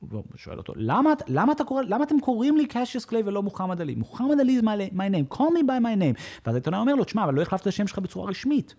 והוא 0.02 0.24
שואל 0.36 0.58
אותו, 0.58 0.72
למה, 0.76 1.12
למה, 1.28 1.52
אתה 1.52 1.64
קורא, 1.64 1.82
למה 1.82 2.04
אתם 2.04 2.20
קוראים 2.20 2.56
לי 2.56 2.66
קשיוס 2.66 3.04
קליי 3.04 3.22
ולא 3.26 3.42
מוחמד 3.42 3.80
עלי? 3.80 3.94
מוחמד 3.94 4.40
עלי 4.40 4.58
is 4.58 4.62
my, 4.62 4.94
my 4.94 5.10
name, 5.10 5.36
call 5.36 5.50
me 5.50 5.62
by 5.62 5.80
my 5.82 6.00
name. 6.00 6.20
ואז 6.46 6.54
העיתונאי 6.54 6.80
אומר 6.80 6.94
לו, 6.94 7.04
תשמע, 7.04 7.24
אבל 7.24 7.34
לא 7.34 7.42
החלפת 7.42 7.62
את 7.62 7.66
השם 7.66 7.86
שלך 7.86 7.98
בצורה 7.98 8.30
רשמית. 8.30 8.74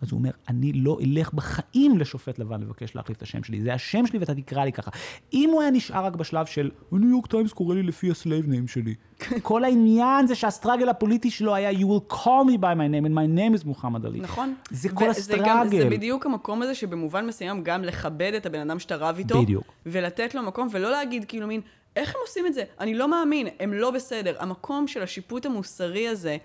אז 0.00 0.12
הוא 0.12 0.18
אומר, 0.18 0.30
אני 0.48 0.72
לא 0.72 0.98
אלך 1.04 1.32
בחיים 1.32 1.98
לשופט 1.98 2.38
לבן 2.38 2.60
לבקש 2.60 2.96
להחליף 2.96 3.18
את 3.18 3.22
השם 3.22 3.42
שלי, 3.42 3.60
זה 3.60 3.74
השם 3.74 4.06
שלי 4.06 4.18
ואתה 4.18 4.34
תקרא 4.34 4.64
לי 4.64 4.72
ככה. 4.72 4.90
אם 5.32 5.50
הוא 5.52 5.62
היה 5.62 5.70
נשאר 5.70 6.04
רק 6.04 6.16
בשלב 6.16 6.46
של, 6.46 6.70
ה 6.92 6.96
New 6.96 7.10
York 7.10 7.26
Times 7.26 7.52
קורא 7.52 7.74
לי 7.74 7.82
לפי 7.82 8.10
ה 8.10 8.16
slave 8.16 8.48
name 8.48 8.68
שלי. 8.68 8.94
כל 9.42 9.64
העניין 9.64 10.26
זה 10.26 10.34
שה 10.34 10.49
struggle 10.49 10.88
הפוליטי 10.88 11.30
שלו 11.30 11.54
היה, 11.54 11.70
you 11.70 11.84
will 11.84 12.14
call 12.14 12.44
me 12.46 12.58
by 12.60 12.74
my 12.74 12.88
name 12.90 13.06
and 13.06 13.14
my 13.14 13.38
name 13.38 13.62
is 13.62 13.66
מוחמד 13.66 14.06
עלי. 14.06 14.20
נכון. 14.20 14.54
זה 14.70 14.88
כל 14.88 15.10
ה 15.10 15.16
struggle. 15.16 15.68
זה 15.78 15.90
בדיוק 15.90 16.26
המקום 16.26 16.62
הזה 16.62 16.74
שבמובן 16.74 17.26
מסוים 17.26 17.64
גם 17.64 17.84
לכבד 17.84 18.32
את 18.36 18.46
הבן 18.46 18.60
אדם 18.60 18.78
שאתה 18.78 18.96
רב 18.96 19.18
איתו. 19.18 19.42
בדיוק. 19.42 19.64
ולתת 19.86 20.34
לו 20.34 20.42
מקום, 20.42 20.68
ולא 20.72 20.90
להגיד 20.90 21.24
כאילו 21.24 21.46
מין, 21.46 21.60
איך 21.96 22.14
הם 22.14 22.20
עושים 22.26 22.46
את 22.46 22.54
זה? 22.54 22.64
אני 22.80 22.94
לא 22.94 23.10
מאמין, 23.10 23.48
הם 23.60 23.72
לא 23.72 23.90
בסדר. 23.90 24.36
המקום 24.38 24.86
של 24.86 25.02
השיפוט 25.02 25.46
המוסרי 25.46 26.08
הזה, 26.08 26.36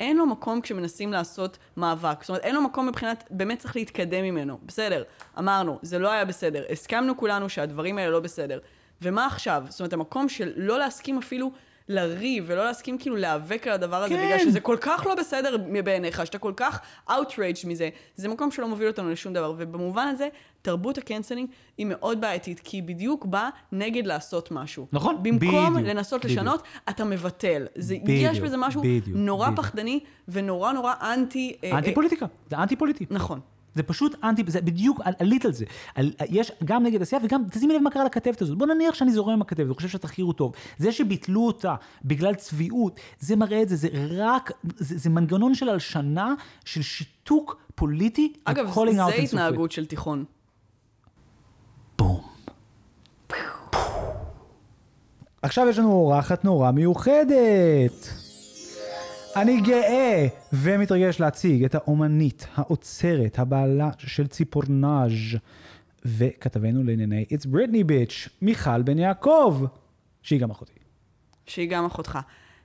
אין 0.00 0.16
לו 0.16 0.26
מקום 0.26 0.60
כשמנסים 0.60 1.12
לעשות 1.12 1.58
מאבק. 1.76 2.20
זאת 2.20 2.28
אומרת, 2.28 2.42
אין 2.42 2.54
לו 2.54 2.62
מקום 2.62 2.88
מבחינת, 2.88 3.24
באמת 3.30 3.58
צריך 3.58 3.76
להתקדם 3.76 4.24
ממנו. 4.24 4.58
בסדר, 4.66 5.02
אמרנו, 5.38 5.78
זה 5.82 5.98
לא 5.98 6.10
היה 6.10 6.24
בסדר. 6.24 6.64
הסכמנו 6.70 7.16
כולנו 7.16 7.48
שהדברים 7.48 7.98
האלה 7.98 8.10
לא 8.10 8.20
בסדר. 8.20 8.58
ומה 9.02 9.26
עכשיו? 9.26 9.64
זאת 9.68 9.80
אומרת, 9.80 9.92
המקום 9.92 10.28
של 10.28 10.52
לא 10.56 10.78
להסכים 10.78 11.18
אפילו 11.18 11.50
לריב, 11.88 12.44
ולא 12.46 12.64
להסכים 12.64 12.98
כאילו 12.98 13.16
להיאבק 13.16 13.66
על 13.66 13.72
הדבר 13.72 14.02
הזה, 14.02 14.14
כן. 14.14 14.26
בגלל 14.26 14.38
שזה 14.38 14.60
כל 14.60 14.76
כך 14.80 15.06
לא 15.06 15.14
בסדר 15.14 15.56
בעיניך, 15.84 16.26
שאתה 16.26 16.38
כל 16.38 16.52
כך 16.56 16.80
outraged 17.08 17.66
מזה, 17.66 17.88
זה 18.16 18.28
מקום 18.28 18.50
שלא 18.50 18.68
מוביל 18.68 18.88
אותנו 18.88 19.10
לשום 19.10 19.32
דבר. 19.32 19.54
ובמובן 19.58 20.06
הזה, 20.06 20.28
תרבות 20.62 20.98
הקנסלינג 20.98 21.48
היא 21.78 21.86
מאוד 21.86 22.20
בעייתית, 22.20 22.60
כי 22.60 22.76
היא 22.76 22.82
בדיוק 22.82 23.24
באה 23.26 23.48
נגד 23.72 24.06
לעשות 24.06 24.50
משהו. 24.50 24.86
נכון, 24.92 25.22
במקום 25.22 25.74
בדיוק, 25.74 25.88
לנסות 25.88 26.24
בדיוק. 26.24 26.38
לשנות, 26.38 26.62
אתה 26.88 27.04
מבטל. 27.04 27.66
זה, 27.74 27.96
בדיוק, 28.02 28.32
יש 28.32 28.40
בזה 28.40 28.56
משהו 28.56 28.80
בדיוק, 28.80 29.06
נורא 29.08 29.50
בדיוק. 29.50 29.60
פחדני 29.66 30.00
ונורא 30.28 30.72
נורא 30.72 30.94
אנטי... 31.02 31.56
אה, 31.64 31.78
אנטי 31.78 31.90
אה, 31.90 31.94
פוליטיקה, 31.94 32.26
זה 32.50 32.56
אנטי 32.56 32.76
פוליטי. 32.76 33.06
נכון. 33.10 33.40
זה 33.74 33.82
פשוט 33.82 34.14
אנטי, 34.24 34.42
זה 34.46 34.60
בדיוק, 34.60 35.00
על- 35.04 35.12
עלית 35.18 35.44
על 35.44 35.52
זה. 35.52 35.64
על, 35.94 36.12
יש 36.28 36.52
גם 36.64 36.82
נגד 36.82 37.02
עשייה 37.02 37.20
וגם, 37.24 37.42
תשימי 37.50 37.74
לב 37.74 37.82
מה 37.82 37.90
קרה 37.90 38.04
לכתבת 38.04 38.42
הזאת. 38.42 38.58
בוא 38.58 38.66
נניח 38.66 38.94
שאני 38.94 39.12
זורם 39.12 39.32
עם 39.32 39.42
הכתבת, 39.42 39.66
אני 39.66 39.74
חושב 39.74 39.88
שהתחקיר 39.88 40.24
הוא 40.24 40.32
טוב. 40.32 40.52
זה 40.78 40.92
שביטלו 40.92 41.46
אותה 41.46 41.74
בגלל 42.04 42.34
צביעות, 42.34 43.00
זה 43.20 43.36
מראה 43.36 43.62
את 43.62 43.68
זה, 43.68 43.76
זה 43.76 43.88
רק, 44.10 44.52
זה, 44.76 44.98
זה 44.98 45.10
מנגנון 45.10 45.54
של 45.54 45.68
הלשנה, 45.68 46.34
של 46.64 46.82
שיתוק 46.82 47.56
פוליטי. 47.74 48.32
אגב, 48.44 48.70
זה 48.74 48.80
אינסופי. 48.82 49.22
התנהגות 49.24 49.72
של 49.72 49.86
תיכון. 49.86 50.24
בום. 51.98 52.20
עכשיו 55.42 55.68
יש 55.68 55.78
לנו 55.78 55.92
אורחת 55.92 56.44
נורא 56.44 56.70
מיוחדת. 56.70 58.21
אני 59.36 59.60
גאה 59.60 60.26
ומתרגש 60.52 61.20
להציג 61.20 61.64
את 61.64 61.74
האומנית, 61.74 62.46
האוצרת, 62.54 63.38
הבעלה 63.38 63.90
של 63.98 64.26
ציפורנאז' 64.26 65.10
וכתבנו 66.04 66.84
לענייני 66.84 67.24
It's 67.30 67.46
Britney 67.46 67.84
Bitch, 67.88 68.28
מיכל 68.42 68.82
בן 68.82 68.98
יעקב, 68.98 69.62
שהיא 70.22 70.40
גם 70.40 70.50
אחותי. 70.50 70.72
שהיא 71.46 71.70
גם 71.70 71.84
אחותך. 71.84 72.18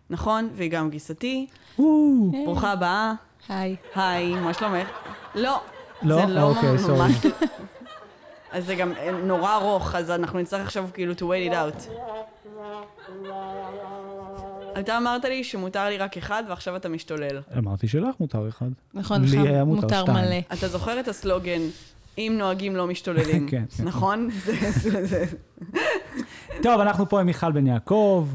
נכון, 0.09 0.49
והיא 0.53 0.71
גם 0.71 0.89
גיסתי. 0.89 1.47
וואו. 1.79 2.31
ברוכה 2.45 2.71
הבאה. 2.71 3.13
היי. 3.49 3.75
היי, 3.95 4.35
מה 4.35 4.53
שלומך? 4.53 4.87
לא. 5.35 5.61
לא? 6.01 6.15
זה 6.27 6.33
לא 6.33 6.41
אוקיי, 6.43 6.71
ממש- 6.71 6.81
סורי. 6.81 7.11
אז 8.51 8.65
זה 8.65 8.75
גם 8.75 8.91
אה, 8.91 9.11
נורא 9.11 9.55
ארוך, 9.55 9.95
אז 9.95 10.11
אנחנו 10.11 10.39
נצטרך 10.39 10.61
עכשיו 10.65 10.89
כאילו 10.93 11.13
to 11.13 11.17
wait 11.17 11.51
it 11.51 11.53
out. 11.53 11.89
אתה 14.79 14.97
אמרת 14.97 15.25
לי 15.25 15.43
שמותר 15.43 15.85
לי 15.89 15.97
רק 15.97 16.17
אחד, 16.17 16.43
ועכשיו 16.49 16.75
אתה 16.75 16.89
משתולל. 16.89 17.41
אמרתי 17.57 17.87
שלך 17.87 18.15
מותר 18.19 18.49
אחד. 18.49 18.65
נכון, 18.93 19.21
לי 19.21 19.37
לך 19.37 19.43
היה 19.45 19.63
מותר 19.63 19.81
מותר 19.81 20.01
שתיים. 20.01 20.17
מלא. 20.17 20.37
אתה 20.53 20.67
זוכר 20.67 20.99
את 20.99 21.07
הסלוגן, 21.07 21.61
אם 22.17 22.35
נוהגים 22.37 22.75
לא 22.75 22.87
משתוללים, 22.87 23.47
כן, 23.51 23.63
כן. 23.77 23.83
נכון? 23.83 24.29
זה- 24.45 24.71
זה- 24.71 25.05
זה- 25.05 25.25
טוב, 26.63 26.81
אנחנו 26.81 27.09
פה 27.09 27.19
עם 27.19 27.25
מיכל 27.25 27.51
בן 27.51 27.67
יעקב. 27.67 28.27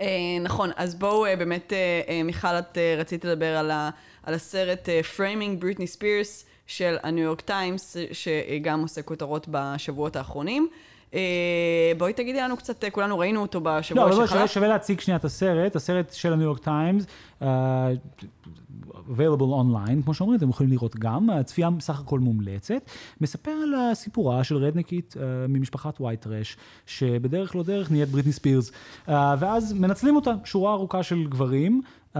אה, 0.00 0.06
נכון, 0.42 0.70
אז 0.76 0.94
בואו 0.94 1.26
אה, 1.26 1.36
באמת, 1.36 1.72
אה, 2.08 2.22
מיכל, 2.24 2.48
את 2.58 2.78
אה, 2.78 2.94
רצית 2.98 3.24
לדבר 3.24 3.56
על 3.56 3.70
ה- 3.70 3.90
על 4.22 4.34
הסרט 4.34 4.88
אה, 4.88 5.00
Framing 5.16 5.62
Britney 5.62 5.96
Spears 5.98 6.44
של 6.66 6.96
הניו 7.02 7.24
יורק 7.24 7.40
טיימס, 7.40 7.96
שגם 8.12 8.80
עושה 8.82 9.02
כותרות 9.02 9.46
בשבועות 9.50 10.16
האחרונים. 10.16 10.68
אה, 11.14 11.92
בואי 11.98 12.12
תגידי 12.12 12.40
לנו 12.40 12.56
קצת, 12.56 12.84
אה, 12.84 12.90
כולנו 12.90 13.18
ראינו 13.18 13.42
אותו 13.42 13.60
לא, 13.64 13.78
בשבוע 13.78 14.04
אבל 14.04 14.12
בואי, 14.14 14.26
שווה, 14.26 14.38
שחלף. 14.38 14.50
שווה 14.50 14.68
להציג 14.68 15.00
שנייה 15.00 15.16
את 15.18 15.24
הסרט, 15.24 15.76
הסרט 15.76 16.12
של 16.12 16.32
הניו 16.32 16.44
יורק 16.44 16.58
טיימס, 16.58 17.06
uh, 17.40 17.44
available 18.94 19.52
online, 19.62 20.02
כמו 20.04 20.14
שאומרים, 20.14 20.38
אתם 20.38 20.48
יכולים 20.48 20.72
לראות 20.72 20.96
גם, 20.96 21.30
הצפייה 21.30 21.70
בסך 21.70 22.00
הכל 22.00 22.18
מומלצת, 22.18 22.90
מספר 23.20 23.50
על 23.50 23.74
הסיפורה 23.74 24.44
של 24.44 24.56
redneck 24.56 25.01
ית 25.01 25.14
uh, 25.16 25.20
ממשפחת 25.48 26.00
white 26.00 26.20
trash, 26.20 26.56
שבדרך 26.86 27.56
לא 27.56 27.62
דרך 27.62 27.90
נהיית 27.90 28.08
בריטני 28.08 28.32
ספירס, 28.32 28.70
uh, 28.70 29.10
ואז 29.38 29.72
מנצלים 29.72 30.16
אותה, 30.16 30.32
שורה 30.44 30.72
ארוכה 30.72 31.02
של 31.02 31.24
גברים. 31.28 31.82
Uh, 32.16 32.18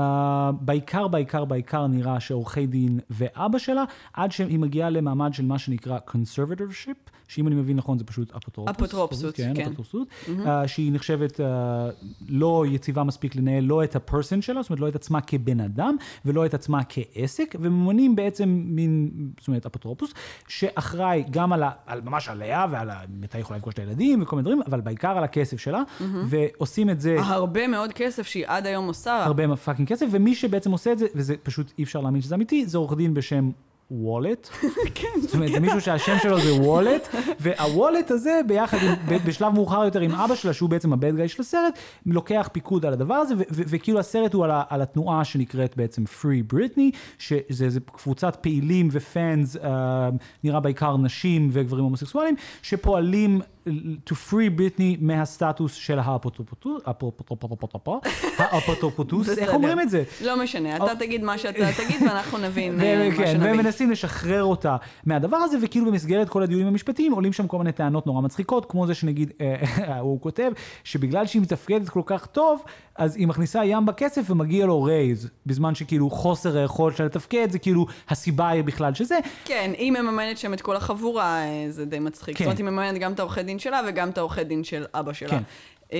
בעיקר, 0.60 1.08
בעיקר, 1.08 1.44
בעיקר 1.44 1.86
נראה 1.86 2.20
שעורכי 2.20 2.66
דין 2.66 3.00
ואבא 3.10 3.58
שלה, 3.58 3.84
עד 4.12 4.32
שהיא 4.32 4.58
מגיעה 4.58 4.90
למעמד 4.90 5.34
של 5.34 5.44
מה 5.44 5.58
שנקרא 5.58 5.98
conservatorship, 6.08 7.10
שאם 7.28 7.46
אני 7.46 7.54
מבין 7.54 7.76
נכון 7.76 7.98
זה 7.98 8.04
פשוט 8.04 8.36
אפוטרופוס. 8.36 8.76
אפוטרופסות, 8.76 9.34
כן. 9.34 9.52
כן. 9.56 9.62
אפוטרופסות, 9.62 10.08
אה, 10.46 10.68
שהיא 10.68 10.92
נחשבת 10.92 11.40
אה, 11.40 11.90
לא 12.28 12.64
יציבה 12.68 13.04
מספיק 13.04 13.36
לנהל 13.36 13.64
לא 13.64 13.84
את 13.84 13.96
הפרסון 13.96 14.42
שלה, 14.42 14.62
זאת 14.62 14.70
אומרת 14.70 14.80
לא 14.80 14.88
את 14.88 14.94
עצמה 14.94 15.20
כבן 15.20 15.60
אדם 15.60 15.96
ולא 16.24 16.46
את 16.46 16.54
עצמה 16.54 16.80
כעסק, 16.88 17.54
וממנים 17.60 18.16
בעצם 18.16 18.62
מין, 18.64 19.10
זאת 19.38 19.48
אומרת 19.48 19.66
אפוטרופוס, 19.66 20.14
שאחראי 20.48 21.24
גם 21.30 21.52
על, 21.52 21.62
ה, 21.62 21.70
על 21.86 22.00
ממש 22.00 22.28
עליה 22.28 22.66
ועל 22.70 22.90
מתי 23.20 23.38
יכולה 23.38 23.56
לפגוש 23.56 23.74
את 23.74 23.78
הילדים 23.78 24.22
וכל 24.22 24.36
מיני 24.36 24.44
דברים, 24.44 24.62
אבל 24.66 24.80
בעיקר 24.80 25.18
על 25.18 25.24
הכסף 25.24 25.60
שלה, 25.60 25.82
ועושים 26.00 26.90
את 26.90 27.00
זה... 27.00 27.16
הרבה 27.20 27.66
מאוד 27.66 27.92
כסף 27.92 28.26
שהיא 28.26 28.44
עד 28.46 28.66
היום 28.66 28.86
עושה. 28.86 29.24
הרבה 29.24 29.56
fucking 29.56 29.88
כסף, 29.88 30.06
ומי 30.10 30.34
שבעצם 30.34 30.70
עושה 30.70 30.92
את 30.92 30.98
זה, 30.98 31.06
וזה 31.14 31.34
פשוט 31.42 31.72
אי 31.78 31.84
אפשר 31.84 32.00
להאמין 32.00 32.22
שזה 32.22 32.34
אמיתי, 32.34 32.66
זה 32.66 32.78
עורך 32.78 32.96
דין 32.96 33.14
בשם 33.14 33.50
וולט. 33.90 34.48
כן, 34.94 35.08
זאת 35.20 35.34
אומרת, 35.34 35.52
זה 35.52 35.60
מישהו 35.60 35.80
שהשם 35.80 36.16
שלו 36.22 36.40
זה 36.40 36.54
וולט, 36.54 37.08
והוולט 37.40 38.10
הזה 38.10 38.40
ביחד, 38.46 38.78
עם, 38.82 39.18
בשלב 39.26 39.54
מאוחר 39.54 39.84
יותר 39.84 40.00
עם 40.00 40.14
אבא 40.14 40.34
שלה, 40.34 40.52
שהוא 40.52 40.70
בעצם 40.70 40.92
ה 40.92 40.98
bad 40.98 41.16
guy 41.16 41.28
של 41.28 41.42
הסרט, 41.42 41.78
לוקח 42.06 42.48
פיקוד 42.52 42.86
על 42.86 42.92
הדבר 42.92 43.14
הזה, 43.14 43.34
וכאילו 43.50 43.98
הסרט 43.98 44.34
הוא 44.34 44.44
על, 44.44 44.50
על 44.68 44.82
התנועה 44.82 45.24
שנקראת 45.24 45.76
בעצם 45.76 46.04
Free 46.04 46.54
Britney, 46.54 46.96
שזה 47.18 47.80
קבוצת 47.86 48.36
פעילים 48.40 48.88
ו 48.92 49.03
fans, 49.03 49.56
uh, 49.56 49.60
נראה 50.44 50.60
בעיקר 50.60 50.96
נשים 50.96 51.48
וגברים 51.52 51.84
הומוסקסואלים, 51.84 52.34
שפועלים 52.62 53.40
to 54.10 54.12
free 54.30 54.60
Britney 54.60 54.96
מהסטטוס 55.00 55.74
של 55.74 55.98
האפוטרופוטוס, 55.98 56.82
איך. 59.38 59.54
אומרים 59.54 59.80
את 59.80 59.90
זה? 59.90 60.02
לא 60.24 60.42
משנה, 60.42 60.76
אתה 60.76 60.96
תגיד 60.98 61.24
מה 61.24 61.38
שאתה 61.38 61.72
תגיד 61.76 62.02
ואנחנו 62.02 62.38
נבין 62.38 62.80
אה, 62.80 63.08
מה 63.08 63.14
וכן, 63.14 63.26
שנבין. 63.26 63.42
והם 63.42 63.56
מנסים 63.56 63.90
לשחרר 63.90 64.44
אותה 64.44 64.76
מהדבר 65.06 65.36
הזה, 65.36 65.56
וכאילו 65.62 65.86
במסגרת 65.86 66.28
כל 66.28 66.42
הדיונים 66.42 66.66
המשפטיים 66.66 67.12
עולים 67.12 67.32
שם 67.32 67.46
כל 67.46 67.58
מיני 67.58 67.72
טענות 67.72 68.06
נורא 68.06 68.22
מצחיקות, 68.22 68.66
כמו 68.70 68.86
זה 68.86 68.94
שנגיד, 68.94 69.32
אה, 69.40 69.98
הוא 69.98 70.20
כותב, 70.20 70.52
שבגלל 70.84 71.26
שהיא 71.26 71.42
מתפקדת 71.42 71.88
כל 71.88 72.02
כך 72.06 72.26
טוב, 72.26 72.62
אז 72.98 73.16
היא 73.16 73.26
מכניסה 73.26 73.64
ים 73.64 73.86
בכסף 73.86 74.30
ומגיע 74.30 74.66
לו 74.66 74.82
רייז, 74.82 75.28
בזמן 75.46 75.74
שכאילו 75.74 76.10
חוסר 76.10 76.56
היכולת 76.56 76.96
שלה 76.96 77.06
לתפקד, 77.06 77.50
זה 77.50 77.58
כאילו 77.58 77.86
הסיבה 78.08 78.48
היא 78.48 78.64
בכלל 78.64 78.94
שזה. 78.94 79.18
כן, 79.44 79.70
היא 79.76 79.92
מממנת 79.92 80.38
שם 80.38 80.54
את 80.54 80.60
כל 80.60 80.76
החבורה, 80.76 81.38
אה, 81.38 81.66
זה 81.70 81.84
די 81.84 81.98
מצחיק. 81.98 82.36
כן. 82.36 82.44
זאת 82.44 82.46
אומרת, 82.46 82.58
היא 82.58 82.64
מממנת 82.64 83.00
גם 83.00 83.12
את 83.12 83.18
העורכי 83.18 83.42
דין 83.42 83.58
שלה 83.58 83.80
וגם 83.88 84.08
את 84.08 84.18
העורכי 84.18 84.44
דין 84.44 84.64
של 84.64 84.84
אבא 84.94 85.12
שלה. 85.12 85.28
כן. 85.28 85.42
אה, 85.92 85.98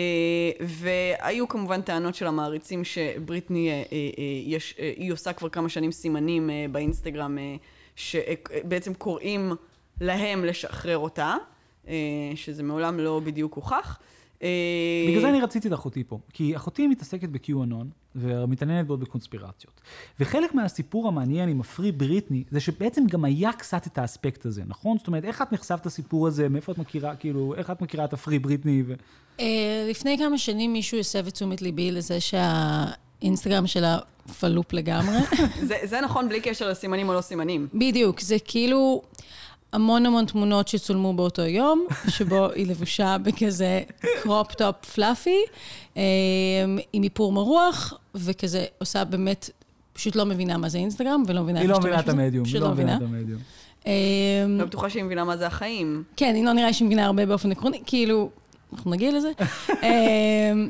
והיו 0.61 1.49
כמובן 1.49 1.83
טענות 1.83 2.15
של 2.15 2.27
המעריצים 2.27 2.85
שבריטני, 2.85 3.71
אה, 3.71 3.75
אה, 3.93 3.99
יש, 4.45 4.75
אה, 4.79 4.93
היא 4.97 5.13
עושה 5.13 5.33
כבר 5.33 5.49
כמה 5.49 5.69
שנים 5.69 5.93
סימנים 5.93 6.51
אה, 6.51 6.67
באינסטגרם, 6.73 7.39
אה, 7.39 7.57
שבעצם 7.97 8.95
קוראים 8.95 9.53
להם 10.01 10.45
לשחרר 10.45 10.99
אותה, 10.99 11.35
אה, 11.89 11.95
שזה 12.35 12.63
מעולם 12.63 13.01
לא 13.01 13.21
בדיוק 13.25 13.55
הוכח. 13.55 13.99
אה, 14.43 14.49
בגלל 15.09 15.21
זה 15.21 15.29
אני 15.29 15.41
רציתי 15.41 15.69
את 15.69 15.73
אחותי 15.73 16.05
פה, 16.05 16.19
כי 16.33 16.57
אחותי 16.57 16.87
מתעסקת 16.87 17.29
ב-QAnon 17.29 17.87
ומתעניינת 18.17 18.87
מאוד 18.87 19.01
בקונספירציות. 19.01 19.81
וחלק 20.21 20.55
מהסיפור 20.55 21.09
המעניין 21.09 21.49
עם 21.49 21.61
ה 21.61 21.67
Free 21.67 21.93
Britney, 21.93 22.45
זה 22.51 22.61
שבעצם 22.61 23.07
גם 23.07 23.25
היה 23.25 23.53
קצת 23.53 23.87
את 23.87 23.99
האספקט 23.99 24.47
הזה, 24.47 24.63
נכון? 24.67 24.99
זאת 24.99 25.07
אומרת, 25.07 25.25
איך 25.25 25.43
את 25.43 25.53
נחשפת 25.53 25.87
לסיפור 25.87 26.27
הזה, 26.27 26.49
מאיפה 26.49 26.73
את 26.73 26.79
מכירה, 26.79 27.17
כאילו, 27.17 27.55
איך 27.55 27.71
את 27.71 27.83
מכירה 27.83 28.05
את 28.05 28.13
ה 28.13 28.18
Free 28.18 28.39
Britney? 28.39 28.83
ו... 28.87 28.95
אה, 29.41 29.87
לפני 29.91 30.19
כמה 30.19 30.39
שנים 30.39 30.73
מישהו 30.73 30.99
הסב 30.99 31.27
את 31.27 31.33
תשומת 31.33 31.63
ליבי 31.63 31.91
לזה 31.91 32.19
שהאינסטגרם 32.21 33.67
שלה 33.67 33.99
פלופ 34.41 34.73
לגמרי. 34.73 35.19
זה, 35.69 35.77
זה 35.85 36.01
נכון 36.01 36.29
בלי 36.29 36.41
קשר 36.41 36.69
לסימנים 36.69 37.09
או 37.09 37.15
לא 37.15 37.21
סימנים. 37.21 37.69
בדיוק, 37.75 38.21
זה 38.21 38.37
כאילו... 38.45 39.03
המון 39.73 40.07
המון 40.07 40.25
תמונות 40.25 40.69
שצולמו 40.69 41.13
באותו 41.15 41.43
יום, 41.43 41.87
שבו 42.09 42.51
היא 42.51 42.67
לבושה 42.67 43.17
בכזה 43.23 43.81
crop 44.23 44.55
top 44.55 44.85
fluffy, 44.85 45.39
אה, 45.97 46.03
עם 46.93 47.03
איפור 47.03 47.33
מרוח, 47.33 47.95
וכזה 48.15 48.65
עושה 48.79 49.05
באמת, 49.05 49.51
פשוט 49.93 50.17
לא 50.17 50.25
מבינה 50.27 50.57
מה 50.57 50.69
זה 50.69 50.79
אינסטגרם, 50.79 51.23
ולא 51.27 51.43
מבינה 51.43 51.61
היא 51.61 51.69
איך 51.69 51.73
לא 51.73 51.79
מבינה 51.81 51.97
להשתמש 51.97 52.15
את. 52.15 52.19
המדיום, 52.19 52.45
פשוט 52.45 52.55
היא 52.55 52.63
לא 52.63 52.71
מבינה 52.71 52.97
את 52.97 53.03
מבינה. 53.03 53.19
המדיום. 53.19 53.41
לא 54.59 54.65
בטוחה 54.65 54.91
שהיא 54.91 55.05
מבינה 55.05 55.25
מה 55.25 55.37
זה 55.37 55.47
החיים. 55.47 56.03
כן, 56.17 56.33
היא 56.35 56.45
לא 56.45 56.53
נראה 56.53 56.73
שהיא 56.73 56.87
מבינה 56.87 57.07
הרבה 57.07 57.27
באופן 57.27 57.53
עקרוני, 57.53 57.81
כאילו, 57.87 58.31
אנחנו 58.73 58.91
נגיע 58.91 59.11
לזה. 59.13 59.31
אמ, 59.83 60.69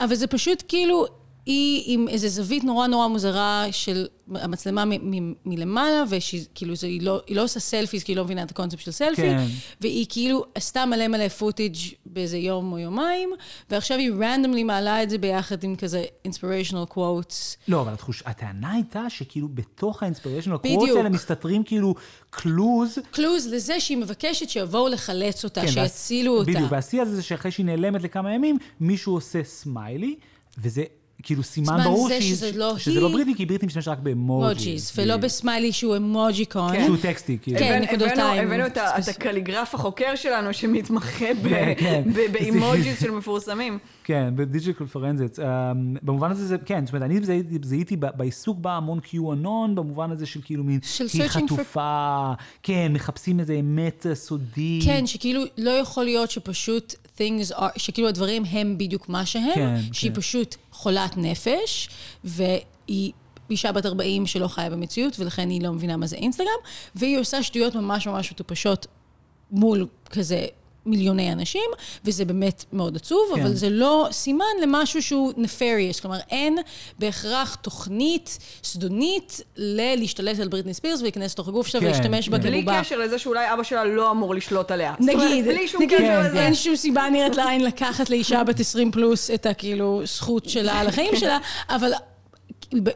אבל 0.00 0.14
זה 0.14 0.26
פשוט 0.26 0.62
כאילו, 0.68 1.06
היא 1.46 1.82
עם 1.86 2.08
איזו 2.08 2.28
זווית 2.28 2.64
נורא 2.64 2.86
נורא 2.86 3.06
מוזרה 3.06 3.66
של 3.70 4.06
המצלמה 4.34 4.84
מ- 4.84 4.90
מ- 5.10 5.34
מלמעלה, 5.44 6.04
וכאילו 6.08 6.74
היא, 6.82 7.02
לא, 7.02 7.20
היא 7.26 7.36
לא 7.36 7.44
עושה 7.44 7.60
סלפיס, 7.60 8.02
כי 8.02 8.12
היא 8.12 8.16
לא 8.16 8.24
מבינה 8.24 8.42
את 8.42 8.50
הקונספט 8.50 8.80
של 8.80 8.90
סלפי, 8.90 9.22
כן. 9.22 9.44
והיא 9.80 10.06
כאילו 10.08 10.44
עשתה 10.54 10.86
מלא 10.86 11.08
מלא 11.08 11.28
footage 11.28 11.74
באיזה 12.06 12.38
יום 12.38 12.72
או 12.72 12.78
יומיים, 12.78 13.30
ועכשיו 13.70 13.98
היא 13.98 14.12
randomly 14.20 14.64
מעלה 14.64 15.02
את 15.02 15.10
זה 15.10 15.18
ביחד 15.18 15.64
עם 15.64 15.76
כזה 15.76 16.04
inspirational 16.28 16.92
quotes. 16.94 17.56
לא, 17.68 17.80
אבל 17.80 17.92
התחוש, 17.92 18.22
הטענה 18.26 18.72
הייתה 18.72 19.02
שכאילו 19.08 19.48
בתוך 19.48 20.02
ה 20.02 20.06
inspirational 20.06 20.56
בדיוק. 20.56 20.78
quotes 20.78 20.96
האלה 20.96 21.08
מסתתרים 21.08 21.64
כאילו 21.64 21.94
clues. 22.30 22.98
clues 23.10 23.46
לזה 23.46 23.80
שהיא 23.80 23.98
מבקשת 23.98 24.48
שיבואו 24.48 24.88
לחלץ 24.88 25.44
אותה, 25.44 25.60
כן, 25.60 25.70
שיצילו 25.70 26.38
אותה. 26.38 26.50
בדיוק, 26.50 26.72
והשיא 26.72 27.02
הזה 27.02 27.16
זה 27.16 27.22
שאחרי 27.22 27.50
שהיא 27.50 27.66
נעלמת 27.66 28.02
לכמה 28.02 28.34
ימים, 28.34 28.58
מישהו 28.80 29.14
עושה 29.14 29.44
סמיילי, 29.44 30.16
וזה 30.58 30.84
כאילו 31.22 31.42
סימן 31.42 31.80
ברור 31.84 32.08
זה 32.08 32.20
שהיא- 32.20 32.34
שזה 32.34 32.50
לא 32.58 32.78
שזה 32.78 33.00
לא 33.00 33.06
היא. 33.06 33.14
בריטני, 33.14 33.34
כי 33.34 33.46
בריטני 33.46 33.66
משתמשת 33.66 33.88
רק 33.88 33.98
ב 33.98 34.04
emojis. 34.04 34.46
emojis, 34.64 34.92
ולא 34.96 35.16
בסמיילי 35.16 35.72
שהוא 35.72 35.96
emoticon. 35.96 36.72
כן. 36.72 36.84
שהוא 36.86 36.96
טקסטי, 37.02 37.38
כאילו. 37.42 37.58
כן, 37.58 37.82
הבאנו- 37.82 37.84
נקודותיים. 38.04 38.46
הבאנו 38.46 38.66
את. 38.66 38.78
הקליגרף 39.08 39.74
החוקר 39.74 40.16
שלנו 40.16 40.52
שמתמחה 40.54 41.10
כן, 41.42 41.72
כן. 41.78 42.02
ב- 42.14 42.26
ב 42.32 42.42
emojis 42.42 43.00
של 43.00 43.10
מפורסמים. 43.10 43.78
כן, 44.04 44.32
ב 44.36 44.42
digital 44.42 44.86
forensics. 44.86 45.38
במובן 46.02 46.30
הזה 46.30 46.46
זה, 46.46 46.56
כן, 46.58 46.86
זאת 46.86 46.94
אומרת, 46.94 47.10
אני 47.10 47.20
זיהיתי- 47.62 47.96
בעיסוק 47.96 48.58
בה 48.58 48.72
המון 48.76 48.98
QAnon, 48.98 49.46
במובן 49.74 50.10
הזה 50.10 50.26
של 50.26 50.40
כאילו 50.44 50.64
מין, 50.64 50.80
של 50.82 51.06
היא 51.12 51.22
searching 51.22 51.26
for- 51.26 51.28
חטופה, 51.32 52.32
כן, 52.62 52.92
מחפשים 52.94 53.40
איזה 53.40 53.54
אמת 53.60 54.06
סודית. 54.14 54.84
כן, 54.84 55.06
שכאילו 55.06 55.42
לא 55.58 55.70
יכול 55.70 56.04
להיות 56.04 56.30
שפשוט 56.30 56.94
things 57.20 57.56
are, 57.56 57.62
שכאילו 57.76 58.08
הדברים 58.08 58.44
הם 58.50 58.78
בדיוק 58.78 59.08
מה 59.08 59.26
שהם, 59.26 59.54
כן, 59.54 59.80
שהיא 59.92 60.10
כן. 60.10 60.20
פשוט 60.20 60.56
חולת 60.72 61.16
נפש, 61.16 61.88
והיא 62.24 63.12
אישה 63.50 63.72
בת 63.72 63.86
40 63.86 64.26
שלא 64.26 64.48
חיה 64.48 64.70
במציאות, 64.70 65.20
ולכן 65.20 65.50
היא 65.50 65.62
לא 65.62 65.72
מבינה 65.72 65.96
מה 65.96 66.06
זה 66.06 66.16
אינסטגרם, 66.16 66.48
והיא 66.94 67.18
עושה 67.18 67.42
שטויות 67.42 67.74
ממש 67.74 68.06
ממש 68.06 68.32
מטופשות 68.32 68.86
מול 69.50 69.86
כזה 70.10 70.46
מיליוני 70.90 71.32
אנשים, 71.32 71.70
וזה 72.04 72.24
באמת 72.24 72.64
מאוד 72.72 72.96
עצוב, 72.96 73.32
כן. 73.34 73.40
אבל 73.40 73.54
זה 73.54 73.70
לא 73.70 74.08
סימן 74.10 74.44
למשהו 74.62 75.02
שהוא 75.02 75.32
נפריוס. 75.36 76.00
כלומר, 76.00 76.18
אין 76.30 76.58
בהכרח 76.98 77.54
תוכנית 77.54 78.38
זדונית 78.62 79.40
ללהשתלט 79.56 80.40
על 80.40 80.48
בריטני 80.48 80.74
ספירס 80.74 81.00
ולהיכנס 81.00 81.32
לתוך 81.32 81.48
הגוף 81.48 81.66
שלה 81.66 81.80
כן, 81.80 81.86
ולהשתמש 81.86 82.28
בה 82.28 82.38
כן. 82.38 82.42
בלי 82.42 82.62
כבובה. 82.62 82.80
קשר 82.80 82.98
לזה 82.98 83.18
שאולי 83.18 83.52
אבא 83.52 83.62
שלה 83.62 83.84
לא 83.84 84.10
אמור 84.10 84.34
לשלוט 84.34 84.70
עליה. 84.70 84.94
זאת 85.00 85.14
אומרת, 85.14 85.30
נגיד, 85.30 85.44
בלי 85.44 85.68
שום 85.68 85.82
נגיד, 85.82 85.98
קשר 85.98 86.06
כן, 86.06 86.24
לזה. 86.24 86.40
אין 86.40 86.54
שום 86.54 86.76
סיבה 86.76 87.08
נראית 87.12 87.36
לעין 87.36 87.64
לקחת 87.64 88.10
לאישה 88.10 88.44
בת 88.44 88.60
20 88.60 88.90
פלוס 88.90 89.30
את 89.30 89.46
הכאילו 89.46 90.02
זכות 90.04 90.48
שלה 90.48 90.80
על 90.80 90.86
החיים 90.86 91.16
שלה, 91.16 91.38
אבל 91.68 91.92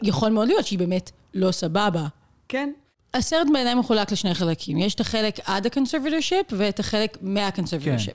יכול 0.02 0.30
מאוד 0.30 0.48
להיות 0.48 0.66
שהיא 0.66 0.78
באמת 0.78 1.10
לא 1.34 1.52
סבבה. 1.52 2.06
כן. 2.48 2.70
הסרט 3.14 3.46
בעיניי 3.52 3.74
מחולק 3.74 4.12
לשני 4.12 4.34
חלקים. 4.34 4.78
יש 4.78 4.94
את 4.94 5.00
החלק 5.00 5.38
עד 5.44 5.66
ה 5.66 5.71
conservatorship 5.71 6.46
ואת 6.50 6.80
החלק 6.80 7.18
מה 7.22 7.33
conservatorship. 7.33 8.14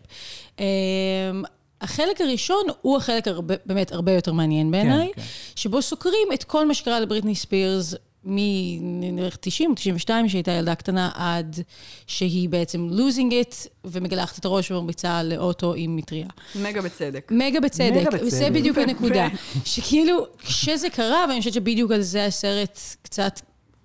כן. 0.57 0.63
אמ, 0.63 1.43
החלק 1.81 2.21
הראשון 2.21 2.63
הוא 2.81 2.97
החלק 2.97 3.27
הרבה, 3.27 3.55
באמת 3.65 3.91
הרבה 3.91 4.11
יותר 4.11 4.33
מעניין 4.33 4.71
בעיניי, 4.71 5.11
כן. 5.15 5.21
שבו 5.55 5.81
סוקרים 5.81 6.27
את 6.33 6.43
כל 6.43 6.67
מה 6.67 6.73
שקרה 6.73 6.99
לבריטני 6.99 7.35
ספירס 7.35 7.95
מ-90, 8.23 9.73
92, 9.75 10.29
שהייתה 10.29 10.51
ילדה 10.51 10.75
קטנה, 10.75 11.11
עד 11.13 11.59
שהיא 12.07 12.49
בעצם 12.49 12.89
losing 12.91 13.31
it, 13.31 13.67
ומגלחת 13.85 14.39
את 14.39 14.45
הראש 14.45 14.71
ומרביצה 14.71 15.23
לאוטו 15.23 15.73
עם 15.73 15.95
מטריה. 15.95 16.27
מגה 16.55 16.81
בצדק. 16.81 17.31
מגה 17.31 17.59
בצדק, 17.59 17.91
מגה 17.91 18.09
בצדק. 18.09 18.21
וזה 18.27 18.49
בדיוק 18.49 18.77
הנקודה. 18.87 19.27
שכאילו, 19.65 20.25
כשזה 20.37 20.89
קרה, 20.89 21.25
ואני 21.29 21.39
חושבת 21.39 21.53
שבדיוק 21.53 21.91
על 21.91 22.01
זה 22.01 22.25
הסרט 22.25 22.79
קצת, 23.01 23.39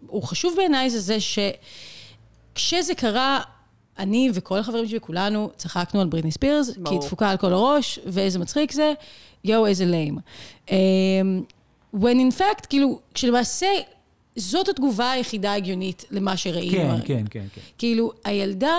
הוא 0.07 0.23
חשוב 0.23 0.55
בעיניי, 0.57 0.91
זה 0.91 1.01
זה 1.01 1.17
שכשזה 2.55 2.95
קרה, 2.95 3.41
אני 3.99 4.31
וכל 4.35 4.59
החברים 4.59 4.89
שלי, 4.89 5.01
כולנו, 5.01 5.51
צחקנו 5.57 6.01
על 6.01 6.07
בריטני 6.07 6.33
ספירס, 6.33 6.71
כי 6.71 6.81
ברור. 6.81 6.99
היא 6.99 7.07
דפוקה 7.07 7.31
על 7.31 7.37
כל 7.37 7.53
הראש, 7.53 7.99
ואיזה 8.07 8.39
מצחיק 8.39 8.73
זה, 8.73 8.93
יואו, 9.45 9.67
איזה 9.67 9.85
ליים. 9.85 10.19
Um, 10.67 10.73
when 11.95 12.17
in 12.31 12.39
fact, 12.39 12.67
כאילו, 12.69 13.01
כשלמעשה, 13.15 13.67
זאת 14.37 14.69
התגובה 14.69 15.11
היחידה 15.11 15.53
ההגיונית 15.53 16.05
למה 16.11 16.37
שראינו. 16.37 16.97
כן. 16.97 17.07
כן, 17.07 17.25
כן, 17.31 17.47
כן. 17.55 17.61
כאילו, 17.79 18.13
הילדה 18.25 18.77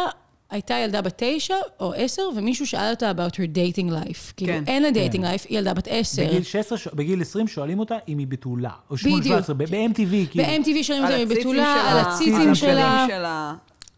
הייתה 0.52 0.74
ילדה 0.74 1.02
בת 1.02 1.14
תשע 1.24 1.56
או 1.80 1.94
עשר, 1.94 2.22
ומישהו 2.36 2.68
שאל 2.68 2.90
אותה 2.92 3.12
about 3.12 3.34
her 3.34 3.56
dating 3.56 3.90
life. 3.92 4.34
כאילו, 4.38 4.54
כן. 4.54 4.64
אין 4.68 4.84
לה 4.84 4.90
dating 4.90 5.20
life, 5.22 5.46
היא 5.50 5.58
ילדה 5.58 5.74
בת 5.74 5.88
עשר. 5.92 6.26
בגיל 6.28 6.44
16, 6.44 6.78
ש- 6.78 6.88
בגיל 6.94 7.22
20 7.22 7.48
שואלים 7.48 7.80
אותה 7.80 7.96
אם 8.08 8.18
היא 8.18 8.28
בתולה. 8.28 8.70
או 8.90 8.98
17, 8.98 9.56
בדיוק. 9.56 9.70
ב-MTV, 9.72 10.32
כאילו. 10.32 10.46
ב-MTV 10.46 10.84
שואלים 10.84 11.04
אותה 11.06 11.16
אם 11.16 11.20
היא 11.20 11.26
הציצים 11.26 11.40
בתולה, 11.52 11.76
שלה, 11.82 11.92
על 11.92 12.00
הציצים 12.00 12.56
שלה. 12.56 13.54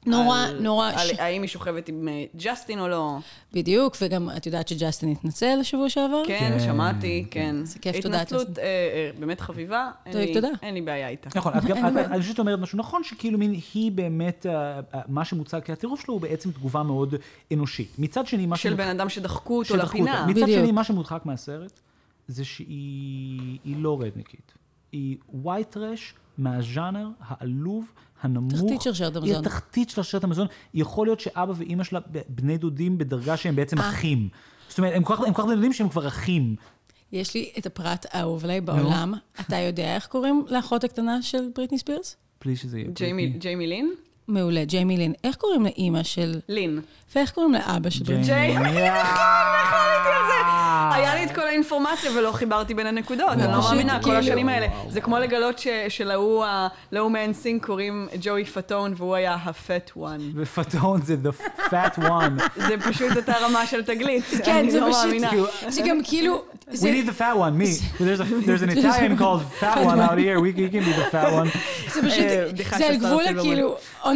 נורא, 0.07 0.37
על- 0.39 0.59
נורא. 0.61 0.89
על 0.95 1.07
ש- 1.07 1.19
האם 1.19 1.41
היא 1.41 1.49
שוכבת 1.49 1.89
עם 1.89 2.07
אה, 2.07 2.23
ג'סטין 2.37 2.79
או 2.79 2.87
לא. 2.87 3.17
בדיוק, 3.53 3.95
וגם 4.01 4.29
את 4.37 4.45
יודעת 4.45 4.67
שג'סטין 4.67 5.09
התנצל 5.11 5.59
שבוע 5.63 5.89
שעבר? 5.89 6.23
כן, 6.27 6.37
כן, 6.39 6.59
שמעתי, 6.59 7.25
כן. 7.31 7.55
זה 7.63 7.79
כיף, 7.79 7.99
תודה, 8.01 8.21
התנצלות. 8.21 8.59
אה, 8.59 8.63
אה, 8.63 9.09
באמת 9.19 9.41
חביבה. 9.41 9.91
אין 10.05 10.13
תודה, 10.13 10.25
לי- 10.25 10.33
תודה. 10.33 10.47
אין 10.61 10.73
לי 10.73 10.81
בעיה 10.81 11.07
איתה. 11.09 11.29
נכון, 11.35 11.53
את 11.57 11.65
גם, 11.65 11.77
את-. 11.77 12.05
אני 12.11 12.21
חושבת 12.21 12.39
אומרת 12.39 12.59
משהו 12.59 12.77
נכון, 12.79 13.03
שכאילו 13.03 13.37
מין, 13.39 13.55
היא 13.73 13.91
באמת, 13.91 14.45
אה, 14.45 14.53
אה, 14.93 15.01
מה 15.07 15.25
שמוצג 15.25 15.59
כהטירוף 15.65 16.01
שלו 16.05 16.13
הוא 16.13 16.21
בעצם 16.21 16.51
תגובה 16.51 16.83
מאוד 16.83 17.15
אנושית. 17.53 17.91
מצד 17.99 18.27
שני, 18.27 18.45
מה 18.45 18.57
של 18.57 18.69
שמודחק- 18.69 18.77
בן 18.85 18.99
אדם 18.99 19.09
שדחקו 19.09 19.57
אותו. 19.57 19.75
לפינה. 19.77 20.25
מצד. 20.27 20.47
שני, 20.47 20.71
מה 20.71 20.83
שמודחק 20.83 21.21
מהסרט, 21.25 21.79
זה 22.27 22.45
שהיא 22.45 23.59
היא 23.65 23.75
לא 23.77 24.01
רדניקית. 24.01 24.51
היא 24.91 25.17
ווייט 25.33 25.71
טרש 25.71 26.13
מהז'אנר 26.37 27.07
העלוב, 27.27 27.85
הנמוך. 28.21 28.53
תחתית 28.53 28.81
שרשרת 28.81 29.15
המזון. 29.15 29.29
היא 29.29 29.39
התחתית 29.39 29.89
של 29.89 29.95
שרשרת 29.95 30.23
המזון. 30.23 30.47
יכול 30.73 31.07
להיות 31.07 31.19
שאבא 31.19 31.53
ואימא 31.55 31.83
שלה 31.83 31.99
בני 32.29 32.57
דודים 32.57 32.97
בדרגה 32.97 33.37
שהם 33.37 33.55
בעצם 33.55 33.79
אה. 33.79 33.89
אחים. 33.89 34.29
זאת 34.69 34.77
אומרת, 34.77 34.93
הם 34.95 35.03
כל 35.03 35.15
כך 35.15 35.45
בני 35.45 35.55
דודים 35.55 35.73
שהם 35.73 35.89
כבר 35.89 36.07
אחים. 36.07 36.55
יש 37.11 37.33
לי 37.33 37.51
את 37.57 37.65
הפרט 37.65 38.05
האהוב 38.11 38.43
עליי 38.43 38.61
בעולם. 38.61 39.13
אתה 39.39 39.55
יודע 39.55 39.95
איך 39.95 40.07
קוראים 40.07 40.45
לאחות 40.49 40.83
הקטנה 40.83 41.21
של 41.21 41.49
בריטני 41.55 41.77
ספירס? 41.77 42.15
בלי 42.45 42.55
שזה 42.55 42.79
יהיה. 42.79 42.89
ג'יימי 43.39 43.67
לין? 43.67 43.93
מעולה, 44.27 44.65
ג'יימי 44.65 44.97
לין. 44.97 45.13
איך 45.23 45.35
קוראים 45.35 45.63
לאימא 45.63 46.03
של... 46.03 46.39
לין. 46.49 46.79
ואיך 47.15 47.31
קוראים 47.31 47.53
לאבא 47.53 47.89
של 47.89 48.03
בריטני? 48.03 48.25
ג'יימי, 48.25 48.69
yeah. 48.79 49.05
חלמתי 49.05 50.09
על 50.09 50.23
זה. 50.27 50.33
היה 50.95 51.15
לי 51.15 51.23
את 51.23 51.31
כל 51.35 51.41
האינפורמציה 51.47 52.11
ולא 52.17 52.31
חיברתי 52.31 52.73
בין 52.73 52.87
הנקודות, 52.87 53.29
אני 53.29 53.43
לא 53.43 53.61
מאמינה, 53.61 53.93
כל 53.97 54.03
כאילו- 54.03 54.17
השנים 54.17 54.49
האלה. 54.49 54.67
זה 54.89 55.01
כמו 55.01 55.17
לגלות 55.19 55.59
ש- 55.59 55.67
שלהוא 55.89 56.45
להוא 56.91 57.11
מ 57.11 57.20
NSYNC 57.20 57.65
קוראים 57.65 58.07
Joey 58.21 58.45
Fatone 58.45 58.93
והוא 58.97 59.15
היה 59.15 59.33
ה-fat 59.33 59.97
one. 59.97 60.21
ו 60.35 60.45
Fatone 60.45 61.01
זה 61.01 61.15
the 61.23 61.61
fat 61.71 61.99
one. 61.99 62.41
זה 62.55 62.75
פשוט 62.89 63.17
אותה 63.17 63.33
רמה 63.41 63.65
של 63.67 63.83
תגלית, 63.83 64.23
כן, 64.45 64.55
אני 64.55 64.71
זה 64.71 64.79
לא 64.79 64.87
פשוט... 64.91 65.03
מאמינה. 65.05 65.31
שגם 65.71 65.99
כאילו... 66.03 66.43
We 66.69 66.75
זה- 66.75 66.91
need 66.93 67.09
the 67.09 67.19
fat 67.19 67.35
one, 67.37 67.61
me. 67.61 67.99
There's, 67.99 68.19
a, 68.21 68.45
there's 68.45 68.61
an 68.61 68.77
Italian 68.77 69.17
called 69.21 69.41
fat 69.61 69.77
one 69.85 69.99
out 69.99 70.17
here. 70.17 70.39
We, 70.41 70.51
we 70.57 70.69
can 70.73 70.83
be 70.83 70.93
the 71.01 71.11
fat 71.11 71.31
one. 71.33 71.57
זה 71.93 72.01
פשוט, 72.09 72.23
אה, 72.73 72.77
זה 72.77 72.87
על 72.87 72.97
גבול 72.97 73.23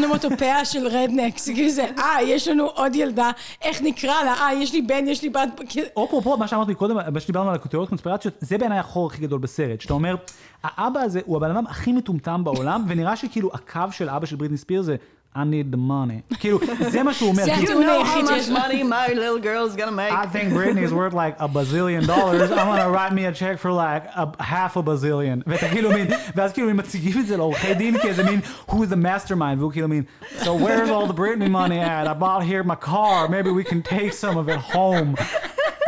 אונומטופיה 0.04 0.66
של 0.66 0.88
רדנקס, 0.88 1.50
כאילו 1.50 1.70
זה, 1.70 1.86
אה, 1.98 2.22
יש 2.24 2.48
לנו 2.48 2.66
עוד 2.66 2.96
ילדה, 2.96 3.32
איך 3.62 3.82
נקרא 3.82 4.24
לה? 4.24 4.34
אה, 4.34 4.54
יש 4.54 4.74
לי 4.74 4.82
בן, 4.82 5.08
יש 5.08 5.24
לי 5.24 5.30
בת, 5.30 5.62
אפרופו 5.94 6.38
מה 6.38 6.48
שאמרתי 6.48 6.76
קודם, 6.76 6.98
מה 7.14 7.20
שדיברנו 7.20 7.50
על 7.50 7.56
הכותרות 7.56 7.90
קונספירציות, 7.90 8.34
זה 8.40 8.58
בעיניי 8.58 8.80
החור 8.80 9.08
הכי 9.08 9.22
גדול 9.22 9.40
בסרט, 9.40 9.82
שאתה 9.82 9.94
אומר, 9.94 10.16
האבא 10.64 11.00
הזה 11.00 11.22
הוא 11.26 11.38
הבן 11.38 11.52
אדם 11.52 11.68
הכי 11.68 11.92
מטומטם 11.92 12.44
בעולם, 12.44 12.84
ונראה 12.88 13.16
שכאילו 13.16 13.50
הקו 13.54 13.92
של 13.92 14.10
אבא 14.10 14.26
של 14.26 14.36
בריטני 14.36 14.58
ספיר 14.58 14.82
זה 14.82 14.96
I 15.39 15.45
need 15.45 15.71
the 15.71 15.77
money. 15.77 16.37
כאילו, 16.41 16.59
זה 16.91 17.03
מה 17.03 17.15
שהוא 17.15 17.29
אומר. 17.31 17.45
זה 17.45 17.51
כאילו, 17.57 17.73
You 17.73 17.85
הטיעון 17.85 17.87
know 17.87 18.07
היחיד 18.07 18.25
how 18.25 18.29
שיש 18.29 18.49
much 18.49 18.53
לו. 18.53 18.57
money 18.59 18.83
my 18.83 19.13
little 19.15 19.43
girl's 19.45 19.77
gonna 19.77 19.91
make. 19.93 20.13
I 20.13 20.27
think 20.27 20.53
Britney 20.55 20.83
is 20.89 20.93
worth 20.95 21.13
like 21.13 21.35
a 21.39 21.49
bazillion 21.49 22.07
dollars, 22.07 22.51
I'm 22.51 22.67
gonna 22.73 22.91
write 22.91 23.13
me 23.13 23.25
a 23.27 23.33
check 23.33 23.59
for 23.59 23.71
like 23.71 24.05
a 24.15 24.43
half 24.43 24.77
a 24.77 24.83
bazillion. 24.83 25.43
ואתה 25.47 25.69
כאילו 25.69 25.91
מין, 25.93 26.07
ואז 26.37 26.53
כאילו 26.53 26.71
הם 26.71 26.77
מציגים 26.77 27.21
את 27.21 27.27
זה 27.27 27.37
לעורכי 27.37 27.75
דין 27.75 27.99
כאיזה 27.99 28.25
מין, 28.25 28.41
who's 28.71 28.89
the 28.91 28.97
mastermind, 29.07 29.59
והוא 29.59 29.73
כאילו 29.73 29.89
מין, 29.89 30.03
so 30.41 30.45
where's 30.47 30.89
all 30.91 31.07
the 31.07 31.19
Britney 31.19 31.51
money 31.51 31.81
at? 31.81 32.07
I 32.07 32.15
bought 32.15 32.43
here 32.43 32.63
my 32.63 32.77
car, 32.91 33.29
maybe 33.29 33.51
we 33.51 33.65
can 33.65 33.83
take 33.83 34.13
some 34.25 34.37
of 34.39 34.49
it 34.49 34.61
home. 34.75 35.15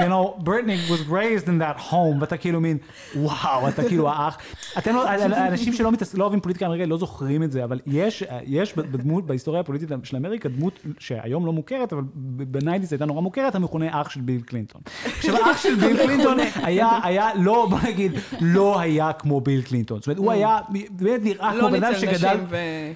You 0.02 0.06
know, 0.06 0.44
Britney 0.44 0.92
was 0.92 1.02
raised 1.10 1.48
in 1.48 1.60
that 1.62 1.92
home, 1.92 2.18
ואתה 2.20 2.38
כאילו 2.38 2.62
מין, 2.62 2.78
וואו, 3.16 3.68
אתה 3.68 3.84
כאילו 3.84 4.10
האח. 4.10 4.38
אתם 4.78 4.96
לא, 4.96 5.08
אנשים 5.48 5.74
שלא 5.74 5.92
מתעס- 5.92 6.14
לא 6.18 6.24
אוהבים 6.24 6.40
פוליטיקה 6.42 6.66
אמריקאית 6.66 6.90
לא 6.90 6.98
זוכרים 6.98 7.44
את 7.44 7.52
זה, 7.52 7.64
אבל 7.64 7.80
יש, 7.88 8.24
יש 8.46 8.78
בדמות, 8.78 9.26
בהיסטוריה 9.26 9.60
הפוליטית 9.62 9.90
של 10.04 10.18
אמריקה, 10.18 10.50
דמות 10.50 10.80
שהיום 11.00 11.46
לא 11.46 11.54
מוכרת, 11.54 11.94
אבל 11.94 12.02
בנייטיס 12.16 12.92
הייתה 12.92 13.06
נורא 13.06 13.22
מוכרת, 13.22 13.56
המכונה 13.56 14.02
אח 14.02 14.10
של 14.10 14.22
ביל 14.22 14.42
קלינטון. 14.42 14.82
עכשיו, 15.06 15.36
האח 15.36 15.58
של 15.64 15.76
ביל 15.76 15.98
קלינטון 15.98 16.38
היה, 16.64 16.90
היה, 17.04 17.30
לא, 17.36 17.68
בוא 17.70 17.80
נגיד, 17.88 18.12
לא 18.42 18.80
היה 18.80 19.14
כמו 19.14 19.42
ביל 19.42 19.62
קלינטון. 19.62 19.98
זאת 20.00 20.08
אומרת, 20.08 20.18
הוא 20.18 20.32
היה, 20.32 20.58
באמת 20.90 21.24
נראה 21.24 21.56
לא 21.56 21.60
כמו 21.62 21.70
בן 21.70 21.84
אדם 21.84 21.94
שגדל... 22.00 22.38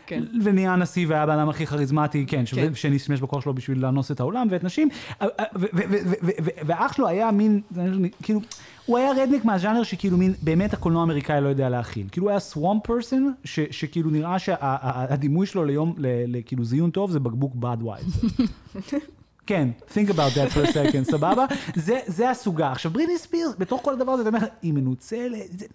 כן. 0.08 0.24
ונהיה 0.44 0.76
נשיא 0.76 1.06
והיה 1.10 1.24
הבן 1.24 1.40
אדם 1.40 1.50
הכי 1.50 1.66
כריזמטי, 1.66 2.26
כן, 2.28 2.46
ש- 2.46 2.54
כן. 2.54 2.74
בכוח 3.22 3.44
שלו 3.44 3.54
בשביל 3.54 3.80
לאנוס 3.80 4.12
את 4.12 4.20
העולם 4.20 4.48
ואת 4.50 4.64
נשים. 4.64 4.90
ואח 6.66 6.97
שלו 6.98 7.08
היה 7.08 7.32
מין, 7.32 7.62
כאילו, 8.22 8.40
הוא 8.86 8.98
היה 8.98 9.12
רדניק 9.12 9.46
מהז'אנר 9.46 9.84
שכאילו 9.84 10.18
מין, 10.18 10.34
באמת 10.42 10.74
הקולנוע 10.74 11.02
האמריקאי 11.02 11.42
לא 11.42 11.50
יודע 11.50 11.70
להכיל. 11.70 12.08
כאילו 12.12 12.26
הוא 12.26 12.32
היה 12.32 12.40
סוואם 12.40 12.78
פרסון, 12.84 13.34
שכאילו 13.72 14.10
נראה 14.10 14.40
שהדימוי 14.40 15.46
שלו 15.46 15.66
ליום, 15.66 15.94
לכאילו 16.28 16.66
זיון 16.66 16.92
טוב 16.92 17.12
זה 17.12 17.20
בקבוק 17.20 17.56
בד 17.56 17.78
וייזר. 17.84 18.28
כן, 19.48 19.70
think 19.90 20.10
about 20.10 20.36
that 20.36 20.54
for 20.54 20.68
a 20.68 20.74
second, 20.74 21.04
סבבה? 21.12 21.46
זה, 21.76 22.00
זה 22.08 22.30
הסוגה. 22.30 22.72
עכשיו, 22.72 22.92
בריטני 22.92 23.18
ספירס, 23.18 23.54
בתוך 23.58 23.82
כל 23.84 23.94
הדבר 23.94 24.12
הזה, 24.12 24.22
אתה 24.22 24.30
אומר, 24.30 24.48
היא 24.62 24.74
מנוצלת, 24.74 25.60
זה, 25.60 25.66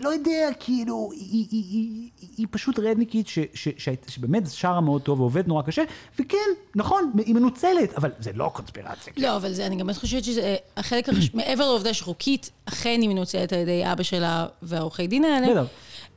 לא 0.00 0.08
יודע, 0.08 0.48
כאילו, 0.60 1.10
היא, 1.12 1.22
היא, 1.30 1.46
היא, 1.50 2.10
היא, 2.20 2.30
היא 2.36 2.46
פשוט 2.50 2.78
רדניקית 2.78 3.28
ש, 3.28 3.38
ש, 3.54 3.68
ש, 3.76 3.88
שבאמת 4.08 4.42
שרה 4.50 4.80
מאוד 4.80 5.02
טוב 5.02 5.20
ועובדת 5.20 5.48
נורא 5.48 5.62
קשה, 5.62 5.82
וכן, 6.18 6.36
נכון, 6.74 7.12
היא 7.26 7.34
מנוצלת, 7.34 7.94
אבל 7.94 8.10
זה 8.20 8.30
לא 8.34 8.50
קונספירציה. 8.54 9.12
לא, 9.16 9.36
אבל 9.36 9.52
זה, 9.52 9.66
אני 9.66 9.76
גם 9.76 9.92
חושבת 9.92 10.24
שזה 10.24 10.56
החלק 10.76 11.08
מעבר 11.34 11.66
לעובדה 11.66 11.94
שחוקית, 11.94 12.50
אכן 12.64 12.98
היא 13.00 13.08
מנוצלת 13.08 13.52
על 13.52 13.58
ידי 13.58 13.82
אבא 13.92 14.02
שלה 14.02 14.46
והעורכי 14.62 15.06
דין 15.06 15.24
האלה. 15.24 15.62
בטח. 15.62 15.70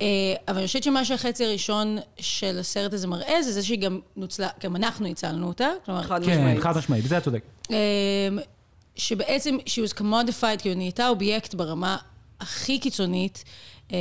אה, 0.04 0.08
אבל 0.48 0.58
אני 0.58 0.68
חושבת 0.68 0.84
שמה 0.84 1.06
שהחצי 1.06 1.46
הראשון 1.46 1.98
של 2.20 2.60
הסרט 2.60 2.94
הזה 2.94 3.08
מראה, 3.08 3.44
זה 3.44 3.52
זה 3.52 3.64
שהיא 3.64 3.80
גם 3.80 4.00
נוצלה, 4.16 4.48
גם 4.64 4.76
אנחנו 4.76 5.08
הצלנו 5.08 5.48
אותה. 5.48 5.68
כלומר, 5.86 6.04
חד 6.04 6.24
כן, 6.24 6.32
משמעית. 6.32 6.60
חד 6.60 6.78
משמעית, 6.78 7.04
בזה 7.04 7.18
את 7.18 7.24
צודק. 7.24 7.42
אמ, 7.70 7.76
שבעצם 8.96 9.58
she 9.66 9.90
was 9.90 10.00
commodified, 10.00 10.62
כאילו 10.62 10.76
נהייתה 10.76 11.08
אובייקט 11.08 11.54
ברמה 11.54 11.98
הכי 12.40 12.80
קיצונית, 12.80 13.44
אמ, 13.92 13.96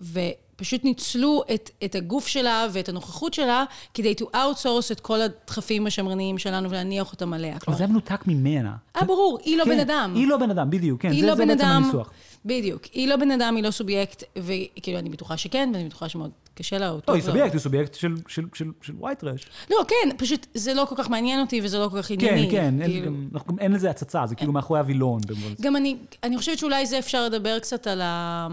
ופשוט 0.00 0.84
ניצלו 0.84 1.42
את, 1.54 1.70
את 1.84 1.94
הגוף 1.94 2.26
שלה 2.26 2.66
ואת 2.72 2.88
הנוכחות 2.88 3.34
שלה 3.34 3.64
כדי 3.94 4.14
to 4.20 4.24
outsource 4.24 4.92
את 4.92 5.00
כל 5.00 5.20
הדחפים 5.20 5.86
השמרניים 5.86 6.38
שלנו 6.38 6.70
ולהניח 6.70 7.12
אותם 7.12 7.32
עליה. 7.32 7.56
אבל 7.66 7.76
זה 7.76 7.82
היה 7.82 7.92
מנותק 7.92 8.26
ממנה. 8.26 8.72
אה, 8.96 9.04
ברור, 9.04 9.38
היא 9.44 9.56
לא 9.56 9.64
כן, 9.64 9.70
בן 9.70 9.80
אדם. 9.80 10.12
היא 10.14 10.26
לא 10.26 10.36
בן 10.36 10.50
אדם, 10.50 10.70
בדיוק, 10.70 11.02
כן, 11.02 11.10
היא 11.10 11.20
זה, 11.20 11.26
לא 11.26 11.34
זה 11.34 11.42
בן 11.42 11.48
בעצם 11.48 11.64
אדם, 11.64 11.82
הניסוח. 11.82 12.10
בדיוק. 12.46 12.84
היא 12.84 13.08
לא 13.08 13.16
בן 13.16 13.30
אדם, 13.30 13.56
היא 13.56 13.64
לא 13.64 13.70
סובייקט, 13.70 14.24
וכאילו, 14.36 14.98
אני 14.98 15.08
בטוחה 15.08 15.36
שכן, 15.36 15.70
ואני 15.74 15.84
בטוחה 15.84 16.08
שמאוד 16.08 16.30
קשה 16.54 16.78
לה, 16.78 16.90
או 16.90 16.98
לא, 17.08 17.14
היא. 17.14 17.22
סובייקט, 17.22 17.52
היא 17.52 17.60
סובייקט 17.60 17.94
של, 17.94 18.14
של, 18.28 18.42
של, 18.54 18.70
של 18.82 18.92
white 19.00 19.22
trash. 19.22 19.70
לא, 19.70 19.76
כן, 19.88 20.16
פשוט 20.16 20.46
זה 20.54 20.74
לא 20.74 20.86
כל 20.88 20.94
כך 20.98 21.10
מעניין 21.10 21.40
אותי 21.40 21.60
וזה 21.64 21.78
לא 21.78 21.88
כל 21.88 22.02
כך 22.02 22.08
כן, 22.08 22.14
ענייני. 22.14 22.50
כן, 22.50 22.82
אין, 22.82 22.90
כאילו. 22.90 23.12
גם 23.48 23.58
אין 23.58 23.72
לזה 23.72 23.90
הצצה, 23.90 24.26
זה 24.26 24.34
כאילו 24.34 24.52
מאחורי 24.52 24.80
הווילון. 24.80 25.20
גם 25.60 25.76
אני, 25.76 25.96
אני 26.22 26.38
חושבת 26.38 26.58
שאולי 26.58 26.86
זה 26.86 26.98
אפשר 26.98 27.24
לדבר 27.24 27.58
קצת 27.58 27.86
על, 27.86 28.00
ה, 28.00 28.48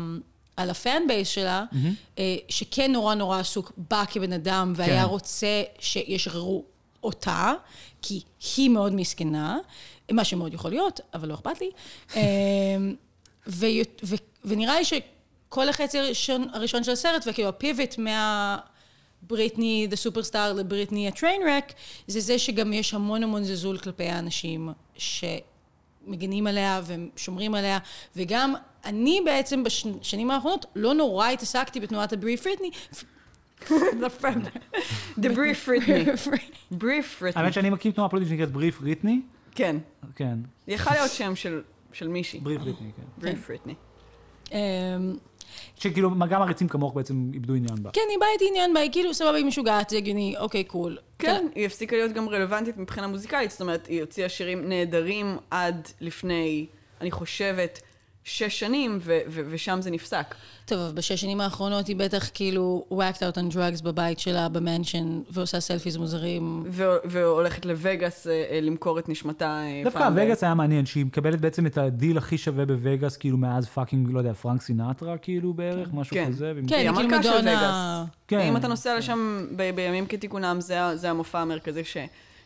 על 0.58 0.70
ה 0.70 0.78
fan 0.78 1.04
base 1.08 1.28
שלה, 1.28 1.64
אה, 2.20 2.36
שכן 2.50 2.92
נורא 2.92 3.16
נורא 3.16 3.40
עסוק 3.40 3.72
בה 3.90 4.04
כבן 4.06 4.34
אדם, 4.34 4.74
והיה 4.76 5.04
כן. 5.04 5.10
רוצה 5.10 5.64
שישחררו 5.80 6.64
אותה, 7.04 7.54
כי 8.02 8.22
היא 8.58 8.70
מאוד 8.70 8.96
מסכנה, 8.96 9.58
מה 10.12 10.24
שמאוד 10.24 10.54
יכול 10.54 10.72
להיות, 10.72 11.00
אבל 11.14 11.28
לא 11.28 11.34
אכפת 11.34 11.62
לי. 11.62 11.70
ו, 13.48 13.66
ו, 14.04 14.16
ונראה 14.46 14.76
לי 14.80 14.86
שכל 14.86 15.70
החצי 15.70 16.00
הראשון, 16.00 16.48
הראשון 16.54 16.84
של 16.84 16.92
הסרט, 16.92 17.24
וכאילו 17.28 17.50
הפיבוט 17.50 17.98
מה... 17.98 18.58
בריטני, 19.28 19.88
the 19.92 19.96
superstar, 19.96 20.54
לבריטני 20.56 21.08
הטריין 21.08 21.42
רק, 21.50 21.74
זה 22.08 22.20
זה 22.20 22.40
שגם 22.40 22.74
יש 22.74 22.94
המון 22.94 23.24
המון 23.24 23.44
זלזול 23.44 23.78
כלפי 23.78 24.04
האנשים 24.04 24.70
שמגינים 24.98 26.48
עליה 26.48 26.82
ושומרים 27.16 27.56
עליה, 27.56 27.78
וגם 28.16 28.54
אני 28.86 29.22
בעצם 29.26 29.64
בשנים 29.64 30.32
האחרונות 30.32 30.66
לא 30.76 30.94
נורא 30.94 31.30
התעסקתי 31.30 31.80
בתנועת 31.80 32.14
הברי 32.14 32.38
פריטני. 32.38 32.70
The 35.20 35.30
brief 35.36 35.68
Britney. 35.68 36.08
brief 36.82 37.22
Britney. 37.22 37.36
האמת 37.36 37.54
שאני 37.54 37.70
מכיר 37.70 37.92
תנועה 37.92 38.10
פוליטית 38.10 38.30
שנקראת 38.30 38.52
בריף 38.52 38.82
ריטני. 38.82 39.22
כן. 39.56 39.76
כן, 40.16 40.38
יכול 40.68 40.94
להיות 40.94 41.12
שם 41.12 41.36
של- 41.36 41.62
של 41.94 42.08
מישהי. 42.08 42.40
בריף 42.40 42.62
ריטני, 42.62 42.92
כן. 43.22 43.28
brief 43.28 43.50
Britney. 43.50 43.74
אמ, 44.52 44.58
שכאילו 45.76 46.12
גם 46.30 46.42
עריצים 46.42 46.68
כמוך 46.68 46.94
בעצם 46.94 47.32
איבדו 47.34 47.54
עניין 47.54 47.84
בה. 47.84 47.90
כן, 47.94 48.02
היא 48.10 48.20
באה 48.20 48.30
איתי 48.34 48.48
עניין 48.50 48.74
בה, 48.74 48.80
היא 48.80 48.92
כאילו 48.92 49.14
סבבה, 49.14 49.38
היא 49.38 49.46
משוגעת, 49.46 49.90
זה 49.90 49.98
הגיוני, 49.98 50.36
אוקיי, 50.38 50.64
קול. 50.64 50.98
כן, 51.20 51.48
היא 51.56 51.66
הפסיקה 51.66 51.96
להיות 51.96 52.12
גם 52.12 52.30
רלוונטית 52.30 52.78
מבחינה 52.78 53.08
מוזיקלית, 53.08 53.52
זאת 53.52 53.62
אומרת, 53.62 53.88
היא 53.88 54.02
הוציאה 54.02 54.30
שירים 54.30 54.70
נהדרים 54.70 55.38
עד 55.52 55.88
לפני, 56.02 56.66
אני 57.02 57.12
חושבת, 57.12 57.82
שש 58.26 58.60
שנים, 58.60 58.98
ו- 59.02 59.20
ו- 59.28 59.42
ושם 59.50 59.82
זה 59.82 59.92
נפסק. 59.92 60.36
טוב, 60.66 60.80
אבל 60.80 60.92
בשש 60.92 61.22
שנים 61.22 61.42
האחרונות 61.42 61.88
היא 61.88 61.96
בטח 61.96 62.30
כאילו 62.34 62.86
whacked 62.92 63.18
out 63.18 63.38
on 63.38 63.54
drugs 63.56 63.84
בבית 63.84 64.20
שלה, 64.20 64.50
במנשן, 64.50 65.22
ועושה 65.30 65.60
סלפיז 65.60 65.98
מוזרים. 65.98 66.64
ו- 66.70 66.96
והולכת 67.06 67.66
לווגאס 67.66 68.28
אה, 68.28 68.46
אה, 68.52 68.60
למכור 68.62 69.00
את 69.00 69.10
נשמתה 69.10 69.64
אה, 69.66 69.82
דווקא 69.84 70.10
וגאס 70.16 70.44
היה 70.44 70.54
מעניין, 70.54 70.86
שהיא 70.86 71.06
מקבלת 71.06 71.42
בעצם 71.42 71.66
את 71.66 71.78
הדיל 71.78 72.18
הכי 72.18 72.38
שווה 72.38 72.66
בווגאס, 72.66 73.18
כאילו 73.18 73.38
מאז 73.38 73.68
fucking, 73.68 74.10
לא 74.12 74.20
יודע, 74.20 74.34
פרנק 74.34 74.62
סינטרה, 74.62 75.18
כאילו 75.18 75.54
בערך, 75.54 75.90
משהו 75.94 76.14
כן. 76.14 76.28
כזה. 76.28 76.54
כן, 76.68 76.76
היא 76.76 76.92
כאילו 76.96 77.18
מדונה... 77.18 78.06
כן. 78.28 78.40
אם 78.40 78.58
אתה 78.58 78.68
נוסע 78.68 78.98
לשם 78.98 79.48
ב- 79.56 79.76
בימים 79.76 80.06
כתיקונם, 80.06 80.58
זה, 80.60 80.96
זה 80.96 81.10
המופע 81.10 81.40
המרכזי 81.40 81.84
ש, 81.84 81.98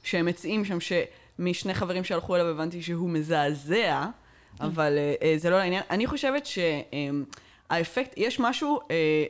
שהם 0.04 0.26
מציעים 0.26 0.66
שם, 0.66 0.78
שמשני 0.80 1.74
חברים 1.74 2.04
שהלכו 2.04 2.36
אליו 2.36 2.48
הבנתי 2.48 2.82
שהוא 2.82 3.10
מזעזע, 3.10 4.06
אבל 4.62 4.98
אה, 4.98 5.14
אה, 5.22 5.34
זה 5.38 5.50
לא 5.50 5.58
לעניין. 5.58 5.84
אני 5.90 6.08
חושבת 6.08 6.46
שהאפקט, 6.46 8.14
יש 8.18 8.40
משהו 8.40 8.80
אה, 8.92 9.26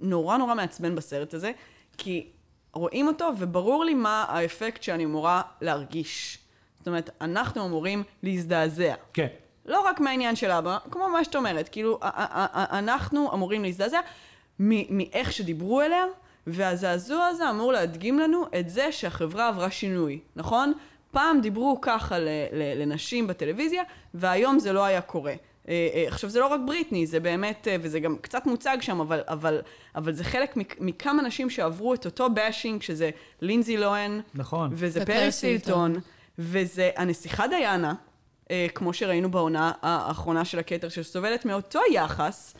נורא 0.00 0.36
נורא 0.36 0.54
מעצבן 0.54 0.94
בסרט 0.94 1.34
הזה, 1.34 1.52
כי 1.98 2.26
רואים 2.72 3.06
אותו 3.06 3.30
וברור 3.38 3.84
לי 3.84 3.94
מה 3.94 4.24
האפקט 4.28 4.82
שאני 4.82 5.04
אמורה 5.04 5.42
להרגיש. 5.60 6.38
זאת 6.78 6.86
אומרת, 6.86 7.10
אנחנו 7.20 7.66
אמורים 7.66 8.02
להזדעזע. 8.22 8.94
כן. 9.12 9.26
לא 9.66 9.80
רק 9.80 10.00
מהעניין 10.00 10.36
של 10.36 10.50
אבא, 10.50 10.78
כמו 10.90 11.08
מה 11.08 11.24
שאת 11.24 11.36
אומרת, 11.36 11.68
כאילו, 11.68 11.98
אנחנו 12.02 13.32
אמורים 13.32 13.62
להזדעזע 13.62 14.00
מאיך 14.58 15.32
שדיברו 15.32 15.80
אליה, 15.82 16.04
והזעזוע 16.46 17.26
הזה 17.26 17.50
אמור 17.50 17.72
להדגים 17.72 18.18
לנו 18.18 18.44
את 18.60 18.68
זה 18.68 18.92
שהחברה 18.92 19.48
עברה 19.48 19.70
שינוי, 19.70 20.20
נכון? 20.36 20.72
פעם 21.16 21.40
דיברו 21.40 21.78
ככה 21.80 22.18
ל- 22.18 22.28
ל- 22.52 22.82
לנשים 22.82 23.26
בטלוויזיה, 23.26 23.82
והיום 24.14 24.58
זה 24.58 24.72
לא 24.72 24.84
היה 24.84 25.00
קורה. 25.00 25.32
אה, 25.68 25.88
אה, 25.94 26.04
עכשיו, 26.08 26.30
זה 26.30 26.40
לא 26.40 26.46
רק 26.46 26.60
בריטני, 26.66 27.06
זה 27.06 27.20
באמת, 27.20 27.68
אה, 27.68 27.76
וזה 27.80 28.00
גם 28.00 28.16
קצת 28.20 28.46
מוצג 28.46 28.76
שם, 28.80 29.00
אבל, 29.00 29.20
אבל, 29.28 29.60
אבל 29.94 30.12
זה 30.12 30.24
חלק 30.24 30.56
מכ- 30.56 30.76
מכמה 30.80 31.22
נשים 31.22 31.50
שעברו 31.50 31.94
את 31.94 32.04
אותו 32.04 32.30
באשינג, 32.30 32.82
שזה 32.82 33.10
לינזי 33.40 33.76
לוהן, 33.76 34.20
נכון. 34.34 34.70
וזה 34.72 35.06
פריס 35.06 35.44
הילטון. 35.44 35.90
הילטון, 35.90 36.02
וזה 36.38 36.90
הנסיכה 36.96 37.46
דיאנה, 37.48 37.94
כמו 38.74 38.92
שראינו 38.92 39.30
בעונה 39.30 39.72
האחרונה 39.82 40.44
של 40.44 40.58
הכתר, 40.58 40.88
שסובלת 40.88 41.44
מאותו 41.44 41.80
יחס, 41.92 42.54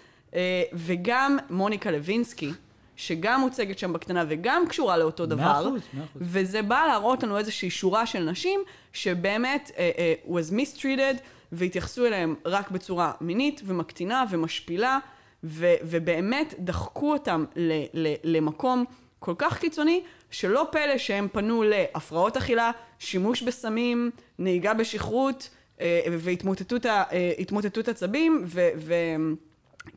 וגם 0.73 1.39
מוניקה 1.51 1.91
לוינסקי, 1.91 2.53
שגם 2.97 3.41
מוצגת 3.41 3.79
שם 3.79 3.93
בקטנה 3.93 4.25
וגם 4.29 4.65
קשורה 4.69 4.97
לאותו 4.97 5.27
דבר. 5.27 5.61
אחוז, 5.61 5.83
מאה 5.95 6.05
אחוז. 6.05 6.23
וזה 6.25 6.63
בא 6.63 6.85
להראות 6.87 7.23
לנו 7.23 7.39
איזושהי 7.39 7.71
שורה 7.71 8.07
של 8.07 8.25
נשים 8.25 8.61
שבאמת 8.93 9.71
אה, 9.79 9.91
אה, 9.99 10.15
was 10.29 10.53
mistreated 10.53 11.21
והתייחסו 11.53 12.07
אליהם 12.07 12.35
רק 12.45 12.71
בצורה 12.71 13.13
מינית 13.21 13.61
ומקטינה 13.65 14.25
ומשפילה 14.31 14.99
ו, 15.45 15.75
ובאמת 15.83 16.55
דחקו 16.59 17.13
אותם 17.13 17.45
ל, 17.57 17.83
ל, 17.95 18.15
למקום 18.25 18.85
כל 19.19 19.35
כך 19.39 19.59
קיצוני 19.59 20.03
שלא 20.31 20.69
פלא 20.73 20.99
שהם 20.99 21.29
פנו 21.33 21.63
להפרעות 21.63 22.37
אכילה, 22.37 22.71
שימוש 22.99 23.43
בסמים, 23.43 24.11
נהיגה 24.39 24.75
בשכרות 24.75 25.51
אה, 25.81 26.01
והתמוטטות 26.19 27.89
עצבים 27.89 28.45
ו... 28.47 28.69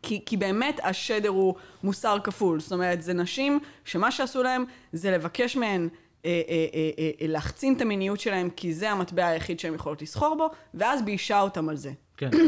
כי, 0.02 0.22
כי 0.26 0.38
באמת 0.38 0.80
השדר 0.84 1.30
הוא 1.30 1.56
מוסר 1.84 2.18
כפול. 2.24 2.60
זאת 2.60 2.72
אומרת, 2.72 3.02
זה 3.02 3.14
נשים 3.14 3.60
שמה 3.86 4.12
שעשו 4.12 4.44
להם 4.44 4.66
זה 4.94 5.12
לבקש 5.12 5.58
מהן 5.58 5.90
אה, 6.26 6.42
אה, 6.50 6.66
אה, 6.74 6.90
אה, 7.22 7.28
להחצין 7.28 7.74
את 7.74 7.82
המיניות 7.82 8.20
שלהם, 8.20 8.50
כי 8.50 8.74
זה 8.74 8.92
המטבע 8.92 9.28
היחיד 9.28 9.60
שהן 9.60 9.74
יכולות 9.76 10.02
לסחור 10.02 10.36
בו, 10.38 10.50
ואז 10.74 11.02
ביישה 11.02 11.42
אותם 11.42 11.70
על 11.70 11.76
זה. 11.76 11.92
כן. 12.18 12.30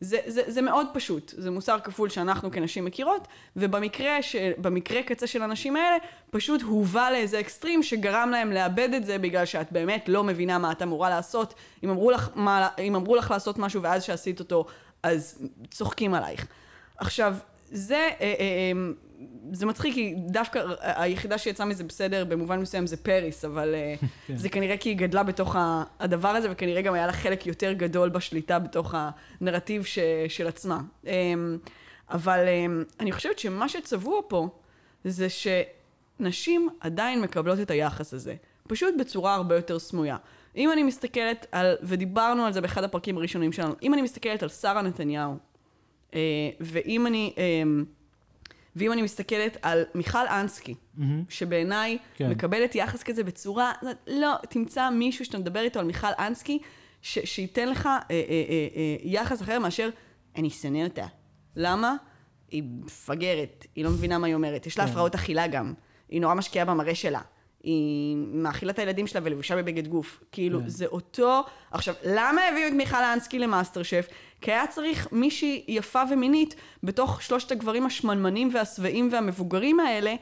זה, 0.00 0.18
זה, 0.26 0.42
זה 0.46 0.62
מאוד 0.62 0.86
פשוט, 0.94 1.34
זה 1.36 1.50
מוסר 1.50 1.78
כפול 1.84 2.08
שאנחנו 2.08 2.50
כנשים 2.50 2.84
מכירות, 2.84 3.28
ובמקרה 3.56 4.22
ש, 4.22 4.36
במקרה 4.58 5.02
קצה 5.02 5.26
של 5.26 5.42
הנשים 5.42 5.76
האלה, 5.76 5.96
פשוט 6.30 6.62
הובא 6.62 7.10
לאיזה 7.10 7.40
אקסטרים 7.40 7.82
שגרם 7.82 8.30
להם 8.32 8.52
לאבד 8.52 8.88
את 8.96 9.06
זה 9.06 9.18
בגלל 9.18 9.44
שאת 9.44 9.72
באמת 9.72 10.04
לא 10.08 10.24
מבינה 10.24 10.58
מה 10.58 10.72
את 10.72 10.82
אמורה 10.82 11.10
לעשות. 11.10 11.54
אם 11.84 11.90
אמרו 11.90 12.10
לך, 12.10 12.30
מה, 12.34 12.68
אם 12.78 12.94
אמרו 12.94 13.16
לך 13.16 13.30
לעשות 13.30 13.58
משהו 13.58 13.82
ואז 13.82 14.04
שעשית 14.04 14.40
אותו, 14.40 14.66
אז 15.02 15.38
צוחקים 15.70 16.14
עלייך. 16.14 16.46
עכשיו, 16.98 17.36
זה, 17.70 17.94
אה, 17.94 18.10
אה, 18.20 18.34
אה, 18.40 18.72
זה 19.52 19.66
מצחיק, 19.66 19.94
כי 19.94 20.14
דווקא 20.16 20.62
היחידה 20.80 21.38
שיצאה 21.38 21.66
מזה 21.66 21.84
בסדר, 21.84 22.24
במובן 22.24 22.60
מסוים 22.60 22.86
זה 22.86 22.96
פריס, 22.96 23.44
אבל 23.44 23.74
כן. 24.26 24.36
זה 24.36 24.48
כנראה 24.48 24.76
כי 24.76 24.88
היא 24.88 24.96
גדלה 24.96 25.22
בתוך 25.22 25.56
הדבר 26.00 26.28
הזה, 26.28 26.48
וכנראה 26.50 26.82
גם 26.82 26.94
היה 26.94 27.06
לה 27.06 27.12
חלק 27.12 27.46
יותר 27.46 27.72
גדול 27.72 28.08
בשליטה 28.08 28.58
בתוך 28.58 28.94
הנרטיב 29.40 29.84
ש, 29.84 29.98
של 30.28 30.46
עצמה. 30.46 30.80
אבל 32.10 32.44
אני 33.00 33.12
חושבת 33.12 33.38
שמה 33.38 33.68
שצבוע 33.68 34.20
פה, 34.28 34.48
זה 35.04 35.26
שנשים 35.28 36.68
עדיין 36.80 37.20
מקבלות 37.20 37.60
את 37.60 37.70
היחס 37.70 38.14
הזה, 38.14 38.34
פשוט 38.68 38.94
בצורה 38.98 39.34
הרבה 39.34 39.56
יותר 39.56 39.78
סמויה. 39.78 40.16
אם 40.56 40.72
אני 40.72 40.82
מסתכלת 40.82 41.46
על, 41.52 41.76
ודיברנו 41.82 42.44
על 42.44 42.52
זה 42.52 42.60
באחד 42.60 42.84
הפרקים 42.84 43.16
הראשונים 43.16 43.52
שלנו, 43.52 43.74
אם 43.82 43.94
אני 43.94 44.02
מסתכלת 44.02 44.42
על 44.42 44.48
שרה 44.48 44.82
נתניהו, 44.82 45.36
ואם 46.60 47.06
אני... 47.06 47.34
ואם 48.76 48.92
אני 48.92 49.02
מסתכלת 49.02 49.56
על 49.62 49.84
מיכל 49.94 50.26
אנסקי, 50.26 50.74
mm-hmm. 50.74 51.02
שבעיניי 51.28 51.98
כן. 52.14 52.30
מקבלת 52.30 52.74
יחס 52.74 53.02
כזה 53.02 53.24
בצורה, 53.24 53.72
לא, 54.06 54.34
תמצא 54.48 54.90
מישהו 54.90 55.24
שאתה 55.24 55.38
מדבר 55.38 55.60
איתו 55.60 55.80
על 55.80 55.86
מיכל 55.86 56.06
אנסקי, 56.18 56.58
ש- 57.02 57.18
שייתן 57.34 57.68
לך 57.68 57.86
אה, 57.86 57.92
אה, 58.10 58.10
אה, 58.10 58.68
אה, 58.76 58.96
יחס 59.02 59.42
אחר 59.42 59.58
מאשר, 59.58 59.88
אני 60.36 60.50
שונא 60.50 60.84
אותה. 60.84 61.06
למה? 61.56 61.94
היא 62.50 62.62
מפגרת, 62.62 63.66
היא 63.74 63.84
לא 63.84 63.90
מבינה 63.90 64.18
מה 64.18 64.26
היא 64.26 64.34
אומרת, 64.34 64.66
יש 64.66 64.78
לה 64.78 64.84
כן. 64.84 64.90
הפרעות 64.90 65.14
אכילה 65.14 65.46
גם, 65.46 65.74
היא 66.08 66.20
נורא 66.20 66.34
משקיעה 66.34 66.64
במראה 66.64 66.94
שלה. 66.94 67.20
היא 67.62 68.16
מאכילה 68.16 68.72
את 68.72 68.78
הילדים 68.78 69.06
שלה 69.06 69.20
ולבושה 69.24 69.56
בבגד 69.56 69.88
גוף. 69.88 70.20
כאילו, 70.32 70.60
כן. 70.60 70.68
זה 70.68 70.86
אותו... 70.86 71.44
עכשיו, 71.70 71.94
למה 72.04 72.40
הביאו 72.48 72.68
את 72.68 72.72
מיכל 72.72 73.04
אנסקי 73.04 73.38
למאסטר 73.38 73.82
שף? 73.82 74.08
כי 74.40 74.52
היה 74.52 74.66
צריך 74.66 75.08
מישהי 75.12 75.64
יפה 75.68 76.02
ומינית 76.10 76.54
בתוך 76.82 77.22
שלושת 77.22 77.52
הגברים 77.52 77.86
השמנמנים 77.86 78.50
והשבעים 78.52 79.08
והמבוגרים 79.12 79.80
האלה, 79.80 80.14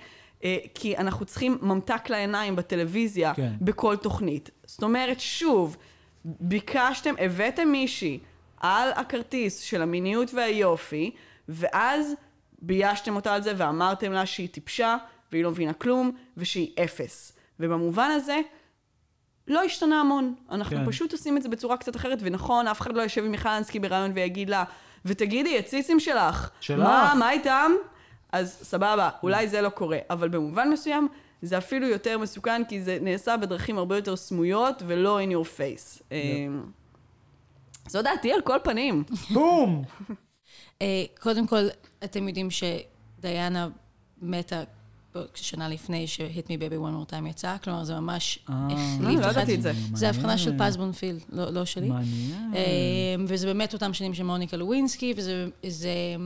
אה, 0.45 0.57
כי 0.75 0.97
אנחנו 0.97 1.27
צריכים 1.27 1.59
ממתק 1.63 2.11
לעיניים 2.11 2.57
בטלוויזיה 2.57 3.35
כן. 3.35 3.53
בכל 3.61 3.97
תוכנית. 3.97 4.51
זאת 4.67 4.83
אומרת, 4.83 5.21
שוב, 5.21 5.77
ביקשתם, 6.25 7.15
הבאתם 7.19 7.69
מישהי 7.69 8.19
על 8.61 8.93
הכרטיס 8.93 9.61
של 9.61 9.83
המיניות 9.83 10.35
והיופי, 10.35 11.11
ואז 11.49 12.13
ביישתם 12.63 13.17
אותה 13.17 13.35
על 13.35 13.43
זה 13.43 13.53
ואמרתם 13.57 14.13
לה 14.13 14.27
שהיא 14.27 14.49
טיפשה, 14.49 14.97
והיא 15.33 15.45
לא 15.45 15.51
מבינה 15.51 15.73
כלום, 15.73 16.11
ושהיא 16.37 16.69
אפס. 16.85 17.33
ובמובן 17.61 18.11
הזה, 18.11 18.41
לא 19.49 19.63
השתנה 19.63 20.01
המון. 20.01 20.35
אנחנו 20.51 20.77
כן. 20.77 20.87
פשוט 20.87 21.13
עושים 21.13 21.37
את 21.37 21.43
זה 21.43 21.49
בצורה 21.49 21.77
קצת 21.77 21.97
אחרת, 21.97 22.19
ונכון, 22.21 22.69
אף 22.69 22.81
אחד 22.81 22.95
לא 22.95 23.03
יושב 23.03 23.25
עם 23.25 23.31
מיכל 23.31 23.49
אנסקי 23.49 23.79
בריאיון 23.79 24.11
ויגיד 24.15 24.51
לה, 24.51 24.65
ותגידי, 25.05 25.59
הציסים 25.59 26.01
שלך, 26.01 26.51
שלך. 26.61 26.79
מה, 26.79 27.15
מה 27.19 27.33
איתם? 27.33 27.73
אז 28.33 28.59
סבבה, 28.63 29.11
אולי 29.23 29.49
זה 29.49 29.61
לא 29.61 29.69
קורה. 29.69 29.99
אבל 30.11 30.29
במובן 30.29 30.71
מסוים, 30.71 31.09
זה 31.43 31.59
אפילו 31.59 31.87
יותר 31.87 32.19
מסוכן, 32.19 32.63
כי 32.65 32.83
זה 32.83 32.99
נעשה 33.01 33.37
בדרכים 33.37 33.79
הרבה 33.79 33.97
יותר 33.97 34.17
סמויות, 34.17 34.83
ולא 34.87 35.21
in 35.21 35.31
your 35.33 35.47
face. 35.59 36.03
אמ, 36.13 36.63
זו 37.89 38.03
דעתי 38.03 38.33
על 38.33 38.41
כל 38.41 38.59
פנים. 38.65 39.05
בום! 39.31 39.85
אה, 40.83 41.05
קודם 41.21 41.47
כל, 41.47 41.65
אתם 42.05 42.29
יודעים 42.29 42.49
שדיאנה 42.51 43.69
מתה 44.23 44.63
שנה 45.35 45.69
לפני 45.69 46.07
ש-hit 46.07 46.47
me 46.47 46.51
baby 46.51 46.75
one 46.75 47.11
more 47.11 47.13
time 47.13 47.29
יצא, 47.29 47.57
כלומר 47.65 47.85
זה 47.85 47.95
ממש 47.95 48.39
אה. 48.49 48.69
החליף 48.71 49.21
לא 49.21 49.27
ידעתי 49.27 49.55
את 49.55 49.63
זה. 49.63 49.73
זה 49.95 50.09
הבחנה 50.09 50.39
של 50.39 50.53
פז 50.59 50.77
בונפילד, 50.77 51.21
לא, 51.33 51.51
לא 51.51 51.65
שלי. 51.65 51.89
מעניין. 51.89 52.53
אה, 52.55 52.63
וזה 53.29 53.47
באמת 53.47 53.75
אותם 53.75 53.95
שנים 53.95 54.15
של 54.15 54.23
מוניקה 54.23 54.57
לווינסקי, 54.57 55.15
וזה... 55.17 56.17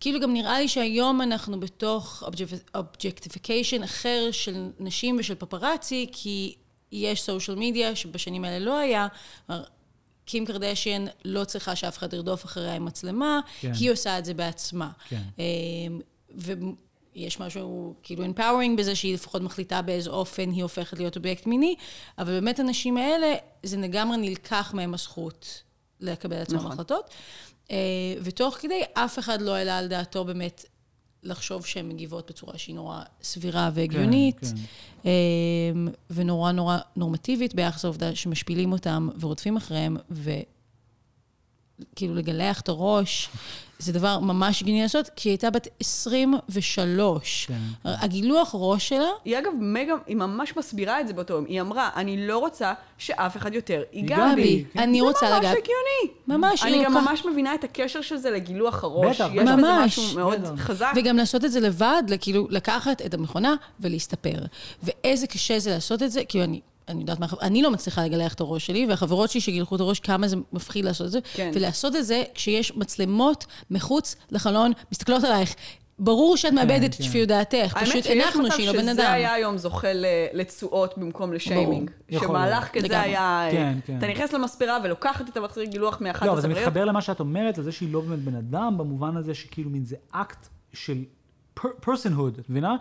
כאילו 0.00 0.20
גם 0.20 0.32
נראה 0.32 0.58
לי 0.60 0.68
שהיום 0.68 1.22
אנחנו 1.22 1.60
בתוך 1.60 2.24
objectification 2.74 3.82
אחר 3.82 4.28
של 4.32 4.70
נשים 4.80 5.16
ושל 5.18 5.34
פפראצי, 5.34 6.06
כי 6.12 6.54
יש 6.92 7.22
social 7.22 7.56
media 7.60 7.96
שבשנים 7.96 8.44
האלה 8.44 8.64
לא 8.64 8.78
היה. 8.78 9.06
קים 10.26 10.46
קרדשיין 10.46 11.08
לא 11.24 11.44
צריכה 11.44 11.76
שאף 11.76 11.98
אחד 11.98 12.12
ירדוף 12.12 12.44
אחריה 12.44 12.74
עם 12.74 12.84
מצלמה, 12.84 13.40
כן. 13.60 13.72
היא 13.80 13.92
עושה 13.92 14.18
את 14.18 14.24
זה 14.24 14.34
בעצמה. 14.34 14.90
כן. 15.08 15.22
אה, 15.38 15.44
יש 17.14 17.40
משהו 17.40 17.94
כאילו 18.02 18.24
empowering 18.24 18.78
בזה 18.78 18.94
שהיא 18.94 19.14
לפחות 19.14 19.42
מחליטה 19.42 19.82
באיזה 19.82 20.10
אופן 20.10 20.50
היא 20.50 20.62
הופכת 20.62 20.98
להיות 20.98 21.16
אובייקט 21.16 21.46
מיני, 21.46 21.74
אבל 22.18 22.32
באמת 22.32 22.60
הנשים 22.60 22.96
האלה, 22.96 23.34
זה 23.62 23.76
לגמרי 23.76 24.16
נלקח 24.16 24.74
מהם 24.74 24.94
הזכות 24.94 25.62
לקבל 26.00 26.36
עצמם 26.36 26.56
נכון. 26.58 26.72
החלטות. 26.72 27.10
אה, 27.70 27.76
ותוך 28.22 28.54
כדי, 28.54 28.82
אף 28.94 29.18
אחד 29.18 29.42
לא 29.42 29.54
העלה 29.54 29.78
על 29.78 29.88
דעתו 29.88 30.24
באמת 30.24 30.64
לחשוב 31.22 31.66
שהן 31.66 31.88
מגיבות 31.88 32.30
בצורה 32.30 32.58
שהיא 32.58 32.74
נורא 32.74 33.02
סבירה 33.22 33.70
והגיונית, 33.74 34.40
כן, 34.40 34.46
כן. 35.02 35.92
ונורא 36.10 36.52
נורא 36.52 36.78
נורמטיבית 36.96 37.54
ביחס 37.54 37.84
לעובדה 37.84 38.14
שמשפילים 38.14 38.72
אותם 38.72 39.08
ורודפים 39.20 39.56
אחריהם, 39.56 39.96
וכאילו 41.90 42.14
לגלח 42.14 42.60
את 42.60 42.68
הראש 42.68 43.28
זה 43.78 43.92
דבר 43.92 44.18
ממש 44.18 44.62
הגיוני 44.62 44.82
לעשות, 44.82 45.10
כי 45.16 45.28
היא 45.28 45.32
הייתה 45.32 45.50
בת 45.50 45.68
23. 45.80 47.46
כן. 47.46 47.54
הגילוח 47.84 48.50
ראש 48.58 48.88
שלה... 48.88 49.08
היא 49.24 49.38
אגב, 49.38 49.52
מגה, 49.60 49.94
היא 50.06 50.16
ממש 50.16 50.56
מסבירה 50.56 51.00
את 51.00 51.08
זה 51.08 51.14
באותו 51.14 51.34
יום. 51.34 51.44
היא 51.48 51.60
אמרה, 51.60 51.90
אני 51.96 52.26
לא 52.26 52.38
רוצה 52.38 52.72
שאף 52.98 53.36
אחד 53.36 53.54
יותר 53.54 53.82
ייגע 53.92 54.34
בי. 54.34 54.64
אני 54.78 55.00
רוצה 55.00 55.26
לגעת. 55.26 55.42
זה 55.42 55.48
ממש 55.48 55.58
הגיוני. 55.58 56.14
ממש. 56.26 56.62
אני 56.62 56.84
גם 56.84 56.94
ממש 56.94 57.24
מבינה 57.24 57.54
את 57.54 57.64
הקשר 57.64 58.00
של 58.00 58.16
זה 58.16 58.30
לגילוח 58.30 58.84
הראש. 58.84 59.20
בטח, 59.20 59.30
יש 59.34 59.42
בזה 59.42 59.56
משהו 59.56 60.02
מאוד 60.14 60.40
חזק. 60.56 60.92
וגם 60.96 61.16
לעשות 61.16 61.44
את 61.44 61.52
זה 61.52 61.60
לבד, 61.60 62.02
כאילו 62.20 62.46
לקחת 62.50 63.02
את 63.06 63.14
המכונה 63.14 63.54
ולהסתפר. 63.80 64.38
ואיזה 64.82 65.26
קשה 65.26 65.58
זה 65.58 65.70
לעשות 65.70 66.02
את 66.02 66.10
זה, 66.10 66.24
כאילו 66.24 66.44
אני... 66.44 66.60
אני 66.88 67.00
יודעת 67.00 67.20
מה, 67.20 67.26
אני 67.42 67.62
לא 67.62 67.70
מצליחה 67.70 68.04
לגלח 68.04 68.34
את 68.34 68.40
הראש 68.40 68.66
שלי, 68.66 68.86
והחברות 68.86 69.30
שלי 69.30 69.40
שגילחו 69.40 69.76
את 69.76 69.80
הראש, 69.80 70.00
כמה 70.00 70.28
זה 70.28 70.36
מפחיד 70.52 70.84
לעשות 70.84 71.06
את 71.06 71.12
זה. 71.12 71.18
כן. 71.34 71.50
ולעשות 71.54 71.96
את 71.96 72.06
זה 72.06 72.22
כשיש 72.34 72.76
מצלמות 72.76 73.46
מחוץ 73.70 74.16
לחלון, 74.30 74.72
מסתכלות 74.92 75.24
עלייך. 75.24 75.54
ברור 75.98 76.36
שאת 76.36 76.52
מאבדת 76.52 76.80
כן, 76.80 76.86
את 76.86 77.02
שפיות 77.02 77.28
דעתך, 77.28 77.78
פשוט 77.80 78.06
הנחנו 78.06 78.50
שהיא 78.50 78.66
לא 78.66 78.72
בן 78.72 78.88
אדם. 78.88 78.88
האמת 78.88 78.90
שיש 78.90 78.90
מצב 78.90 78.92
שזה 78.92 79.12
היה 79.12 79.32
היום 79.32 79.58
זוכה 79.58 79.88
לתשואות 80.32 80.98
במקום 80.98 81.32
לשיימינג. 81.32 81.90
שמהלך 82.10 82.68
כזה 82.72 83.00
היה... 83.00 83.48
כן, 83.50 83.78
כן. 83.86 83.98
אתה 83.98 84.06
נכנס 84.06 84.32
למספרה 84.32 84.78
ולוקחת 84.84 85.28
את 85.28 85.36
המכשיר 85.36 85.64
גילוח 85.64 86.00
מאחת 86.00 86.16
הספריות. 86.16 86.26
לא, 86.26 86.32
אבל 86.32 86.54
זה 86.54 86.60
מתחבר 86.60 86.84
למה 86.84 87.02
שאת 87.02 87.20
אומרת, 87.20 87.58
לזה 87.58 87.72
שהיא 87.72 87.92
לא 87.92 88.00
באמת 88.00 88.18
בן 88.18 88.34
אדם, 88.34 88.78
במובן 88.78 89.16
הזה 89.16 89.34
שכאילו 89.34 89.70
מין 89.70 89.84
זה 89.84 89.96
אקט 90.10 90.48
של 90.72 91.04
personhood, 91.80 92.38
את 92.38 92.50
מבינה? 92.50 92.76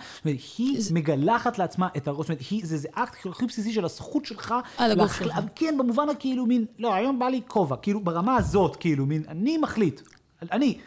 היא 0.58 0.80
מגלחת 0.92 1.58
לעצמה 1.58 1.88
את 1.98 2.08
הראש, 2.08 2.28
זאת 2.28 2.30
אומרת, 2.30 2.44
זה 2.64 2.88
אקט 2.94 3.26
הכי 3.26 3.46
בסיסי 3.46 3.74
של 3.74 3.86
הזכות 3.86 4.26
שלך. 4.26 4.54
על 4.78 4.92
הגוף 4.92 5.20
שלך. 5.20 5.40
כן, 5.56 5.76
במובן 5.78 6.10
הכאילו 6.10 6.46
מין, 6.46 6.66
לא, 6.80 6.94
היום 6.94 7.20
בא 7.20 7.26
לי 7.26 7.42
כובע, 7.48 7.76
כאילו 7.76 8.00
ברמה 8.00 8.36
הזאת, 8.36 8.76
כאילו 8.76 9.06
מין, 9.06 9.24
אני 9.28 9.58
מחליט, 9.58 10.02
אני. 10.52 10.78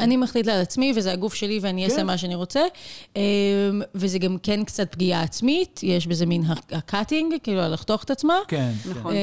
אני 0.00 0.16
מחליט 0.16 0.48
על 0.48 0.60
עצמי, 0.60 0.92
וזה 0.96 1.12
הגוף 1.12 1.34
שלי, 1.34 1.58
ואני 1.62 1.84
אעשה 1.84 1.96
כן. 1.96 2.06
מה 2.06 2.18
שאני 2.18 2.34
רוצה. 2.34 2.60
אמ, 3.16 3.22
וזה 3.94 4.18
גם 4.18 4.36
כן 4.42 4.64
קצת 4.64 4.92
פגיעה 4.92 5.22
עצמית, 5.22 5.80
יש 5.82 6.06
בזה 6.06 6.26
מין 6.26 6.42
ה 6.72 6.79
cutting, 6.79 7.34
כאילו, 7.42 7.60
לחתוך 7.68 8.04
את 8.04 8.10
עצמה. 8.10 8.34
כן, 8.48 8.72
נכון. 8.90 9.14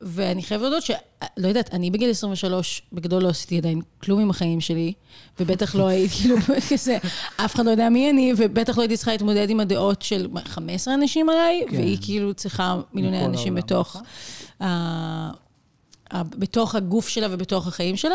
ואני 0.00 0.42
חייבת 0.42 0.62
להודות 0.62 0.82
ש... 0.82 0.90
לא 1.36 1.48
יודעת, 1.48 1.74
אני 1.74 1.90
בגיל 1.90 2.10
23, 2.10 2.82
בגדול 2.92 3.22
לא 3.22 3.28
עשיתי 3.28 3.58
עדיין 3.58 3.80
כלום 4.02 4.20
עם 4.20 4.30
החיים 4.30 4.60
שלי, 4.60 4.92
ובטח 5.40 5.74
לא 5.74 5.86
הייתי, 5.86 6.14
כאילו, 6.14 6.36
כזה, 6.70 6.98
אף 7.36 7.54
אחד 7.54 7.66
לא 7.66 7.70
יודע 7.70 7.88
מי 7.88 8.10
אני, 8.10 8.32
ובטח 8.36 8.76
לא 8.76 8.82
הייתי 8.82 8.96
צריכה 8.96 9.12
להתמודד 9.12 9.50
עם 9.50 9.60
הדעות 9.60 10.02
של 10.02 10.28
15 10.44 10.94
אנשים 10.94 11.28
עליי, 11.28 11.64
כן. 11.68 11.76
והיא 11.76 11.98
כאילו 12.02 12.34
צריכה 12.34 12.80
מיליוני 12.92 13.24
אנשים 13.24 13.54
בתוך... 13.54 13.96
בתוך 16.14 16.74
הגוף 16.74 17.08
שלה 17.08 17.26
ובתוך 17.30 17.66
החיים 17.66 17.96
שלה, 17.96 18.14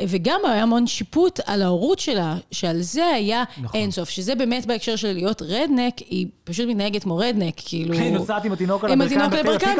וגם 0.00 0.40
היה 0.44 0.62
המון 0.62 0.86
שיפוט 0.86 1.40
על 1.46 1.62
ההורות 1.62 1.98
שלה, 1.98 2.36
שעל 2.50 2.80
זה 2.80 3.06
היה 3.06 3.44
נכון. 3.62 3.80
אינסוף, 3.80 4.08
שזה 4.08 4.34
באמת 4.34 4.66
בהקשר 4.66 4.96
של 4.96 5.12
להיות 5.12 5.42
רדנק, 5.42 5.98
היא 5.98 6.26
פשוט 6.44 6.66
מתנהגת 6.68 7.02
כמו 7.02 7.16
רדנק, 7.16 7.54
כאילו... 7.56 7.94
היא 7.94 8.12
נוסעת 8.12 8.44
עם 8.44 8.52
התינוק 8.52 8.84
על 8.84 8.92
הברכיים, 8.92 9.20
עם 9.20 9.26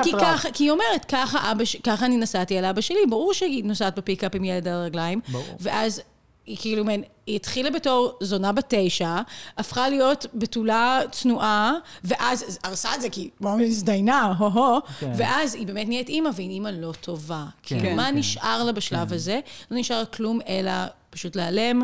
התינוק 0.01 0.23
על 0.23 0.39
כי, 0.39 0.49
כי 0.53 0.65
היא 0.65 0.71
אומרת, 0.71 1.05
ככה, 1.05 1.53
אבא, 1.53 1.65
ככה 1.83 2.07
אני 2.07 2.17
נסעתי 2.17 2.59
על 2.59 2.65
אבא 2.65 2.81
שלי, 2.81 2.99
ברור 3.11 3.35
שהיא 3.35 3.65
נוסעת 3.65 3.99
בפיקאפ 3.99 4.35
עם 4.35 4.45
ילד 4.45 4.69
על 4.69 4.75
הרגליים, 4.75 5.21
ברור. 5.29 5.45
ואז 5.61 6.03
היא 6.47 6.57
כאילו, 6.61 6.85
היא 7.31 7.37
התחילה 7.37 7.71
בתור 7.71 8.19
זונה 8.21 8.53
בת 8.53 8.65
תשע, 8.69 9.21
הפכה 9.59 9.89
להיות 9.89 10.27
בתולה 10.35 11.01
צנועה, 11.11 11.75
ואז 12.05 12.59
הרסה 12.65 12.95
את 12.95 13.01
זה 13.01 13.11
כי 13.11 13.31
היא 13.41 13.67
הזדיינה, 13.67 14.35
הו-הו, 14.39 14.81
כן. 14.99 15.13
ואז 15.17 15.55
היא 15.55 15.67
באמת 15.67 15.89
נהיית 15.89 16.09
אימא, 16.09 16.31
והיא 16.35 16.51
אימא 16.51 16.69
לא 16.69 16.93
טובה. 17.01 17.45
כאילו, 17.63 17.81
כן, 17.81 17.97
מה 17.97 18.07
כן. 18.07 18.17
נשאר 18.17 18.65
לה 18.65 18.73
בשלב 18.73 19.13
הזה? 19.13 19.41
לא 19.71 19.79
נשאר 19.79 20.05
כלום 20.05 20.41
אלא 20.49 20.73
פשוט 21.11 21.37
להיעלם, 21.37 21.83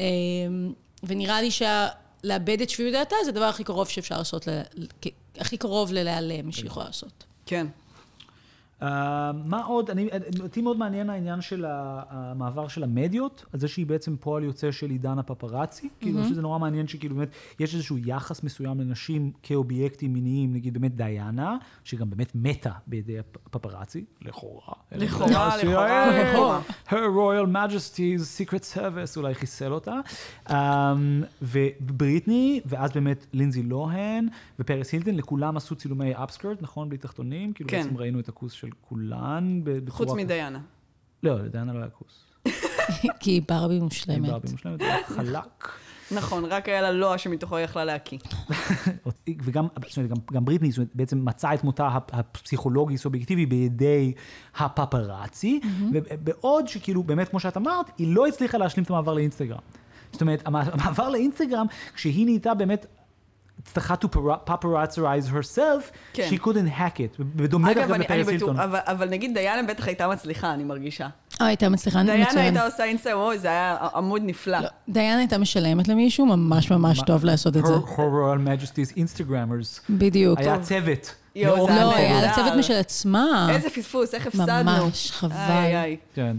אמ, 0.00 0.04
ונראה 1.02 1.42
לי 1.42 1.50
שלאבד 1.50 2.60
את 2.62 2.70
שפיות 2.70 2.92
דעתה 2.92 3.16
זה 3.24 3.30
הדבר 3.30 3.44
הכי 3.44 3.64
קרוב 3.64 3.88
שאפשר 3.88 4.18
לעשות, 4.18 4.48
הכי 5.38 5.56
קרוב 5.56 5.92
ללהיעלם 5.92 6.52
שהיא 6.52 6.66
יכולה 6.66 6.86
לעשות. 6.86 7.24
כן. 7.46 7.66
Uh, 8.80 8.84
מה 9.44 9.64
עוד? 9.64 9.90
אני, 9.90 10.08
אותי 10.40 10.62
מאוד 10.62 10.78
מעניין 10.78 11.10
העניין 11.10 11.40
של 11.40 11.64
המעבר 11.68 12.68
של 12.68 12.84
המדיות, 12.84 13.44
על 13.52 13.60
זה 13.60 13.68
שהיא 13.68 13.86
בעצם 13.86 14.16
פועל 14.16 14.44
יוצא 14.44 14.70
של 14.70 14.90
עידן 14.90 15.18
הפפרצי. 15.18 15.88
כאילו, 16.00 16.16
אני 16.16 16.22
חושב 16.22 16.34
שזה 16.34 16.42
נורא 16.42 16.58
מעניין 16.58 16.88
שכאילו 16.88 17.16
באמת, 17.16 17.28
יש 17.60 17.74
איזשהו 17.74 17.98
יחס 17.98 18.42
מסוים 18.42 18.80
לנשים 18.80 19.32
כאובייקטים 19.42 20.12
מיניים, 20.12 20.52
נגיד 20.52 20.74
באמת 20.74 20.96
דיאנה, 20.96 21.56
שגם 21.84 22.10
באמת 22.10 22.32
מתה 22.34 22.70
בידי 22.86 23.18
הפפרצי, 23.18 24.04
לכאורה. 24.22 24.74
לכאורה, 24.92 25.56
לכאורה, 25.56 26.22
לכאורה. 26.22 26.60
Her 26.86 26.92
Royal 26.92 27.52
Majesty's 27.54 28.48
Secret 28.48 28.76
Service 28.76 29.16
אולי 29.16 29.34
חיסל 29.34 29.72
אותה. 29.72 30.00
Um, 30.48 30.52
ובריטני, 31.42 32.60
ואז 32.66 32.92
באמת 32.92 33.26
לינזי 33.32 33.62
לוהן, 33.62 34.28
ופרס 34.58 34.92
הילטון, 34.92 35.14
לכולם 35.14 35.56
עשו 35.56 35.76
צילומי 35.76 36.12
אפסקרט, 36.14 36.62
נכון? 36.62 36.88
בלי 36.88 36.98
תחתונים? 36.98 37.52
כאילו 37.52 37.70
כן. 37.70 37.82
בעצם 37.82 37.96
ראינו 37.96 38.20
את 38.20 38.28
הכוס 38.28 38.52
של 38.52 38.69
כולן 38.80 39.60
ב- 39.64 39.70
בצורה... 39.70 39.96
חוץ 39.96 40.18
מדיאנה. 40.18 40.60
לא, 41.22 41.38
לדיינה 41.44 41.72
לא 41.72 41.78
היה 41.78 41.88
כוס. 41.88 42.24
כי 43.20 43.30
היא 43.30 43.42
ברבי 43.48 43.74
היא 43.74 43.82
מושלמת. 43.82 44.28
ברבי 44.30 44.48
מושלמת, 44.52 44.80
היה 44.82 44.96
חלק. 45.06 45.68
נכון, 46.12 46.44
רק 46.44 46.68
היה 46.68 46.82
לה 46.82 46.90
לוע 46.92 47.18
שמתוכו 47.18 47.56
היא 47.56 47.64
יכלה 47.64 47.84
להקיא. 47.84 48.18
וגם, 49.44 49.66
זאת 49.88 49.96
אומרת, 49.96 50.10
גם, 50.10 50.16
גם 50.32 50.44
בריטני, 50.44 50.70
זאת 50.70 50.78
אומרת, 50.78 50.90
בעצם 50.94 51.24
מצאה 51.24 51.54
את 51.54 51.64
מותה 51.64 51.88
הפ- 51.88 52.14
הפסיכולוגי 52.14 52.98
סובייקטיבי 52.98 53.46
בידי 53.46 54.12
הפפראצי, 54.56 55.60
ובעוד 55.92 56.68
שכאילו, 56.68 57.02
באמת, 57.02 57.28
כמו 57.28 57.40
שאת 57.40 57.56
אמרת, 57.56 57.86
היא 57.98 58.14
לא 58.14 58.26
הצליחה 58.26 58.58
להשלים 58.58 58.84
את 58.84 58.90
המעבר 58.90 59.14
לאינסטגרם. 59.14 59.58
זאת 60.12 60.20
אומרת, 60.20 60.46
המע- 60.46 60.72
המעבר 60.72 61.08
לאינסטגרם, 61.08 61.66
כשהיא 61.94 62.24
נהייתה 62.24 62.54
באמת... 62.54 62.86
הצטרכה 63.70 63.94
to 63.94 64.06
paparazzize 64.50 65.30
herself, 65.32 65.92
כן. 66.12 66.28
she 66.30 66.38
couldn't 66.38 66.78
hack 66.78 66.96
it, 66.98 67.22
בדומה 67.36 67.70
אגב, 67.72 67.88
גם 67.88 68.00
לפרס 68.00 68.28
הילטון. 68.28 68.60
אבל, 68.60 68.78
אבל 68.84 69.08
נגיד 69.08 69.34
דיאנה 69.34 69.62
בטח 69.62 69.86
הייתה 69.86 70.08
מצליחה, 70.08 70.54
אני 70.54 70.64
מרגישה. 70.64 71.08
אה, 71.40 71.46
הייתה 71.46 71.68
מצליחה 71.68 72.02
דיאנה 72.02 72.24
מצוין. 72.24 72.38
הייתה 72.38 72.66
עושה 72.66 72.84
אינסטגרם, 72.84 73.18
אוי, 73.18 73.38
זה 73.38 73.48
היה 73.48 73.76
עמוד 73.94 74.22
נפלא. 74.24 74.58
לא, 74.58 74.68
דיין 74.88 75.18
הייתה 75.18 75.38
משלמת 75.38 75.88
למישהו, 75.88 76.26
ממש 76.26 76.70
ממש 76.70 77.00
טוב 77.06 77.24
לעשות 77.24 77.56
את 77.56 77.66
זה. 77.66 77.74
Her 77.74 77.98
Royal 77.98 78.46
Majesty's 78.46 78.96
Instagrammers. 78.96 79.80
בדיוק. 79.90 80.38
היה 80.38 80.58
צוות. 80.58 81.14
לא, 81.36 81.56
מאוד 81.56 81.70
היה 81.96 82.22
לה. 82.22 82.34
צוות 82.34 82.52
משל 82.58 82.74
עצמה. 82.74 83.48
איזה 83.50 83.70
פספוס, 83.70 84.14
איך 84.14 84.26
הפסדנו. 84.26 84.84
ממש, 84.86 85.10
חבל. 85.10 85.32
איי, 85.36 85.76
איי. 85.76 85.96
כן. 86.14 86.36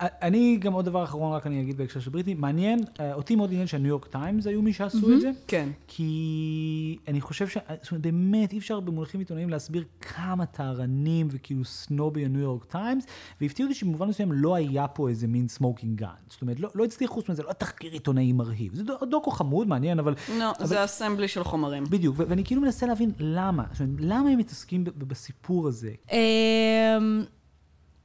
אני, 0.00 0.56
גם 0.56 0.72
עוד 0.72 0.84
דבר 0.84 1.04
אחרון, 1.04 1.32
רק 1.32 1.46
אני 1.46 1.60
אגיד 1.60 1.76
בהקשר 1.76 2.00
של 2.00 2.10
בריטני, 2.10 2.34
מעניין, 2.34 2.78
אה, 3.00 3.14
אותי 3.14 3.36
מאוד 3.36 3.50
עניין 3.52 3.66
שהניו 3.66 3.88
יורק 3.88 4.06
טיימס 4.06 4.46
היו 4.46 4.62
מי 4.62 4.72
שעשו 4.72 5.12
את 5.14 5.20
זה, 5.20 5.30
כן. 5.46 5.68
כי 5.88 6.98
אני 7.08 7.20
חושב 7.20 7.48
ש... 7.48 7.56
זאת 7.82 7.90
אומרת, 7.90 8.02
באמת, 8.02 8.52
אי 8.52 8.58
אפשר 8.58 8.80
במונחים 8.80 9.20
עיתונאיים 9.20 9.50
להסביר 9.50 9.84
כמה 10.00 10.46
טהרנים 10.46 11.28
וכאילו 11.30 11.64
סנובי 11.64 12.24
הניו 12.24 12.40
יורק 12.40 12.64
טיימס, 12.64 13.06
והפתיע 13.40 13.66
אותי 13.66 13.74
שבמובן 13.74 14.08
מסוים 14.08 14.32
לא 14.32 14.54
היה 14.54 14.88
פה 14.88 15.08
איזה 15.08 15.26
מין 15.26 15.48
smoking 15.48 15.98
gun. 15.98 16.06
זאת 16.28 16.42
אומרת, 16.42 16.60
לא, 16.60 16.68
לא 16.74 16.84
הצליחו, 16.84 17.20
זאת 17.20 17.28
אומרת, 17.28 17.36
זה 17.36 17.42
לא 17.42 17.52
תחקיר 17.52 17.92
עיתונאי 17.92 18.32
מרהיב. 18.32 18.74
זה 18.74 18.82
דו- 18.84 19.04
דוקו 19.10 19.30
חמוד, 19.30 19.68
מעניין, 19.68 19.98
אבל... 19.98 20.14
לא, 20.38 20.50
אבל- 20.58 20.66
זה 20.66 20.84
assembly 20.84 21.28
של 21.28 21.44
חומרים. 21.44 21.84
בדיוק, 21.90 22.16
ואני 22.18 22.44
כאילו 22.44 22.60
מנסה 22.62 22.86
להבין 22.86 23.10
למה. 23.18 23.64
זאת 23.72 23.80
אומרת, 23.80 23.96
למה 24.00 24.28
הם 24.30 24.38
מתעסקים 24.38 24.84
בסיפור 24.84 25.68
הזה? 25.68 25.90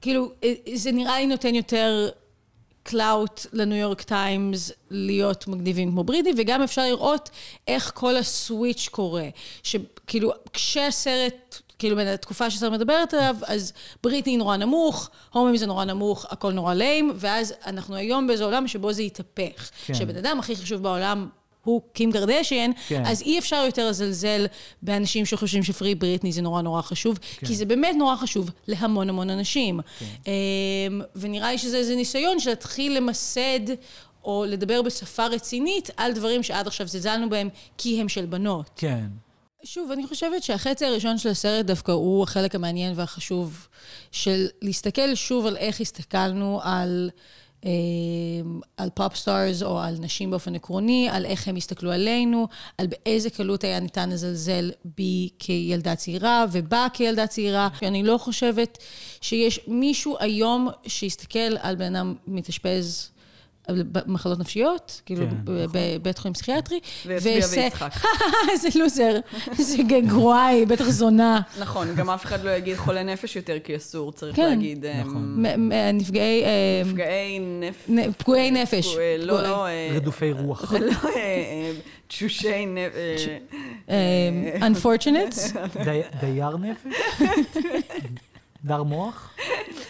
כאילו, 0.01 0.31
אה, 0.43 0.53
זה 0.73 0.91
נראה 0.91 1.19
לי 1.19 1.27
נותן 1.27 1.55
יותר 1.55 2.09
clout 2.83 3.45
לניו 3.53 3.77
יורק 3.77 4.01
טיימס 4.01 4.71
להיות 4.89 5.47
מגניבים 5.47 5.91
כמו 5.91 6.03
בריטני, 6.03 6.33
וגם 6.37 6.61
אפשר 6.61 6.81
לראות 6.81 7.29
איך 7.67 7.91
כל 7.95 8.17
ה 8.17 8.27
switch 8.27 8.89
קורה. 8.91 9.27
שכאילו, 9.63 10.31
כשהסרט, 10.53 11.61
כאילו, 11.79 11.95
בין 11.95 12.07
התקופה 12.07 12.49
שהסרט 12.49 12.71
מדברת 12.71 13.13
עליו, 13.13 13.35
אז 13.47 13.73
בריטני 14.03 14.37
נורא 14.37 14.57
נמוך, 14.57 15.09
הומואים 15.33 15.57
זה 15.57 15.65
נורא 15.65 15.85
נמוך, 15.85 16.25
הכל 16.29 16.51
נורא 16.51 16.73
lame, 16.73 17.11
ואז 17.15 17.53
אנחנו 17.65 17.95
היום 17.95 18.27
באיזה 18.27 18.43
עולם 18.43 18.67
שבו 18.67 18.93
זה 18.93 19.01
התהפך. 19.01 19.69
כן. 19.85 19.93
שבן 19.93 20.17
אדם 20.17 20.39
הכי 20.39 20.55
חשוב 20.55 20.83
בעולם 20.83 21.29
הוא 21.63 21.81
קים 21.93 22.11
קרדשיין, 22.11 22.73
כן. 22.87 23.03
אז 23.05 23.21
אי 23.21 23.39
אפשר 23.39 23.63
יותר 23.65 23.89
לזלזל 23.89 24.45
באנשים 24.81 25.25
שחושבים 25.25 25.63
ש 25.63 25.74
Free 25.74 25.95
Britney 25.95 26.31
זה 26.31 26.41
נורא 26.41 26.61
נורא 26.61 26.81
חשוב, 26.81 27.19
כן. 27.37 27.47
כי 27.47 27.55
זה 27.55 27.65
באמת 27.65 27.95
נורא 27.97 28.15
חשוב 28.15 28.49
להמון 28.67 29.09
המון 29.09 29.29
אנשים. 29.29 29.79
אמ, 30.27 30.31
ונראה 31.15 31.51
לי 31.51 31.57
שזה 31.57 31.77
איזה 31.77 31.95
ניסיון 31.95 32.39
של 32.39 32.49
להתחיל 32.49 32.97
למסד 32.97 33.59
או 34.23 34.45
לדבר 34.47 34.81
בשפה 34.81 35.25
רצינית 35.25 35.89
על 35.97 36.11
דברים 36.13 36.43
שעד 36.43 36.67
עכשיו 36.67 36.87
זלזלנו 36.87 37.29
בהם, 37.29 37.49
כי 37.77 38.01
הם 38.01 38.09
של 38.09 38.25
בנות. 38.25 38.69
כן. 38.75 39.05
שוב, 39.63 39.91
אני 39.91 40.07
חושבת 40.07 40.43
שהחצי 40.43 40.85
הראשון 40.85 41.17
של 41.17 41.29
הסרט 41.29 41.65
דווקא 41.65 41.91
הוא 41.91 42.23
החלק 42.23 42.55
המעניין 42.55 42.93
והחשוב 42.95 43.67
של 44.11 44.47
להסתכל 44.61 45.15
שוב 45.15 45.45
על 45.45 45.57
איך 45.57 45.81
הסתכלנו 45.81 46.59
על, 46.63 47.09
על 48.77 48.89
pop 48.93 49.15
stars 49.15 49.63
או 49.63 49.79
על 49.79 49.95
נשים 49.99 50.31
באופן 50.31 50.55
עקרוני, 50.55 51.09
על 51.11 51.25
איך 51.25 51.47
הם 51.47 51.55
הסתכלו 51.55 51.91
עלינו, 51.91 52.47
על 52.77 52.87
באיזה 52.87 53.29
קלות 53.29 53.63
היה 53.63 53.79
ניתן 53.79 54.09
לזלזל 54.09 54.71
בי 54.97 55.29
כילדה 55.39 55.95
צעירה 55.95 56.45
ובה 56.51 56.87
כילדה 56.93 57.27
צעירה. 57.27 57.69
אני 57.81 58.03
לא 58.03 58.17
חושבת 58.17 58.77
שיש 59.21 59.59
מישהו 59.67 60.17
היום 60.19 60.69
שיסתכל 60.87 61.57
על 61.59 61.75
בן 61.75 61.95
אדם 61.95 62.15
מתאשפז. 62.27 63.11
במחלות 63.91 64.39
נפשיות, 64.39 65.01
כאילו 65.05 65.25
כן, 65.25 65.35
בבית 65.71 66.17
חולים 66.17 66.33
פסיכיאטרי. 66.33 66.79
ויצביע 67.05 67.33
ועושה- 67.41 67.61
ויצחק. 67.61 67.91
איזה 68.51 68.69
לוזר, 68.79 69.19
איזה 69.59 69.77
גרועה 70.07 70.47
היא, 70.47 70.67
בטח 70.67 70.89
זונה. 70.89 71.41
נכון, 71.59 71.95
גם 71.95 72.09
אף 72.09 72.25
אחד 72.25 72.43
לא 72.43 72.49
יגיד 72.51 72.77
חולה 72.77 73.03
נפש 73.03 73.35
יותר, 73.35 73.57
כי 73.63 73.75
אסור, 73.75 74.11
צריך 74.11 74.35
כן. 74.35 74.49
להגיד. 74.49 74.85
אמ, 74.85 74.99
נכון. 74.99 75.45
נפגעי, 75.93 76.43
אה, 76.43 76.49
נפגעי 76.85 77.39
נפש. 77.39 77.89
נ- 77.89 78.11
פגועי 78.13 78.51
נפש. 78.51 78.95
לא, 79.19 79.43
לא, 79.43 79.65
אה, 79.67 79.89
רדופי 79.95 80.31
רוח. 80.31 80.73
לא, 80.73 80.77
אה, 80.79 81.15
אה, 81.15 81.71
תשושי 82.07 82.65
נפש. 82.65 83.27
אה, 83.89 84.67
unfortunates, 84.67 85.57
די- 85.83 86.01
דייר 86.21 86.57
נפש? 86.57 86.97
דר 88.65 88.83
מוח? 88.83 89.33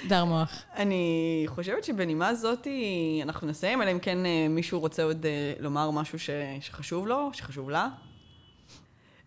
דר 0.08 0.26
מוח. 0.26 0.52
אני 0.76 1.06
חושבת 1.48 1.84
שבנימה 1.84 2.36
זאתי 2.36 2.80
אנחנו 3.24 3.48
נסיים, 3.48 3.82
אלא 3.82 3.92
אם 3.92 4.00
כן 4.00 4.26
אה, 4.26 4.48
מישהו 4.50 4.80
רוצה 4.80 5.04
עוד 5.04 5.26
אה, 5.26 5.32
לומר 5.60 5.92
משהו 5.92 6.20
ש- 6.20 6.30
שחשוב 6.62 7.08
לו, 7.08 7.30
שחשוב 7.34 7.70
לה. 7.70 7.88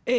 אה, 0.09 0.15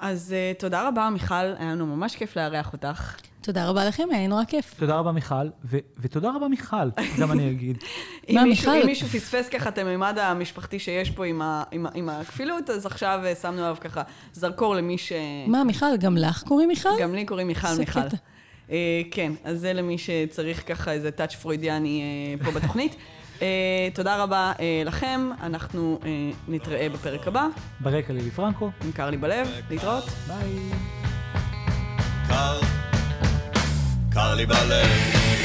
אז 0.00 0.34
תודה 0.58 0.88
רבה, 0.88 1.10
מיכל, 1.10 1.34
היה 1.34 1.72
לנו 1.72 1.86
ממש 1.86 2.16
כיף 2.16 2.36
לארח 2.36 2.72
אותך. 2.72 3.16
תודה 3.40 3.68
רבה 3.68 3.84
לכם, 3.84 4.08
היה 4.12 4.26
נורא 4.28 4.44
כיף. 4.44 4.74
תודה 4.78 4.96
רבה 4.96 5.12
מיכל, 5.12 5.34
ו- 5.64 5.78
ותודה 5.98 6.30
רבה 6.36 6.48
מיכל, 6.48 6.90
גם 7.20 7.32
אני 7.32 7.50
אגיד. 7.50 7.76
מה, 8.32 8.42
אם 8.42 8.48
מישהו- 8.48 8.70
מיכל? 8.72 8.80
אם 8.82 8.86
מישהו 8.86 9.08
פספס 9.08 9.48
ככה 9.48 9.68
את 9.68 9.78
הממד 9.78 10.18
המשפחתי 10.18 10.78
שיש 10.78 11.10
פה 11.10 11.26
עם 11.26 11.42
ה- 11.42 11.62
עם 11.72 11.86
ה- 11.86 11.90
עם 11.94 12.08
הכפילות, 12.08 12.70
אז 12.70 12.86
עכשיו 12.86 13.20
שמנו 13.42 13.62
עליו 13.64 13.76
ככה 13.80 14.02
זרקור 14.32 14.74
למי 14.74 14.98
ש... 14.98 15.12
מה, 15.46 15.64
מיכל, 15.64 15.96
גם 16.00 16.16
לך 16.16 16.42
קוראים 16.42 16.68
מיכל? 16.68 16.88
גם 17.00 17.14
לי 17.14 17.24
קוראים 17.24 17.46
מיכל 17.46 17.68
מיכל. 17.78 18.00
אה, 18.70 19.02
כן, 19.10 19.32
אז 19.44 19.60
זה 19.60 19.72
למי 19.72 19.98
שצריך 19.98 20.62
ככה 20.66 20.92
איזה 20.92 21.10
טאץ' 21.10 21.34
פרוידיאני 21.34 22.02
אה, 22.02 22.44
פה 22.44 22.50
בתוכנית. 22.50 22.96
אה, 23.42 23.88
תודה 23.94 24.22
רבה 24.22 24.52
לכם, 24.84 25.30
אנחנו 25.42 25.98
אה, 26.04 26.10
נתראה 26.48 26.88
בפרק 26.88 27.28
הבא. 27.28 27.46
ברקע 27.80 28.12
לילי 28.12 28.30
פרנקו, 28.30 28.70
עם 28.84 28.92
קר 28.92 29.10
לי 29.10 29.16
בלב, 29.16 29.48
להתראות. 29.70 30.04
ביי. 30.04 30.70
קר, 32.28 32.60
קר 34.12 34.34
לי 34.34 34.46
בלב. 34.46 35.35